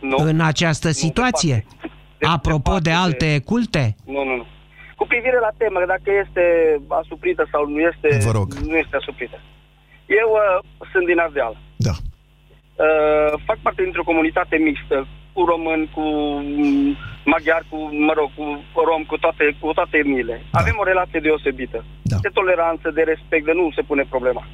Nu, 0.00 0.16
în 0.24 0.40
această 0.40 0.90
situație? 0.90 1.66
Departe. 2.18 2.48
De- 2.48 2.50
Apropo 2.50 2.72
de 2.78 2.90
departe 2.90 2.90
alte 3.04 3.28
culte? 3.50 3.84
nu, 4.14 4.24
nu, 4.24 4.34
nu. 4.40 4.46
Cu 5.00 5.06
privire 5.06 5.38
la 5.46 5.52
temă, 5.60 5.78
dacă 5.94 6.10
este 6.24 6.44
asuprită 7.02 7.42
sau 7.52 7.62
nu 7.74 7.80
este, 7.90 8.08
Vă 8.28 8.30
rog. 8.38 8.48
nu 8.70 8.76
este 8.76 8.96
asuprită. 8.96 9.38
Eu 10.22 10.28
uh, 10.42 10.86
sunt 10.92 11.06
din 11.06 11.18
Ardeal. 11.18 11.54
Da. 11.86 11.94
Uh, 12.84 13.32
fac 13.48 13.58
parte 13.62 13.82
dintr-o 13.82 14.08
comunitate 14.10 14.56
mixtă, 14.56 15.06
cu 15.32 15.44
români, 15.44 15.90
cu 15.94 16.00
mm, 16.00 16.96
maghiari, 17.24 17.66
cu, 17.70 17.76
mă 18.08 18.12
rog, 18.16 18.30
cu 18.36 18.80
rom, 18.88 19.02
cu 19.10 19.16
toate, 19.24 19.44
cu 19.60 19.72
toate 19.72 19.96
etniile. 19.96 20.36
Da. 20.52 20.58
Avem 20.60 20.76
o 20.78 20.84
relație 20.84 21.20
deosebită. 21.20 21.84
Da. 22.02 22.16
De 22.26 22.30
toleranță, 22.38 22.90
de 22.90 23.02
respect, 23.02 23.44
de 23.44 23.52
nu 23.52 23.70
se 23.76 23.82
pune 23.82 24.04
problema. 24.08 24.46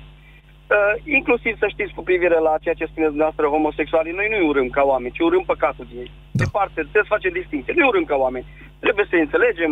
Uh, 0.73 0.79
inclusiv 1.19 1.53
să 1.63 1.67
știți 1.75 1.93
cu 1.97 2.03
privire 2.09 2.39
la 2.49 2.53
ceea 2.65 2.79
ce 2.81 2.91
spuneți 2.91 3.13
dumneavoastră 3.15 3.47
homosexualii, 3.55 4.19
noi 4.19 4.29
nu-i 4.33 4.49
urâm 4.51 4.69
ca 4.77 4.83
oameni, 4.93 5.15
ci 5.17 5.23
urâm 5.29 5.45
păcatul 5.53 5.87
din 5.91 5.99
ei. 6.05 6.11
Da. 6.15 6.39
Departe, 6.45 6.79
trebuie 6.91 7.07
să 7.09 7.15
facem 7.17 7.33
distinție. 7.41 7.73
Nu-i 7.77 7.91
urâm 7.93 8.05
ca 8.13 8.17
oameni. 8.25 8.47
Trebuie 8.85 9.07
să 9.11 9.15
înțelegem, 9.25 9.71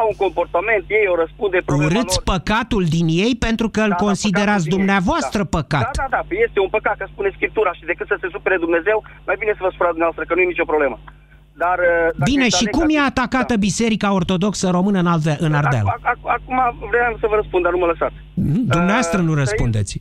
au 0.00 0.06
un 0.12 0.16
comportament, 0.24 0.82
ei 0.98 1.06
o 1.12 1.16
răspunde 1.24 1.58
problema 1.68 1.90
Urâți 1.90 2.18
lor. 2.18 2.26
păcatul 2.32 2.84
din 2.96 3.06
ei 3.24 3.32
pentru 3.46 3.66
că 3.74 3.80
îl 3.86 3.92
Da, 3.94 3.98
da, 4.00 4.04
considerați 4.06 4.62
păcatul 4.64 4.70
din 4.72 4.78
ei. 4.78 4.80
dumneavoastră 4.80 5.42
da. 5.44 5.52
păcat. 5.56 5.84
Da, 5.88 5.94
da, 6.02 6.06
da, 6.16 6.20
păi 6.28 6.38
este 6.46 6.58
un 6.66 6.70
păcat, 6.76 6.96
că 7.00 7.06
spune 7.14 7.30
Scriptura 7.38 7.72
și 7.78 7.88
decât 7.90 8.06
să 8.12 8.16
se 8.22 8.28
supere 8.36 8.56
Dumnezeu, 8.66 8.98
mai 9.28 9.36
bine 9.42 9.52
să 9.58 9.62
vă 9.66 9.70
spune 9.74 9.88
dumneavoastră 9.94 10.22
că 10.26 10.32
nu 10.34 10.42
e 10.44 10.52
nicio 10.54 10.70
problemă. 10.72 10.96
Dar, 11.62 11.78
uh, 11.78 11.94
dacă 12.18 12.28
Bine, 12.32 12.44
este 12.48 12.58
și 12.60 12.66
cum 12.76 12.86
e 12.88 12.92
negativ- 12.92 13.10
atacată 13.10 13.54
Da. 13.56 13.64
Biserica 13.68 14.08
Ortodoxă 14.20 14.66
Română 14.76 14.98
în, 15.04 15.08
Alve, 15.14 15.34
în 15.46 15.52
Ardeal? 15.60 15.86
Ac- 15.96 16.06
ac- 16.12 16.28
Acum 16.38 16.58
vreau 16.92 17.12
să 17.22 17.26
vă 17.30 17.36
răspund, 17.40 17.62
dar 17.64 17.72
nu 17.74 17.80
mă 17.82 17.88
lăsați. 17.92 18.18
Dumneavoastră 18.76 19.20
nu 19.28 19.32
Uh, 19.34 19.40
răspundeți. 19.44 19.92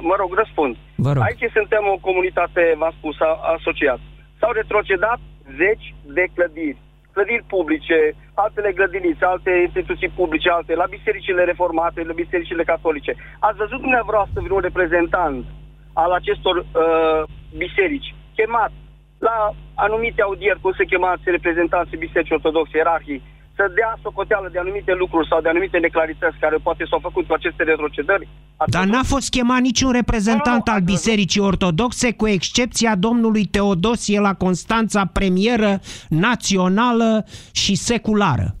Mă 0.00 0.14
rog, 0.18 0.34
răspund. 0.34 0.76
Vă 0.96 1.12
rog. 1.12 1.22
Aici 1.22 1.50
suntem 1.58 1.84
o 1.94 1.96
comunitate, 2.08 2.74
v-am 2.78 2.94
spus, 2.98 3.20
a- 3.20 3.40
asociați. 3.56 4.02
S-au 4.38 4.52
retrocedat 4.52 5.20
zeci 5.56 5.94
de 6.16 6.24
clădiri. 6.34 6.78
Clădiri 7.12 7.44
publice, 7.54 7.98
altele 8.34 8.72
grădinițe, 8.72 9.24
alte 9.24 9.50
instituții 9.66 10.08
publice, 10.08 10.48
alte, 10.50 10.74
la 10.74 10.86
bisericile 10.96 11.44
reformate, 11.44 12.02
la 12.02 12.12
bisericile 12.12 12.64
catolice. 12.64 13.12
Ați 13.38 13.56
văzut 13.56 13.80
dumneavoastră 13.80 14.40
vreun 14.40 14.60
reprezentant 14.60 15.44
al 15.92 16.10
acestor 16.12 16.56
uh, 16.56 17.22
biserici 17.56 18.14
chemat 18.34 18.72
la 19.18 19.36
anumite 19.74 20.22
audieri, 20.22 20.60
cum 20.60 20.72
se 20.76 20.84
chemați 20.84 21.30
reprezentanții 21.36 22.04
bisericii 22.06 22.34
ortodoxe, 22.34 22.76
ierarhii, 22.76 23.22
să 23.56 23.70
dea 23.74 23.98
socoteală 24.02 24.48
de 24.52 24.58
anumite 24.58 24.92
lucruri 24.94 25.28
sau 25.28 25.40
de 25.40 25.48
anumite 25.48 25.78
neclarități 25.78 26.36
care 26.40 26.56
poate 26.62 26.84
s-au 26.90 26.98
făcut 26.98 27.26
cu 27.26 27.32
aceste 27.32 27.62
retrocedări? 27.62 28.28
Ați 28.56 28.70
Dar 28.70 28.80
văzut? 28.80 28.94
n-a 28.94 29.02
fost 29.02 29.30
chemat 29.30 29.60
niciun 29.60 29.92
reprezentant 29.92 30.66
Nu, 30.66 30.72
nu, 30.72 30.72
al 30.72 30.76
ați 30.76 30.84
văzut. 30.84 30.94
Bisericii 30.94 31.40
Ortodoxe, 31.40 32.12
cu 32.12 32.28
excepția 32.28 32.94
domnului 32.94 33.44
Teodosie 33.44 34.20
la 34.20 34.34
Constanța, 34.34 35.06
premieră 35.06 35.80
națională 36.08 37.24
și 37.52 37.74
seculară. 37.74 38.56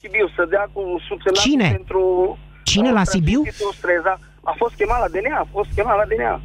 Sibiu 0.00 0.28
să 0.36 0.46
dea 0.48 0.68
cu 0.72 0.82
subsemnatul 1.08 1.50
Cine? 1.50 1.68
pentru... 1.76 2.38
Cine 2.64 2.90
la 2.92 3.04
Sibiu? 3.04 3.40
Preasfințitul 3.40 3.72
Streza. 3.80 4.18
A 4.42 4.54
fost 4.56 4.74
chemat 4.74 5.00
la 5.00 5.08
DNA, 5.08 5.38
a 5.38 5.46
fost 5.52 5.70
chemat 5.74 5.96
la 5.96 6.04
DNA. 6.14 6.40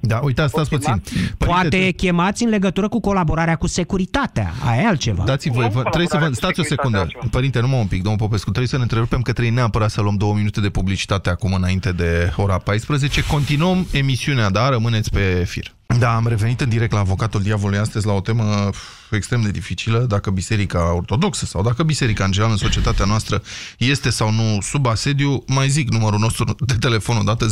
Da, 0.00 0.20
uitați, 0.22 0.50
stați 0.52 0.68
Pot 0.70 0.78
puțin. 0.78 1.02
Poate 1.38 1.90
chemați 1.90 2.42
în 2.42 2.48
legătură 2.48 2.88
cu 2.88 3.00
colaborarea 3.00 3.56
cu 3.56 3.66
securitatea. 3.66 4.52
Aia 4.66 4.82
e 4.82 4.86
altceva. 4.86 5.24
Dați 5.24 5.50
voi, 5.50 5.64
Nu 5.64 5.70
vă, 5.70 5.80
trebuie 5.82 6.06
să 6.08 6.16
vă, 6.18 6.24
colaborare 6.24 6.28
cu 6.28 6.34
stați 6.34 6.60
o 6.60 6.62
secundă. 6.62 6.98
securitatea 6.98 7.00
altceva. 7.00 7.26
Părinte, 7.30 7.60
numai 7.60 7.80
un 7.80 7.86
pic, 7.86 8.02
domnul 8.02 8.20
Popescu, 8.20 8.44
trebuie 8.46 8.68
să 8.68 8.76
ne 8.76 8.82
întrerupem 8.82 9.20
că 9.22 9.32
trebuie 9.32 9.54
neapărat 9.54 9.90
să 9.90 10.00
luăm 10.00 10.16
două 10.16 10.34
minute 10.34 10.60
de 10.60 10.68
publicitate 10.68 11.30
acum 11.30 11.52
înainte 11.52 11.92
de 11.92 12.32
ora 12.36 12.58
14. 12.58 13.22
Continuăm 13.24 13.86
emisiunea, 13.92 14.50
da? 14.50 14.68
Rămâneți 14.68 15.10
pe 15.10 15.44
fir. 15.46 15.74
Da, 15.98 16.14
am 16.14 16.26
revenit 16.26 16.60
în 16.60 16.68
direct 16.68 16.92
la 16.92 16.98
avocatul 16.98 17.42
diavolului 17.42 17.78
astăzi 17.78 18.06
la 18.06 18.12
o 18.12 18.20
temă 18.20 18.70
extrem 19.10 19.40
de 19.42 19.50
dificilă, 19.50 19.98
dacă 19.98 20.30
biserica 20.30 20.94
ortodoxă 20.94 21.44
sau 21.44 21.62
dacă 21.62 21.82
biserica 21.82 22.24
în 22.24 22.30
general 22.30 22.52
în 22.52 22.58
societatea 22.58 23.04
noastră 23.04 23.42
este 23.78 24.10
sau 24.10 24.30
nu 24.30 24.58
sub 24.60 24.86
asediu. 24.86 25.44
Mai 25.46 25.68
zic 25.68 25.90
numărul 25.90 26.18
nostru 26.18 26.44
de 26.58 26.74
telefon 26.80 27.16
odată 27.16 27.46
0372069599, 27.46 27.50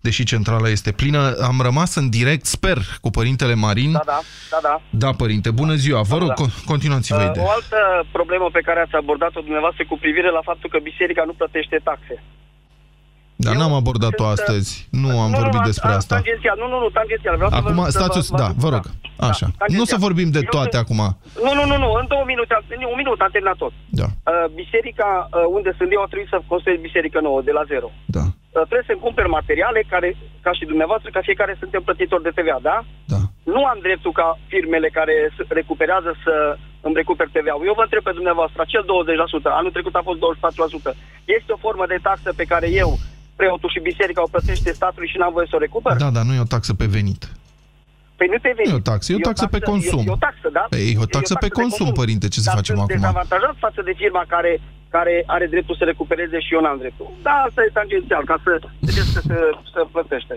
deși 0.00 0.24
centrala 0.24 0.68
este 0.68 0.92
plină. 0.92 1.34
Am 1.42 1.60
rămas 1.60 1.94
în 1.94 2.10
direct, 2.10 2.44
sper, 2.44 2.78
cu 3.00 3.10
părintele 3.10 3.54
Marin. 3.54 3.92
Da, 3.92 4.02
da, 4.06 4.20
da, 4.50 4.58
da. 4.62 4.82
Da, 4.90 5.12
părinte, 5.12 5.50
bună 5.50 5.74
ziua. 5.74 6.02
Vă 6.02 6.18
rog, 6.18 6.28
Da. 6.28 6.34
con- 6.34 6.64
continuați-vă 6.64 7.18
Uh, 7.22 7.26
ideea. 7.30 7.44
o 7.46 7.50
altă 7.50 7.76
problemă 8.12 8.48
pe 8.52 8.60
care 8.60 8.80
ați 8.80 8.94
abordat-o 8.94 9.40
dumneavoastră 9.40 9.84
cu 9.88 9.98
privire 9.98 10.30
la 10.30 10.40
faptul 10.44 10.70
că 10.70 10.78
biserica 10.82 11.22
nu 11.26 11.32
plătește 11.32 11.80
taxe. 11.84 12.22
Dar 13.44 13.52
eu 13.54 13.60
n-am 13.60 13.72
abordat-o 13.80 14.24
sunt, 14.24 14.34
astăzi. 14.36 14.70
Nu 15.02 15.08
am 15.24 15.30
Nu, 15.30 15.38
vorbit 15.40 15.60
nu, 15.64 15.70
despre 15.70 15.90
a- 15.92 15.96
asta. 16.00 16.14
Tangențial, 16.14 16.56
nu, 16.62 16.66
nu, 16.72 16.78
nu, 16.84 16.88
tangențial. 16.98 17.34
Vreau 17.40 17.50
să 17.50 17.56
Acum, 17.60 17.74
vă, 17.80 17.84
să 17.94 17.98
stați 17.98 18.30
vă, 18.30 18.36
da, 18.42 18.48
vă 18.64 18.68
rog. 18.74 18.84
Așa. 19.30 19.46
tangențial. 19.46 19.78
Nu 19.80 19.84
să 19.92 19.96
vorbim 20.06 20.28
de 20.36 20.42
Eu 20.44 20.50
toate 20.56 20.76
sunt- 20.76 20.82
acum. 20.84 21.00
Nu, 21.46 21.50
nu, 21.58 21.64
nu, 21.70 21.76
nu, 21.84 21.88
în 22.00 22.06
două 22.12 22.24
minute, 22.32 22.52
am- 22.58 22.64
un 22.92 22.98
minut 23.02 23.18
am 23.26 23.32
terminat 23.36 23.58
tot. 23.64 23.72
Da, 24.00 24.06
Uh, 24.08 24.46
biserica 24.62 25.08
uh, 25.28 25.30
unde 25.56 25.70
sunt 25.78 25.88
eu 25.96 26.00
a 26.02 26.08
trebuit 26.12 26.30
să 26.34 26.38
construiesc 26.52 26.82
biserică 26.88 27.18
nouă, 27.28 27.40
de 27.48 27.54
la 27.58 27.64
zero. 27.72 27.88
da, 28.18 28.24
Uh, 28.56 28.62
trebuie 28.70 28.90
să-mi 28.90 29.04
cumpăr 29.06 29.26
materiale 29.38 29.80
care, 29.94 30.08
ca 30.46 30.52
și 30.58 30.64
dumneavoastră, 30.72 31.08
ca 31.16 31.20
fiecare 31.28 31.54
suntem 31.62 31.82
plătitori 31.88 32.26
de 32.26 32.32
TVA, 32.38 32.58
da? 32.70 32.76
da. 33.14 33.20
Nu 33.54 33.60
am 33.72 33.78
dreptul 33.86 34.12
ca 34.20 34.28
firmele 34.52 34.88
care 34.98 35.14
s- 35.34 35.48
recuperează 35.58 36.10
să 36.24 36.34
îmi 36.86 36.98
recuper 37.00 37.26
TVA-ul. 37.34 37.66
Eu 37.70 37.78
vă 37.80 37.84
întreb 37.86 38.02
pe 38.06 38.16
dumneavoastră, 38.18 38.58
acel 38.62 38.82
20%, 38.92 39.50
anul 39.60 39.74
trecut 39.76 39.94
a 39.96 40.06
fost 40.08 40.18
24%, 40.24 40.90
este 41.36 41.50
o 41.52 41.62
formă 41.66 41.84
de 41.92 41.98
taxă 42.08 42.30
pe 42.40 42.44
care 42.52 42.68
eu, 42.82 42.90
preotul 43.36 43.70
și 43.74 43.80
biserica 43.90 44.22
o 44.22 44.28
plătește 44.34 44.72
statului 44.72 45.08
și 45.12 45.18
n-am 45.18 45.32
voie 45.32 45.46
să 45.50 45.56
o 45.56 45.58
recuper? 45.66 45.96
Da, 45.96 46.10
dar 46.10 46.24
nu 46.28 46.34
e 46.34 46.40
o 46.46 46.52
taxă 46.54 46.74
pe 46.74 46.86
venit. 46.96 47.22
Păi 48.18 48.28
nu 48.32 48.38
te 48.44 48.52
veni. 48.56 48.68
Nu 48.68 48.74
e 48.76 48.82
o 48.84 48.88
taxă, 48.90 49.12
e 49.12 49.20
o 49.22 49.28
taxă 49.30 49.46
pe 49.46 49.60
consum. 49.70 49.98
E, 50.06 50.08
e 50.12 50.16
o 50.18 50.22
taxă, 50.28 50.48
da? 50.52 50.64
Păi, 50.70 50.92
e 50.96 51.02
o 51.06 51.10
taxă 51.16 51.34
pe 51.44 51.48
consum, 51.48 51.88
părinte, 52.00 52.26
ce 52.28 52.40
să 52.40 52.48
Dar 52.48 52.54
facem 52.58 52.74
sunt 52.76 52.86
acum? 52.90 53.00
dezavantajat 53.00 53.54
față 53.66 53.80
de 53.88 53.92
firma 53.96 54.22
care, 54.34 54.52
care 54.96 55.14
are 55.26 55.46
dreptul 55.46 55.74
să 55.80 55.84
recupereze 55.84 56.38
și 56.46 56.54
eu 56.54 56.60
n-am 56.60 56.78
dreptul. 56.78 57.06
Da, 57.22 57.34
asta 57.48 57.60
e 57.66 57.70
tangențial, 57.78 58.24
ca 58.24 58.36
să 58.44 58.50
vedeți 58.80 59.14
că 59.14 59.20
să, 59.30 59.38
să 59.74 59.80
plătește. 59.92 60.34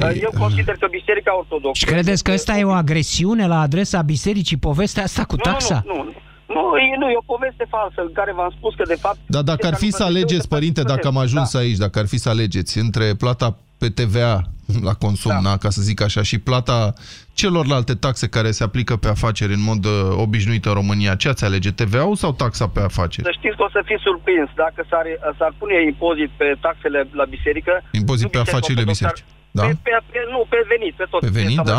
Păi, 0.00 0.18
eu 0.26 0.30
consider 0.38 0.74
că 0.80 0.86
Biserica 0.90 1.32
Ortodoxă... 1.38 1.78
Și 1.78 1.84
credeți 1.92 2.22
că 2.22 2.32
ăsta 2.32 2.56
e 2.56 2.64
o 2.64 2.70
agresiune 2.84 3.46
la 3.46 3.60
adresa 3.60 4.02
bisericii, 4.02 4.56
povestea 4.68 5.02
asta 5.02 5.24
cu 5.24 5.36
Nu, 5.36 5.42
taxa? 5.42 5.82
Nu, 5.86 5.94
nu, 5.96 6.02
nu. 6.02 6.12
Nu, 6.54 6.64
e, 6.76 6.96
nu, 7.02 7.06
e 7.10 7.16
o 7.24 7.30
poveste 7.34 7.64
falsă 7.74 8.00
în 8.08 8.12
care 8.12 8.32
v-am 8.38 8.52
spus 8.58 8.74
că 8.74 8.84
de 8.86 8.98
fapt... 9.04 9.18
Dar 9.26 9.42
dacă 9.42 9.66
ar 9.66 9.74
fi 9.74 9.90
să 9.90 10.04
Biserica 10.04 10.04
nu 10.04 10.10
alegeți, 10.10 10.48
plătește, 10.48 10.54
părinte, 10.54 10.82
dacă 10.92 11.06
am 11.12 11.18
ajuns 11.26 11.52
da. 11.52 11.58
aici, 11.58 11.76
dacă 11.84 11.98
ar 11.98 12.06
fi 12.12 12.18
să 12.24 12.28
alegeți 12.28 12.78
între 12.78 13.06
plata 13.22 13.48
pe 13.80 13.88
TVA 13.88 14.42
la 14.88 14.94
consum, 15.04 15.30
Da. 15.30 15.40
na, 15.48 15.56
ca 15.56 15.70
să 15.76 15.80
zic 15.82 16.00
așa, 16.08 16.22
și 16.22 16.38
plata 16.38 16.92
celorlalte 17.40 17.94
taxe 17.94 18.26
care 18.28 18.50
se 18.50 18.62
aplică 18.68 18.94
pe 18.96 19.08
afaceri 19.08 19.52
în 19.58 19.62
mod 19.70 19.84
uh, 19.84 19.92
obișnuit 20.26 20.64
în 20.64 20.72
România, 20.80 21.14
ce 21.14 21.28
ați 21.28 21.44
alege, 21.44 21.70
TVA-ul 21.70 22.16
sau 22.16 22.32
taxa 22.32 22.66
pe 22.68 22.80
afaceri? 22.80 23.26
Să 23.26 23.34
știți 23.38 23.56
că 23.56 23.62
o 23.62 23.70
să 23.76 23.80
fiți 23.84 24.02
surprins 24.08 24.48
dacă 24.64 24.80
s-ar, 24.90 25.04
s-ar 25.38 25.52
pune 25.58 25.76
impozit 25.92 26.30
pe 26.40 26.46
taxele 26.66 27.08
la 27.20 27.24
biserică. 27.34 27.72
Impozit 28.02 28.24
nu 28.28 28.28
pe 28.34 28.38
Biserica 28.38 28.50
afacerile 28.56 28.84
Ortodoxă 28.84 29.04
ar- 29.06 29.12
bisericii. 29.12 29.40
Da? 29.58 29.62
Pe, 29.66 29.72
pe, 29.86 29.92
pe, 30.12 30.20
nu, 30.34 30.40
pe 30.52 30.58
venit, 30.72 30.94
pe 31.00 31.06
tot. 31.12 31.20
Pe 31.26 31.32
venit, 31.40 31.58
Sau 31.60 31.64
da. 31.70 31.78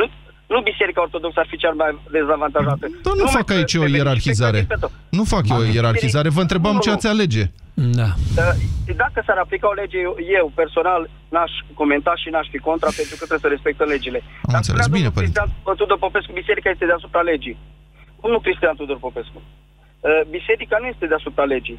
Nu, 0.00 0.04
nu 0.56 0.60
Biserica 0.70 1.00
Ortodoxă 1.06 1.38
ar 1.42 1.46
fi 1.52 1.56
cea 1.62 1.70
mai 1.82 1.90
dezavantajată. 2.16 2.84
Dar 3.04 3.12
nu 3.12 3.22
Numai 3.22 3.32
fac 3.38 3.44
pe- 3.50 3.54
aici 3.58 3.72
pe 3.72 3.78
o 3.78 3.82
venit 3.82 3.94
și 3.96 4.00
pe 4.02 4.06
ierarhizare. 4.08 4.58
credit, 4.58 4.72
pe 4.74 4.76
tot. 4.84 4.92
Nu 5.18 5.24
fac 5.34 5.44
eu 5.54 5.56
o 5.62 5.64
ierarhizare, 5.78 6.28
vă 6.36 6.40
întrebam 6.46 6.74
Nu, 6.78 6.82
ce 6.84 6.88
nu. 6.90 6.94
ați 6.96 7.06
alege. 7.14 7.44
Da. 8.00 8.08
Uh, 8.40 8.54
Dacă 9.04 9.18
s-ar 9.26 9.38
aplica 9.44 9.66
o 9.72 9.76
lege, 9.82 9.98
eu, 10.08 10.14
eu 10.38 10.46
personal 10.60 11.02
n-aș 11.34 11.52
comenta 11.80 12.12
și 12.22 12.28
n-aș 12.34 12.46
fi 12.54 12.58
contra 12.68 12.90
pentru 12.98 13.14
că 13.18 13.24
trebuie 13.30 13.44
să 13.46 13.54
respectă 13.56 13.84
legile. 13.94 14.18
Am 14.22 14.54
înțeles. 14.58 14.62
spunea 14.84 14.86
Bine, 14.96 15.08
domnul 15.08 15.16
părinte. 15.18 15.38
Cristian 15.40 15.76
Tudor 15.80 15.98
Popescu, 16.06 16.30
biserica 16.42 16.68
este 16.74 16.86
deasupra 16.92 17.20
legii. 17.32 17.56
Nu 18.32 18.38
Cristian 18.46 18.74
Tudor 18.80 18.98
Popescu. 19.06 19.38
Uh, 19.42 20.20
Biserica 20.36 20.76
nu 20.82 20.86
este 20.92 21.06
deasupra 21.12 21.44
legii. 21.54 21.78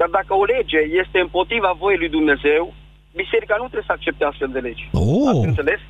Dar 0.00 0.08
dacă 0.18 0.32
o 0.42 0.44
lege 0.54 0.80
este 1.02 1.18
împotriva 1.26 1.70
voii 1.82 2.00
lui 2.02 2.10
Dumnezeu, 2.18 2.62
biserica 3.22 3.54
nu 3.62 3.66
trebuie 3.70 3.88
să 3.90 3.96
accepte 3.96 4.22
astfel 4.30 4.50
de 4.56 4.60
legi. 4.68 4.84
Oh. 4.92 5.28
Ați 5.30 5.46
înțeles? 5.50 5.80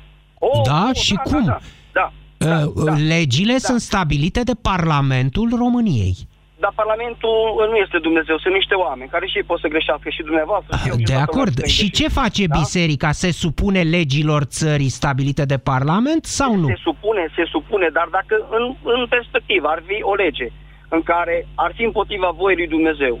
Oh, 0.47 0.61
Da, 0.71 0.81
oh, 0.89 0.95
și 1.05 1.15
cum? 1.27 1.43
Da, 1.45 1.51
da, 1.51 1.59
da, 1.99 2.07
Uh, 2.11 2.13
da. 2.49 2.93
Legile 3.15 3.57
sunt 3.57 3.79
stabilite 3.79 4.41
de 4.43 4.55
Parlamentul 4.61 5.49
României. 5.63 6.15
Dar 6.63 6.71
Parlamentul 6.83 7.35
uh, 7.59 7.69
nu 7.71 7.75
este 7.85 7.97
Dumnezeu, 8.07 8.35
sunt 8.43 8.53
niște 8.53 8.75
oameni 8.85 9.09
care 9.15 9.25
și 9.27 9.37
ei 9.37 9.43
pot 9.51 9.59
să 9.59 9.67
greșească 9.67 10.09
și 10.15 10.21
dumneavoastră. 10.29 10.71
și 10.81 10.87
eu, 10.91 10.97
și 10.97 11.03
De 11.03 11.13
toată 11.13 11.29
acord. 11.31 11.53
lumea 11.55 11.67
Și 11.75 11.79
suntem 11.81 11.97
ce 11.99 12.03
greșiți. 12.05 12.19
face 12.21 12.43
Da? 12.47 12.57
biserica? 12.61 13.09
Se 13.23 13.31
supune 13.43 13.81
legilor 13.97 14.41
țării 14.59 14.89
stabilite 14.99 15.43
de 15.53 15.57
Parlament 15.71 16.23
sau 16.39 16.51
nu? 16.61 16.67
Se 16.73 16.79
supune, 16.89 17.23
se 17.37 17.43
supune, 17.55 17.87
dar 17.97 18.07
dacă 18.17 18.35
în, 18.57 18.63
în 18.95 19.01
perspectivă 19.15 19.67
ar 19.75 19.81
fi 19.89 19.97
o 20.11 20.13
lege 20.23 20.47
în 20.95 21.01
care 21.11 21.35
ar 21.65 21.71
fi 21.77 21.83
împotriva 21.89 22.29
voii 22.41 22.59
lui 22.61 22.67
Dumnezeu, 22.75 23.15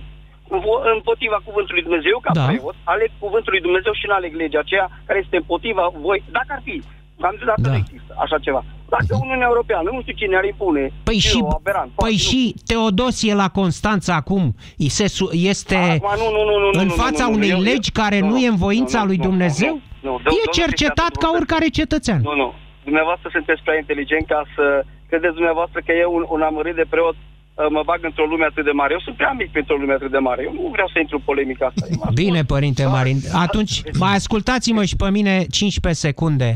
vo- 0.65 0.83
împotriva 0.95 1.37
cuvântului 1.47 1.83
Dumnezeu 1.87 2.17
ca 2.25 2.31
Da. 2.33 2.45
preot, 2.47 2.75
aleg 2.93 3.09
cuvântul 3.25 3.51
lui 3.55 3.65
Dumnezeu 3.67 3.93
și 3.99 4.05
nu 4.09 4.13
aleg 4.13 4.33
legea 4.35 4.59
aceea 4.63 4.87
care 5.07 5.19
este 5.23 5.35
împotriva 5.41 5.83
voi, 6.07 6.19
dacă 6.37 6.49
ar 6.57 6.61
fi, 6.67 6.75
am 7.19 7.33
zis 7.37 7.45
dacă 7.45 7.61
Da. 7.61 7.69
nu 7.69 7.75
există 7.75 8.11
așa 8.23 8.37
ceva. 8.39 8.61
Dacă 8.89 9.17
Uniunea 9.25 9.47
Europeană, 9.51 9.89
nu 9.93 10.01
știu 10.01 10.13
cine 10.13 10.35
ar 10.35 10.45
impune, 10.45 10.91
Păi 11.03 11.17
și, 11.17 11.37
eu, 11.37 11.47
aberant, 11.59 11.85
păi 11.91 11.93
poate, 11.95 12.13
nu. 12.13 12.17
și 12.27 12.55
Teodosie 12.65 13.33
la 13.33 13.49
Constanța 13.49 14.13
acum 14.15 14.43
îi 14.77 14.89
se 14.97 15.07
su- 15.07 15.29
este 15.51 15.75
Acum, 15.75 16.13
nu, 16.23 16.27
nu, 16.35 16.41
nu, 16.49 16.55
nu, 16.63 16.69
în 16.81 16.87
nu, 16.87 16.93
nu, 16.95 17.01
fața 17.03 17.23
nu, 17.25 17.29
nu, 17.29 17.35
unei 17.37 17.49
eu- 17.49 17.57
eu- 17.57 17.63
legi 17.63 17.91
care 17.91 18.19
nu, 18.19 18.27
nu, 18.29 18.37
e 18.45 18.47
în 18.47 18.55
voința 18.67 18.97
nu, 18.99 19.03
nu, 19.03 19.09
lui 19.09 19.17
nu, 19.17 19.23
nu, 19.23 19.29
Dumnezeu? 19.29 19.73
nu, 19.73 20.09
nu, 20.09 20.15
e 20.15 20.23
domnul 20.29 20.57
cercetat 20.59 21.09
Cristian 21.11 21.21
ca 21.21 21.27
Tudor 21.27 21.35
oricare 21.39 21.67
cetățean. 21.79 22.21
Nu, 22.29 22.35
nu. 22.41 22.49
Dumneavoastră 22.83 23.27
sunteți 23.35 23.61
prea 23.65 23.77
inteligent 23.83 24.25
ca 24.33 24.39
să 24.55 24.65
credeți 25.09 25.33
dumneavoastră 25.39 25.79
că 25.85 25.91
eu, 26.03 26.09
un, 26.17 26.23
un 26.35 26.41
amărit 26.49 26.75
de 26.81 26.85
preot, 26.93 27.15
uh, 27.15 27.65
mă 27.75 27.81
bag 27.89 27.99
într-o 28.09 28.25
lume 28.31 28.45
atât 28.51 28.63
de 28.69 28.71
mare. 28.81 28.91
Eu 28.97 28.99
sunt 29.07 29.15
prea 29.21 29.33
mic 29.41 29.49
pentru 29.57 29.71
o 29.75 29.77
lume 29.81 29.93
atât 29.93 30.11
de 30.11 30.21
mare. 30.29 30.41
Eu 30.47 30.53
nu 30.59 30.69
vreau 30.75 30.87
să 30.93 30.97
intru 30.99 31.15
în 31.19 31.25
polemica 31.29 31.65
asta. 31.65 31.85
Eu 31.91 31.97
m-am 32.01 32.13
Bine, 32.23 32.41
spus. 32.41 32.51
părinte 32.55 32.83
Da. 32.83 32.89
Marin. 32.95 33.17
Atunci, 33.45 33.73
mai 34.03 34.13
ascultați-mă 34.19 34.83
și 34.89 34.95
pe 34.95 35.09
mine 35.17 35.35
15 35.57 36.01
secunde. 36.07 36.49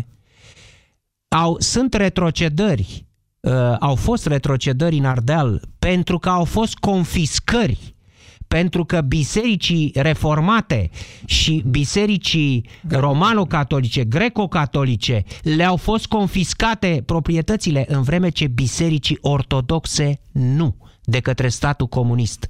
Au, 1.30 1.56
sunt 1.60 1.94
retrocedări, 1.94 3.06
uh, 3.40 3.76
au 3.80 3.96
fost 3.96 4.26
retrocedări 4.26 4.98
în 4.98 5.06
Ardeal 5.06 5.62
pentru 5.80 6.18
că 6.18 6.30
au 6.30 6.44
fost 6.44 6.74
confiscări 6.76 7.96
pentru 8.48 8.86
că 8.86 9.02
bisericii 9.02 9.92
reformate 9.96 10.90
și 11.26 11.64
bisericii 11.70 12.70
romano-catolice, 12.88 14.04
greco-catolice 14.04 15.24
le-au 15.44 15.76
fost 15.76 16.06
confiscate 16.06 17.04
proprietățile, 17.06 17.86
în 17.88 18.02
vreme 18.02 18.30
ce 18.30 18.48
bisericii 18.48 19.18
ortodoxe 19.22 20.20
nu, 20.32 20.76
de 21.04 21.20
către 21.20 21.48
statul 21.48 21.88
comunist. 21.88 22.50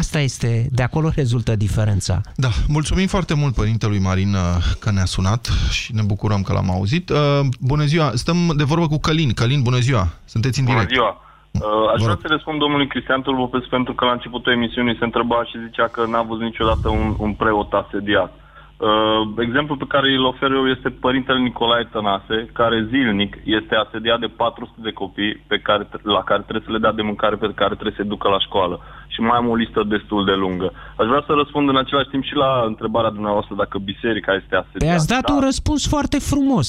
Asta 0.00 0.18
este, 0.18 0.66
de 0.70 0.82
acolo 0.82 1.08
rezultă 1.14 1.56
diferența. 1.56 2.20
Da, 2.36 2.48
mulțumim 2.68 3.06
foarte 3.06 3.34
mult 3.34 3.54
părintelui 3.54 3.98
Marin 4.08 4.32
uh, 4.34 4.40
că 4.80 4.90
ne-a 4.90 5.04
sunat 5.04 5.42
și 5.70 5.94
ne 5.94 6.02
bucurăm 6.02 6.42
că 6.42 6.52
l-am 6.52 6.70
auzit. 6.70 7.08
Uh, 7.10 7.16
Bună 7.60 7.84
ziua, 7.84 8.10
stăm 8.14 8.36
de 8.56 8.64
vorbă 8.64 8.86
cu 8.86 8.98
Călin. 8.98 9.30
Călin, 9.32 9.62
bună 9.62 9.78
ziua, 9.78 10.04
sunteți 10.24 10.58
în 10.58 10.64
Bună 10.64 10.76
direct. 10.76 10.94
ziua! 10.94 11.12
Uh, 11.50 11.62
Aș 11.92 11.98
Vă 12.00 12.04
vrea 12.06 12.14
rog. 12.14 12.20
să 12.24 12.28
răspund 12.34 12.58
domnului 12.58 12.86
Cristian 12.86 13.22
Tulbopes 13.22 13.64
pentru 13.76 13.92
că 13.94 14.04
la 14.04 14.12
începutul 14.12 14.52
emisiunii 14.52 14.96
se 14.98 15.04
întreba 15.04 15.44
și 15.44 15.64
zicea 15.66 15.86
că 15.88 16.00
n-a 16.06 16.22
văzut 16.22 16.42
niciodată 16.44 16.88
un, 16.88 17.14
un 17.18 17.32
preot 17.32 17.72
asediat. 17.72 18.32
Uh, 18.76 19.22
exemplul 19.46 19.76
pe 19.76 19.92
care 19.94 20.06
îl 20.14 20.24
ofer 20.24 20.50
eu 20.50 20.66
este 20.68 20.88
părintele 20.90 21.38
Nicolae 21.38 21.88
Tănase, 21.92 22.36
care 22.52 22.86
zilnic 22.90 23.32
este 23.44 23.74
asediat 23.74 24.18
de 24.20 24.26
400 24.26 24.78
de 24.82 24.90
copii 24.90 25.34
pe 25.46 25.58
care, 25.66 25.88
la 26.02 26.22
care 26.22 26.40
trebuie 26.46 26.66
să 26.66 26.72
le 26.72 26.78
dea 26.84 26.92
de 26.92 27.02
mâncare, 27.02 27.36
pe 27.36 27.52
care 27.62 27.74
trebuie 27.78 27.96
să 27.96 28.02
se 28.02 28.12
ducă 28.14 28.28
la 28.28 28.38
școală. 28.46 28.80
Și 29.14 29.20
mai 29.20 29.36
am 29.36 29.48
o 29.48 29.54
listă 29.54 29.82
destul 29.82 30.24
de 30.24 30.32
lungă. 30.32 30.72
Aș 30.96 31.06
vrea 31.06 31.22
să 31.26 31.32
răspund 31.32 31.68
în 31.68 31.76
același 31.76 32.08
timp 32.08 32.24
și 32.24 32.34
la 32.34 32.64
întrebarea 32.66 33.10
dumneavoastră 33.10 33.54
dacă 33.54 33.78
biserica 33.78 34.34
este 34.34 34.54
asediată. 34.54 34.84
Păi 34.84 34.90
ați 34.90 35.08
dat 35.08 35.24
Da. 35.26 35.32
un 35.34 35.40
răspuns 35.40 35.88
foarte 35.88 36.18
frumos. 36.18 36.68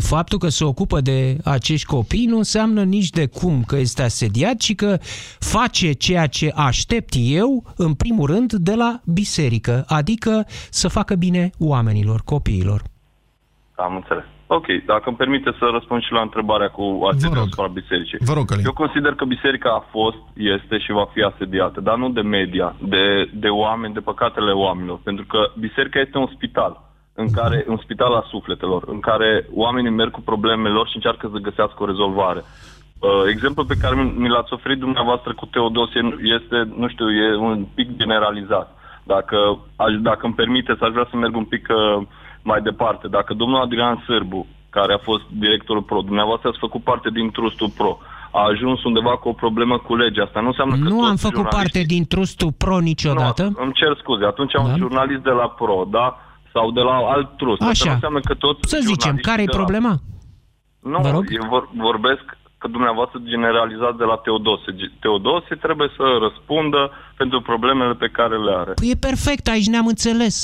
Faptul 0.00 0.38
că 0.38 0.48
se 0.48 0.64
ocupă 0.64 1.00
de 1.00 1.36
acești 1.44 1.86
copii 1.86 2.26
nu 2.26 2.36
înseamnă 2.36 2.82
nici 2.82 3.10
de 3.10 3.26
cum 3.26 3.62
că 3.66 3.76
este 3.76 4.02
asediat, 4.02 4.56
ci 4.56 4.74
că 4.74 4.98
face 5.38 5.92
ceea 5.92 6.26
ce 6.26 6.52
aștept 6.56 7.14
eu, 7.16 7.64
în 7.76 7.94
primul 7.94 8.26
rând, 8.26 8.52
de 8.52 8.74
la 8.74 9.00
biserică, 9.04 9.84
adică 9.88 10.44
să 10.70 10.88
facă 10.88 11.14
bine 11.14 11.50
oamenilor, 11.58 12.20
copiilor. 12.24 12.82
Am 13.74 13.94
înțeles. 13.94 14.24
Ok, 14.58 14.66
dacă 14.92 15.02
îmi 15.06 15.16
permite 15.16 15.50
să 15.58 15.64
răspund 15.72 16.02
și 16.02 16.12
la 16.12 16.20
întrebarea 16.20 16.68
cu 16.68 16.84
asediul 17.10 17.34
rog. 17.34 17.44
asupra 17.46 17.66
bisericii. 17.80 18.18
Vă 18.30 18.32
rog, 18.32 18.44
Călin. 18.48 18.64
Eu 18.64 18.72
consider 18.72 19.12
că 19.14 19.24
biserica 19.24 19.70
a 19.70 19.86
fost, 19.90 20.16
este 20.34 20.78
și 20.78 20.92
va 20.92 21.06
fi 21.12 21.20
asediată, 21.22 21.80
dar 21.80 21.96
nu 21.96 22.08
de 22.08 22.20
media, 22.20 22.68
de, 22.94 23.30
de 23.44 23.48
oameni, 23.48 23.94
de 23.94 24.00
păcatele 24.10 24.52
oamenilor. 24.52 24.98
Pentru 25.08 25.24
că 25.32 25.40
biserica 25.58 25.98
este 26.00 26.18
un 26.18 26.28
spital, 26.34 26.72
în 27.14 27.28
care, 27.38 27.64
un 27.68 27.76
spital 27.84 28.12
al 28.14 28.26
sufletelor, 28.30 28.82
în 28.86 29.00
care 29.00 29.46
oamenii 29.64 29.90
merg 29.90 30.10
cu 30.10 30.20
problemele 30.20 30.74
lor 30.74 30.86
și 30.88 30.96
încearcă 30.96 31.28
să 31.32 31.38
găsească 31.48 31.78
o 31.82 31.86
rezolvare. 31.86 32.42
Uh, 32.44 33.10
exemplul 33.34 33.66
pe 33.66 33.80
care 33.82 33.94
mi- 34.02 34.14
mi 34.16 34.28
l-ați 34.28 34.52
oferit 34.52 34.78
dumneavoastră 34.78 35.32
cu 35.34 35.46
Teodosie 35.46 36.02
este, 36.36 36.58
nu 36.76 36.88
știu, 36.88 37.06
e 37.10 37.36
un 37.36 37.66
pic 37.74 37.88
generalizat. 37.96 38.68
Dacă, 39.04 39.36
aș, 39.76 39.92
dacă 40.10 40.22
îmi 40.26 40.34
permiteți, 40.34 40.82
aș 40.82 40.90
vrea 40.90 41.06
să 41.10 41.16
merg 41.16 41.36
un 41.36 41.44
pic 41.44 41.68
uh, 41.70 42.02
mai 42.42 42.60
departe. 42.62 43.08
Dacă 43.08 43.34
domnul 43.34 43.60
Adrian 43.60 44.02
Sârbu, 44.06 44.46
care 44.70 44.92
a 44.94 44.98
fost 44.98 45.22
directorul 45.28 45.82
PRO, 45.82 46.00
dumneavoastră 46.00 46.48
ați 46.48 46.58
făcut 46.58 46.82
parte 46.82 47.10
din 47.10 47.30
trustul 47.30 47.70
PRO, 47.76 47.98
a 48.32 48.40
ajuns 48.52 48.84
undeva 48.84 49.16
cu 49.16 49.28
o 49.28 49.32
problemă 49.32 49.78
cu 49.78 49.96
legea 49.96 50.22
asta, 50.22 50.40
nu 50.40 50.46
înseamnă 50.46 50.74
că 50.74 50.88
Nu 50.88 50.96
toți 50.98 51.08
am 51.10 51.16
făcut 51.16 51.34
jurnaliștii- 51.36 51.56
parte 51.56 51.80
din 51.94 52.04
trustul 52.06 52.52
pro 52.52 52.78
niciodată. 52.78 53.42
nu, 53.42 53.62
îmi 53.64 53.72
cer 53.72 53.96
scuze. 54.02 54.24
Atunci 54.24 54.54
un 54.54 54.64
Da. 54.70 54.76
jurnalist 54.76 55.22
de 55.22 55.30
la 55.30 55.48
PRO, 55.48 55.84
da? 55.90 56.06
Sau 56.52 56.70
de 56.70 56.80
la 56.80 56.96
alt 57.14 57.36
trust. 57.36 57.60
Asta 57.60 57.70
Așa. 57.72 57.84
nu 57.86 57.92
înseamnă 57.92 58.20
că 58.20 58.34
toți 58.34 58.60
Să 58.70 58.76
zicem, 58.80 58.94
jurnaliștii 58.96 59.30
care 59.30 59.42
e 59.42 59.44
de 59.44 59.50
la- 59.50 59.56
problema? 59.62 59.92
Nu, 60.92 60.98
Vă 61.06 61.10
rog? 61.10 61.24
eu 61.40 61.46
vor, 61.48 61.68
vorbesc 61.88 62.24
că 62.58 62.68
dumneavoastră 62.68 63.18
generalizați 63.24 63.96
de 63.98 64.04
la 64.04 64.16
Teodose. 64.24 64.68
Ge- 64.78 64.92
Teodose 65.00 65.54
trebuie 65.54 65.88
să 65.96 66.04
răspundă 66.20 66.90
pentru 67.16 67.40
problemele 67.40 67.94
pe 67.94 68.08
care 68.18 68.36
le 68.36 68.52
are. 68.62 68.72
Păi 68.72 68.90
e 68.90 68.94
perfect, 69.10 69.48
aici 69.48 69.68
ne-am 69.68 69.86
înțeles. 69.86 70.34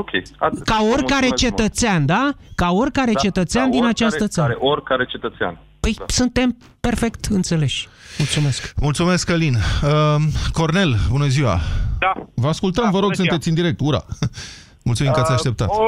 Ok. 0.00 0.08
Atât. 0.38 0.64
Ca 0.64 0.76
Vă 0.78 0.82
oricare 0.92 1.26
mulțumesc 1.26 1.42
mult. 1.42 1.56
cetățean, 1.56 2.06
da? 2.06 2.30
Ca 2.54 2.68
oricare 2.72 3.12
Da, 3.12 3.20
cetățean 3.20 3.64
da, 3.64 3.70
din 3.70 3.84
oricare- 3.84 4.06
această 4.06 4.26
țară. 4.28 4.52
Care, 4.52 4.64
oricare 4.70 5.04
cetățean. 5.06 5.58
Păi 5.80 5.94
Da. 5.98 6.04
suntem 6.06 6.56
perfect 6.80 7.24
înțeleși. 7.24 7.88
Mulțumesc. 8.18 8.74
Mulțumesc, 8.80 9.26
Călin. 9.26 9.54
Uh, 9.54 10.16
Cornel, 10.52 10.92
bună 11.10 11.26
ziua. 11.26 11.56
Da. 11.98 12.12
Vă 12.34 12.48
ascultăm, 12.48 12.84
Da, 12.84 12.90
vă 12.90 12.98
rog, 12.98 13.10
bună 13.10 13.14
ziua. 13.14 13.26
sunteți 13.28 13.48
în 13.48 13.54
direct. 13.54 13.80
Ura! 13.88 14.02
Mulțumim 14.88 15.12
că 15.12 15.20
ați 15.20 15.30
Uh, 15.30 15.36
așteptat. 15.38 15.68
O, 15.68 15.82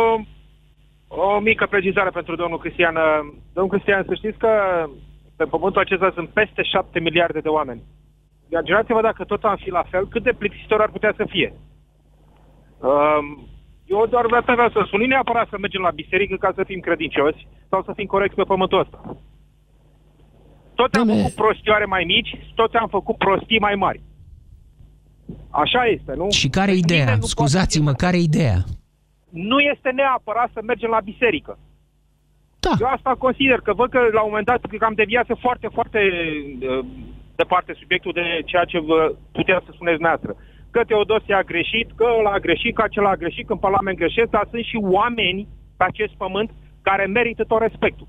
o 1.08 1.40
mică 1.40 1.66
precizare 1.70 2.10
pentru 2.10 2.36
domnul 2.36 2.58
Cristian. 2.58 2.94
Uh, 2.96 3.02
Domnul 3.56 3.72
Cristian, 3.74 4.04
să 4.08 4.14
știți 4.14 4.38
că 4.38 4.50
pe 5.36 5.44
pământul 5.44 5.80
acesta 5.80 6.10
sunt 6.14 6.28
peste 6.28 6.62
7 6.62 6.98
miliarde 7.00 7.40
de 7.40 7.48
oameni. 7.48 7.82
Imaginați-vă 8.52 9.00
dacă 9.02 9.24
tot 9.24 9.42
am 9.44 9.56
fi 9.64 9.70
la 9.70 9.84
fel, 9.90 10.08
cât 10.08 10.22
de 10.22 10.32
plictisitor 10.38 10.80
ar 10.80 10.90
putea 10.96 11.12
să 11.16 11.24
fie. 11.28 11.52
Um, 12.78 13.26
Eu 13.86 14.06
doar 14.06 14.26
vreau 14.26 14.70
să 14.70 14.82
spun, 14.86 15.00
nu 15.00 15.06
neapărat 15.06 15.48
să 15.48 15.56
mergem 15.58 15.80
la 15.80 15.90
biserică 15.90 16.36
ca 16.36 16.52
să 16.54 16.62
fim 16.64 16.80
credincioși 16.80 17.46
sau 17.70 17.82
să 17.82 17.92
fim 17.96 18.06
corecți 18.06 18.36
pe 18.36 18.42
pământul 18.42 18.78
ăsta. 18.80 19.00
Toți 20.74 20.98
am 20.98 21.06
Doamne. 21.06 21.22
făcut 21.22 21.34
prostioare 21.34 21.84
mai 21.84 22.04
mici, 22.04 22.32
toți 22.54 22.76
am 22.76 22.88
făcut 22.88 23.16
prostii 23.16 23.58
mai 23.58 23.74
mari. 23.74 24.00
Așa 25.50 25.84
este, 25.84 26.12
nu? 26.16 26.30
Și 26.30 26.48
care 26.48 26.70
e 26.70 26.74
Deci 26.74 26.82
ideea? 26.82 27.04
nimeni 27.04 27.20
nu 27.20 27.26
Scuzați-mă, 27.26 27.84
poate- 27.84 28.04
care 28.04 28.16
e 28.16 28.20
ideea? 28.32 28.58
Nu 29.30 29.58
este 29.58 29.90
neapărat 29.90 30.50
să 30.52 30.60
mergem 30.62 30.90
la 30.90 31.00
biserică. 31.00 31.58
Da. 32.60 32.70
Eu 32.80 32.86
asta 32.86 33.14
consider, 33.18 33.60
că 33.60 33.72
văd 33.72 33.90
că 33.90 33.98
la 34.12 34.22
un 34.22 34.28
moment 34.28 34.46
dat 34.46 34.60
că 34.78 34.84
am 34.84 34.94
deviat 34.94 35.26
foarte, 35.40 35.68
foarte 35.72 35.98
uh, 36.60 36.84
departe 37.34 37.72
subiectul 37.80 38.12
de 38.12 38.24
ceea 38.44 38.64
ce 38.64 38.78
vă 38.80 39.14
puteți 39.32 39.64
să 39.66 39.70
spuneți 39.74 39.98
dumneavoastră. 39.98 40.36
Că 40.76 40.84
Teodosie 40.84 41.34
a 41.34 41.50
greșit, 41.52 41.88
că 41.98 42.06
ăla 42.18 42.32
a 42.34 42.44
greșit, 42.46 42.74
că 42.74 42.82
acela 42.82 43.10
a 43.10 43.22
greșit, 43.22 43.46
că 43.46 43.52
în 43.52 43.64
Parlament 43.66 43.96
greșesc, 44.02 44.30
dar 44.30 44.46
sunt 44.50 44.64
și 44.70 44.78
oameni 44.98 45.48
pe 45.78 45.84
acest 45.84 46.14
pământ 46.24 46.50
care 46.82 47.04
merită 47.06 47.42
tot 47.44 47.60
respectul. 47.60 48.06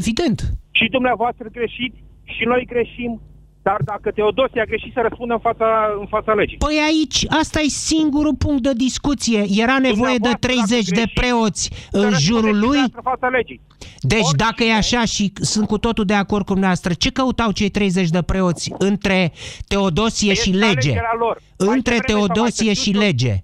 Evident. 0.00 0.38
Și 0.78 0.86
dumneavoastră 0.96 1.46
greșiți, 1.58 1.98
și 2.34 2.44
noi 2.44 2.62
greșim, 2.72 3.20
dar 3.62 3.76
dacă 3.84 4.10
Teodosie 4.10 4.60
a 4.60 4.64
greșit, 4.64 4.92
să 4.92 5.00
răspundă 5.02 5.32
în 5.32 5.38
fața, 5.48 5.68
în 6.00 6.06
fața 6.06 6.32
legii. 6.32 6.56
Păi 6.56 6.78
aici, 6.88 7.18
asta 7.40 7.60
e 7.60 7.68
singurul 7.68 8.34
punct 8.34 8.62
de 8.62 8.72
discuție. 8.72 9.38
Era 9.64 9.78
nevoie 9.78 10.16
de 10.28 10.32
Dumneavoastră, 10.38 10.48
30 10.48 10.88
dacă 10.88 11.00
de 11.00 11.04
greșiți, 11.04 11.20
preoți 11.20 11.62
Să 11.72 11.96
în 11.98 12.02
răspundeți 12.02 12.24
jurul 12.24 12.42
lui? 12.58 12.60
dumneavoastră 12.60 13.00
în 13.04 13.08
fața 13.12 13.28
legii. 13.36 13.60
Deci 14.00 14.18
Oricine- 14.18 14.44
dacă 14.46 14.64
e 14.64 14.74
așa 14.74 15.04
și 15.04 15.32
sunt 15.34 15.66
cu 15.66 15.78
totul 15.78 16.04
de 16.04 16.14
acord 16.14 16.44
cu 16.44 16.50
dumneavoastră, 16.56 16.92
ce 16.92 17.10
căutau 17.12 17.50
cei 17.52 17.68
30 17.68 18.08
de 18.08 18.22
preoți 18.22 18.72
între 18.78 19.32
Teodosie 19.68 20.30
Este 20.30 20.42
și 20.44 20.50
lege? 20.56 20.88
alegerea 20.90 21.16
lor. 21.18 21.36
Mai 21.58 21.76
Între 21.76 21.96
devreme 21.98 22.08
sau 22.08 22.18
mai 22.20 22.26
Teodosie 22.34 22.66
târziu, 22.72 22.92
și 22.92 22.98
lege. 23.04 23.34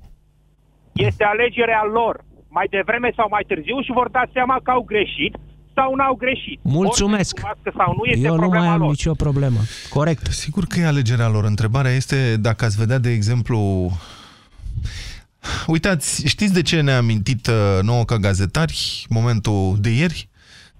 Este 0.92 1.24
alegerea 1.24 1.82
lor. 1.92 2.14
Mai 2.50 2.66
devreme 2.70 3.12
sau 3.16 3.26
mai 3.30 3.44
târziu 3.46 3.80
și 3.80 3.92
vor 3.92 4.08
da 4.08 4.22
seama 4.32 4.56
că 4.62 4.70
au 4.70 4.82
greșit 4.82 5.36
sau 5.78 5.94
n-au 5.94 6.14
greșit. 6.14 6.58
Mulțumesc. 6.62 7.40
Ori 7.42 7.58
să 7.62 7.72
sau 7.76 7.94
nu 7.96 8.04
este 8.04 8.26
Eu 8.26 8.32
nu 8.32 8.38
problema 8.38 8.64
mai 8.64 8.72
am 8.72 8.80
lor. 8.80 8.88
nicio 8.88 9.14
problemă. 9.14 9.58
Corect. 9.90 10.26
Sigur 10.26 10.64
că 10.64 10.80
e 10.80 10.86
alegerea 10.86 11.28
lor. 11.28 11.44
Întrebarea 11.44 11.90
este 11.90 12.36
dacă 12.36 12.64
ați 12.64 12.76
vedea, 12.76 12.98
de 12.98 13.10
exemplu... 13.10 13.90
Uitați, 15.66 16.26
știți 16.26 16.52
de 16.52 16.62
ce 16.62 16.80
ne-a 16.80 16.96
amintit 16.96 17.46
uh, 17.46 17.82
nouă 17.82 18.04
ca 18.04 18.16
gazetari 18.16 19.06
momentul 19.08 19.76
de 19.80 19.90
ieri? 19.90 20.27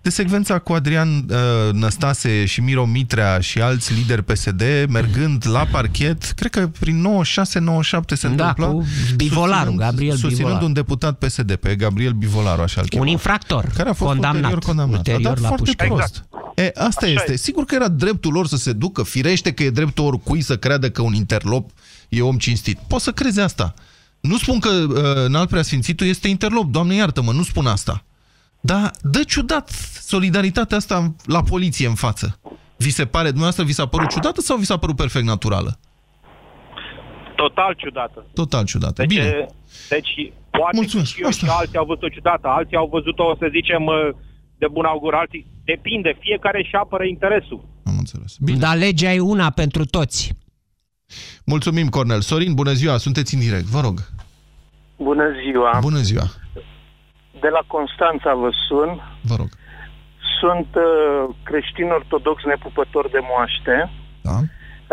De 0.08 0.14
secvența 0.14 0.58
cu 0.58 0.72
Adrian 0.72 1.08
uh, 1.30 1.72
Năstase 1.72 2.44
și 2.44 2.60
Miro 2.60 2.86
Mitrea 2.86 3.40
și 3.40 3.60
alți 3.60 3.92
lideri 3.94 4.22
PSD 4.24 4.62
mergând 4.88 5.44
la 5.48 5.66
parchet, 5.70 6.22
cred 6.36 6.50
că 6.50 6.70
prin 6.80 7.06
96-97 7.24 7.26
se 7.32 8.28
Da, 8.28 8.28
întâmpla. 8.28 8.66
cu 8.66 8.86
Bivolaru, 9.16 9.54
susținând- 9.64 9.78
Gabriel 9.78 10.10
Susținând 10.16 10.36
Bivolaru. 10.38 10.64
un 10.64 10.72
deputat 10.72 11.18
PSD, 11.18 11.54
pe 11.54 11.74
Gabriel 11.76 12.12
Bivolaru, 12.12 12.62
așa-l 12.62 12.88
chema. 12.88 13.02
Un 13.02 13.08
infractor 13.08 13.64
Care 13.76 13.88
a 13.88 13.92
fost 13.92 14.10
condamnat. 14.10 14.34
ulterior 14.34 14.58
condamnat. 14.64 14.96
Ulterior 14.96 15.26
a 15.26 15.28
dat 15.34 15.40
la 15.40 15.48
foarte 15.48 15.64
pușcă. 15.64 15.94
prost. 15.94 16.24
E, 16.54 16.70
asta 16.74 17.04
Așa 17.04 17.06
este. 17.14 17.32
este. 17.32 17.36
Sigur 17.36 17.64
că 17.64 17.74
era 17.74 17.88
dreptul 17.88 18.32
lor 18.32 18.46
să 18.46 18.56
se 18.56 18.72
ducă. 18.72 19.02
Firește 19.02 19.52
că 19.52 19.62
e 19.62 19.70
dreptul 19.70 20.04
oricui 20.04 20.40
să 20.40 20.56
creadă 20.56 20.90
că 20.90 21.02
un 21.02 21.14
interlop 21.14 21.70
e 22.08 22.20
om 22.22 22.36
cinstit. 22.38 22.78
Poți 22.86 23.04
să 23.04 23.10
crezi 23.10 23.40
asta. 23.40 23.74
Nu 24.20 24.38
spun 24.38 24.58
că 24.58 24.68
uh, 24.68 25.24
înalt 25.24 25.48
preasfințitul 25.48 26.06
este 26.06 26.28
interlop. 26.28 26.70
Doamne 26.70 26.94
iartă-mă, 26.94 27.32
nu 27.32 27.42
spun 27.42 27.66
asta. 27.66 28.02
Dar 28.60 28.90
dă 29.02 29.22
ciudat 29.26 29.68
solidaritatea 30.00 30.76
asta 30.76 31.14
la 31.26 31.42
poliție 31.42 31.86
în 31.86 31.94
față. 31.94 32.40
Vi 32.76 32.90
se 32.90 33.04
pare, 33.06 33.24
dumneavoastră, 33.26 33.64
vi 33.64 33.72
s-a 33.72 33.86
părut 33.86 34.08
ciudată 34.08 34.40
sau 34.40 34.56
vi 34.56 34.64
s-a 34.64 34.76
părut 34.76 34.96
perfect 34.96 35.24
naturală? 35.24 35.78
Total 37.36 37.74
ciudată. 37.76 38.26
Total 38.34 38.64
ciudată. 38.64 39.02
Deci, 39.02 39.08
Bine. 39.08 39.46
deci 39.88 40.32
poate 40.50 40.76
Mulțumesc. 40.76 41.10
că 41.10 41.16
și 41.16 41.22
eu 41.22 41.28
Asta. 41.28 41.46
și 41.46 41.52
alții 41.58 41.78
au 41.78 41.84
văzut-o 41.84 42.08
ciudată, 42.08 42.48
alții 42.48 42.76
au 42.76 42.88
văzut-o, 42.92 43.36
să 43.38 43.46
zicem, 43.50 43.82
de 44.58 44.66
bun 44.72 44.84
augur, 44.84 45.14
alții. 45.14 45.46
Depinde, 45.64 46.16
fiecare 46.20 46.58
își 46.64 46.74
apără 46.74 47.04
interesul. 47.04 47.64
Am 47.84 47.94
înțeles. 47.98 48.36
Bine. 48.40 48.58
Dar 48.58 48.76
legea 48.76 49.12
e 49.12 49.20
una 49.20 49.50
pentru 49.50 49.84
toți. 49.84 50.32
Mulțumim, 51.44 51.88
Cornel. 51.88 52.20
Sorin, 52.20 52.54
bună 52.54 52.72
ziua, 52.72 52.96
sunteți 52.96 53.34
în 53.34 53.40
direct. 53.40 53.64
Vă 53.64 53.80
rog. 53.80 53.98
Bună 54.96 55.24
ziua! 55.44 55.78
Bună 55.80 55.98
ziua. 55.98 56.22
De 57.40 57.48
la 57.48 57.62
Constanța 57.66 58.34
vă 58.34 58.50
sun. 58.68 58.90
Vă 59.22 59.34
rog. 59.38 59.50
Sunt 60.40 60.70
uh, 60.74 61.34
creștin 61.42 61.90
ortodox 61.90 62.44
nepupător 62.44 63.08
de 63.08 63.20
moaște. 63.30 63.90
Da? 64.22 64.38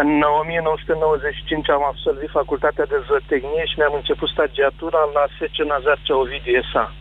În 0.01 0.21
1995 0.41 1.69
am 1.69 1.83
absolvit 1.83 2.29
facultatea 2.29 2.85
de 2.85 3.03
zootehnie 3.07 3.65
și 3.65 3.77
mi-am 3.77 3.95
început 3.95 4.29
stagiatura 4.29 5.01
la 5.13 5.23
SC 5.35 5.57
Nazarcea 5.67 6.17
Ovidiu 6.17 6.61
S.A. 6.71 6.93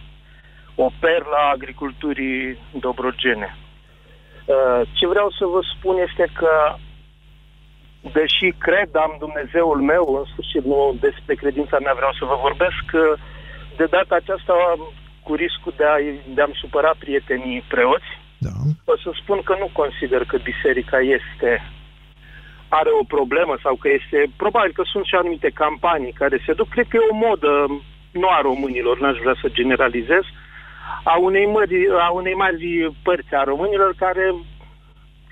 O 0.74 0.88
perla 1.01 1.40
a 1.45 1.55
agriculturii 1.57 2.59
dobrogene. 2.84 3.51
Uh, 3.57 4.80
Ce 4.92 5.07
vreau 5.07 5.28
să 5.38 5.45
vă 5.45 5.61
spun 5.74 5.97
este 6.07 6.26
că 6.40 6.53
deși 8.12 8.49
cred, 8.66 8.90
am 9.05 9.16
Dumnezeul 9.18 9.80
meu, 9.80 10.05
în 10.18 10.24
sfârșit 10.32 10.64
nu 10.64 10.97
despre 11.01 11.34
credința 11.34 11.78
mea 11.78 11.95
vreau 12.01 12.12
să 12.18 12.24
vă 12.24 12.36
vorbesc, 12.47 12.78
că 12.92 13.05
de 13.76 13.86
data 13.97 14.14
aceasta 14.16 14.55
cu 15.27 15.35
riscul 15.35 15.75
de, 15.77 15.85
a, 15.85 15.97
de 16.35 16.41
a-mi 16.43 16.61
supăra 16.62 16.93
prietenii 16.99 17.64
preoți, 17.68 18.11
Da. 18.47 18.55
o 18.93 18.97
să 19.03 19.11
spun 19.20 19.39
că 19.49 19.55
nu 19.62 19.68
consider 19.81 20.22
că 20.25 20.37
biserica 20.51 20.99
este 21.18 21.51
are 22.79 22.91
o 23.01 23.05
problemă 23.16 23.55
sau 23.62 23.75
că 23.83 23.89
este... 23.99 24.18
Probabil 24.37 24.72
că 24.75 24.83
sunt 24.93 25.05
și 25.07 25.14
anumite 25.14 25.51
campanii 25.62 26.18
care 26.22 26.37
se 26.47 26.53
duc. 26.59 26.68
Cred 26.68 26.87
că 26.89 26.97
e 26.97 27.12
o 27.12 27.22
modă, 27.27 27.53
nu 28.22 28.29
a 28.37 28.41
românilor, 28.51 28.95
n-aș 29.01 29.18
vrea 29.25 29.37
să 29.43 29.57
generalizez, 29.59 30.25
a 31.12 31.14
unei, 31.29 31.47
mări, 31.47 31.77
a 32.07 32.11
unei 32.11 32.35
mari 32.35 32.93
părți 33.03 33.35
a 33.35 33.43
românilor 33.53 33.95
care 34.05 34.25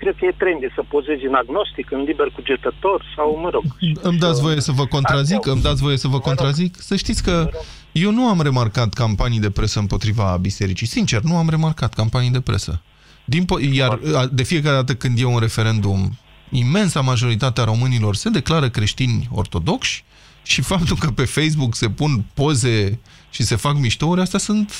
cred 0.03 0.15
că 0.19 0.25
e 0.25 0.33
trendy 0.43 0.67
să 0.77 0.81
pozezi 0.93 1.25
în 1.29 1.35
agnostic, 1.43 1.91
în 1.91 2.01
liber 2.09 2.27
cugetător 2.35 2.99
sau, 3.15 3.27
mă 3.43 3.49
rog... 3.55 3.63
Îmi 4.09 4.17
dați 4.17 4.41
voie 4.41 4.59
să 4.67 4.71
vă 4.71 4.85
contrazic? 4.85 5.37
Astea- 5.37 5.51
Îmi 5.51 5.61
dați 5.61 5.81
voie 5.81 5.97
să 5.97 6.07
vă 6.07 6.19
contrazic? 6.19 6.71
Să 6.89 6.95
știți 6.95 7.23
că 7.23 7.49
eu 7.91 8.11
nu 8.11 8.27
am 8.27 8.41
remarcat 8.41 8.93
campanii 8.93 9.39
de 9.39 9.49
presă 9.49 9.79
împotriva 9.79 10.37
bisericii. 10.41 10.87
Sincer, 10.87 11.21
nu 11.21 11.35
am 11.37 11.49
remarcat 11.49 11.93
campanii 11.93 12.29
de 12.37 12.39
presă. 12.41 12.81
Din 13.25 13.43
po- 13.45 13.73
iar 13.73 13.99
a, 14.15 14.25
de 14.31 14.43
fiecare 14.43 14.75
dată 14.75 14.93
când 14.95 15.19
e 15.19 15.25
un 15.25 15.39
referendum, 15.39 16.17
imensa 16.49 17.01
majoritatea 17.01 17.63
românilor 17.63 18.15
se 18.15 18.29
declară 18.29 18.69
creștini 18.69 19.27
ortodoxi 19.31 20.03
și 20.43 20.61
faptul 20.61 20.97
că 20.99 21.11
pe 21.11 21.25
Facebook 21.25 21.75
se 21.75 21.89
pun 21.89 22.23
poze 22.33 22.99
și 23.29 23.43
se 23.43 23.55
fac 23.55 23.75
miștouri, 23.77 24.21
astea 24.21 24.39
sunt... 24.39 24.71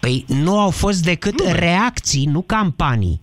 Păi 0.00 0.24
nu 0.28 0.58
au 0.58 0.70
fost 0.70 1.02
decât 1.02 1.40
reacții, 1.52 2.24
nu 2.26 2.42
campanii. 2.42 3.20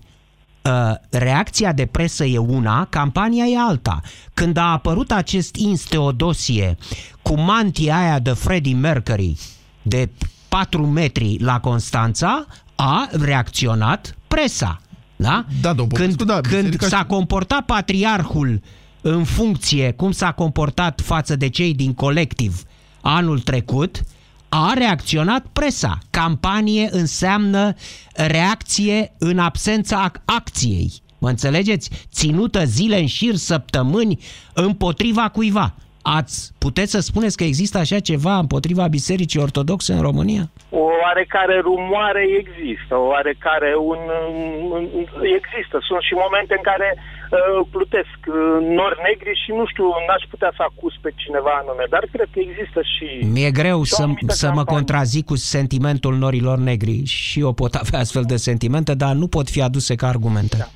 Uh, 0.69 0.95
reacția 1.09 1.73
de 1.73 1.85
presă 1.85 2.25
e 2.25 2.37
una, 2.37 2.85
campania 2.85 3.45
e 3.45 3.59
alta. 3.59 4.01
Când 4.33 4.57
a 4.57 4.71
apărut 4.71 5.11
acest 5.11 5.55
Insteodosie 5.55 6.77
cu 7.21 7.39
mantia 7.39 7.97
aia 7.97 8.19
de 8.19 8.31
Freddie 8.31 8.75
Mercury 8.75 9.37
de 9.81 10.09
4 10.49 10.85
metri 10.85 11.37
la 11.39 11.59
Constanța, 11.59 12.45
a 12.75 13.09
reacționat 13.11 14.15
presa. 14.27 14.81
Da? 15.15 15.45
Da, 15.61 15.73
domnul 15.73 15.97
când 15.97 16.15
Popescu, 16.17 16.23
da, 16.23 16.41
când 16.41 16.69
biserica- 16.69 16.87
s-a 16.87 17.05
comportat 17.05 17.65
patriarhul 17.65 18.61
în 19.01 19.23
funcție 19.23 19.91
cum 19.91 20.11
s-a 20.11 20.31
comportat 20.31 21.01
față 21.01 21.35
de 21.35 21.47
cei 21.47 21.73
din 21.73 21.93
colectiv 21.93 22.63
anul 23.01 23.39
trecut, 23.39 24.03
a 24.49 24.73
reacționat 24.73 25.45
presa. 25.53 25.97
Campanie 26.09 26.89
înseamnă 26.91 27.73
reacție 28.13 29.13
în 29.17 29.39
absența 29.39 30.11
ac- 30.11 30.21
acției. 30.25 30.91
Mă 31.17 31.29
înțelegeți? 31.29 31.89
Ținută 32.11 32.65
zile 32.65 32.99
în 32.99 33.07
șir, 33.07 33.35
săptămâni 33.35 34.19
împotriva 34.53 35.29
cuiva. 35.29 35.73
Ați 36.01 36.51
puteți 36.57 36.91
să 36.91 36.99
spuneți 36.99 37.37
că 37.37 37.43
există 37.43 37.77
așa 37.77 37.99
ceva 37.99 38.35
împotriva 38.37 38.87
Bisericii 38.87 39.39
Ortodoxe 39.41 39.93
în 39.93 40.01
România? 40.01 40.43
O 40.69 40.85
oarecare 41.03 41.59
rumoare 41.59 42.23
există, 42.41 42.95
o 42.95 43.07
oarecare 43.15 43.71
un, 43.91 44.01
un, 44.71 44.83
există. 45.39 45.75
Sunt 45.87 46.01
și 46.07 46.13
momente 46.25 46.53
în 46.57 46.63
care 46.71 46.89
uh, 46.97 47.67
plutesc 47.71 48.17
uh, 48.27 48.35
nori 48.79 48.99
negri 49.09 49.33
și 49.43 49.51
nu 49.59 49.65
știu, 49.71 49.85
n-aș 50.07 50.23
putea 50.33 50.51
să 50.57 50.61
acuz 50.69 50.93
pe 51.01 51.11
cineva 51.15 51.53
anume, 51.61 51.83
dar 51.89 52.03
cred 52.11 52.27
că 52.33 52.39
există 52.47 52.79
și... 52.93 53.07
Mi-e 53.35 53.51
greu 53.51 53.77
și 53.83 53.93
o 53.93 53.95
să, 53.95 54.01
anumită 54.01 54.33
să 54.33 54.45
mă 54.47 54.53
campanie. 54.53 54.75
contrazic 54.77 55.25
cu 55.25 55.35
sentimentul 55.35 56.13
norilor 56.25 56.57
negri 56.57 57.03
și 57.05 57.39
eu 57.45 57.51
pot 57.61 57.73
avea 57.83 57.99
astfel 57.99 58.23
de 58.33 58.37
sentimente, 58.49 58.93
dar 59.03 59.13
nu 59.21 59.27
pot 59.27 59.47
fi 59.49 59.61
aduse 59.61 59.93
ca 59.95 60.07
argumente. 60.07 60.57
Da. 60.63 60.67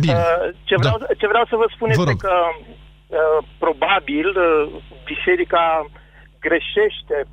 Bine. 0.00 0.12
Uh, 0.12 0.54
ce, 0.68 0.74
vreau, 0.82 0.96
Da. 0.98 1.06
ce 1.20 1.26
vreau 1.32 1.44
să 1.50 1.56
vă 1.56 1.66
spun 1.74 1.88
Vă 1.94 2.00
este 2.00 2.10
rog. 2.10 2.20
că 2.20 2.34
uh, 2.60 2.66
probabil 3.58 4.26
uh, 4.28 4.82
biserica 5.04 5.86
greșește 6.40 7.24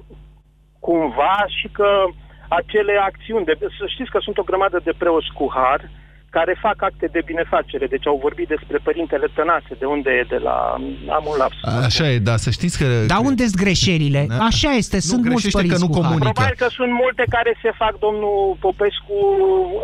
cumva 0.80 1.45
și 1.47 1.67
că 1.67 2.05
acele 2.47 2.97
acțiuni, 2.97 3.45
de, 3.45 3.57
să 3.59 3.86
știți 3.88 4.09
că 4.09 4.19
sunt 4.21 4.38
o 4.38 4.43
grămadă 4.43 4.80
de 4.84 4.93
preoți 4.97 5.32
cu 5.34 5.51
har 5.53 5.89
care 6.38 6.53
fac 6.65 6.77
acte 6.89 7.07
de 7.15 7.21
binefacere. 7.31 7.86
Deci 7.93 8.07
au 8.11 8.17
vorbit 8.27 8.47
despre 8.55 8.77
părintele 8.88 9.27
Tănase, 9.38 9.73
de 9.81 9.86
unde 9.95 10.09
e, 10.21 10.25
de 10.36 10.39
la... 10.47 10.55
Am 11.17 11.23
un 11.31 11.36
laps. 11.43 11.57
Așa 11.89 12.05
e, 12.13 12.17
da, 12.29 12.36
să 12.45 12.49
știți 12.57 12.75
că... 12.81 12.88
Dar 13.11 13.19
unde 13.29 13.43
sunt 13.51 13.61
greșelile? 13.65 14.21
Da. 14.29 14.38
Așa 14.51 14.69
este, 14.81 14.95
Nu, 15.01 15.07
sunt 15.09 15.21
mulți 15.21 15.31
greșește 15.34 15.57
părinți 15.59 15.75
că 15.79 15.84
nu 15.86 15.89
cu 15.93 15.97
har. 15.99 16.03
comunică. 16.03 16.29
Probabil 16.31 16.55
că 16.63 16.67
sunt 16.79 16.91
multe 17.03 17.23
care 17.36 17.51
se 17.63 17.71
fac, 17.81 17.93
domnul 18.05 18.38
Popescu, 18.65 19.17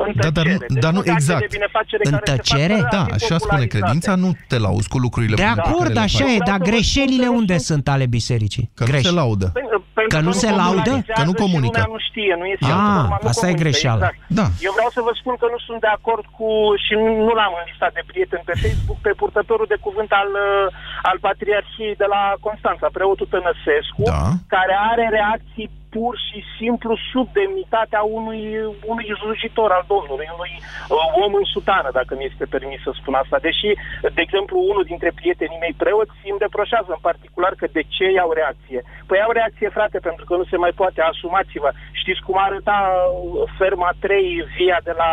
în 0.05 0.11
Da, 0.15 0.29
dar 0.37 0.45
nu- 0.45 0.51
tăcere. 0.51 0.65
Deci 0.73 0.83
dar 0.85 0.91
nu 0.97 1.01
sunt 1.01 1.09
acte 1.15 1.21
exact. 1.21 1.41
de 1.47 1.55
binefacere 1.57 2.03
În 2.07 2.11
care 2.13 2.23
se 2.25 2.31
fac 2.31 2.39
tăcere? 2.41 2.75
fără 2.79 2.87
a 2.91 2.95
Da, 2.97 3.03
fi 3.09 3.11
așa 3.19 3.35
spune 3.37 3.37
popularizate. 3.39 3.67
credința, 3.75 4.11
nu 4.23 4.29
te 4.51 4.57
lauzi 4.67 4.87
cu 4.93 4.97
lucrurile 5.05 5.35
De 5.41 5.41
bune 5.43 5.55
pe 5.55 5.61
acord, 5.69 5.87
care 5.89 5.99
le 5.99 6.07
așa 6.09 6.23
faci. 6.25 6.33
e, 6.33 6.39
Vreau 6.41 6.49
dar 6.49 6.57
să 6.59 6.63
vă 6.65 6.69
greșelile 6.71 7.25
spun 7.25 7.31
că 7.31 7.35
nu 7.35 7.39
unde 7.41 7.55
sunt- 7.57 7.67
sunt 7.71 7.85
ale 7.95 8.05
bisericii? 8.17 8.65
Că 8.77 8.83
nu 8.83 8.89
Greș. 8.91 9.03
se 9.07 9.13
laudă. 9.21 9.47
Pentru- 9.59 9.81
pentru 9.99 10.11
Că 10.13 10.19
nu 10.27 10.31
se 10.43 10.49
laudă? 10.61 10.91
Că 11.19 11.23
nu 11.29 11.33
popularizează 11.33 11.33
și 11.39 11.43
comunică. 11.45 11.77
lumea 11.79 11.89
nu 11.95 11.99
știe, 12.09 12.33
nu 12.41 12.45
este 12.53 12.65
Ah, 12.65 12.71
forma, 12.75 13.17
nu 13.23 13.27
asta 13.31 13.45
e 13.45 13.49
comunică, 13.49 13.61
greșeala. 13.63 13.99
Exact. 14.03 14.17
Da. 14.39 14.45
Eu 14.67 14.71
vreau 14.77 14.89
să 14.97 15.01
vă 15.07 15.11
spun 15.21 15.35
că 15.41 15.47
nu 15.53 15.59
sunt 15.67 15.79
de 15.87 15.91
acord 15.97 16.25
cu, 16.37 16.38
și 16.85 16.93
nu, 16.93 17.05
nu 17.27 17.33
l-am 17.39 17.53
în 17.59 17.65
lista 17.69 17.89
de 17.93 18.03
prieteni 18.11 18.47
pe 18.49 18.59
Facebook, 18.63 18.99
pe 19.01 19.13
purtătorul 19.21 19.67
de 19.73 19.83
cuvânt 19.85 20.11
al, 20.21 20.31
uh, 20.47 20.67
al 21.09 21.17
Patriarhiei 21.27 21.95
de 22.01 22.07
la 22.15 22.23
Constanța, 22.45 22.87
preotul 22.97 23.31
Tănăsescu, 23.33 24.03
Da. 24.13 24.23
care 24.55 24.75
are 24.91 25.05
reacții 25.17 25.69
pur 25.95 26.13
și 26.27 26.39
simplu 26.59 26.93
sub 27.11 27.27
demnitatea 27.39 28.01
unui, 28.17 28.43
unui 28.91 29.07
slujitor 29.21 29.69
al 29.71 29.85
Domnului, 29.93 30.27
unui 30.37 30.53
uh, 30.59 31.23
om 31.23 31.33
în 31.41 31.47
sutană, 31.55 31.89
dacă 31.99 32.11
mi 32.15 32.29
este 32.31 32.45
permis 32.55 32.79
să 32.83 32.91
spun 32.93 33.13
asta. 33.13 33.37
Deși, 33.47 33.69
de 34.15 34.21
exemplu, 34.25 34.55
unul 34.71 34.83
dintre 34.91 35.11
prietenii 35.19 35.63
mei 35.63 35.79
preoți 35.83 36.29
îmi 36.31 36.43
reproșează 36.45 36.89
în 36.93 37.03
particular 37.09 37.53
că 37.57 37.65
de 37.77 37.83
ce 37.95 38.05
iau 38.11 38.29
reacție. 38.39 38.79
Păi 39.07 39.17
iau 39.17 39.31
reacție, 39.39 39.69
frate, 39.77 39.97
pentru 40.07 40.23
că 40.25 40.33
nu 40.35 40.45
se 40.51 40.57
mai 40.63 40.73
poate, 40.79 40.99
asumați-vă. 41.01 41.69
Știți 42.01 42.21
cum 42.25 42.35
arăta 42.39 42.79
uh, 42.87 43.43
ferma 43.57 43.89
3, 43.99 44.45
via 44.57 44.79
de 44.83 44.93
la 45.01 45.11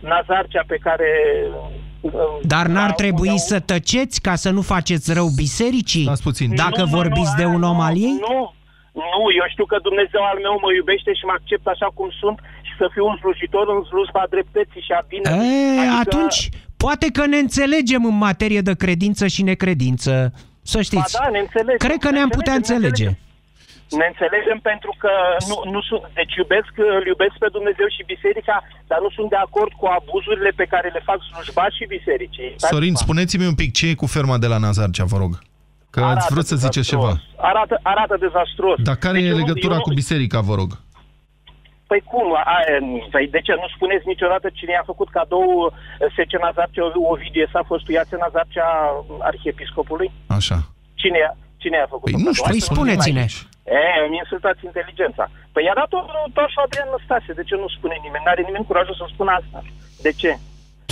Nazarcea 0.00 0.64
pe 0.66 0.76
care... 0.86 1.08
uh, 2.00 2.12
Dar 2.42 2.66
n-ar 2.66 2.88
la- 2.88 2.94
trebui 2.94 3.28
unde 3.28 3.30
au- 3.30 3.48
să 3.52 3.58
tăceți 3.60 4.20
ca 4.20 4.34
să 4.34 4.50
nu 4.50 4.62
faceți 4.62 5.12
rău 5.12 5.28
bisericii? 5.36 6.02
Stați 6.02 6.22
puțin. 6.22 6.54
Dacă 6.54 6.80
Nu, 6.84 6.90
nu, 6.90 6.96
vorbiți 6.96 7.32
nu, 7.36 7.38
de 7.40 7.44
un 7.44 7.58
nu, 7.60 7.68
om 7.68 7.80
al 7.80 7.96
ei? 7.96 8.16
Nu, 8.28 8.38
nu, 8.92 9.20
eu 9.40 9.46
știu 9.54 9.66
că 9.72 9.76
Dumnezeu 9.82 10.22
al 10.30 10.38
meu 10.46 10.54
mă 10.64 10.70
iubește 10.78 11.10
și 11.18 11.24
mă 11.24 11.34
acceptă 11.38 11.68
așa 11.74 11.88
cum 11.94 12.08
sunt 12.20 12.38
și 12.66 12.72
să 12.80 12.86
fiu 12.94 13.04
un 13.06 13.16
slujitor 13.22 13.64
în 13.76 13.80
slujba 13.90 14.22
dreptății 14.34 14.80
și 14.86 14.92
a 14.98 15.00
binelui. 15.08 15.46
E, 15.46 15.78
Adică- 15.80 16.00
atunci, 16.02 16.40
poate 16.84 17.06
că 17.16 17.26
ne 17.26 17.36
înțelegem 17.46 18.02
în 18.04 18.16
materie 18.28 18.60
de 18.68 18.74
credință 18.84 19.26
și 19.34 19.42
necredință. 19.42 20.12
Să 20.72 20.78
știți. 20.88 21.12
Ba 21.18 21.24
da, 21.24 21.30
ne 21.30 21.38
înțelegem. 21.46 21.76
Cred 21.86 21.98
că 22.04 22.10
ne 22.10 22.16
ne-am 22.16 22.28
putea 22.38 22.54
înțelegem, 22.54 22.82
ne 22.82 22.88
înțelege. 22.88 23.26
Ne 24.00 24.06
înțelegem 24.12 24.58
pentru 24.70 24.92
că 25.02 25.12
nu, 25.50 25.56
nu 25.74 25.80
sunt, 25.88 26.02
deci 26.20 26.34
iubesc, 26.42 26.72
îl 26.98 27.06
iubesc 27.12 27.34
pe 27.42 27.48
Dumnezeu 27.56 27.88
și 27.96 28.10
biserica, 28.14 28.56
dar 28.90 28.98
nu 29.04 29.10
sunt 29.16 29.28
de 29.34 29.40
acord 29.46 29.72
cu 29.80 29.86
abuzurile 29.98 30.50
pe 30.60 30.64
care 30.72 30.88
le 30.96 31.02
fac 31.08 31.18
slujbași 31.30 31.76
și 31.78 31.92
bisericii. 31.96 32.50
Sorin, 32.56 32.94
spuneți-mi 32.94 33.46
un 33.52 33.54
pic 33.62 33.70
ce 33.78 33.84
e 33.88 33.94
cu 34.02 34.06
ferma 34.16 34.36
de 34.38 34.46
la 34.52 34.58
Nazarcea, 34.66 35.04
vă 35.04 35.18
rog. 35.24 35.32
Că 35.90 36.00
Arată 36.00 36.18
ați 36.18 36.32
vrut 36.32 36.46
să 36.46 36.56
ziceți 36.64 36.88
ceva. 36.88 37.02
dezastruos. 37.10 37.48
Arată, 37.50 37.74
arată 37.82 38.14
dezastruos. 38.26 38.76
Dar 38.88 38.96
care 39.04 39.14
Deci 39.18 39.26
e 39.26 39.30
eu 39.30 39.36
nu- 39.36 39.40
legătura 39.42 39.72
eu 39.76 39.82
nu- 39.82 39.86
cu 39.88 39.92
biserica, 40.00 40.40
vă 40.40 40.54
rog? 40.54 40.70
Păi 41.90 42.00
cum? 42.12 42.26
A, 42.54 42.56
păi 43.10 43.26
de 43.34 43.40
ce? 43.46 43.52
Nu 43.62 43.68
spuneți 43.76 44.06
niciodată 44.12 44.46
cine 44.58 44.72
i-a 44.72 44.82
făcut 44.92 45.08
cadou 45.18 45.72
Secena 46.16 46.50
Zarcea 46.54 46.84
Ovidiu 47.12 47.46
S-a 47.52 47.62
fost 47.70 47.86
Iasena 47.88 48.28
Zarcea 48.32 48.68
arhiepiscopului? 49.20 50.10
Așa. 50.26 50.58
Cine, 50.94 51.18
i-a- 51.18 51.36
cine 51.62 51.76
i-a 51.76 51.90
făcut 51.94 52.06
Păi 52.10 52.22
nu 52.26 52.32
știu, 52.32 52.50
Păi 52.50 52.60
spuneți-ne. 52.70 53.24
E, 53.80 53.82
îmi 54.06 54.18
insultați 54.22 54.64
inteligența. 54.70 55.24
Păi 55.52 55.62
i-a 55.66 55.76
dat-o 55.80 55.98
doar 56.36 56.48
și 56.54 56.58
Adrian 56.64 56.88
Năstase. 56.94 57.30
De 57.40 57.44
ce 57.48 57.54
nu 57.62 57.68
spune 57.76 57.96
nimeni? 58.04 58.24
N-are 58.26 58.42
nimeni 58.48 58.64
curajul 58.70 58.96
să 59.00 59.04
spună 59.14 59.30
asta. 59.40 59.58
De 60.06 60.12
ce? 60.20 60.32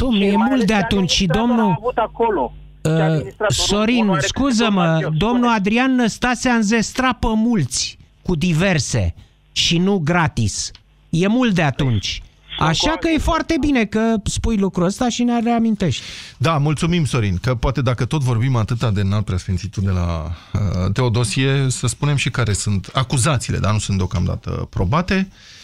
Dom'le, 0.00 0.24
Și 0.24 0.32
e 0.32 0.36
mai 0.42 0.48
mult 0.50 0.60
ales 0.60 0.70
de 0.72 0.76
ce 0.76 0.82
atunci 0.84 1.10
și 1.18 1.26
administrator 1.26 1.40
domnul... 1.40 1.70
A 1.70 1.78
avut 1.82 1.98
acolo. 2.08 2.44
Ce 2.82 2.90
Uh, 2.90 3.00
administrator, 3.10 3.56
Sorin, 3.70 4.02
unul 4.02 4.12
are 4.16 4.26
scuză-mă, 4.32 4.80
câteva 4.80 4.92
mafios, 4.92 5.12
domnul 5.24 5.48
spune. 5.48 5.56
Adrian 5.58 5.92
Năstase 5.94 6.48
a 6.48 6.54
înzestrat 6.62 7.16
pe 7.18 7.30
mulți 7.48 7.98
cu 8.26 8.32
diverse 8.36 9.14
și 9.52 9.78
nu 9.78 9.94
gratis. 10.10 10.70
E 11.10 11.26
mult 11.26 11.54
de 11.54 11.62
atunci. 11.62 12.22
Așa 12.58 12.90
că 13.00 13.08
e 13.08 13.18
foarte 13.18 13.56
bine 13.60 13.84
că 13.84 14.14
spui 14.24 14.56
lucrul 14.56 14.84
ăsta 14.84 15.08
și 15.08 15.22
ne 15.22 15.40
reamintești. 15.40 16.02
Da, 16.36 16.58
mulțumim, 16.58 17.04
Sorin, 17.04 17.38
că 17.42 17.54
poate 17.54 17.82
dacă 17.82 18.04
tot 18.04 18.22
vorbim 18.22 18.56
atâta 18.56 18.90
de 18.90 19.00
înalt 19.00 19.24
preasfințitul 19.24 19.82
de 19.82 19.90
la 19.90 20.24
uh, 20.52 20.92
Teodosie, 20.92 21.66
să 21.68 21.86
spunem 21.86 22.16
și 22.16 22.30
care 22.30 22.52
sunt 22.52 22.90
acuzațiile, 22.92 23.58
dar 23.58 23.72
nu 23.72 23.78
sunt 23.78 23.96
deocamdată 23.96 24.66
probate. 24.70 25.28
Uh, 25.30 25.55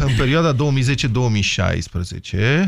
în 0.00 0.14
perioada 0.16 0.54
2010-2016, 0.54 0.56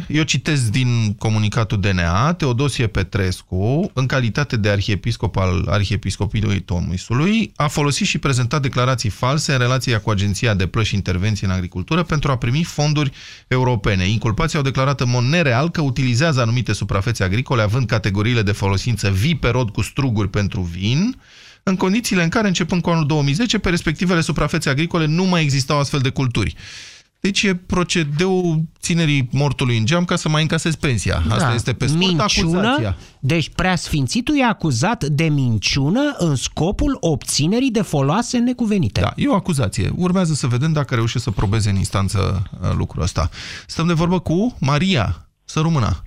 eu 0.08 0.22
citesc 0.22 0.70
din 0.70 1.14
comunicatul 1.18 1.80
DNA, 1.80 2.32
Teodosie 2.32 2.86
Petrescu, 2.86 3.90
în 3.94 4.06
calitate 4.06 4.56
de 4.56 4.68
arhiepiscop 4.68 5.36
al 5.36 5.66
Arhiepiscopiului 5.68 6.60
Tomisului, 6.60 7.52
a 7.56 7.66
folosit 7.66 8.06
și 8.06 8.18
prezentat 8.18 8.62
declarații 8.62 9.10
false 9.10 9.52
în 9.52 9.58
relația 9.58 10.00
cu 10.00 10.10
Agenția 10.10 10.54
de 10.54 10.66
Plăși 10.66 10.88
și 10.88 10.94
Intervenții 10.94 11.46
în 11.46 11.52
Agricultură 11.52 12.02
pentru 12.02 12.30
a 12.30 12.36
primi 12.36 12.64
fonduri 12.64 13.12
europene. 13.48 14.08
Inculpații 14.08 14.58
au 14.58 14.64
declarat 14.64 15.00
în 15.00 15.10
mod 15.10 15.24
nereal 15.24 15.70
că 15.70 15.80
utilizează 15.80 16.40
anumite 16.40 16.72
suprafețe 16.72 17.24
agricole, 17.24 17.62
având 17.62 17.86
categoriile 17.86 18.42
de 18.42 18.52
folosință 18.52 19.10
vii 19.10 19.36
pe 19.36 19.48
rod 19.48 19.70
cu 19.70 19.82
struguri 19.82 20.28
pentru 20.28 20.60
vin, 20.60 21.16
în 21.62 21.76
condițiile 21.76 22.22
în 22.22 22.28
care, 22.28 22.46
începând 22.46 22.82
cu 22.82 22.90
anul 22.90 23.06
2010, 23.06 23.58
pe 23.58 23.70
respectivele 23.70 24.20
suprafețe 24.20 24.68
agricole 24.68 25.06
nu 25.06 25.24
mai 25.24 25.42
existau 25.42 25.78
astfel 25.78 26.00
de 26.00 26.08
culturi. 26.08 26.54
Deci 27.20 27.42
e 27.42 27.54
procedeul 27.54 28.62
ținerii 28.80 29.28
mortului 29.32 29.78
în 29.78 29.84
geam 29.84 30.04
ca 30.04 30.16
să 30.16 30.28
mai 30.28 30.42
încasezi 30.42 30.78
pensia. 30.78 31.22
Asta 31.28 31.46
Da. 31.46 31.54
este 31.54 31.72
pe 31.72 31.86
scurt 31.86 32.00
minciună, 32.00 32.58
acuzația. 32.58 32.96
Deci 33.20 33.48
preasfințitul 33.48 34.38
e 34.38 34.44
acuzat 34.44 35.04
de 35.04 35.24
minciună 35.24 36.14
în 36.18 36.34
scopul 36.34 36.96
obținerii 37.00 37.70
de 37.70 37.82
foloase 37.82 38.38
necuvenite. 38.38 39.00
Da, 39.00 39.12
e 39.16 39.28
o 39.28 39.34
acuzație. 39.34 39.92
Urmează 39.96 40.34
să 40.34 40.46
vedem 40.46 40.72
dacă 40.72 40.94
reușește 40.94 41.18
să 41.18 41.30
probeze 41.30 41.70
în 41.70 41.76
instanță 41.76 42.42
uh, 42.60 42.70
lucrul 42.76 43.02
ăsta. 43.02 43.30
Stăm 43.66 43.86
de 43.86 43.92
vorbă 43.92 44.18
cu 44.18 44.56
Maria. 44.60 45.28
Să 45.44 45.60
rămână. 45.60 46.02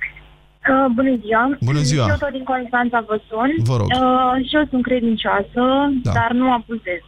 Uh, 0.69 0.85
bună 0.97 1.13
ziua! 1.23 1.43
Bună 1.69 1.79
ziua. 1.89 2.05
Eu 2.09 2.15
tot 2.19 2.31
din 2.37 2.43
Constanța 2.53 2.99
vă 3.09 3.15
sun. 3.29 3.49
Vă 3.69 3.75
rog. 3.81 3.87
Uh, 3.99 4.33
și 4.47 4.55
eu 4.59 4.65
sunt 4.71 4.83
credincioasă, 4.89 5.61
Da. 6.07 6.11
dar 6.17 6.29
nu 6.41 6.51
abuzez. 6.57 7.01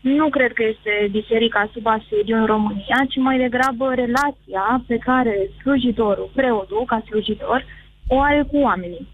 Nu 0.00 0.26
cred 0.36 0.52
că 0.52 0.62
este 0.72 0.92
biserica 1.18 1.70
sub 1.74 1.86
asediu 1.86 2.36
în 2.36 2.46
România, 2.54 2.98
ci 3.10 3.16
mai 3.28 3.38
degrabă 3.38 3.86
relația 3.94 4.64
pe 4.86 4.96
care 5.08 5.34
slujitorul, 5.60 6.30
preotul, 6.34 6.82
ca 6.86 7.02
slujitor, 7.08 7.64
o 8.14 8.20
are 8.20 8.42
cu 8.50 8.56
oamenii. 8.68 9.04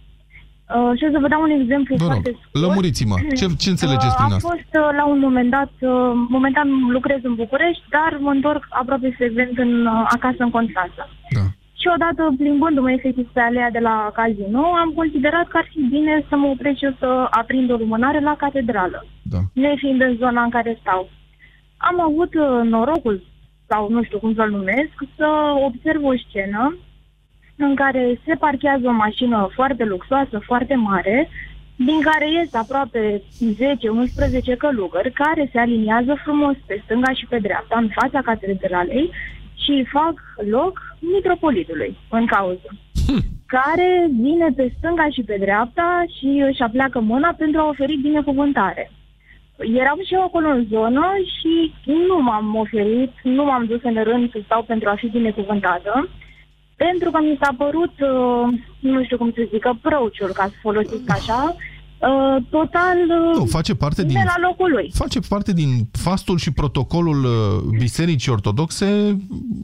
Uh, 0.76 0.90
și 0.98 1.04
o 1.08 1.10
să 1.14 1.18
vă 1.20 1.28
dau 1.28 1.42
un 1.42 1.50
exemplu 1.60 1.94
Vă 1.96 2.02
rog, 2.04 2.12
foarte 2.12 2.32
scurt. 2.40 2.64
lămuriți-mă. 2.64 3.16
Ce, 3.38 3.46
ce 3.62 3.70
înțelegeți 3.74 4.14
Uh, 4.14 4.18
prin 4.18 4.30
Am 4.30 4.36
asta? 4.36 4.48
fost 4.52 4.70
uh, 4.82 4.88
la 5.00 5.04
un 5.12 5.18
moment 5.26 5.50
dat, 5.50 5.72
uh, 5.80 5.90
momentan 6.36 6.68
lucrez 6.96 7.20
în 7.22 7.34
București, 7.42 7.84
dar 7.96 8.10
mă 8.26 8.30
întorc 8.30 8.62
aproape 8.80 9.08
frecvent 9.16 9.58
în, 9.58 9.72
uh, 9.86 9.92
acasă 10.16 10.40
în 10.46 10.50
Constanța. 10.50 11.04
Da. 11.38 11.44
Și 11.80 11.88
odată, 11.94 12.34
plimbându-mă 12.36 12.90
efectiv 12.92 13.28
pe 13.32 13.40
alea 13.40 13.70
de 13.70 13.78
la 13.78 14.10
casino, 14.14 14.64
am 14.82 14.90
considerat 14.94 15.46
că 15.48 15.56
ar 15.56 15.66
fi 15.70 15.80
bine 15.90 16.24
să 16.28 16.36
mă 16.36 16.46
opresc 16.46 16.76
și 16.78 16.84
eu 16.84 16.94
să 16.98 17.26
aprind 17.30 17.70
o 17.70 17.76
lumânare 17.76 18.20
la 18.20 18.34
catedrală, 18.36 19.06
Da. 19.22 19.38
nefiind 19.52 20.00
în 20.00 20.16
zona 20.16 20.42
în 20.42 20.50
care 20.50 20.78
stau. 20.80 21.08
Am 21.76 22.00
avut 22.00 22.34
uh, 22.34 22.60
norocul, 22.64 23.22
sau 23.66 23.90
nu 23.90 24.02
știu 24.02 24.18
cum 24.18 24.34
să-l 24.34 24.50
numesc, 24.50 24.94
să 25.16 25.28
observ 25.66 26.04
o 26.04 26.14
scenă 26.28 26.76
în 27.56 27.74
care 27.74 28.20
se 28.24 28.34
parchează 28.34 28.86
o 28.88 28.92
mașină 28.92 29.48
foarte 29.54 29.84
luxoasă, 29.84 30.38
foarte 30.38 30.74
mare, 30.74 31.28
din 31.76 32.00
care 32.00 32.30
ies 32.30 32.54
aproape 32.54 33.22
10-11 34.54 34.56
călugări 34.58 35.12
care 35.12 35.48
se 35.52 35.58
aliniază 35.58 36.14
frumos 36.24 36.56
pe 36.66 36.80
stânga 36.84 37.12
și 37.12 37.26
pe 37.26 37.38
dreapta, 37.38 37.78
în 37.78 37.88
fața 38.00 38.20
catedralei 38.22 39.10
și 39.64 39.86
fac 39.92 40.14
loc 40.50 40.80
mitropolitului 40.98 41.96
în 42.08 42.26
cauză, 42.26 42.68
care 43.46 44.08
vine 44.20 44.48
pe 44.56 44.72
stânga 44.78 45.08
și 45.08 45.22
pe 45.22 45.36
dreapta 45.40 46.04
și 46.18 46.44
își 46.48 46.62
apleacă 46.62 47.00
mâna 47.00 47.34
pentru 47.38 47.60
a 47.60 47.68
oferi 47.68 47.96
binecuvântare. 47.96 48.90
Eram 49.58 50.00
și 50.04 50.14
eu 50.14 50.22
acolo 50.22 50.48
în 50.48 50.66
zonă 50.70 51.06
și 51.36 51.74
nu 51.84 52.22
m-am 52.22 52.54
oferit, 52.54 53.12
nu 53.22 53.44
m-am 53.44 53.64
dus 53.64 53.82
în 53.82 54.02
rând 54.02 54.30
să 54.30 54.38
stau 54.44 54.62
pentru 54.62 54.88
a 54.88 54.94
fi 54.94 55.06
binecuvântată, 55.08 56.08
pentru 56.76 57.10
că 57.10 57.20
mi 57.20 57.38
s-a 57.40 57.54
părut, 57.58 57.94
uh, 58.00 58.58
nu 58.80 59.04
știu 59.04 59.16
cum 59.16 59.32
să 59.32 59.48
zic, 59.52 59.66
approach-ul, 59.66 60.32
ca 60.34 60.44
să 60.44 60.54
folosesc 60.60 61.10
așa, 61.10 61.56
uh, 62.00 62.36
total 62.50 62.96
uh, 63.30 63.36
Nu, 63.38 63.44
face 63.44 63.74
parte 63.74 64.02
din... 64.04 64.12
de 64.12 64.22
la 64.24 64.34
locul 64.48 64.70
lui. 64.70 64.90
Face 64.94 65.18
parte 65.28 65.52
din 65.52 65.70
fastul 65.92 66.38
și 66.38 66.50
protocolul 66.52 67.24
uh, 67.24 67.78
Bisericii 67.78 68.32
Ortodoxe, 68.32 69.16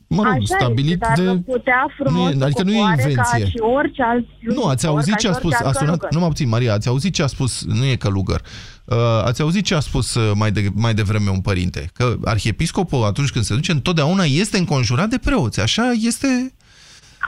mă 0.06 0.22
rog, 0.22 0.32
Așa 0.32 0.56
stabilit 0.58 1.02
este, 1.02 1.22
dar 1.24 1.34
de... 1.34 1.40
putea 1.52 1.86
frumos 1.98 2.32
Nu 2.34 2.40
e- 2.40 2.44
adică 2.44 2.62
nu 2.62 2.70
e 2.70 2.74
popoare 2.74 3.00
invenție. 3.00 3.42
Ca 3.42 3.48
și 3.48 3.58
orice 3.76 4.02
alt 4.02 4.26
Nu, 4.40 4.64
ați 4.64 4.80
slujitor, 4.80 4.90
auzit 4.90 5.12
ca 5.12 5.18
ce 5.18 5.28
a 5.28 5.32
și 5.32 5.36
spus, 5.38 5.50
orice 5.52 5.62
a 5.64 5.66
alt 5.66 5.76
sunat, 5.76 5.90
călugăr. 5.98 6.12
nu 6.12 6.20
mă 6.20 6.26
puțin, 6.26 6.48
Maria, 6.48 6.72
ați 6.72 6.88
auzit 6.88 7.14
ce 7.14 7.22
a 7.22 7.26
spus, 7.26 7.64
nu 7.64 7.84
e 7.84 7.96
călugăr, 7.96 8.40
uh, 8.84 8.96
ați 9.24 9.40
auzit 9.42 9.64
ce 9.64 9.74
a 9.74 9.80
spus 9.80 10.14
uh, 10.14 10.32
mai, 10.34 10.50
de, 10.50 10.60
mai 10.74 10.94
devreme 10.94 11.30
un 11.30 11.40
părinte, 11.40 11.90
că 11.92 12.14
arhiepiscopul 12.24 13.04
atunci 13.04 13.30
când 13.30 13.44
se 13.44 13.54
duce, 13.54 13.72
întotdeauna 13.72 14.24
este 14.24 14.58
înconjurat 14.58 15.08
de 15.08 15.18
preoți, 15.24 15.60
așa 15.60 15.90
este... 16.10 16.26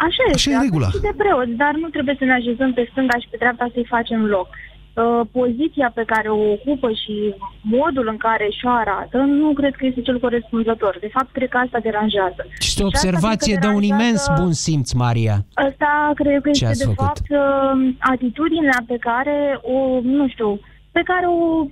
Așa 0.07 0.23
este, 0.33 0.35
Așa 0.35 0.51
e 0.51 0.55
avem 0.55 0.69
regula. 0.69 0.91
și 0.91 0.99
de 1.09 1.15
preoți, 1.23 1.51
dar 1.63 1.73
nu 1.83 1.89
trebuie 1.89 2.17
să 2.19 2.25
ne 2.25 2.33
așezăm 2.41 2.73
pe 2.73 2.89
stânga 2.91 3.17
și 3.23 3.29
pe 3.31 3.37
dreapta 3.43 3.71
să-i 3.73 3.87
facem 3.89 4.21
loc. 4.25 4.49
Uh, 4.99 5.21
poziția 5.33 5.91
pe 5.95 6.03
care 6.13 6.29
o 6.29 6.51
ocupă 6.57 6.89
și 7.03 7.35
modul 7.63 8.07
în 8.11 8.17
care 8.17 8.47
și-o 8.59 8.71
arată, 8.71 9.17
nu 9.19 9.53
cred 9.53 9.75
că 9.77 9.87
este 9.87 10.01
cel 10.03 10.19
corespunzător. 10.21 10.97
De 11.01 11.09
fapt, 11.13 11.31
cred 11.33 11.49
că 11.49 11.57
asta 11.59 11.79
deranjează. 11.79 12.41
Este 12.47 12.83
o 12.85 12.89
Și 12.89 12.95
asta 12.95 13.07
observație 13.09 13.53
cred 13.55 13.63
că 13.65 13.69
de 13.69 13.75
un 13.75 13.81
deranjează- 13.81 14.03
imens 14.05 14.41
bun 14.41 14.53
simț, 14.53 14.93
Maria. 14.93 15.37
Asta 15.55 15.91
cred 16.15 16.41
că 16.43 16.51
Ce 16.51 16.51
este 16.51 16.67
ați 16.67 16.79
de 16.79 16.85
făcut? 16.85 17.05
fapt 17.07 17.27
uh, 17.31 17.95
atitudinea 17.99 18.79
pe 18.87 18.97
care 19.09 19.37
o, 19.63 20.01
nu 20.03 20.29
știu, 20.29 20.61
pe 20.97 21.01
care 21.11 21.27
o 21.27 21.67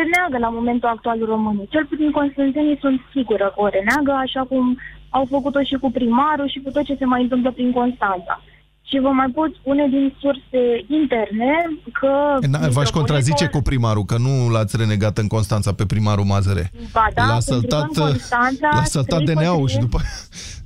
reneagă 0.00 0.36
la 0.38 0.48
momentul 0.58 0.88
actual 0.88 1.18
românii. 1.24 1.66
Cel 1.70 1.84
puțin 1.86 2.10
constanțenii 2.10 2.78
sunt 2.80 3.00
sigură 3.14 3.46
că 3.54 3.60
o 3.64 3.68
reneagă, 3.76 4.12
așa 4.12 4.42
cum 4.50 4.78
au 5.10 5.24
făcut-o 5.34 5.62
și 5.62 5.76
cu 5.82 5.90
primarul 5.90 6.48
și 6.48 6.60
cu 6.64 6.70
tot 6.70 6.84
ce 6.84 6.96
se 6.98 7.04
mai 7.04 7.22
întâmplă 7.22 7.50
prin 7.52 7.72
Constanța. 7.72 8.42
Și 8.88 8.98
vă 8.98 9.08
mai 9.08 9.30
pot 9.34 9.50
spune 9.60 9.84
din 9.88 10.14
surse 10.20 10.60
interne 11.00 11.52
că... 12.00 12.10
Na, 12.52 12.58
V-aș 12.68 12.88
contrazice 12.88 13.46
cu 13.46 13.60
primarul, 13.62 14.04
că 14.04 14.16
nu 14.26 14.48
l-ați 14.54 14.76
renegat 14.76 15.18
în 15.18 15.26
Constanța 15.26 15.72
pe 15.72 15.86
primarul 15.86 16.24
Mazăre. 16.24 16.70
Ba 16.92 17.06
da, 17.14 17.22
l-a 17.24 17.38
pentru 17.38 17.44
că 17.46 17.52
săltat, 17.52 17.82
în 17.96 18.02
Constanța 18.02 18.68
l-a 18.76 18.84
săltat 18.96 19.20
trei 19.22 19.34
DNA-ul 19.34 19.68
și 19.68 19.78
pătrimi- 19.78 19.84
după, 19.86 19.98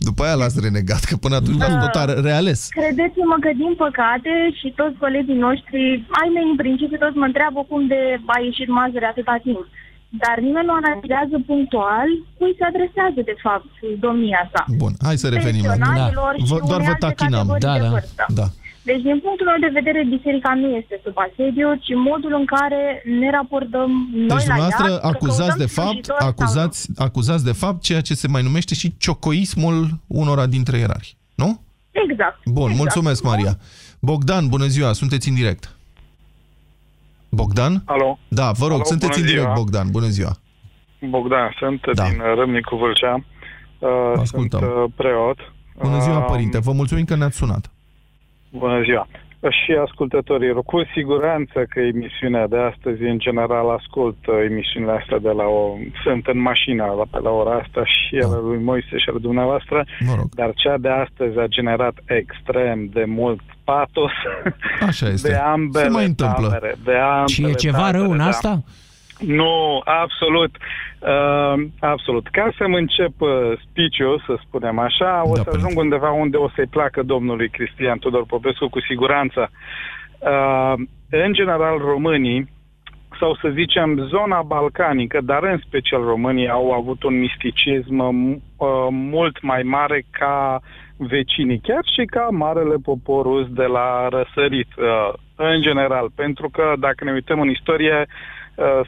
după 0.08 0.20
aia 0.24 0.34
l-ați 0.40 0.58
renegat, 0.66 1.02
că 1.08 1.16
până 1.24 1.34
atunci 1.40 1.58
l-ați 1.62 1.78
tot 1.84 1.94
are- 2.02 2.20
reales. 2.28 2.58
Credeți-mă 2.80 3.36
că, 3.44 3.50
din 3.62 3.74
păcate, 3.84 4.32
și 4.58 4.68
toți 4.80 4.96
colegii 5.04 5.42
noștri, 5.46 5.80
ai 6.20 6.28
mei 6.34 6.46
în 6.52 6.56
principiu, 6.64 6.98
toți 7.04 7.16
mă 7.20 7.26
întreabă 7.30 7.60
cum 7.70 7.80
de 7.94 8.00
a 8.34 8.36
ieșit 8.48 8.68
mazăre 8.78 9.06
atâta 9.12 9.36
timp. 9.46 9.64
Dar 10.08 10.36
nimeni 10.46 10.66
nu 10.70 10.74
analizează 10.80 11.36
punctual 11.46 12.08
cui 12.38 12.52
se 12.58 12.64
adresează, 12.70 13.20
de 13.30 13.36
fapt, 13.44 13.72
domnia 14.04 14.42
sa. 14.52 14.62
Bun, 14.82 14.92
hai 15.06 15.16
să 15.22 15.28
revenim 15.28 15.64
la 15.64 15.72
Pensionarilor 15.72 16.32
și 16.38 16.44
Vă, 16.50 16.56
doar 16.70 16.80
unei 16.80 16.90
vă 16.90 16.94
alte 16.96 17.06
tachinam. 17.06 17.46
categorii 17.48 17.80
de 17.80 17.88
vârstă. 17.96 18.24
da. 18.40 18.46
Deci, 18.88 19.02
din 19.08 19.18
punctul 19.24 19.46
meu 19.50 19.60
de 19.66 19.78
vedere, 19.78 20.00
biserica 20.16 20.54
nu 20.54 20.68
este 20.80 21.00
sub 21.04 21.16
asediu, 21.26 21.68
ci 21.84 21.92
modul 22.10 22.32
în 22.40 22.44
care 22.54 22.82
ne 23.20 23.30
raportăm 23.30 23.90
noi 24.28 24.36
Deci 24.36 24.46
la 24.46 24.54
ea, 24.56 24.60
dumneavoastră 24.60 24.86
că 24.86 25.06
acuzați 25.06 25.38
căutăm 25.56 25.64
de 25.64 25.66
fapt, 25.78 25.88
slujitori 25.88 26.18
sau 26.20 26.28
nu. 26.28 26.34
acuzați, 26.34 26.80
acuzați 26.96 27.44
de 27.44 27.52
fapt 27.52 27.82
ceea 27.82 28.00
ce 28.00 28.14
se 28.14 28.28
mai 28.28 28.42
numește 28.42 28.74
și 28.74 28.96
ciocoismul 28.98 30.00
unora 30.06 30.46
dintre 30.46 30.78
ierarhi, 30.78 31.16
nu? 31.34 31.60
Exact. 31.90 32.38
Bun, 32.44 32.62
exact. 32.62 32.78
mulțumesc, 32.78 33.22
Maria. 33.22 33.58
Bogdan, 34.00 34.46
bună 34.48 34.66
ziua, 34.66 34.92
sunteți 34.92 35.28
în 35.28 35.34
direct. 35.34 35.75
Bogdan? 37.40 37.82
Alo? 37.84 38.18
Da, 38.28 38.48
vă 38.60 38.66
rog, 38.66 38.80
Alo, 38.80 38.84
sunteți 38.92 39.10
bună 39.10 39.20
în 39.22 39.26
direct, 39.26 39.42
ziua. 39.44 39.54
Bogdan, 39.60 39.86
bună 39.90 40.06
ziua. 40.16 40.32
Bogdan, 41.14 41.54
sunt 41.58 41.80
da. 41.94 42.04
din 42.04 42.16
Râmnicu 42.38 42.76
Vâlcea. 42.76 43.14
Uh, 43.78 44.18
Ascultăm. 44.18 44.60
Sunt 44.60 44.72
uh, 44.72 44.90
preot. 44.96 45.38
Bună 45.82 45.98
ziua, 45.98 46.18
Uh, 46.18 46.24
părinte, 46.28 46.58
vă 46.58 46.72
mulțumim 46.72 47.04
că 47.04 47.16
ne-ați 47.16 47.36
sunat. 47.36 47.70
Bună 48.50 48.82
ziua. 48.82 49.06
Și 49.50 49.72
ascultătorilor, 49.86 50.62
cu 50.62 50.82
siguranță 50.94 51.58
că 51.68 51.80
emisiunea 51.80 52.46
de 52.46 52.56
astăzi, 52.58 53.02
în 53.02 53.18
general, 53.18 53.70
ascult 53.70 54.26
uh, 54.26 54.34
emisiunile 54.50 54.92
astea 54.92 55.18
de 55.18 55.28
la 55.28 55.44
o... 55.44 55.76
Sunt 56.02 56.26
în 56.26 56.38
mașină 56.40 56.84
la, 56.84 57.04
pe 57.10 57.18
la 57.22 57.30
ora 57.30 57.54
asta 57.64 57.82
și 57.84 58.16
Da. 58.16 58.26
ale 58.26 58.36
lui 58.42 58.58
Moise 58.62 58.96
și 58.98 59.08
ale 59.08 59.18
dumneavoastră, 59.18 59.84
Mă 60.06 60.14
rog. 60.16 60.28
dar 60.34 60.52
cea 60.54 60.76
de 60.78 60.88
astăzi 60.88 61.38
a 61.38 61.46
generat 61.46 61.94
extrem 62.06 62.86
de 62.92 63.04
mult 63.06 63.40
patos 63.64 64.12
Așa 64.80 65.06
este. 65.08 65.28
de 65.28 65.34
ambele 65.34 65.84
Se 65.84 65.90
mai 65.90 66.04
întâmplă. 66.04 66.48
tabere. 66.48 66.74
De 66.84 66.96
ambele 66.96 67.26
Și 67.26 67.44
e 67.44 67.52
ceva 67.52 67.78
tabere, 67.78 67.98
rău 67.98 68.10
în 68.10 68.16
da. 68.18 68.24
asta? 68.26 68.62
Nu, 69.18 69.80
absolut. 69.84 70.56
Uh, 70.98 71.64
absolut. 71.80 72.28
Ca 72.28 72.52
să-mi 72.58 72.78
încep 72.78 73.20
uh, 73.20 73.30
speech-ul, 73.64 74.22
să 74.26 74.38
spunem 74.46 74.78
așa, 74.78 75.22
o 75.24 75.34
Da, 75.34 75.42
să 75.42 75.50
ajung 75.54 75.78
undeva 75.78 76.10
unde 76.10 76.36
o 76.36 76.48
să-i 76.48 76.66
placă 76.66 77.02
domnului 77.02 77.48
Cristian 77.48 77.98
Tudor 77.98 78.24
Popescu 78.26 78.68
cu 78.68 78.80
siguranță. 78.80 79.50
Uh, 80.18 80.74
în 81.10 81.32
general, 81.32 81.78
românii, 81.78 82.48
sau 83.20 83.34
să 83.34 83.48
zicem 83.54 84.06
zona 84.08 84.42
balcanică, 84.42 85.20
dar 85.22 85.42
în 85.42 85.58
special 85.66 86.02
românii, 86.02 86.48
au 86.48 86.72
avut 86.72 87.02
un 87.02 87.18
misticism 87.18 87.98
uh, 87.98 88.86
mult 88.90 89.42
mai 89.42 89.62
mare 89.62 90.04
ca 90.10 90.60
vecinii, 90.96 91.60
chiar 91.62 91.84
și 91.96 92.04
ca 92.04 92.28
marele 92.30 92.76
popor 92.82 93.22
rus 93.24 93.48
de 93.48 93.64
la 93.64 94.08
răsărit, 94.08 94.68
uh, 94.76 95.12
în 95.36 95.62
general. 95.62 96.10
Pentru 96.14 96.48
că, 96.48 96.72
dacă 96.78 97.04
ne 97.04 97.12
uităm 97.12 97.40
în 97.40 97.50
istorie, 97.50 97.98
uh, 97.98 98.35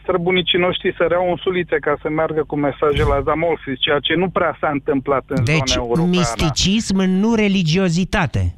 străbunicii 0.02 0.58
noștri 0.58 0.94
săreau 0.98 1.30
în 1.30 1.36
sulițe 1.36 1.76
ca 1.78 1.96
să 2.02 2.08
meargă 2.08 2.44
cu 2.46 2.56
mesaje 2.56 3.02
la 3.04 3.20
Zamolfis, 3.20 3.80
ceea 3.80 3.98
ce 3.98 4.14
nu 4.14 4.28
prea 4.28 4.56
s-a 4.60 4.68
întâmplat 4.68 5.24
în 5.26 5.44
Deci, 5.44 5.56
zona 5.68 5.82
europeană. 5.86 6.08
misticism, 6.10 6.96
nu 6.96 7.34
religiozitate. 7.34 8.52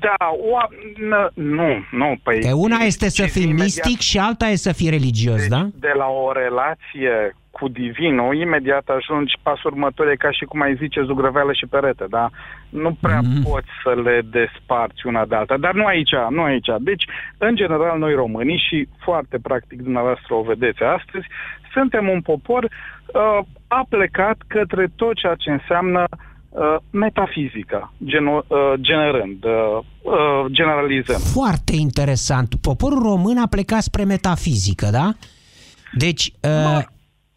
Da, 0.00 0.14
o, 0.30 0.58
n- 0.94 1.32
nu, 1.34 1.68
nu, 1.90 2.14
păi... 2.22 2.40
Că 2.40 2.54
una 2.54 2.76
este 2.76 3.08
să 3.08 3.22
fii 3.26 3.42
imediat- 3.42 3.62
mistic 3.64 3.98
și 4.00 4.18
alta 4.18 4.46
e 4.48 4.54
să 4.54 4.72
fii 4.72 4.90
religios, 4.90 5.48
da? 5.48 5.68
de 5.74 5.92
la 5.96 6.06
o 6.06 6.32
relație 6.32 7.36
cu 7.58 7.68
divinul, 7.68 8.36
imediat 8.36 8.88
ajungi, 8.88 9.34
pasul 9.42 9.70
următor 9.70 10.08
e 10.08 10.16
ca 10.16 10.30
și 10.30 10.44
cum 10.44 10.60
ai 10.60 10.74
zice 10.74 11.02
zugrăveală 11.02 11.52
și 11.52 11.66
perete, 11.66 12.04
da? 12.10 12.30
Nu 12.68 12.96
prea 13.00 13.20
Mhm. 13.20 13.32
mm. 13.36 13.42
poți 13.42 13.68
să 13.82 14.00
le 14.04 14.22
desparți 14.30 15.06
una 15.06 15.24
de 15.24 15.34
alta, 15.34 15.56
dar 15.56 15.74
nu 15.74 15.84
aici, 15.84 16.14
nu 16.30 16.42
aici. 16.42 16.68
Deci, 16.80 17.04
în 17.38 17.54
general, 17.56 17.98
noi 17.98 18.14
românii 18.14 18.64
și 18.68 18.88
foarte 19.04 19.38
practic 19.42 19.82
dumneavoastră 19.82 20.34
o 20.34 20.42
vedeți 20.42 20.82
astăzi, 20.82 21.26
suntem 21.72 22.08
un 22.08 22.20
popor 22.20 22.62
uh, 22.64 23.38
aplecat 23.68 24.36
către 24.46 24.86
tot 24.96 25.14
ceea 25.14 25.34
ce 25.34 25.50
înseamnă 25.50 26.04
uh, 26.10 26.76
metafizică, 26.90 27.92
genu- 28.04 28.44
uh, 28.48 28.72
generând, 28.80 29.44
uh, 29.44 29.78
uh, 30.02 30.44
generalizând. 30.50 31.18
Foarte 31.20 31.72
interesant. 31.76 32.54
Poporul 32.54 33.02
român 33.02 33.38
a 33.38 33.46
plecat 33.46 33.82
spre 33.82 34.04
metafizică, 34.04 34.86
da? 34.92 35.10
Deci, 35.92 36.32
uh, 36.42 36.82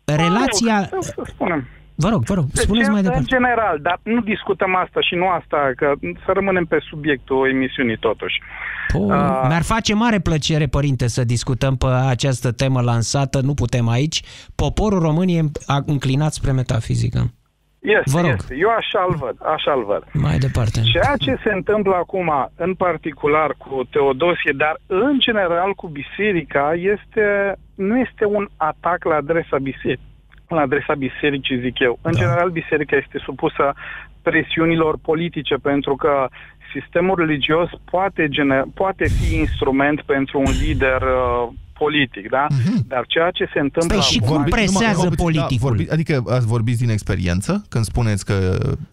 relația... 0.06 0.80
Mă 0.80 0.88
rog, 0.94 1.04
să 1.04 1.22
spunem. 1.26 1.68
Vă 1.98 2.10
rog, 2.10 2.24
vă 2.24 2.34
rog, 2.34 2.46
spuneți 2.54 2.84
Deci, 2.84 2.88
mai 2.92 2.98
în 2.98 3.04
departe. 3.04 3.26
general, 3.28 3.80
dar 3.82 4.00
nu 4.04 4.22
discutăm 4.22 4.76
asta 4.76 5.00
și 5.02 5.16
nu 5.16 5.28
asta, 5.28 5.72
că 5.76 5.94
să 6.26 6.32
rămânem 6.34 6.66
pe 6.66 6.78
subiectul 6.90 7.50
emisiunii 7.50 7.98
totuși. 7.98 8.42
Po, 8.94 9.12
Ah. 9.12 9.46
mi-ar 9.48 9.62
face 9.64 9.94
mare 9.94 10.20
plăcere, 10.20 10.66
părinte, 10.68 11.08
să 11.08 11.24
discutăm 11.24 11.76
pe 11.76 11.86
această 12.08 12.52
temă 12.52 12.82
lansată. 12.82 13.42
Nu 13.42 13.54
putem 13.54 13.88
aici. 13.88 14.22
Poporul 14.56 15.00
român 15.00 15.28
e 15.28 15.40
a- 15.66 15.84
înclinat 15.86 16.34
spre 16.34 16.52
metafizică. 16.52 17.34
Este, 17.86 18.12
Vă 18.12 18.22
rog. 18.22 18.30
este. 18.38 18.56
Eu 18.58 18.70
așa-l 18.70 19.16
văd, 19.20 19.36
așa-l 19.56 19.84
văd. 19.86 20.04
Mai 20.14 20.38
departe. 20.38 20.80
Ceea 20.82 21.14
ce 21.20 21.38
se 21.44 21.52
întâmplă 21.54 21.96
acum, 21.96 22.50
în 22.56 22.74
particular 22.74 23.56
cu 23.58 23.84
Teodosie, 23.90 24.54
dar 24.58 24.76
în 24.88 25.20
general 25.20 25.74
cu 25.74 25.88
biserica, 25.88 26.74
este, 26.74 27.56
nu 27.76 28.00
este 28.00 28.26
un 28.26 28.48
atac 28.58 29.04
la 29.04 29.16
adresa 29.16 29.58
bisericii. 29.62 30.14
La 30.48 30.62
adresa 30.62 30.94
bisericii, 30.94 31.60
zic 31.60 31.80
eu. 31.80 32.00
În 32.02 32.12
Da. 32.12 32.20
general, 32.20 32.50
biserica 32.50 32.96
este 32.96 33.18
supusă 33.24 33.74
presiunilor 34.22 34.98
politice 35.02 35.56
pentru 35.56 35.96
că 35.96 36.28
sistemul 36.74 37.16
religios 37.18 37.70
poate, 37.92 38.28
gene- 38.30 38.64
poate 38.74 39.06
fi 39.08 39.36
instrument 39.36 40.02
pentru 40.02 40.40
un 40.40 40.52
lider 40.66 41.02
uh, 41.02 41.48
politic, 41.84 42.30
da? 42.30 42.46
Dar 42.94 43.04
ceea 43.14 43.30
ce 43.38 43.46
se 43.54 43.60
întâmplă 43.60 43.96
Păi 43.98 44.04
și 44.10 44.18
acum... 44.22 44.28
cum 44.30 44.38
Vorbi- 44.44 44.50
presează 44.58 44.78
numai- 44.82 44.94
numai 44.94 45.10
puțin, 45.10 45.24
politicul? 45.26 45.68
vorbi, 45.68 45.86
adică 45.96 46.14
ați 46.38 46.48
vorbit 46.56 46.78
din 46.84 46.90
experiență 46.98 47.52
când 47.72 47.84
spuneți 47.92 48.26
că 48.30 48.36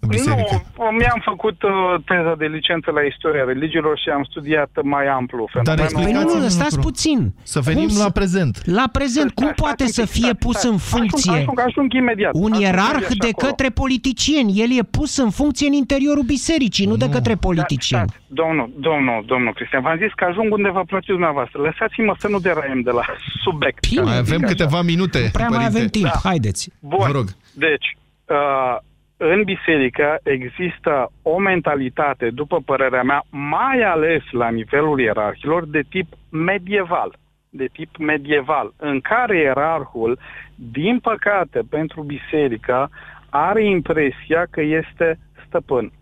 biserica... 0.09 0.57
Nu, 0.79 0.85
mi-am 1.01 1.21
făcut 1.31 1.59
uh, 1.63 1.71
teza 2.11 2.35
de 2.43 2.47
licență 2.57 2.89
la 2.99 3.01
istoria 3.13 3.45
religiilor 3.53 3.95
și 4.03 4.09
am 4.17 4.25
studiat 4.31 4.71
mai 4.95 5.07
amplu 5.07 5.49
fenomenul. 5.53 5.85
explicați- 5.85 5.95
Păi 5.95 6.13
nu, 6.13 6.21
Explicați-mi 6.21 6.39
nu, 6.39 6.45
un 6.45 6.57
stați 6.59 6.75
lucru. 6.77 6.89
puțin. 6.91 7.19
Să 7.43 7.61
venim 7.71 7.89
Cum 7.89 7.99
la 8.05 8.11
prezent. 8.21 8.55
La 8.79 8.87
prezent, 8.99 9.29
cum 9.39 9.45
Stai, 9.45 9.55
stai 9.57 9.65
poate 9.67 9.83
un 9.89 9.93
să 9.99 10.03
pic, 10.03 10.11
fie 10.11 10.31
stai, 10.33 10.43
pus 10.47 10.57
stai. 10.59 10.71
în 10.73 10.77
Ajung- 10.79 10.91
funcție 10.93 11.33
Ajung, 11.33 11.59
ajung 11.69 11.89
imediat. 12.03 12.33
un 12.35 12.53
Ajung 12.53 12.61
ierarh 12.67 13.03
imediat 13.07 13.21
de 13.27 13.27
și 13.31 13.33
acolo. 13.35 13.49
către 13.49 13.69
politicieni? 13.83 14.51
El 14.65 14.71
e 14.81 14.83
pus 14.99 15.13
în 15.17 15.31
funcție 15.41 15.67
în 15.71 15.77
interiorul 15.85 16.23
bisericii, 16.37 16.87
nu 16.87 16.97
de 17.05 17.09
către 17.17 17.35
politicieni. 17.47 18.07
Da, 18.07 18.13
stați, 18.13 18.35
domnul, 18.41 18.69
domnul, 18.89 19.19
domnul 19.33 19.53
Cristian, 19.59 19.83
v-am 19.83 19.99
zis 20.05 20.13
că 20.19 20.25
ajung 20.31 20.49
unde 20.59 20.71
vă 20.79 20.83
place 20.93 21.11
dumneavoastră. 21.17 21.57
Lăsați-mă 21.67 22.15
să 22.23 22.29
nu 22.29 22.39
deraiem 22.49 22.72
de 22.81 22.91
la 22.91 23.03
subiect. 23.43 23.89
Bine. 23.89 24.01
ca 24.03 24.07
să 24.09 24.15
Mai 24.15 24.23
zic 24.25 24.33
avem 24.35 24.45
așa. 24.45 24.55
câteva 24.55 24.83
minute, 24.83 25.29
Prea 25.33 25.49
mai 25.49 25.57
părinte. 25.59 25.77
avem 25.77 25.89
timp, 25.89 26.05
Da. 26.05 26.21
haideți. 26.29 26.71
Bun. 26.81 27.07
Vă 27.07 27.13
rog. 27.13 27.27
Deci, 27.55 27.97
uh, 28.29 28.77
în 29.17 29.43
biserică 29.45 30.19
există 30.23 31.11
o 31.23 31.39
mentalitate, 31.39 32.31
după 32.31 32.61
părerea 32.65 33.03
mea, 33.03 33.23
mai 33.31 33.83
ales 33.83 34.23
la 34.31 34.49
nivelul 34.51 35.01
ierarhilor, 35.01 35.67
de 35.67 35.83
tip 35.89 36.07
medieval. 36.29 37.17
De 37.51 37.67
tip 37.73 37.97
medieval, 37.97 38.73
în 38.77 39.01
care 39.01 39.39
ierarhul, 39.39 40.19
din 40.55 40.99
păcate, 40.99 41.61
pentru 41.71 42.03
biserică, 42.03 42.91
are 43.31 43.65
impresia 43.65 44.47
că 44.51 44.61
este 44.61 45.19
stăpân. 45.47 45.93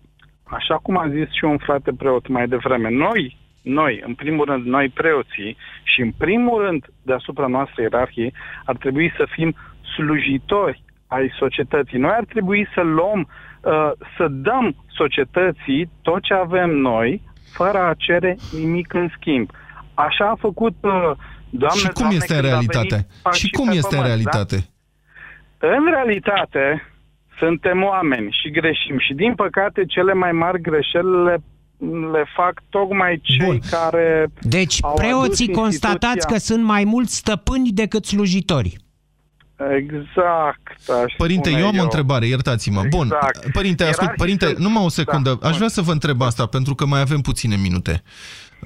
Așa 0.42 0.74
cum 0.82 0.96
a 0.96 1.08
zis 1.08 1.28
și 1.32 1.44
un 1.44 1.58
frate 1.58 1.90
preot 1.98 2.28
mai 2.28 2.48
devreme, 2.48 2.90
noi, 2.90 3.36
noi, 3.62 4.02
în 4.06 4.14
primul 4.14 4.44
rând, 4.44 4.64
noi 4.64 4.88
preoții 4.88 5.56
și 5.82 6.00
în 6.00 6.12
primul 6.18 6.64
rând 6.64 6.84
deasupra 7.02 7.46
noastră 7.46 7.82
ierarhie, 7.82 8.32
ar 8.64 8.76
trebui 8.76 9.12
să 9.16 9.26
fim 9.30 9.54
slujitori 9.94 10.82
ai 11.06 11.32
societății. 11.38 11.98
Noi 11.98 12.12
ar 12.16 12.24
trebui 12.24 12.68
să 12.74 12.80
luăm 12.80 13.20
uh, 13.20 13.90
să 14.16 14.26
dăm 14.28 14.76
societății 14.86 15.90
tot 16.02 16.22
ce 16.22 16.34
avem 16.34 16.70
noi, 16.70 17.22
fără 17.52 17.78
a 17.78 17.94
cere 17.96 18.36
nimic 18.52 18.94
în 18.94 19.08
schimb. 19.16 19.50
Așa 19.94 20.28
a 20.28 20.36
făcut 20.40 20.74
uh, 20.80 21.12
Doamne, 21.50 21.78
și 21.78 21.86
cum 21.86 22.08
Doamne, 22.08 22.16
este 22.16 22.34
în 22.34 22.40
când 22.40 22.44
a 22.44 22.48
realitate? 22.48 23.06
venit 23.22 23.34
Și 23.38 23.50
pac 23.50 23.60
cum 23.60 23.68
pe 23.68 23.76
este 23.76 23.96
în 23.96 24.02
pământ, 24.02 24.06
realitate? 24.06 24.56
Da? 25.58 25.68
În 25.76 25.84
realitate, 25.90 26.64
suntem 27.38 27.82
oameni 27.82 28.36
și 28.40 28.50
greșim 28.50 28.98
și 28.98 29.14
din 29.14 29.34
păcate 29.34 29.84
cele 29.84 30.12
mai 30.12 30.32
mari 30.32 30.60
greșeli 30.60 31.42
le, 31.80 32.10
le 32.12 32.24
fac 32.36 32.62
tocmai 32.68 33.20
cei 33.22 33.46
Bun. 33.46 33.60
care 33.70 34.26
Deci 34.40 34.78
au 34.80 34.94
preoții 34.94 35.44
adus 35.44 35.56
constatați 35.56 36.04
instituția- 36.14 36.32
că 36.32 36.38
sunt 36.38 36.64
mai 36.64 36.84
mulți 36.84 37.16
stăpâni 37.16 37.70
decât 37.70 38.04
slujitori. 38.06 38.76
Exact. 39.76 40.90
aș 41.04 41.12
Părinte, 41.16 41.48
spune 41.48 41.62
eu 41.62 41.68
am 41.68 41.78
o 41.78 41.82
întrebare, 41.82 42.26
iertați-mă. 42.26 42.82
Bun, 42.88 43.04
Exact. 43.04 43.50
părinte, 43.52 43.82
ascult, 43.82 44.00
Ierarhii 44.00 44.16
părinte, 44.24 44.46
sunt- 44.46 44.58
numai 44.58 44.84
o 44.84 44.88
secundă. 44.88 45.38
Da, 45.40 45.48
Aș 45.48 45.56
vrea 45.56 45.68
să 45.68 45.80
vă 45.80 45.92
întreb 45.92 46.22
asta, 46.22 46.46
pentru 46.46 46.74
că 46.74 46.86
mai 46.86 47.00
avem 47.00 47.20
puține 47.20 47.56
minute. 47.56 48.02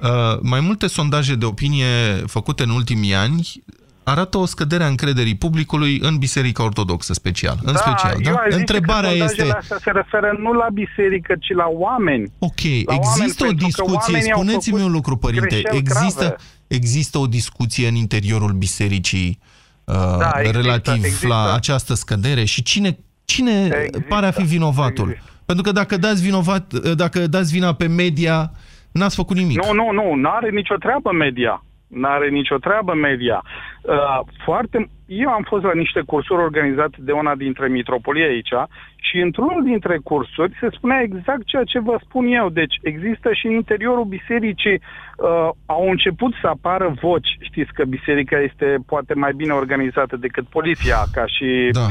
Uh, 0.02 0.38
mai 0.42 0.60
multe 0.60 0.86
sondaje 0.86 1.34
de 1.34 1.44
opinie 1.44 1.86
făcute 2.26 2.62
în 2.62 2.70
ultimii 2.70 3.14
ani 3.14 3.62
arată 4.04 4.38
o 4.38 4.44
scădere 4.44 4.84
a 4.84 4.86
încrederii 4.86 5.36
publicului 5.36 5.98
în 6.02 6.16
Biserica 6.18 6.62
Ortodoxă 6.62 7.12
special. 7.12 7.58
În 7.62 7.74
special, 7.76 8.14
eu 8.24 8.32
da? 8.32 8.38
aș 8.38 8.44
zice 8.44 8.58
Întrebarea 8.58 9.10
că 9.10 9.14
este... 9.14 9.26
sondajele 9.26 9.58
astea 9.58 9.76
se 9.82 9.90
referă 9.90 10.36
nu 10.38 10.52
la 10.52 10.66
biserică, 10.72 11.34
ci 11.40 11.52
la 11.54 11.66
oameni. 11.68 12.32
Ok, 12.38 12.60
La 12.84 12.94
există 12.94 13.14
oameni, 13.14 13.32
o 13.40 13.44
pentru 13.44 13.54
că 13.54 13.64
discuție, 13.64 14.12
oamenii 14.12 14.32
au 14.32 14.38
spuneți-mi 14.38 14.76
făcut 14.76 14.86
un 14.90 14.92
lucru, 14.92 15.16
părinte, 15.16 15.46
greșeli 15.60 15.76
există, 15.78 16.20
grave. 16.24 16.36
există 16.66 17.18
o 17.18 17.26
discuție 17.26 17.88
în 17.88 17.94
interiorul 17.94 18.52
bisericii 18.52 19.38
uh, 19.84 19.94
Da, 19.94 20.30
există, 20.36 20.60
relativ 20.60 21.04
există. 21.04 21.26
la 21.26 21.54
această 21.54 21.94
scădere 21.94 22.44
și 22.44 22.62
cine, 22.62 22.98
cine 23.24 23.64
Există, 23.66 24.00
pare 24.08 24.26
a 24.26 24.30
fi 24.30 24.42
vinovatul? 24.42 25.08
există. 25.08 25.32
Pentru 25.44 25.64
că 25.64 25.72
dacă 25.72 25.96
dați, 25.96 26.22
vinovat, 26.22 26.74
dacă 26.74 27.26
dați 27.26 27.52
vina 27.52 27.74
pe 27.74 27.86
media, 27.86 28.50
n-ați 28.92 29.14
făcut 29.14 29.36
nimic. 29.36 29.64
Nu, 29.64 29.72
nu, 29.72 29.90
nu, 29.92 30.14
nu 30.14 30.28
are 30.28 30.50
nicio 30.50 30.74
treabă 30.74 31.10
media. 31.12 31.64
N-are 31.86 32.28
nicio 32.28 32.56
treabă 32.56 32.94
media. 32.94 33.42
Uh, 33.82 34.20
foarte... 34.44 34.88
Eu 35.06 35.28
am 35.28 35.42
fost 35.42 35.64
la 35.64 35.74
niște 35.74 36.02
cursuri 36.06 36.42
organizate 36.42 36.96
de 36.98 37.12
una 37.12 37.34
dintre 37.34 37.68
mitropolii 37.68 38.24
aici 38.24 38.54
și 38.96 39.20
într-unul 39.20 39.62
dintre 39.64 39.98
cursuri 40.04 40.56
se 40.60 40.68
spunea 40.70 41.00
exact 41.02 41.44
ceea 41.44 41.64
ce 41.64 41.78
vă 41.78 41.96
spun 42.04 42.26
eu. 42.26 42.48
Deci 42.48 42.74
există 42.82 43.32
și 43.32 43.46
în 43.46 43.52
interiorul 43.52 44.04
bisericii 44.04 44.80
uh, 44.80 45.48
au 45.66 45.90
început 45.90 46.32
să 46.40 46.46
apară 46.46 46.94
voci. 47.00 47.36
Știți 47.40 47.72
că 47.72 47.84
biserica 47.84 48.40
este 48.40 48.76
poate 48.86 49.14
mai 49.14 49.32
bine 49.36 49.52
organizată 49.52 50.16
decât 50.16 50.44
poliția 50.46 50.96
ca 51.12 51.24
și 51.26 51.68
Da. 51.72 51.86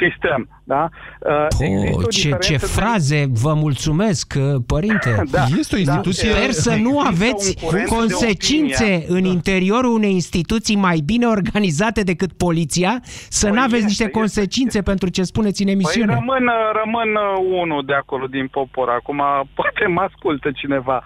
Sistem. 0.00 0.48
Da? 0.64 0.88
Uh, 1.20 1.46
există 1.58 1.96
Oh, 1.96 2.04
o 2.04 2.08
ce, 2.08 2.20
ce 2.20 2.28
diferență 2.28 2.66
de- 2.66 2.80
fraze, 2.80 3.26
vă 3.42 3.54
mulțumesc, 3.54 4.34
uh, 4.36 4.60
părinte. 4.66 5.22
Da. 5.30 5.44
Este 5.58 5.74
o 5.74 5.78
instituție... 5.78 6.30
Da. 6.30 6.36
Sper 6.36 6.50
să 6.50 6.70
nu 6.70 6.76
Există 6.76 7.06
aveți 7.06 7.56
un 7.62 7.68
curent 7.68 7.88
de 7.88 7.94
consecințe 7.94 8.84
opinie. 8.84 9.04
în 9.18 9.24
interiorul 9.24 9.94
unei 9.94 10.12
instituții 10.12 10.76
mai 10.76 10.98
bine 11.04 11.26
organizate 11.26 12.02
decât 12.02 12.32
poliția, 12.32 13.00
să 13.28 13.46
Păi 13.46 13.54
nu 13.54 13.60
aveți 13.60 13.74
este, 13.76 13.86
niște 13.86 14.02
este. 14.04 14.18
consecințe 14.18 14.82
pentru 14.82 15.08
ce 15.08 15.22
spuneți 15.22 15.60
în 15.62 15.66
Păi 15.66 15.74
emisiune. 15.74 16.12
rămân, 16.14 16.44
rămân 16.82 17.08
uh, 17.14 17.60
unul 17.62 17.82
de 17.86 17.94
acolo 17.94 18.26
din 18.26 18.46
popor. 18.46 18.88
Acum 18.88 19.16
poate 19.56 19.86
mă 19.86 20.00
ascultă 20.00 20.50
cineva 20.54 21.02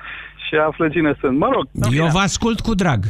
și 0.49 0.55
află 0.69 0.89
cine 0.89 1.17
sunt. 1.21 1.39
Mă 1.39 1.49
rog. 1.53 1.67
în 1.73 1.83
Eu 1.83 1.91
fine. 1.91 2.09
vă 2.13 2.19
ascult 2.19 2.61
cu 2.61 2.75
drag. 2.75 3.05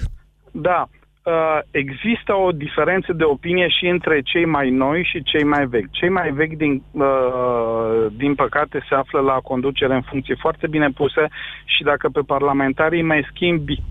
Da. 0.50 0.88
Uh, 1.26 1.58
există 1.70 2.34
o 2.34 2.52
diferență 2.52 3.12
de 3.12 3.24
opinie 3.24 3.68
și 3.68 3.86
între 3.86 4.20
cei 4.20 4.44
mai 4.44 4.70
noi 4.70 5.04
și 5.04 5.22
cei 5.22 5.44
mai 5.44 5.66
vechi. 5.66 5.90
Cei 5.90 6.08
mai 6.08 6.30
vechi, 6.30 6.56
din, 6.56 6.82
uh, 6.92 8.06
din 8.16 8.34
păcate, 8.34 8.84
se 8.88 8.94
află 8.94 9.20
la 9.20 9.32
conducere 9.32 9.94
în 9.94 10.00
funcție 10.00 10.34
foarte 10.34 10.66
bine 10.66 10.88
puse 10.88 11.28
și 11.64 11.82
dacă 11.82 12.08
pe 12.08 12.20
parlamentarii 12.26 13.02
mai 13.02 13.26
schimbi 13.30 13.82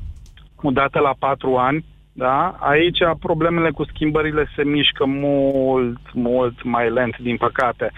o 0.62 0.72
dată 0.72 1.00
la 1.00 1.14
patru 1.20 1.56
ani, 1.56 1.86
da, 2.14 2.56
aici 2.60 3.00
problemele 3.20 3.72
cu 3.72 3.84
schimbările 3.84 4.48
se 4.56 4.64
mișcă 4.64 5.06
mult, 5.06 6.14
mult 6.14 6.64
mai 6.64 6.92
lent, 6.92 7.18
din 7.18 7.38
păcate. 7.38 7.92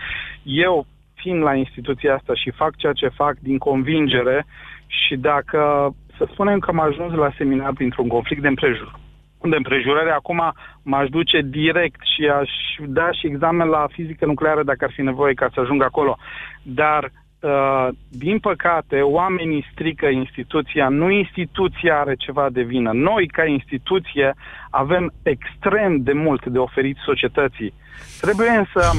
Eu, 0.44 0.86
fiind 1.14 1.44
la 1.44 1.54
instituția 1.54 2.16
asta 2.16 2.34
și 2.34 2.52
fac 2.52 2.76
ceea 2.76 2.94
ce 2.94 3.08
fac 3.08 3.36
din 3.40 3.58
convingere 3.58 4.46
și 4.88 5.16
dacă, 5.16 5.90
să 6.18 6.28
spunem 6.32 6.60
că 6.60 6.70
am 6.70 6.80
ajuns 6.80 7.14
la 7.14 7.32
seminar 7.38 7.74
printr-un 7.74 8.08
conflict 8.08 8.42
de 8.42 8.48
împrejur, 8.48 9.06
de 9.42 9.56
împrejurare, 9.56 10.12
acum 10.12 10.54
m-aș 10.82 11.10
duce 11.10 11.42
direct 11.42 12.00
și 12.16 12.28
aș 12.28 12.50
da 12.88 13.12
și 13.12 13.28
examen 13.28 13.68
la 13.68 13.88
fizică 13.92 14.26
nucleară 14.26 14.64
dacă 14.64 14.86
ar 14.86 14.92
fi 14.92 15.02
nevoie 15.02 15.34
ca 15.34 15.50
să 15.54 15.60
ajung 15.60 15.84
acolo. 15.84 16.18
Dar, 16.62 17.12
uh, 17.40 17.88
din 18.10 18.40
păcate, 18.40 19.02
oamenii 19.02 19.68
strică 19.72 20.06
instituția, 20.06 20.90
nu 20.90 21.10
instituția 21.10 22.00
are 22.00 22.16
ceva 22.16 22.50
de 22.50 22.62
vină. 22.62 22.92
Noi, 22.94 23.28
ca 23.28 23.46
instituție, 23.46 24.34
avem 24.70 25.14
extrem 25.24 25.98
de 26.04 26.14
mult 26.14 26.46
de 26.46 26.58
oferit 26.58 26.98
societății. 27.06 27.74
Trebuie 28.22 28.50
însă 28.50 28.92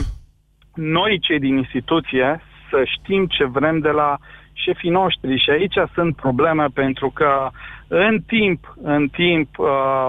noi, 0.75 1.19
cei 1.19 1.39
din 1.39 1.57
instituție, 1.57 2.41
să 2.71 2.83
știm 2.85 3.27
ce 3.27 3.45
vrem 3.45 3.79
de 3.79 3.91
la 3.91 4.19
șefii 4.53 4.91
noștri 4.91 5.43
și 5.43 5.51
aici 5.51 5.79
sunt 5.95 6.17
probleme 6.17 6.67
pentru 6.75 7.11
că 7.15 7.51
în 7.89 8.21
timp, 8.27 8.75
în 8.83 9.09
timp, 9.09 9.59
uh, 9.59 10.09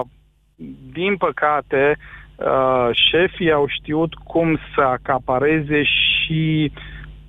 din 0.92 1.16
păcate, 1.16 1.96
uh, 2.36 2.88
șefii 3.10 3.52
au 3.52 3.66
știut 3.68 4.14
cum 4.14 4.58
să 4.74 4.80
acapareze 4.80 5.82
și 5.82 6.72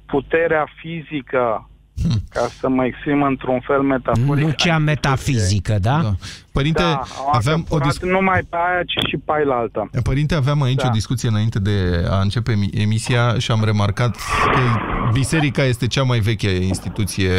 puterea 0.05 0.65
fizică, 0.75 1.69
ca 2.29 2.47
să 2.59 2.69
mă 2.69 2.85
exprim 2.85 3.21
într-un 3.23 3.59
fel 3.59 3.81
metaforic. 3.81 4.43
Nu 4.45 4.51
cea 4.51 4.77
metafizică, 4.77 5.77
da? 5.81 5.99
Da. 6.03 6.11
Părinte, 6.51 6.81
Da, 6.81 6.93
au 7.17 7.29
aveam 7.33 7.59
o 7.59 7.63
acaparat 7.75 7.87
discuție... 7.87 8.11
numai 8.13 8.41
pe 8.49 8.55
aia, 8.69 8.83
ci 8.83 9.09
și 9.09 9.17
pe 9.17 9.31
aia 9.31 9.55
altă. 9.57 9.89
Părinte, 10.03 10.35
aveam 10.35 10.61
aici 10.61 10.81
Da. 10.81 10.87
o 10.87 10.91
discuție 10.91 11.29
înainte 11.29 11.59
de 11.59 12.05
a 12.09 12.19
începe 12.21 12.51
emi- 12.51 12.81
emisia 12.81 13.37
și 13.37 13.51
am 13.51 13.61
remarcat 13.63 14.15
că 14.51 14.59
biserica 15.11 15.63
este 15.63 15.87
cea 15.87 16.03
mai 16.03 16.19
veche 16.19 16.49
instituție 16.49 17.31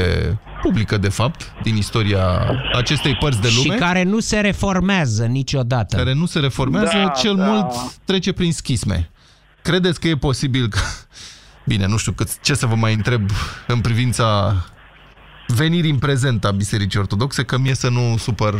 publică, 0.62 0.96
de 0.96 1.08
fapt, 1.08 1.52
din 1.62 1.76
istoria 1.76 2.24
acestei 2.72 3.14
părți 3.16 3.40
de 3.40 3.48
Și 3.48 3.66
lume, 3.66 3.78
care 3.78 4.02
nu 4.02 4.20
se 4.20 4.40
reformează 4.40 5.24
niciodată. 5.24 5.96
care 5.96 6.12
nu 6.12 6.26
se 6.26 6.38
reformează, 6.38 6.96
Da, 6.96 7.08
cel 7.08 7.36
da. 7.36 7.44
mult 7.44 7.72
trece 8.04 8.32
prin 8.32 8.52
schisme. 8.52 9.10
Credeți 9.62 10.00
că 10.00 10.08
e 10.08 10.16
posibil 10.16 10.68
că... 10.68 10.78
Bine, 11.64 11.86
nu 11.86 11.96
știu 11.96 12.12
cât, 12.12 12.40
ce 12.40 12.54
să 12.54 12.66
vă 12.66 12.74
mai 12.74 12.92
întreb 12.94 13.30
în 13.66 13.80
privința 13.80 14.54
venirii 15.46 15.90
în 15.90 15.98
prezent 15.98 16.44
a 16.44 16.50
Bisericii 16.50 17.00
Ortodoxe, 17.00 17.42
că 17.44 17.58
mie 17.58 17.74
să 17.74 17.88
nu 17.88 18.16
supăr 18.18 18.54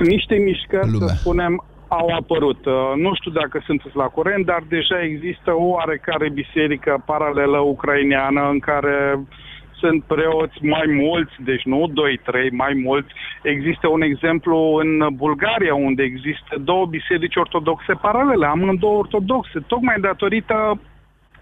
Niște 0.00 0.34
mișcări, 0.34 0.90
Lumea. 0.90 1.14
să 1.14 1.20
spunem, 1.20 1.64
au 1.88 2.08
apărut. 2.20 2.66
Uh, 2.66 2.92
Nu 2.96 3.14
știu 3.14 3.30
dacă 3.30 3.62
sunteți 3.64 3.96
la 3.96 4.04
curent, 4.04 4.44
dar 4.46 4.62
deja 4.68 5.02
există 5.02 5.50
o 5.52 5.64
oarecare 5.64 6.30
biserică 6.30 7.02
paralelă 7.06 7.58
ucraineană 7.58 8.48
în 8.48 8.58
care 8.58 9.18
sunt 9.78 10.02
preoți 10.02 10.64
mai 10.64 10.86
mulți, 10.86 11.32
deci 11.38 11.64
nu 11.64 11.90
2-3, 11.90 12.50
mai 12.50 12.72
mulți. 12.84 13.12
Există 13.42 13.88
un 13.88 14.02
exemplu 14.02 14.56
în 14.82 15.06
Bulgaria, 15.12 15.74
unde 15.74 16.02
există 16.02 16.56
două 16.58 16.86
biserici 16.86 17.36
ortodoxe 17.36 17.92
paralele, 17.92 18.46
amândouă 18.46 18.98
ortodoxe, 18.98 19.58
tocmai 19.66 19.96
datorită 20.00 20.80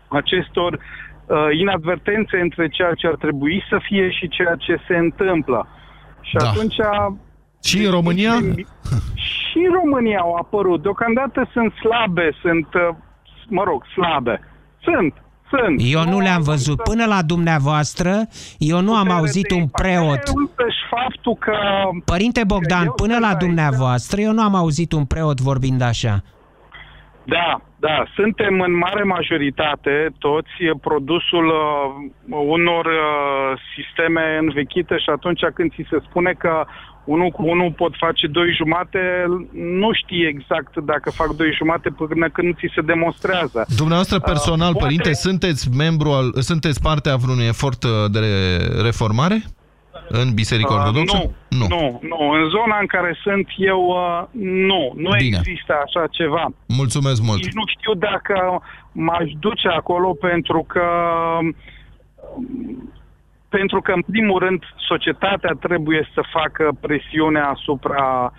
acestor 0.08 0.72
uh, 0.72 1.48
inadvertențe 1.58 2.36
între 2.40 2.68
ceea 2.68 2.94
ce 2.94 3.06
ar 3.06 3.14
trebui 3.14 3.64
să 3.68 3.78
fie 3.82 4.10
și 4.10 4.28
ceea 4.28 4.54
ce 4.58 4.76
se 4.86 4.96
întâmplă. 4.96 5.68
Și 6.20 6.36
Da. 6.36 6.48
atunci 6.48 6.76
Și 7.64 7.84
în 7.84 7.90
România? 7.90 8.32
și 9.14 9.58
în 9.58 9.72
România 9.72 10.18
au 10.18 10.34
apărut. 10.34 10.82
Deocamdată 10.82 11.48
sunt 11.52 11.72
slabe, 11.72 12.30
sunt, 12.40 12.66
uh, 12.74 12.96
mă 13.48 13.62
rog, 13.66 13.84
slabe. 13.92 14.40
Sunt, 14.82 15.14
sunt. 15.48 15.80
Eu 15.94 16.04
nu 16.04 16.18
le-am 16.20 16.42
văzut. 16.42 16.82
Până 16.82 17.04
la 17.06 17.22
dumneavoastră, 17.22 18.10
eu 18.58 18.80
nu 18.80 18.94
am 18.94 19.00
Putere 19.00 19.18
auzit 19.18 19.46
de 19.48 19.54
un 19.54 19.60
impact. 19.60 19.82
preot. 19.82 20.22
Însăși 20.34 20.82
faptul 20.90 21.34
că... 21.34 21.56
Părinte 22.04 22.42
Bogdan, 22.46 22.84
eu 22.84 22.92
până 22.92 23.12
sunt 23.12 23.24
la 23.24 23.28
aici. 23.30 23.38
dumneavoastră, 23.38 24.20
eu 24.20 24.32
nu 24.32 24.42
am 24.42 24.54
auzit 24.54 24.92
un 24.92 25.04
preot 25.04 25.40
vorbind 25.40 25.80
așa. 25.82 26.22
Da, 27.26 27.60
da, 27.76 28.04
suntem 28.14 28.60
în 28.60 28.76
mare 28.76 29.02
majoritate 29.02 30.10
toți 30.18 30.50
produsul 30.80 31.46
uh, 31.46 32.36
unor 32.46 32.84
uh, 32.86 33.60
sisteme 33.76 34.38
învechite 34.40 34.98
și 34.98 35.10
atunci 35.10 35.40
când 35.54 35.72
ți 35.74 35.86
se 35.90 35.98
spune 36.08 36.32
că 36.32 36.64
unul 37.04 37.30
cu 37.30 37.48
unul 37.48 37.72
pot 37.72 37.94
face 37.98 38.26
doi 38.26 38.54
jumate, 38.56 38.98
nu 39.52 39.92
știi 39.92 40.26
exact 40.26 40.76
dacă 40.76 41.10
fac 41.10 41.28
doi 41.36 41.52
jumate 41.56 41.88
până 41.90 42.28
când 42.28 42.48
nu 42.48 42.54
ți 42.54 42.72
se 42.74 42.80
demonstrează. 42.80 43.66
Dumneavoastră 43.76 44.18
personal, 44.18 44.72
poate- 44.72 44.84
părinte, 44.84 45.12
sunteți 45.12 45.70
membru 45.76 46.08
al, 46.10 46.32
sunteți 46.40 46.82
parte 46.82 47.08
a 47.10 47.16
vreunui 47.16 47.46
efort 47.46 47.82
uh, 47.84 47.90
de 48.10 48.20
reformare? 48.82 49.42
în 50.08 50.34
Biserica 50.34 50.74
Uh, 50.74 50.78
Ortodoxă? 50.80 51.16
nu, 51.16 51.32
nu. 51.58 51.66
nu, 51.68 52.00
nu. 52.02 52.30
În 52.30 52.48
zona 52.48 52.76
în 52.80 52.86
care 52.86 53.16
sunt 53.22 53.46
eu, 53.56 53.80
uh, 53.88 54.22
nu. 54.70 54.92
Nu 54.96 55.10
Bine. 55.18 55.38
există 55.40 55.72
așa 55.84 56.06
ceva. 56.10 56.44
Mulțumesc 56.66 57.22
mult. 57.22 57.42
Nici 57.44 57.52
nu 57.52 57.66
știu 57.66 57.94
dacă 57.94 58.62
m-aș 58.92 59.30
duce 59.40 59.68
acolo 59.68 60.12
pentru 60.20 60.64
că 60.68 60.82
pentru 63.58 63.78
că, 63.84 63.92
în 63.98 64.02
primul 64.12 64.38
rând, 64.44 64.60
societatea 64.90 65.52
trebuie 65.66 66.02
să 66.14 66.20
facă 66.36 66.64
presiune 66.86 67.40
asupra 67.54 68.32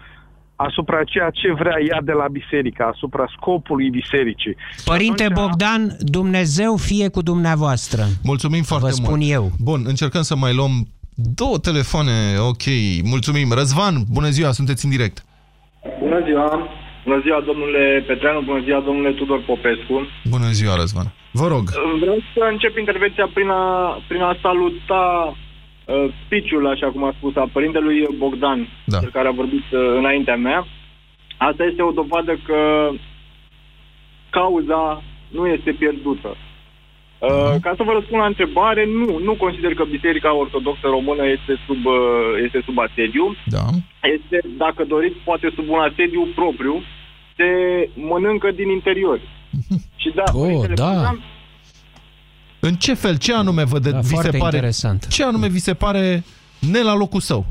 asupra 0.68 1.03
ceea 1.03 1.30
ce 1.39 1.47
vrea 1.61 1.78
ea 1.89 2.01
de 2.09 2.11
la 2.11 2.28
biserică, 2.39 2.84
asupra 2.93 3.26
scopului 3.36 3.89
bisericii. 3.89 4.55
Părinte 4.86 5.24
Atunci- 5.24 5.39
Bogdan, 5.39 5.82
Dumnezeu 5.99 6.76
fie 6.89 7.07
cu 7.09 7.22
dumneavoastră. 7.22 8.01
Mulțumim 8.24 8.63
foarte 8.63 8.88
Vă 8.88 8.93
spun 9.01 9.18
mult. 9.18 9.32
eu. 9.38 9.51
Bun, 9.59 9.82
încercăm 9.88 10.22
să 10.22 10.36
mai 10.36 10.53
luăm 10.59 10.74
două 11.41 11.57
telefoane. 11.57 12.16
Ok, 12.51 12.63
mulțumim. 13.03 13.47
Răzvan, 13.59 13.95
bună 14.11 14.30
ziua, 14.30 14.51
sunteți 14.51 14.86
în 14.86 14.91
direct. 14.91 15.18
Bună 15.99 16.20
ziua! 16.26 16.68
Bună 17.07 17.20
ziua, 17.26 17.39
domnule 17.49 18.03
Petreanu, 18.07 18.41
bună 18.41 18.61
ziua, 18.63 18.80
domnule 18.80 19.11
Tudor 19.11 19.43
Popescu. 19.45 19.95
Bună 20.30 20.49
ziua, 20.59 20.76
Răzvan. 20.76 21.07
Vă 21.41 21.47
rog. 21.47 21.63
Vreau 21.99 22.19
să 22.33 22.41
încep 22.51 22.77
intervenția 22.77 23.27
prin 23.33 23.49
a, 23.49 23.65
prin 24.07 24.21
a 24.21 24.38
saluta 24.41 25.36
uh, 25.86 26.05
speech-ul, 26.25 26.67
așa 26.67 26.88
cum 26.91 27.03
a 27.03 27.13
spus, 27.17 27.36
a 27.36 27.49
părintelui 27.53 28.07
Bogdan, 28.17 28.67
Da. 28.86 28.99
cel 28.99 29.09
care 29.09 29.27
a 29.27 29.39
vorbit 29.41 29.65
uh, 29.71 29.79
înaintea 29.97 30.36
mea. 30.36 30.67
Asta 31.38 31.63
este 31.63 31.81
o 31.81 31.91
dovadă 31.91 32.39
că 32.45 32.89
cauza 34.29 35.03
nu 35.27 35.47
este 35.47 35.71
pierdută. 35.71 36.36
Uh, 37.19 37.55
ca 37.61 37.73
să 37.77 37.83
vă 37.83 37.91
răspund 37.93 38.21
la 38.21 38.27
întrebare, 38.33 38.86
nu, 38.86 39.19
nu 39.27 39.33
consider 39.33 39.73
că 39.73 39.83
Biserica 39.83 40.33
Ortodoxă 40.33 40.88
Română 40.88 41.25
este 41.27 41.53
sub, 41.65 41.86
uh, 41.86 41.95
este 42.45 42.61
sub 42.65 42.77
asediu. 42.79 43.36
Da. 43.45 43.65
Este, 44.15 44.38
dacă 44.57 44.83
doriți, 44.83 45.17
poate 45.23 45.51
sub 45.55 45.69
un 45.69 45.79
asediu 45.79 46.27
propriu, 46.36 46.83
se 47.36 47.49
mănâncă 47.93 48.51
din 48.51 48.69
interior. 48.69 49.19
Și 50.01 50.11
da, 50.15 50.23
Oh, 50.33 50.41
Părintele 50.41 50.73
da. 50.73 50.85
Bogdan, 50.85 51.23
În 52.59 52.75
ce 52.75 52.93
fel, 52.93 53.17
ce 53.17 53.33
anume 53.33 53.63
vă 53.63 53.79
de, 53.79 53.91
Da, 53.91 53.99
vi 53.99 54.05
se 54.05 54.13
foarte 54.13 54.37
pare? 54.37 54.55
interesant. 54.55 55.07
Ce 55.07 55.23
anume 55.23 55.47
vi 55.47 55.59
se 55.59 55.73
pare 55.73 56.23
ne 56.71 56.81
la 56.81 56.95
locul 56.95 57.19
său? 57.19 57.45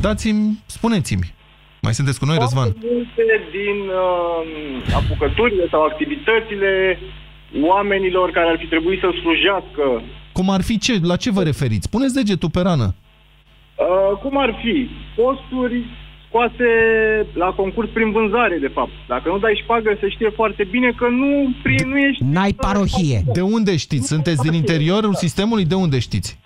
Dați-mi, 0.00 0.58
spuneți-mi. 0.66 1.34
Mai 1.82 1.94
sunteți 1.94 2.18
cu 2.18 2.24
noi, 2.24 2.36
Răzvan? 2.38 2.62
Foarte 2.70 2.86
multe 2.92 3.24
din 3.50 3.78
uh, 3.88 4.94
apucăturile 4.94 5.66
sau 5.70 5.82
activitățile 5.84 6.98
oamenilor 7.62 8.30
care 8.30 8.48
ar 8.48 8.58
fi 8.58 8.66
trebuit 8.66 9.00
să 9.00 9.08
slujească. 9.20 10.02
Cum 10.32 10.50
ar 10.50 10.62
fi 10.62 10.78
ce? 10.78 10.98
La 11.02 11.16
ce 11.16 11.30
vă 11.30 11.42
referiți? 11.42 11.90
Puneți 11.90 12.14
degetul 12.14 12.50
pe 12.50 12.60
rană. 12.60 12.94
Uh, 13.74 14.18
cum 14.22 14.38
ar 14.38 14.58
fi? 14.62 14.88
Posturi 15.16 15.84
scoase 16.36 16.70
la 17.32 17.46
concurs 17.50 17.88
prin 17.92 18.10
vânzare, 18.12 18.56
de 18.60 18.68
fapt. 18.68 18.90
Dacă 19.08 19.28
nu 19.28 19.38
dai 19.38 19.60
șpagă, 19.62 19.96
se 20.00 20.08
știe 20.08 20.28
foarte 20.28 20.64
bine 20.64 20.92
că 20.96 21.08
nu, 21.08 21.54
prin, 21.62 21.88
nu 21.88 21.98
ești... 21.98 22.22
N-ai 22.24 22.52
parohie. 22.52 23.18
De 23.32 23.40
unde 23.40 23.76
știți? 23.76 24.06
Sunteți 24.06 24.42
din 24.42 24.52
interiorul 24.52 25.14
sistemului? 25.14 25.64
De 25.64 25.74
unde 25.74 25.98
știți? 25.98 26.38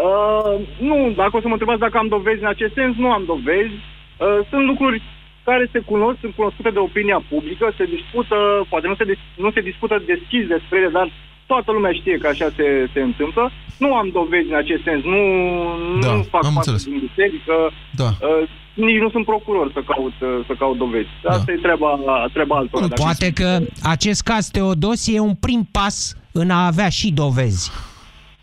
Uh, 0.00 0.60
nu, 0.88 1.12
dacă 1.16 1.36
o 1.36 1.40
să 1.40 1.46
mă 1.46 1.52
întrebați 1.52 1.80
dacă 1.86 1.98
am 1.98 2.08
dovezi 2.08 2.40
în 2.42 2.48
acest 2.54 2.72
sens, 2.74 2.96
nu 2.96 3.10
am 3.10 3.22
dovezi. 3.26 3.74
Uh, 3.76 4.38
sunt 4.50 4.64
lucruri 4.66 5.02
care 5.44 5.68
se 5.72 5.78
cunosc, 5.78 6.18
sunt 6.20 6.34
cunoscute 6.34 6.70
de 6.70 6.78
opinia 6.78 7.22
publică, 7.28 7.72
se 7.76 7.84
discută, 7.96 8.36
poate 8.68 8.86
nu 8.86 8.94
se, 8.94 9.04
dis- 9.04 9.26
nu 9.36 9.50
se 9.52 9.60
discută 9.60 10.02
deschis 10.06 10.44
despre 10.46 10.78
ele, 10.78 10.88
dar 10.88 11.08
toată 11.46 11.72
lumea 11.72 11.92
știe 11.92 12.16
că 12.18 12.26
așa 12.26 12.48
se, 12.56 12.66
se 12.92 13.00
întâmplă. 13.00 13.50
Nu 13.78 13.94
am 13.94 14.08
dovezi 14.12 14.48
în 14.48 14.54
acest 14.64 14.82
sens, 14.82 15.02
nu, 15.04 15.20
Da, 16.00 16.14
nu 16.14 16.22
fac 16.34 16.44
am 16.44 16.54
parte 16.54 16.70
înțeles. 16.70 16.84
din 16.84 16.98
biserică, 17.08 17.54
Da. 18.00 18.08
uh, 18.28 18.42
nici 18.74 19.00
nu 19.00 19.10
sunt 19.10 19.24
procuror 19.24 19.70
să 19.72 19.80
caut, 19.86 20.12
uh, 20.20 20.28
să 20.46 20.52
caut 20.58 20.78
dovezi. 20.78 21.08
Asta 21.28 21.52
e 21.52 21.54
treaba, 21.62 21.88
treaba 22.32 22.56
altora. 22.56 22.86
Dacă- 22.86 23.02
Poate 23.02 23.30
că 23.32 23.58
acest 23.82 24.22
caz 24.22 24.46
Teodosie 24.48 25.14
e 25.16 25.20
un 25.20 25.34
prim 25.34 25.68
pas 25.70 26.16
în 26.32 26.50
a 26.50 26.66
avea 26.66 26.88
și 26.88 27.12
dovezi 27.12 27.70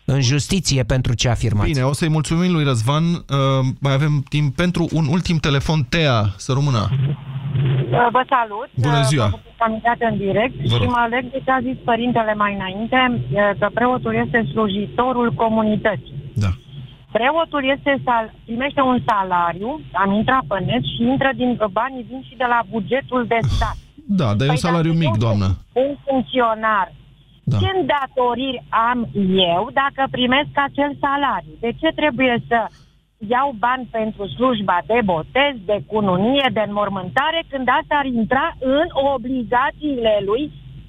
în 0.04 0.20
justiție 0.20 0.82
pentru 0.82 1.14
ce 1.14 1.28
afirmați. 1.28 1.70
Bine, 1.72 1.82
o 1.84 1.92
să-i 1.92 2.08
mulțumim 2.08 2.52
lui 2.52 2.64
Răzvan. 2.64 3.04
Uh, 3.04 3.18
mai 3.80 3.92
avem 3.92 4.24
timp 4.28 4.56
pentru 4.56 4.88
un 4.92 5.06
ultim 5.10 5.36
telefon. 5.36 5.80
Tea, 5.88 6.24
să 6.36 6.52
rămână. 6.52 6.82
Vă 8.16 8.22
salut. 8.36 8.68
Bună 8.74 9.02
ziua. 9.02 9.24
Mă 9.24 9.30
bucur 9.30 9.52
că 9.58 9.64
am 9.66 9.72
intrat 9.72 9.96
în 10.10 10.16
direct 10.18 10.54
Vă 10.72 10.76
rog. 10.76 10.82
și 10.82 10.88
mă 10.96 11.06
leg 11.10 11.24
de 11.30 11.40
ce 11.44 11.50
a 11.50 11.60
zis 11.68 11.76
părintele 11.84 12.34
mai 12.34 12.52
înainte, 12.58 12.98
e, 13.32 13.56
că 13.58 13.68
preotul 13.74 14.14
este 14.24 14.38
slujitorul 14.52 15.32
comunității. 15.32 16.14
Da. 16.34 16.50
Preotul 17.12 17.62
este 17.76 17.92
sal- 18.04 18.32
primește 18.44 18.80
un 18.80 18.98
salariu, 19.06 19.80
am 19.92 20.10
intrat 20.12 20.44
pe 20.48 20.58
net 20.64 20.82
și 20.92 21.02
intră 21.12 21.30
din 21.36 21.58
banii 21.72 22.06
vin 22.08 22.22
și 22.28 22.36
de 22.36 22.44
la 22.48 22.60
bugetul 22.70 23.22
de 23.26 23.38
stat. 23.40 23.76
Da, 24.20 24.28
dar 24.36 24.46
e 24.46 24.54
un 24.56 24.56
Păi 24.60 24.66
salariu 24.66 24.92
dacă 24.92 25.02
mic, 25.04 25.14
eu 25.14 25.22
doamnă. 25.24 25.44
sunt 25.44 25.86
Un 25.86 25.94
funcționar. 26.06 26.88
Da. 27.44 27.56
Ce 27.60 27.68
îndatoriri 27.80 28.62
am 28.88 28.98
eu 29.54 29.62
dacă 29.82 30.02
primesc 30.10 30.52
acel 30.68 30.90
salariu? 31.04 31.54
De 31.64 31.70
ce 31.80 31.88
trebuie 32.00 32.36
să 32.48 32.58
iau 33.34 33.48
bani 33.58 33.88
pentru 33.90 34.22
slujba 34.26 34.78
de 34.86 34.98
botez, 35.04 35.54
de 35.70 35.78
cununie, 35.86 36.48
de 36.52 36.62
înmormântare, 36.66 37.40
când 37.50 37.66
asta 37.80 37.94
ar 37.98 38.04
intra 38.20 38.46
în 38.76 38.86
obligațiile 39.14 40.14
lui 40.28 40.42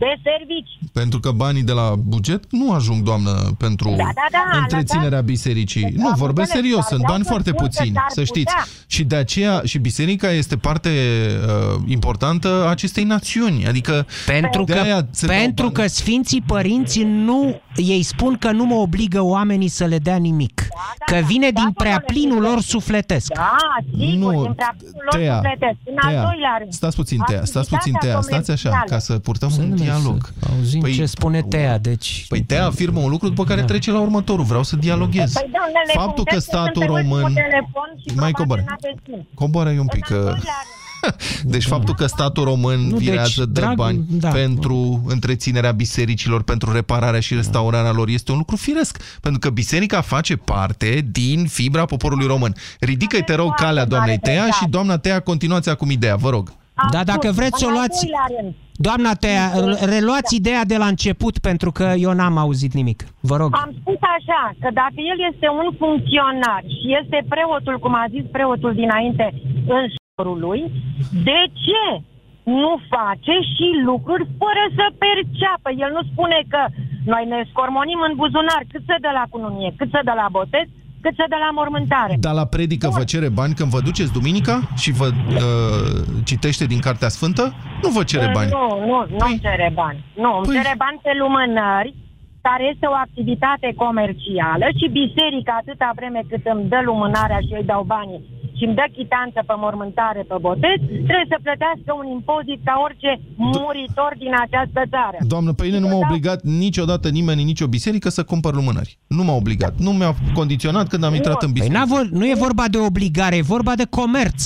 de 0.04 0.12
servici? 0.30 0.72
Pentru 0.94 1.20
că 1.20 1.32
banii 1.32 1.64
de 1.64 1.72
la 1.72 1.88
buget 2.14 2.44
nu 2.52 2.72
ajung, 2.74 3.04
doamnă, 3.04 3.32
pentru 3.58 3.90
Da, 3.90 3.96
da, 4.04 4.28
da, 4.32 4.58
întreținerea 4.62 5.10
lăsați- 5.10 5.26
bisericii. 5.32 5.94
Nu, 5.96 6.08
Am 6.08 6.14
vorbesc 6.18 6.48
înțeles, 6.54 6.62
serios, 6.66 6.80
dar 6.80 6.88
sunt 6.90 7.00
vreau 7.02 7.14
bani 7.14 7.24
să 7.24 7.30
foarte 7.30 7.50
spun 7.50 7.62
că 7.62 7.68
puțini, 7.68 7.96
s-ar 7.96 8.06
să 8.10 8.24
știți. 8.24 8.54
putea. 8.54 8.66
Și 8.88 9.04
de 9.04 9.16
aceea, 9.16 9.62
și 9.66 9.78
biserica 9.78 10.30
este 10.32 10.58
parte 10.58 10.90
uh, 10.90 11.82
importantă 11.88 12.48
a 12.66 12.70
acestei 12.70 13.04
națiuni. 13.04 13.68
Adică 13.68 14.06
Pentru 14.26 14.64
de 14.64 14.74
că, 14.74 14.80
aia 14.80 15.08
se 15.12 15.26
dau 15.26 15.36
pentru 15.38 15.66
bani. 15.70 15.76
că 15.78 15.88
Sfinții 15.88 16.44
Părinți 16.46 17.04
nu, 17.04 17.62
ei 17.76 18.04
spun 18.04 18.38
că 18.38 18.52
nu 18.52 18.66
mă 18.66 18.76
obligă 18.76 19.22
oamenii 19.22 19.68
să 19.68 19.86
le 19.86 19.98
dea 19.98 20.16
nimic. 20.18 20.62
da, 20.70 21.16
că 21.16 21.20
da, 21.22 21.26
vine 21.28 21.50
da, 21.52 21.60
din 21.62 21.72
prea 21.72 21.92
domnule 21.98 22.06
plinul 22.14 22.42
lor 22.42 22.48
Silvestru. 22.62 22.80
sufletesc. 22.80 23.34
Da, 23.34 23.56
sigur, 24.00 24.34
Nu, 24.34 24.42
din 24.44 24.54
prea 24.54 24.76
lor 25.12 25.22
Tea, 25.22 25.36
sufletesc. 25.36 25.78
În 25.86 25.96
al 26.02 26.12
Tea, 26.12 26.24
doilea 26.24 26.56
rând. 26.60 26.74
stați 26.74 26.96
puțin, 26.96 27.20
Tea, 27.26 27.46
stați 27.46 27.70
puțin, 27.70 27.94
activitatea 27.96 28.12
Tea, 28.12 28.22
stați 28.22 28.52
așa, 28.52 28.70
comercială. 28.70 29.00
ca 29.00 29.00
să 29.08 29.20
purtăm 29.20 29.50
un 29.60 29.70
Înțeles, 29.96 30.04
dialog. 30.04 30.30
Auzim 30.58 30.82
ce 30.82 31.06
spune 31.06 31.42
Tea, 31.42 31.78
deci... 31.78 32.26
Păi 32.28 32.42
Tea 32.44 32.66
afirmă 32.66 33.00
un 33.00 33.10
lucru 33.10 33.28
după 33.28 33.44
care 33.44 33.64
trece 33.64 33.92
la 33.92 34.00
următorul. 34.00 34.46
Vreau 34.46 34.64
să 34.64 34.76
dialoghez. 34.76 35.32
Păi, 35.32 35.42
domnule, 35.44 35.92
Faptul 35.94 36.14
că 36.24 36.30
puteți 36.30 36.44
să 36.46 36.50
statul 36.52 36.82
sunteți 36.82 37.08
cu 37.08 37.14
român... 37.16 37.34
telefon 37.34 37.90
și 38.08 38.16
Mai 38.16 38.32
probabil 38.32 38.34
coboară. 38.36 38.64
n-aveți 38.68 39.02
timp. 39.04 39.28
Coboară 39.34 39.70
un 39.70 39.88
pic. 39.88 40.10
În 40.10 40.16
al 40.18 40.24
Că... 40.24 40.30
doilea 40.30 40.60
rând, 40.64 40.80
Deci 41.54 41.66
faptul 41.66 41.94
că 41.94 42.06
statul 42.06 42.44
român 42.44 42.80
Nu, 42.80 42.98
deci, 42.98 43.08
virează, 43.08 43.46
dă 43.46 43.60
drag- 43.62 43.76
bani 43.76 44.06
da. 44.10 44.30
pentru 44.30 45.04
întreținerea 45.08 45.72
bisericilor, 45.72 46.44
pentru 46.44 46.72
repararea 46.72 47.20
și 47.20 47.34
restaurarea 47.36 47.92
lor, 47.92 48.08
este 48.08 48.32
un 48.32 48.38
lucru 48.38 48.56
firesc. 48.56 48.98
Pentru 49.22 49.40
că 49.40 49.50
biserica 49.50 50.02
face 50.02 50.36
parte 50.36 51.08
din 51.12 51.46
fibra 51.48 51.86
poporului 51.86 52.28
român. 52.28 52.56
Ridică-i, 52.80 53.24
te 53.24 53.34
rog, 53.34 53.54
calea 53.56 53.86
doamnei 53.86 54.18
Tea 54.20 54.46
și 54.50 54.68
doamna 54.70 54.98
Tea, 54.98 55.20
continuați 55.20 55.70
acum 55.70 55.90
ideea, 55.90 56.16
vă 56.16 56.30
rog. 56.30 56.54
Am 56.84 56.90
Da, 56.96 57.02
dacă 57.14 57.28
spus, 57.28 57.36
vreți 57.40 57.60
să 57.60 57.66
o 57.66 57.70
în 57.70 57.74
al 57.74 57.78
luați- 57.80 58.06
doilea 58.06 58.28
rând, 58.36 58.52
Doamna 58.88 59.14
Tea, 59.24 59.46
reluați 59.96 60.36
ideea 60.42 60.64
de 60.74 60.78
la 60.84 60.88
început, 60.94 61.36
pentru 61.50 61.70
că 61.78 61.88
eu 62.06 62.12
n-am 62.20 62.38
auzit 62.46 62.74
nimic. 62.80 63.00
Vă 63.30 63.36
rog. 63.42 63.52
Am 63.66 63.72
spus 63.82 64.00
așa, 64.18 64.42
că 64.62 64.70
dacă 64.82 64.98
el 65.12 65.20
este 65.32 65.48
un 65.62 65.68
funcționar 65.82 66.62
și 66.78 66.88
este 67.02 67.18
preotul, 67.34 67.76
cum 67.84 67.94
a 68.04 68.06
zis 68.16 68.26
preotul 68.38 68.74
dinainte, 68.84 69.26
în 69.78 69.84
șorul 69.96 70.40
lui, 70.48 70.62
de 71.30 71.40
ce 71.66 71.84
nu 72.60 72.72
face 72.96 73.36
și 73.54 73.68
lucruri 73.90 74.26
fără 74.42 74.64
să 74.78 74.86
perceapă? 75.06 75.70
El 75.84 75.92
nu 75.98 76.02
spune 76.12 76.40
că 76.54 76.62
noi 77.14 77.24
ne 77.34 77.40
scormonim 77.52 78.00
în 78.08 78.14
buzunar 78.22 78.62
cât 78.72 78.84
să 78.90 78.96
dă 79.06 79.12
la 79.20 79.26
cununie, 79.34 79.70
cât 79.80 79.90
să 79.96 80.00
dă 80.08 80.14
la 80.22 80.28
botez, 80.38 80.68
cât 81.02 81.14
să 81.16 81.26
dă 81.30 81.36
la 81.46 81.52
mormântare. 81.60 82.16
Dar 82.20 82.34
la 82.34 82.46
predică 82.46 82.88
vă 82.98 83.04
cere 83.04 83.30
bani 83.30 83.54
când 83.54 83.70
vă 83.70 83.80
duceți 83.88 84.12
duminica 84.18 84.56
și 84.78 84.92
vă 84.92 85.08
uh, 85.08 86.02
citește 86.30 86.66
din 86.66 86.80
Cartea 86.80 87.10
Sfântă? 87.18 87.54
Nu 87.84 87.90
vă 87.90 88.04
cere 88.04 88.30
bani. 88.34 88.50
Nu, 88.50 88.68
nu, 88.90 88.98
nu 89.18 89.26
îmi 89.30 89.40
cere 89.46 89.72
bani. 89.74 90.00
Nu, 90.24 90.32
îmi 90.38 90.48
Păi- 90.48 90.56
cere 90.58 90.74
bani 90.84 91.00
pe 91.04 91.12
lumânări, 91.22 91.96
care 92.48 92.64
este 92.74 92.86
o 92.94 92.96
activitate 93.06 93.68
comercială 93.84 94.66
și 94.80 94.96
biserica 95.02 95.54
atâta 95.62 95.90
vreme 96.00 96.22
cât 96.30 96.44
îmi 96.54 96.68
dă 96.72 96.80
lumânarea 96.90 97.40
și 97.48 97.54
îi 97.58 97.70
dau 97.72 97.84
banii 97.96 98.22
și 98.62 98.68
îmi 98.68 98.76
dă 98.82 98.88
chitanță 98.98 99.40
pe 99.50 99.54
mormântare, 99.66 100.22
pe 100.32 100.36
botez, 100.48 100.80
trebuie 101.08 101.32
să 101.34 101.38
plătească 101.48 101.90
un 102.02 102.08
impozit 102.18 102.60
ca 102.68 102.74
orice 102.86 103.12
muritor 103.54 104.12
din 104.24 104.34
această 104.46 104.82
țară. 104.94 105.18
Doamnă, 105.34 105.52
pe 105.54 105.64
mine 105.68 105.80
nu 105.84 105.88
m-a 105.92 106.02
obligat 106.08 106.40
niciodată 106.66 107.08
nimeni 107.18 107.42
în 107.44 107.50
nicio 107.52 107.68
biserică 107.78 108.10
să 108.18 108.22
cumpăr 108.32 108.54
lumânări. 108.60 108.92
Nu 109.18 109.24
m-a 109.24 109.36
obligat. 109.44 109.74
Nu 109.86 109.92
mi-a 110.00 110.14
condiționat 110.40 110.86
când 110.92 111.04
am 111.08 111.14
intrat 111.20 111.42
în 111.48 111.52
Păi 111.52 111.58
biserică. 111.58 111.78
n-a 111.78 111.86
vor, 111.94 112.04
nu 112.20 112.26
e 112.32 112.44
vorba 112.48 112.66
de 112.74 112.80
obligare, 112.90 113.36
e 113.42 113.52
vorba 113.56 113.74
de 113.82 113.88
comerț. 114.00 114.40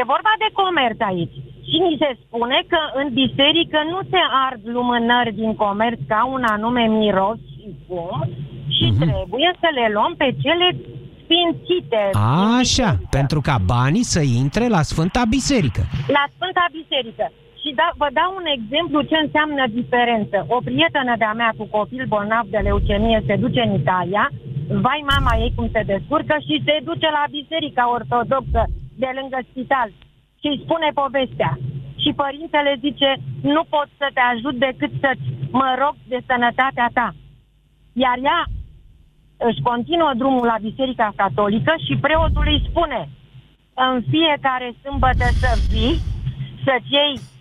E 0.00 0.10
vorba 0.14 0.32
de 0.44 0.48
comerț 0.62 0.98
aici. 1.10 1.36
Și 1.68 1.76
ni 1.86 1.94
se 2.02 2.10
spune 2.24 2.58
că 2.72 2.80
în 3.00 3.06
biserică 3.22 3.78
nu 3.92 3.98
se 4.12 4.20
ard 4.46 4.62
lumânări 4.76 5.32
din 5.40 5.52
comerț 5.64 5.98
ca 6.12 6.20
un 6.34 6.42
anume 6.54 6.84
miros 7.02 7.38
și 7.54 7.66
cum 7.86 8.18
și 8.76 8.84
Mhm. 8.90 8.98
trebuie 8.98 9.50
să 9.62 9.68
le 9.78 9.86
luăm 9.94 10.12
pe 10.22 10.28
cele 10.44 10.66
sfințite. 11.28 12.02
Așa, 12.58 12.90
pentru 13.10 13.40
ca 13.40 13.56
banii 13.74 14.06
să 14.14 14.20
intre 14.42 14.64
la 14.76 14.82
Sfânta 14.90 15.22
Biserică. 15.36 15.82
La 16.16 16.24
Sfânta 16.34 16.64
Biserică. 16.78 17.26
Și 17.62 17.70
da, 17.80 17.88
vă 18.00 18.08
dau 18.18 18.30
un 18.40 18.46
exemplu 18.56 18.98
ce 19.10 19.16
înseamnă 19.24 19.62
diferență. 19.78 20.36
O 20.56 20.58
prietenă 20.68 21.14
de-a 21.22 21.34
mea 21.40 21.52
cu 21.58 21.64
copil 21.76 22.04
bolnav 22.12 22.44
de 22.54 22.60
leucemie 22.68 23.18
se 23.26 23.34
duce 23.44 23.60
în 23.66 23.72
Italia, 23.82 24.24
vai 24.86 25.00
mama 25.12 25.32
ei 25.44 25.52
cum 25.56 25.66
se 25.74 25.82
descurcă 25.92 26.34
și 26.46 26.64
se 26.66 26.74
duce 26.88 27.08
la 27.18 27.24
Biserica 27.38 27.84
Ortodoxă 27.96 28.62
de 29.02 29.10
lângă 29.18 29.38
spital 29.50 29.88
și 30.40 30.46
îi 30.50 30.60
spune 30.64 30.88
povestea. 31.02 31.52
Și 32.02 32.10
părintele 32.22 32.72
zice, 32.86 33.10
nu 33.54 33.62
pot 33.74 33.88
să 34.00 34.06
te 34.14 34.22
ajut 34.32 34.54
decât 34.66 34.92
să-ți 35.02 35.26
mă 35.50 35.70
rog 35.82 35.94
de 36.12 36.18
sănătatea 36.28 36.88
ta. 36.92 37.08
Iar 38.04 38.18
ea 38.28 38.40
își 39.38 39.60
continuă 39.60 40.12
drumul 40.16 40.46
la 40.46 40.56
Biserica 40.60 41.12
Catolică 41.16 41.74
și 41.86 41.96
preotul 41.96 42.46
îi 42.46 42.64
spune 42.68 43.08
în 43.74 44.02
fiecare 44.10 44.74
sâmbătă 44.82 45.24
să 45.40 45.50
vii, 45.70 46.00
să-ți 46.64 46.92
iei 46.98 47.14
uh, 47.14 47.37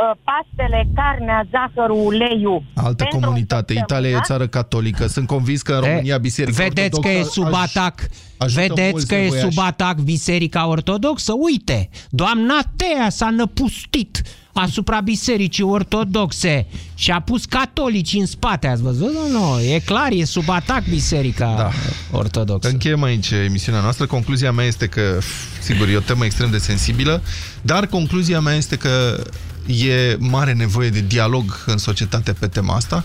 pastele, 0.00 0.88
carnea, 0.94 1.46
zahărul, 1.50 2.06
uleiul. 2.06 2.62
Altă 2.74 2.94
pentru 3.02 3.18
comunitate. 3.18 3.74
o 3.76 3.78
Italia 3.78 4.08
e 4.08 4.12
o 4.12 4.16
săptămână. 4.16 4.46
țară 4.46 4.46
catolică. 4.62 5.06
Sunt 5.06 5.26
convins 5.26 5.62
că 5.62 5.72
în 5.72 5.80
România 5.80 6.18
Biserica 6.18 6.62
Vedeți 6.62 7.00
că 7.00 7.08
e 7.08 7.10
Ortodoxă 7.12 7.40
sub 7.40 7.54
aș- 7.54 7.74
atac. 7.76 7.94
ajută 8.38 8.60
Vedeți 8.66 8.90
mulți 8.90 9.06
că 9.06 9.14
e 9.14 9.22
nevoiași. 9.22 9.46
sub 9.48 9.58
atac 9.64 9.98
Biserica 9.98 10.66
Ortodoxă? 10.66 11.32
Uite, 11.50 11.88
doamna 12.10 12.58
Tea 12.76 13.08
s-a 13.10 13.30
năpustit 13.30 14.22
asupra 14.52 15.00
Bisericii 15.00 15.64
Ortodoxe 15.64 16.66
și 16.94 17.10
a 17.10 17.20
pus 17.20 17.44
catolici 17.44 18.12
în 18.12 18.26
spate. 18.26 18.66
Ați 18.66 18.82
văzut? 18.82 19.12
Nu, 19.12 19.28
nu, 19.38 19.60
e 19.60 19.78
clar, 19.84 20.08
e 20.12 20.24
sub 20.24 20.48
atac 20.48 20.84
Biserica 20.88 21.54
da. 21.56 21.70
Ortodoxă. 22.18 22.68
Încheiem 22.68 23.02
aici 23.02 23.30
emisiunea 23.30 23.80
noastră. 23.80 24.06
Concluzia 24.06 24.52
mea 24.52 24.64
este 24.64 24.86
că, 24.86 25.18
sigur, 25.60 25.88
e 25.88 25.96
o 25.96 26.00
temă 26.00 26.24
extrem 26.24 26.50
de 26.50 26.58
sensibilă, 26.58 27.22
dar 27.62 27.86
concluzia 27.86 28.40
mea 28.40 28.54
este 28.54 28.76
că 28.76 29.22
e 29.66 30.16
mare 30.18 30.52
nevoie 30.52 30.90
de 30.90 31.00
dialog 31.00 31.62
în 31.66 31.78
societate 31.78 32.32
pe 32.32 32.46
tema 32.46 32.74
asta 32.74 33.04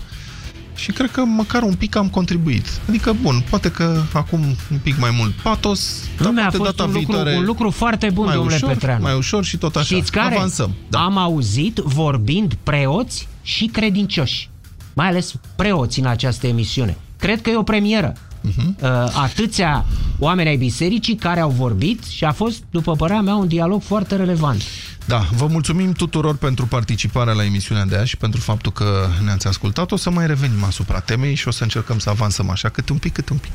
și 0.74 0.92
cred 0.92 1.10
că 1.10 1.24
măcar 1.24 1.62
un 1.62 1.74
pic 1.74 1.96
am 1.96 2.08
contribuit. 2.08 2.66
Adică, 2.88 3.16
bun, 3.20 3.44
poate 3.50 3.70
că 3.70 4.02
acum 4.12 4.40
un 4.70 4.78
pic 4.82 4.98
mai 4.98 5.10
mult 5.18 5.32
patos, 5.32 6.04
dar 6.16 6.26
Nu 6.26 6.32
mi-a 6.32 6.42
poate 6.42 6.56
fost 6.56 6.70
data 6.70 6.82
un 6.82 6.94
lucru, 6.94 7.12
viitoare 7.12 7.36
un 7.36 7.44
lucru 7.44 7.70
foarte 7.70 8.10
bun, 8.10 8.24
mai 8.24 8.34
domnule 8.34 8.56
ușor, 8.56 8.68
Petreanu. 8.68 9.02
Mai 9.02 9.16
ușor 9.16 9.44
și 9.44 9.56
tot 9.56 9.76
așa. 9.76 9.84
Știți 9.84 10.10
care? 10.10 10.36
Avansăm. 10.36 10.74
Da. 10.88 11.04
Am 11.04 11.16
auzit 11.16 11.76
vorbind 11.76 12.54
preoți 12.62 13.28
și 13.42 13.66
credincioși. 13.66 14.50
Mai 14.94 15.06
ales 15.06 15.32
preoți 15.56 15.98
în 15.98 16.06
această 16.06 16.46
emisiune. 16.46 16.96
Cred 17.18 17.42
că 17.42 17.50
e 17.50 17.56
o 17.56 17.62
premieră. 17.62 18.12
Mhm. 18.42 18.76
Uh, 18.80 18.88
atâția 19.22 19.84
oameni 20.18 20.48
ai 20.48 20.56
bisericii 20.56 21.14
care 21.14 21.40
au 21.40 21.50
vorbit 21.50 22.04
și 22.04 22.24
a 22.24 22.32
fost, 22.32 22.62
după 22.70 22.96
părerea 22.96 23.22
mea, 23.22 23.34
un 23.34 23.48
dialog 23.48 23.82
foarte 23.82 24.16
relevant. 24.16 24.62
Da, 25.06 25.26
vă 25.36 25.46
mulțumim 25.46 25.92
tuturor 25.92 26.36
pentru 26.36 26.66
participarea 26.66 27.32
la 27.32 27.44
emisiunea 27.44 27.84
de 27.84 27.96
azi 27.96 28.08
și 28.08 28.16
pentru 28.16 28.40
faptul 28.40 28.72
că 28.72 29.06
ne-ați 29.24 29.46
ascultat. 29.46 29.92
O 29.92 29.96
să 29.96 30.10
mai 30.10 30.26
revenim 30.26 30.64
asupra 30.64 31.00
temei 31.00 31.34
și 31.34 31.48
o 31.48 31.50
să 31.50 31.62
încercăm 31.62 31.98
să 31.98 32.10
avansăm 32.10 32.50
așa, 32.50 32.68
câte 32.68 32.92
un 32.92 32.98
pic, 32.98 33.12
câte 33.12 33.32
un 33.32 33.38
pic. 33.38 33.52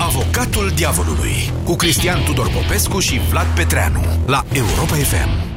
Avocatul 0.00 0.72
diavolului 0.74 1.52
cu 1.64 1.76
Cristian 1.76 2.22
Tudor 2.22 2.50
Popescu 2.50 2.98
și 2.98 3.20
Vlad 3.30 3.46
Petreanu 3.46 4.02
la 4.26 4.44
Europa 4.52 4.94
FM. 4.94 5.50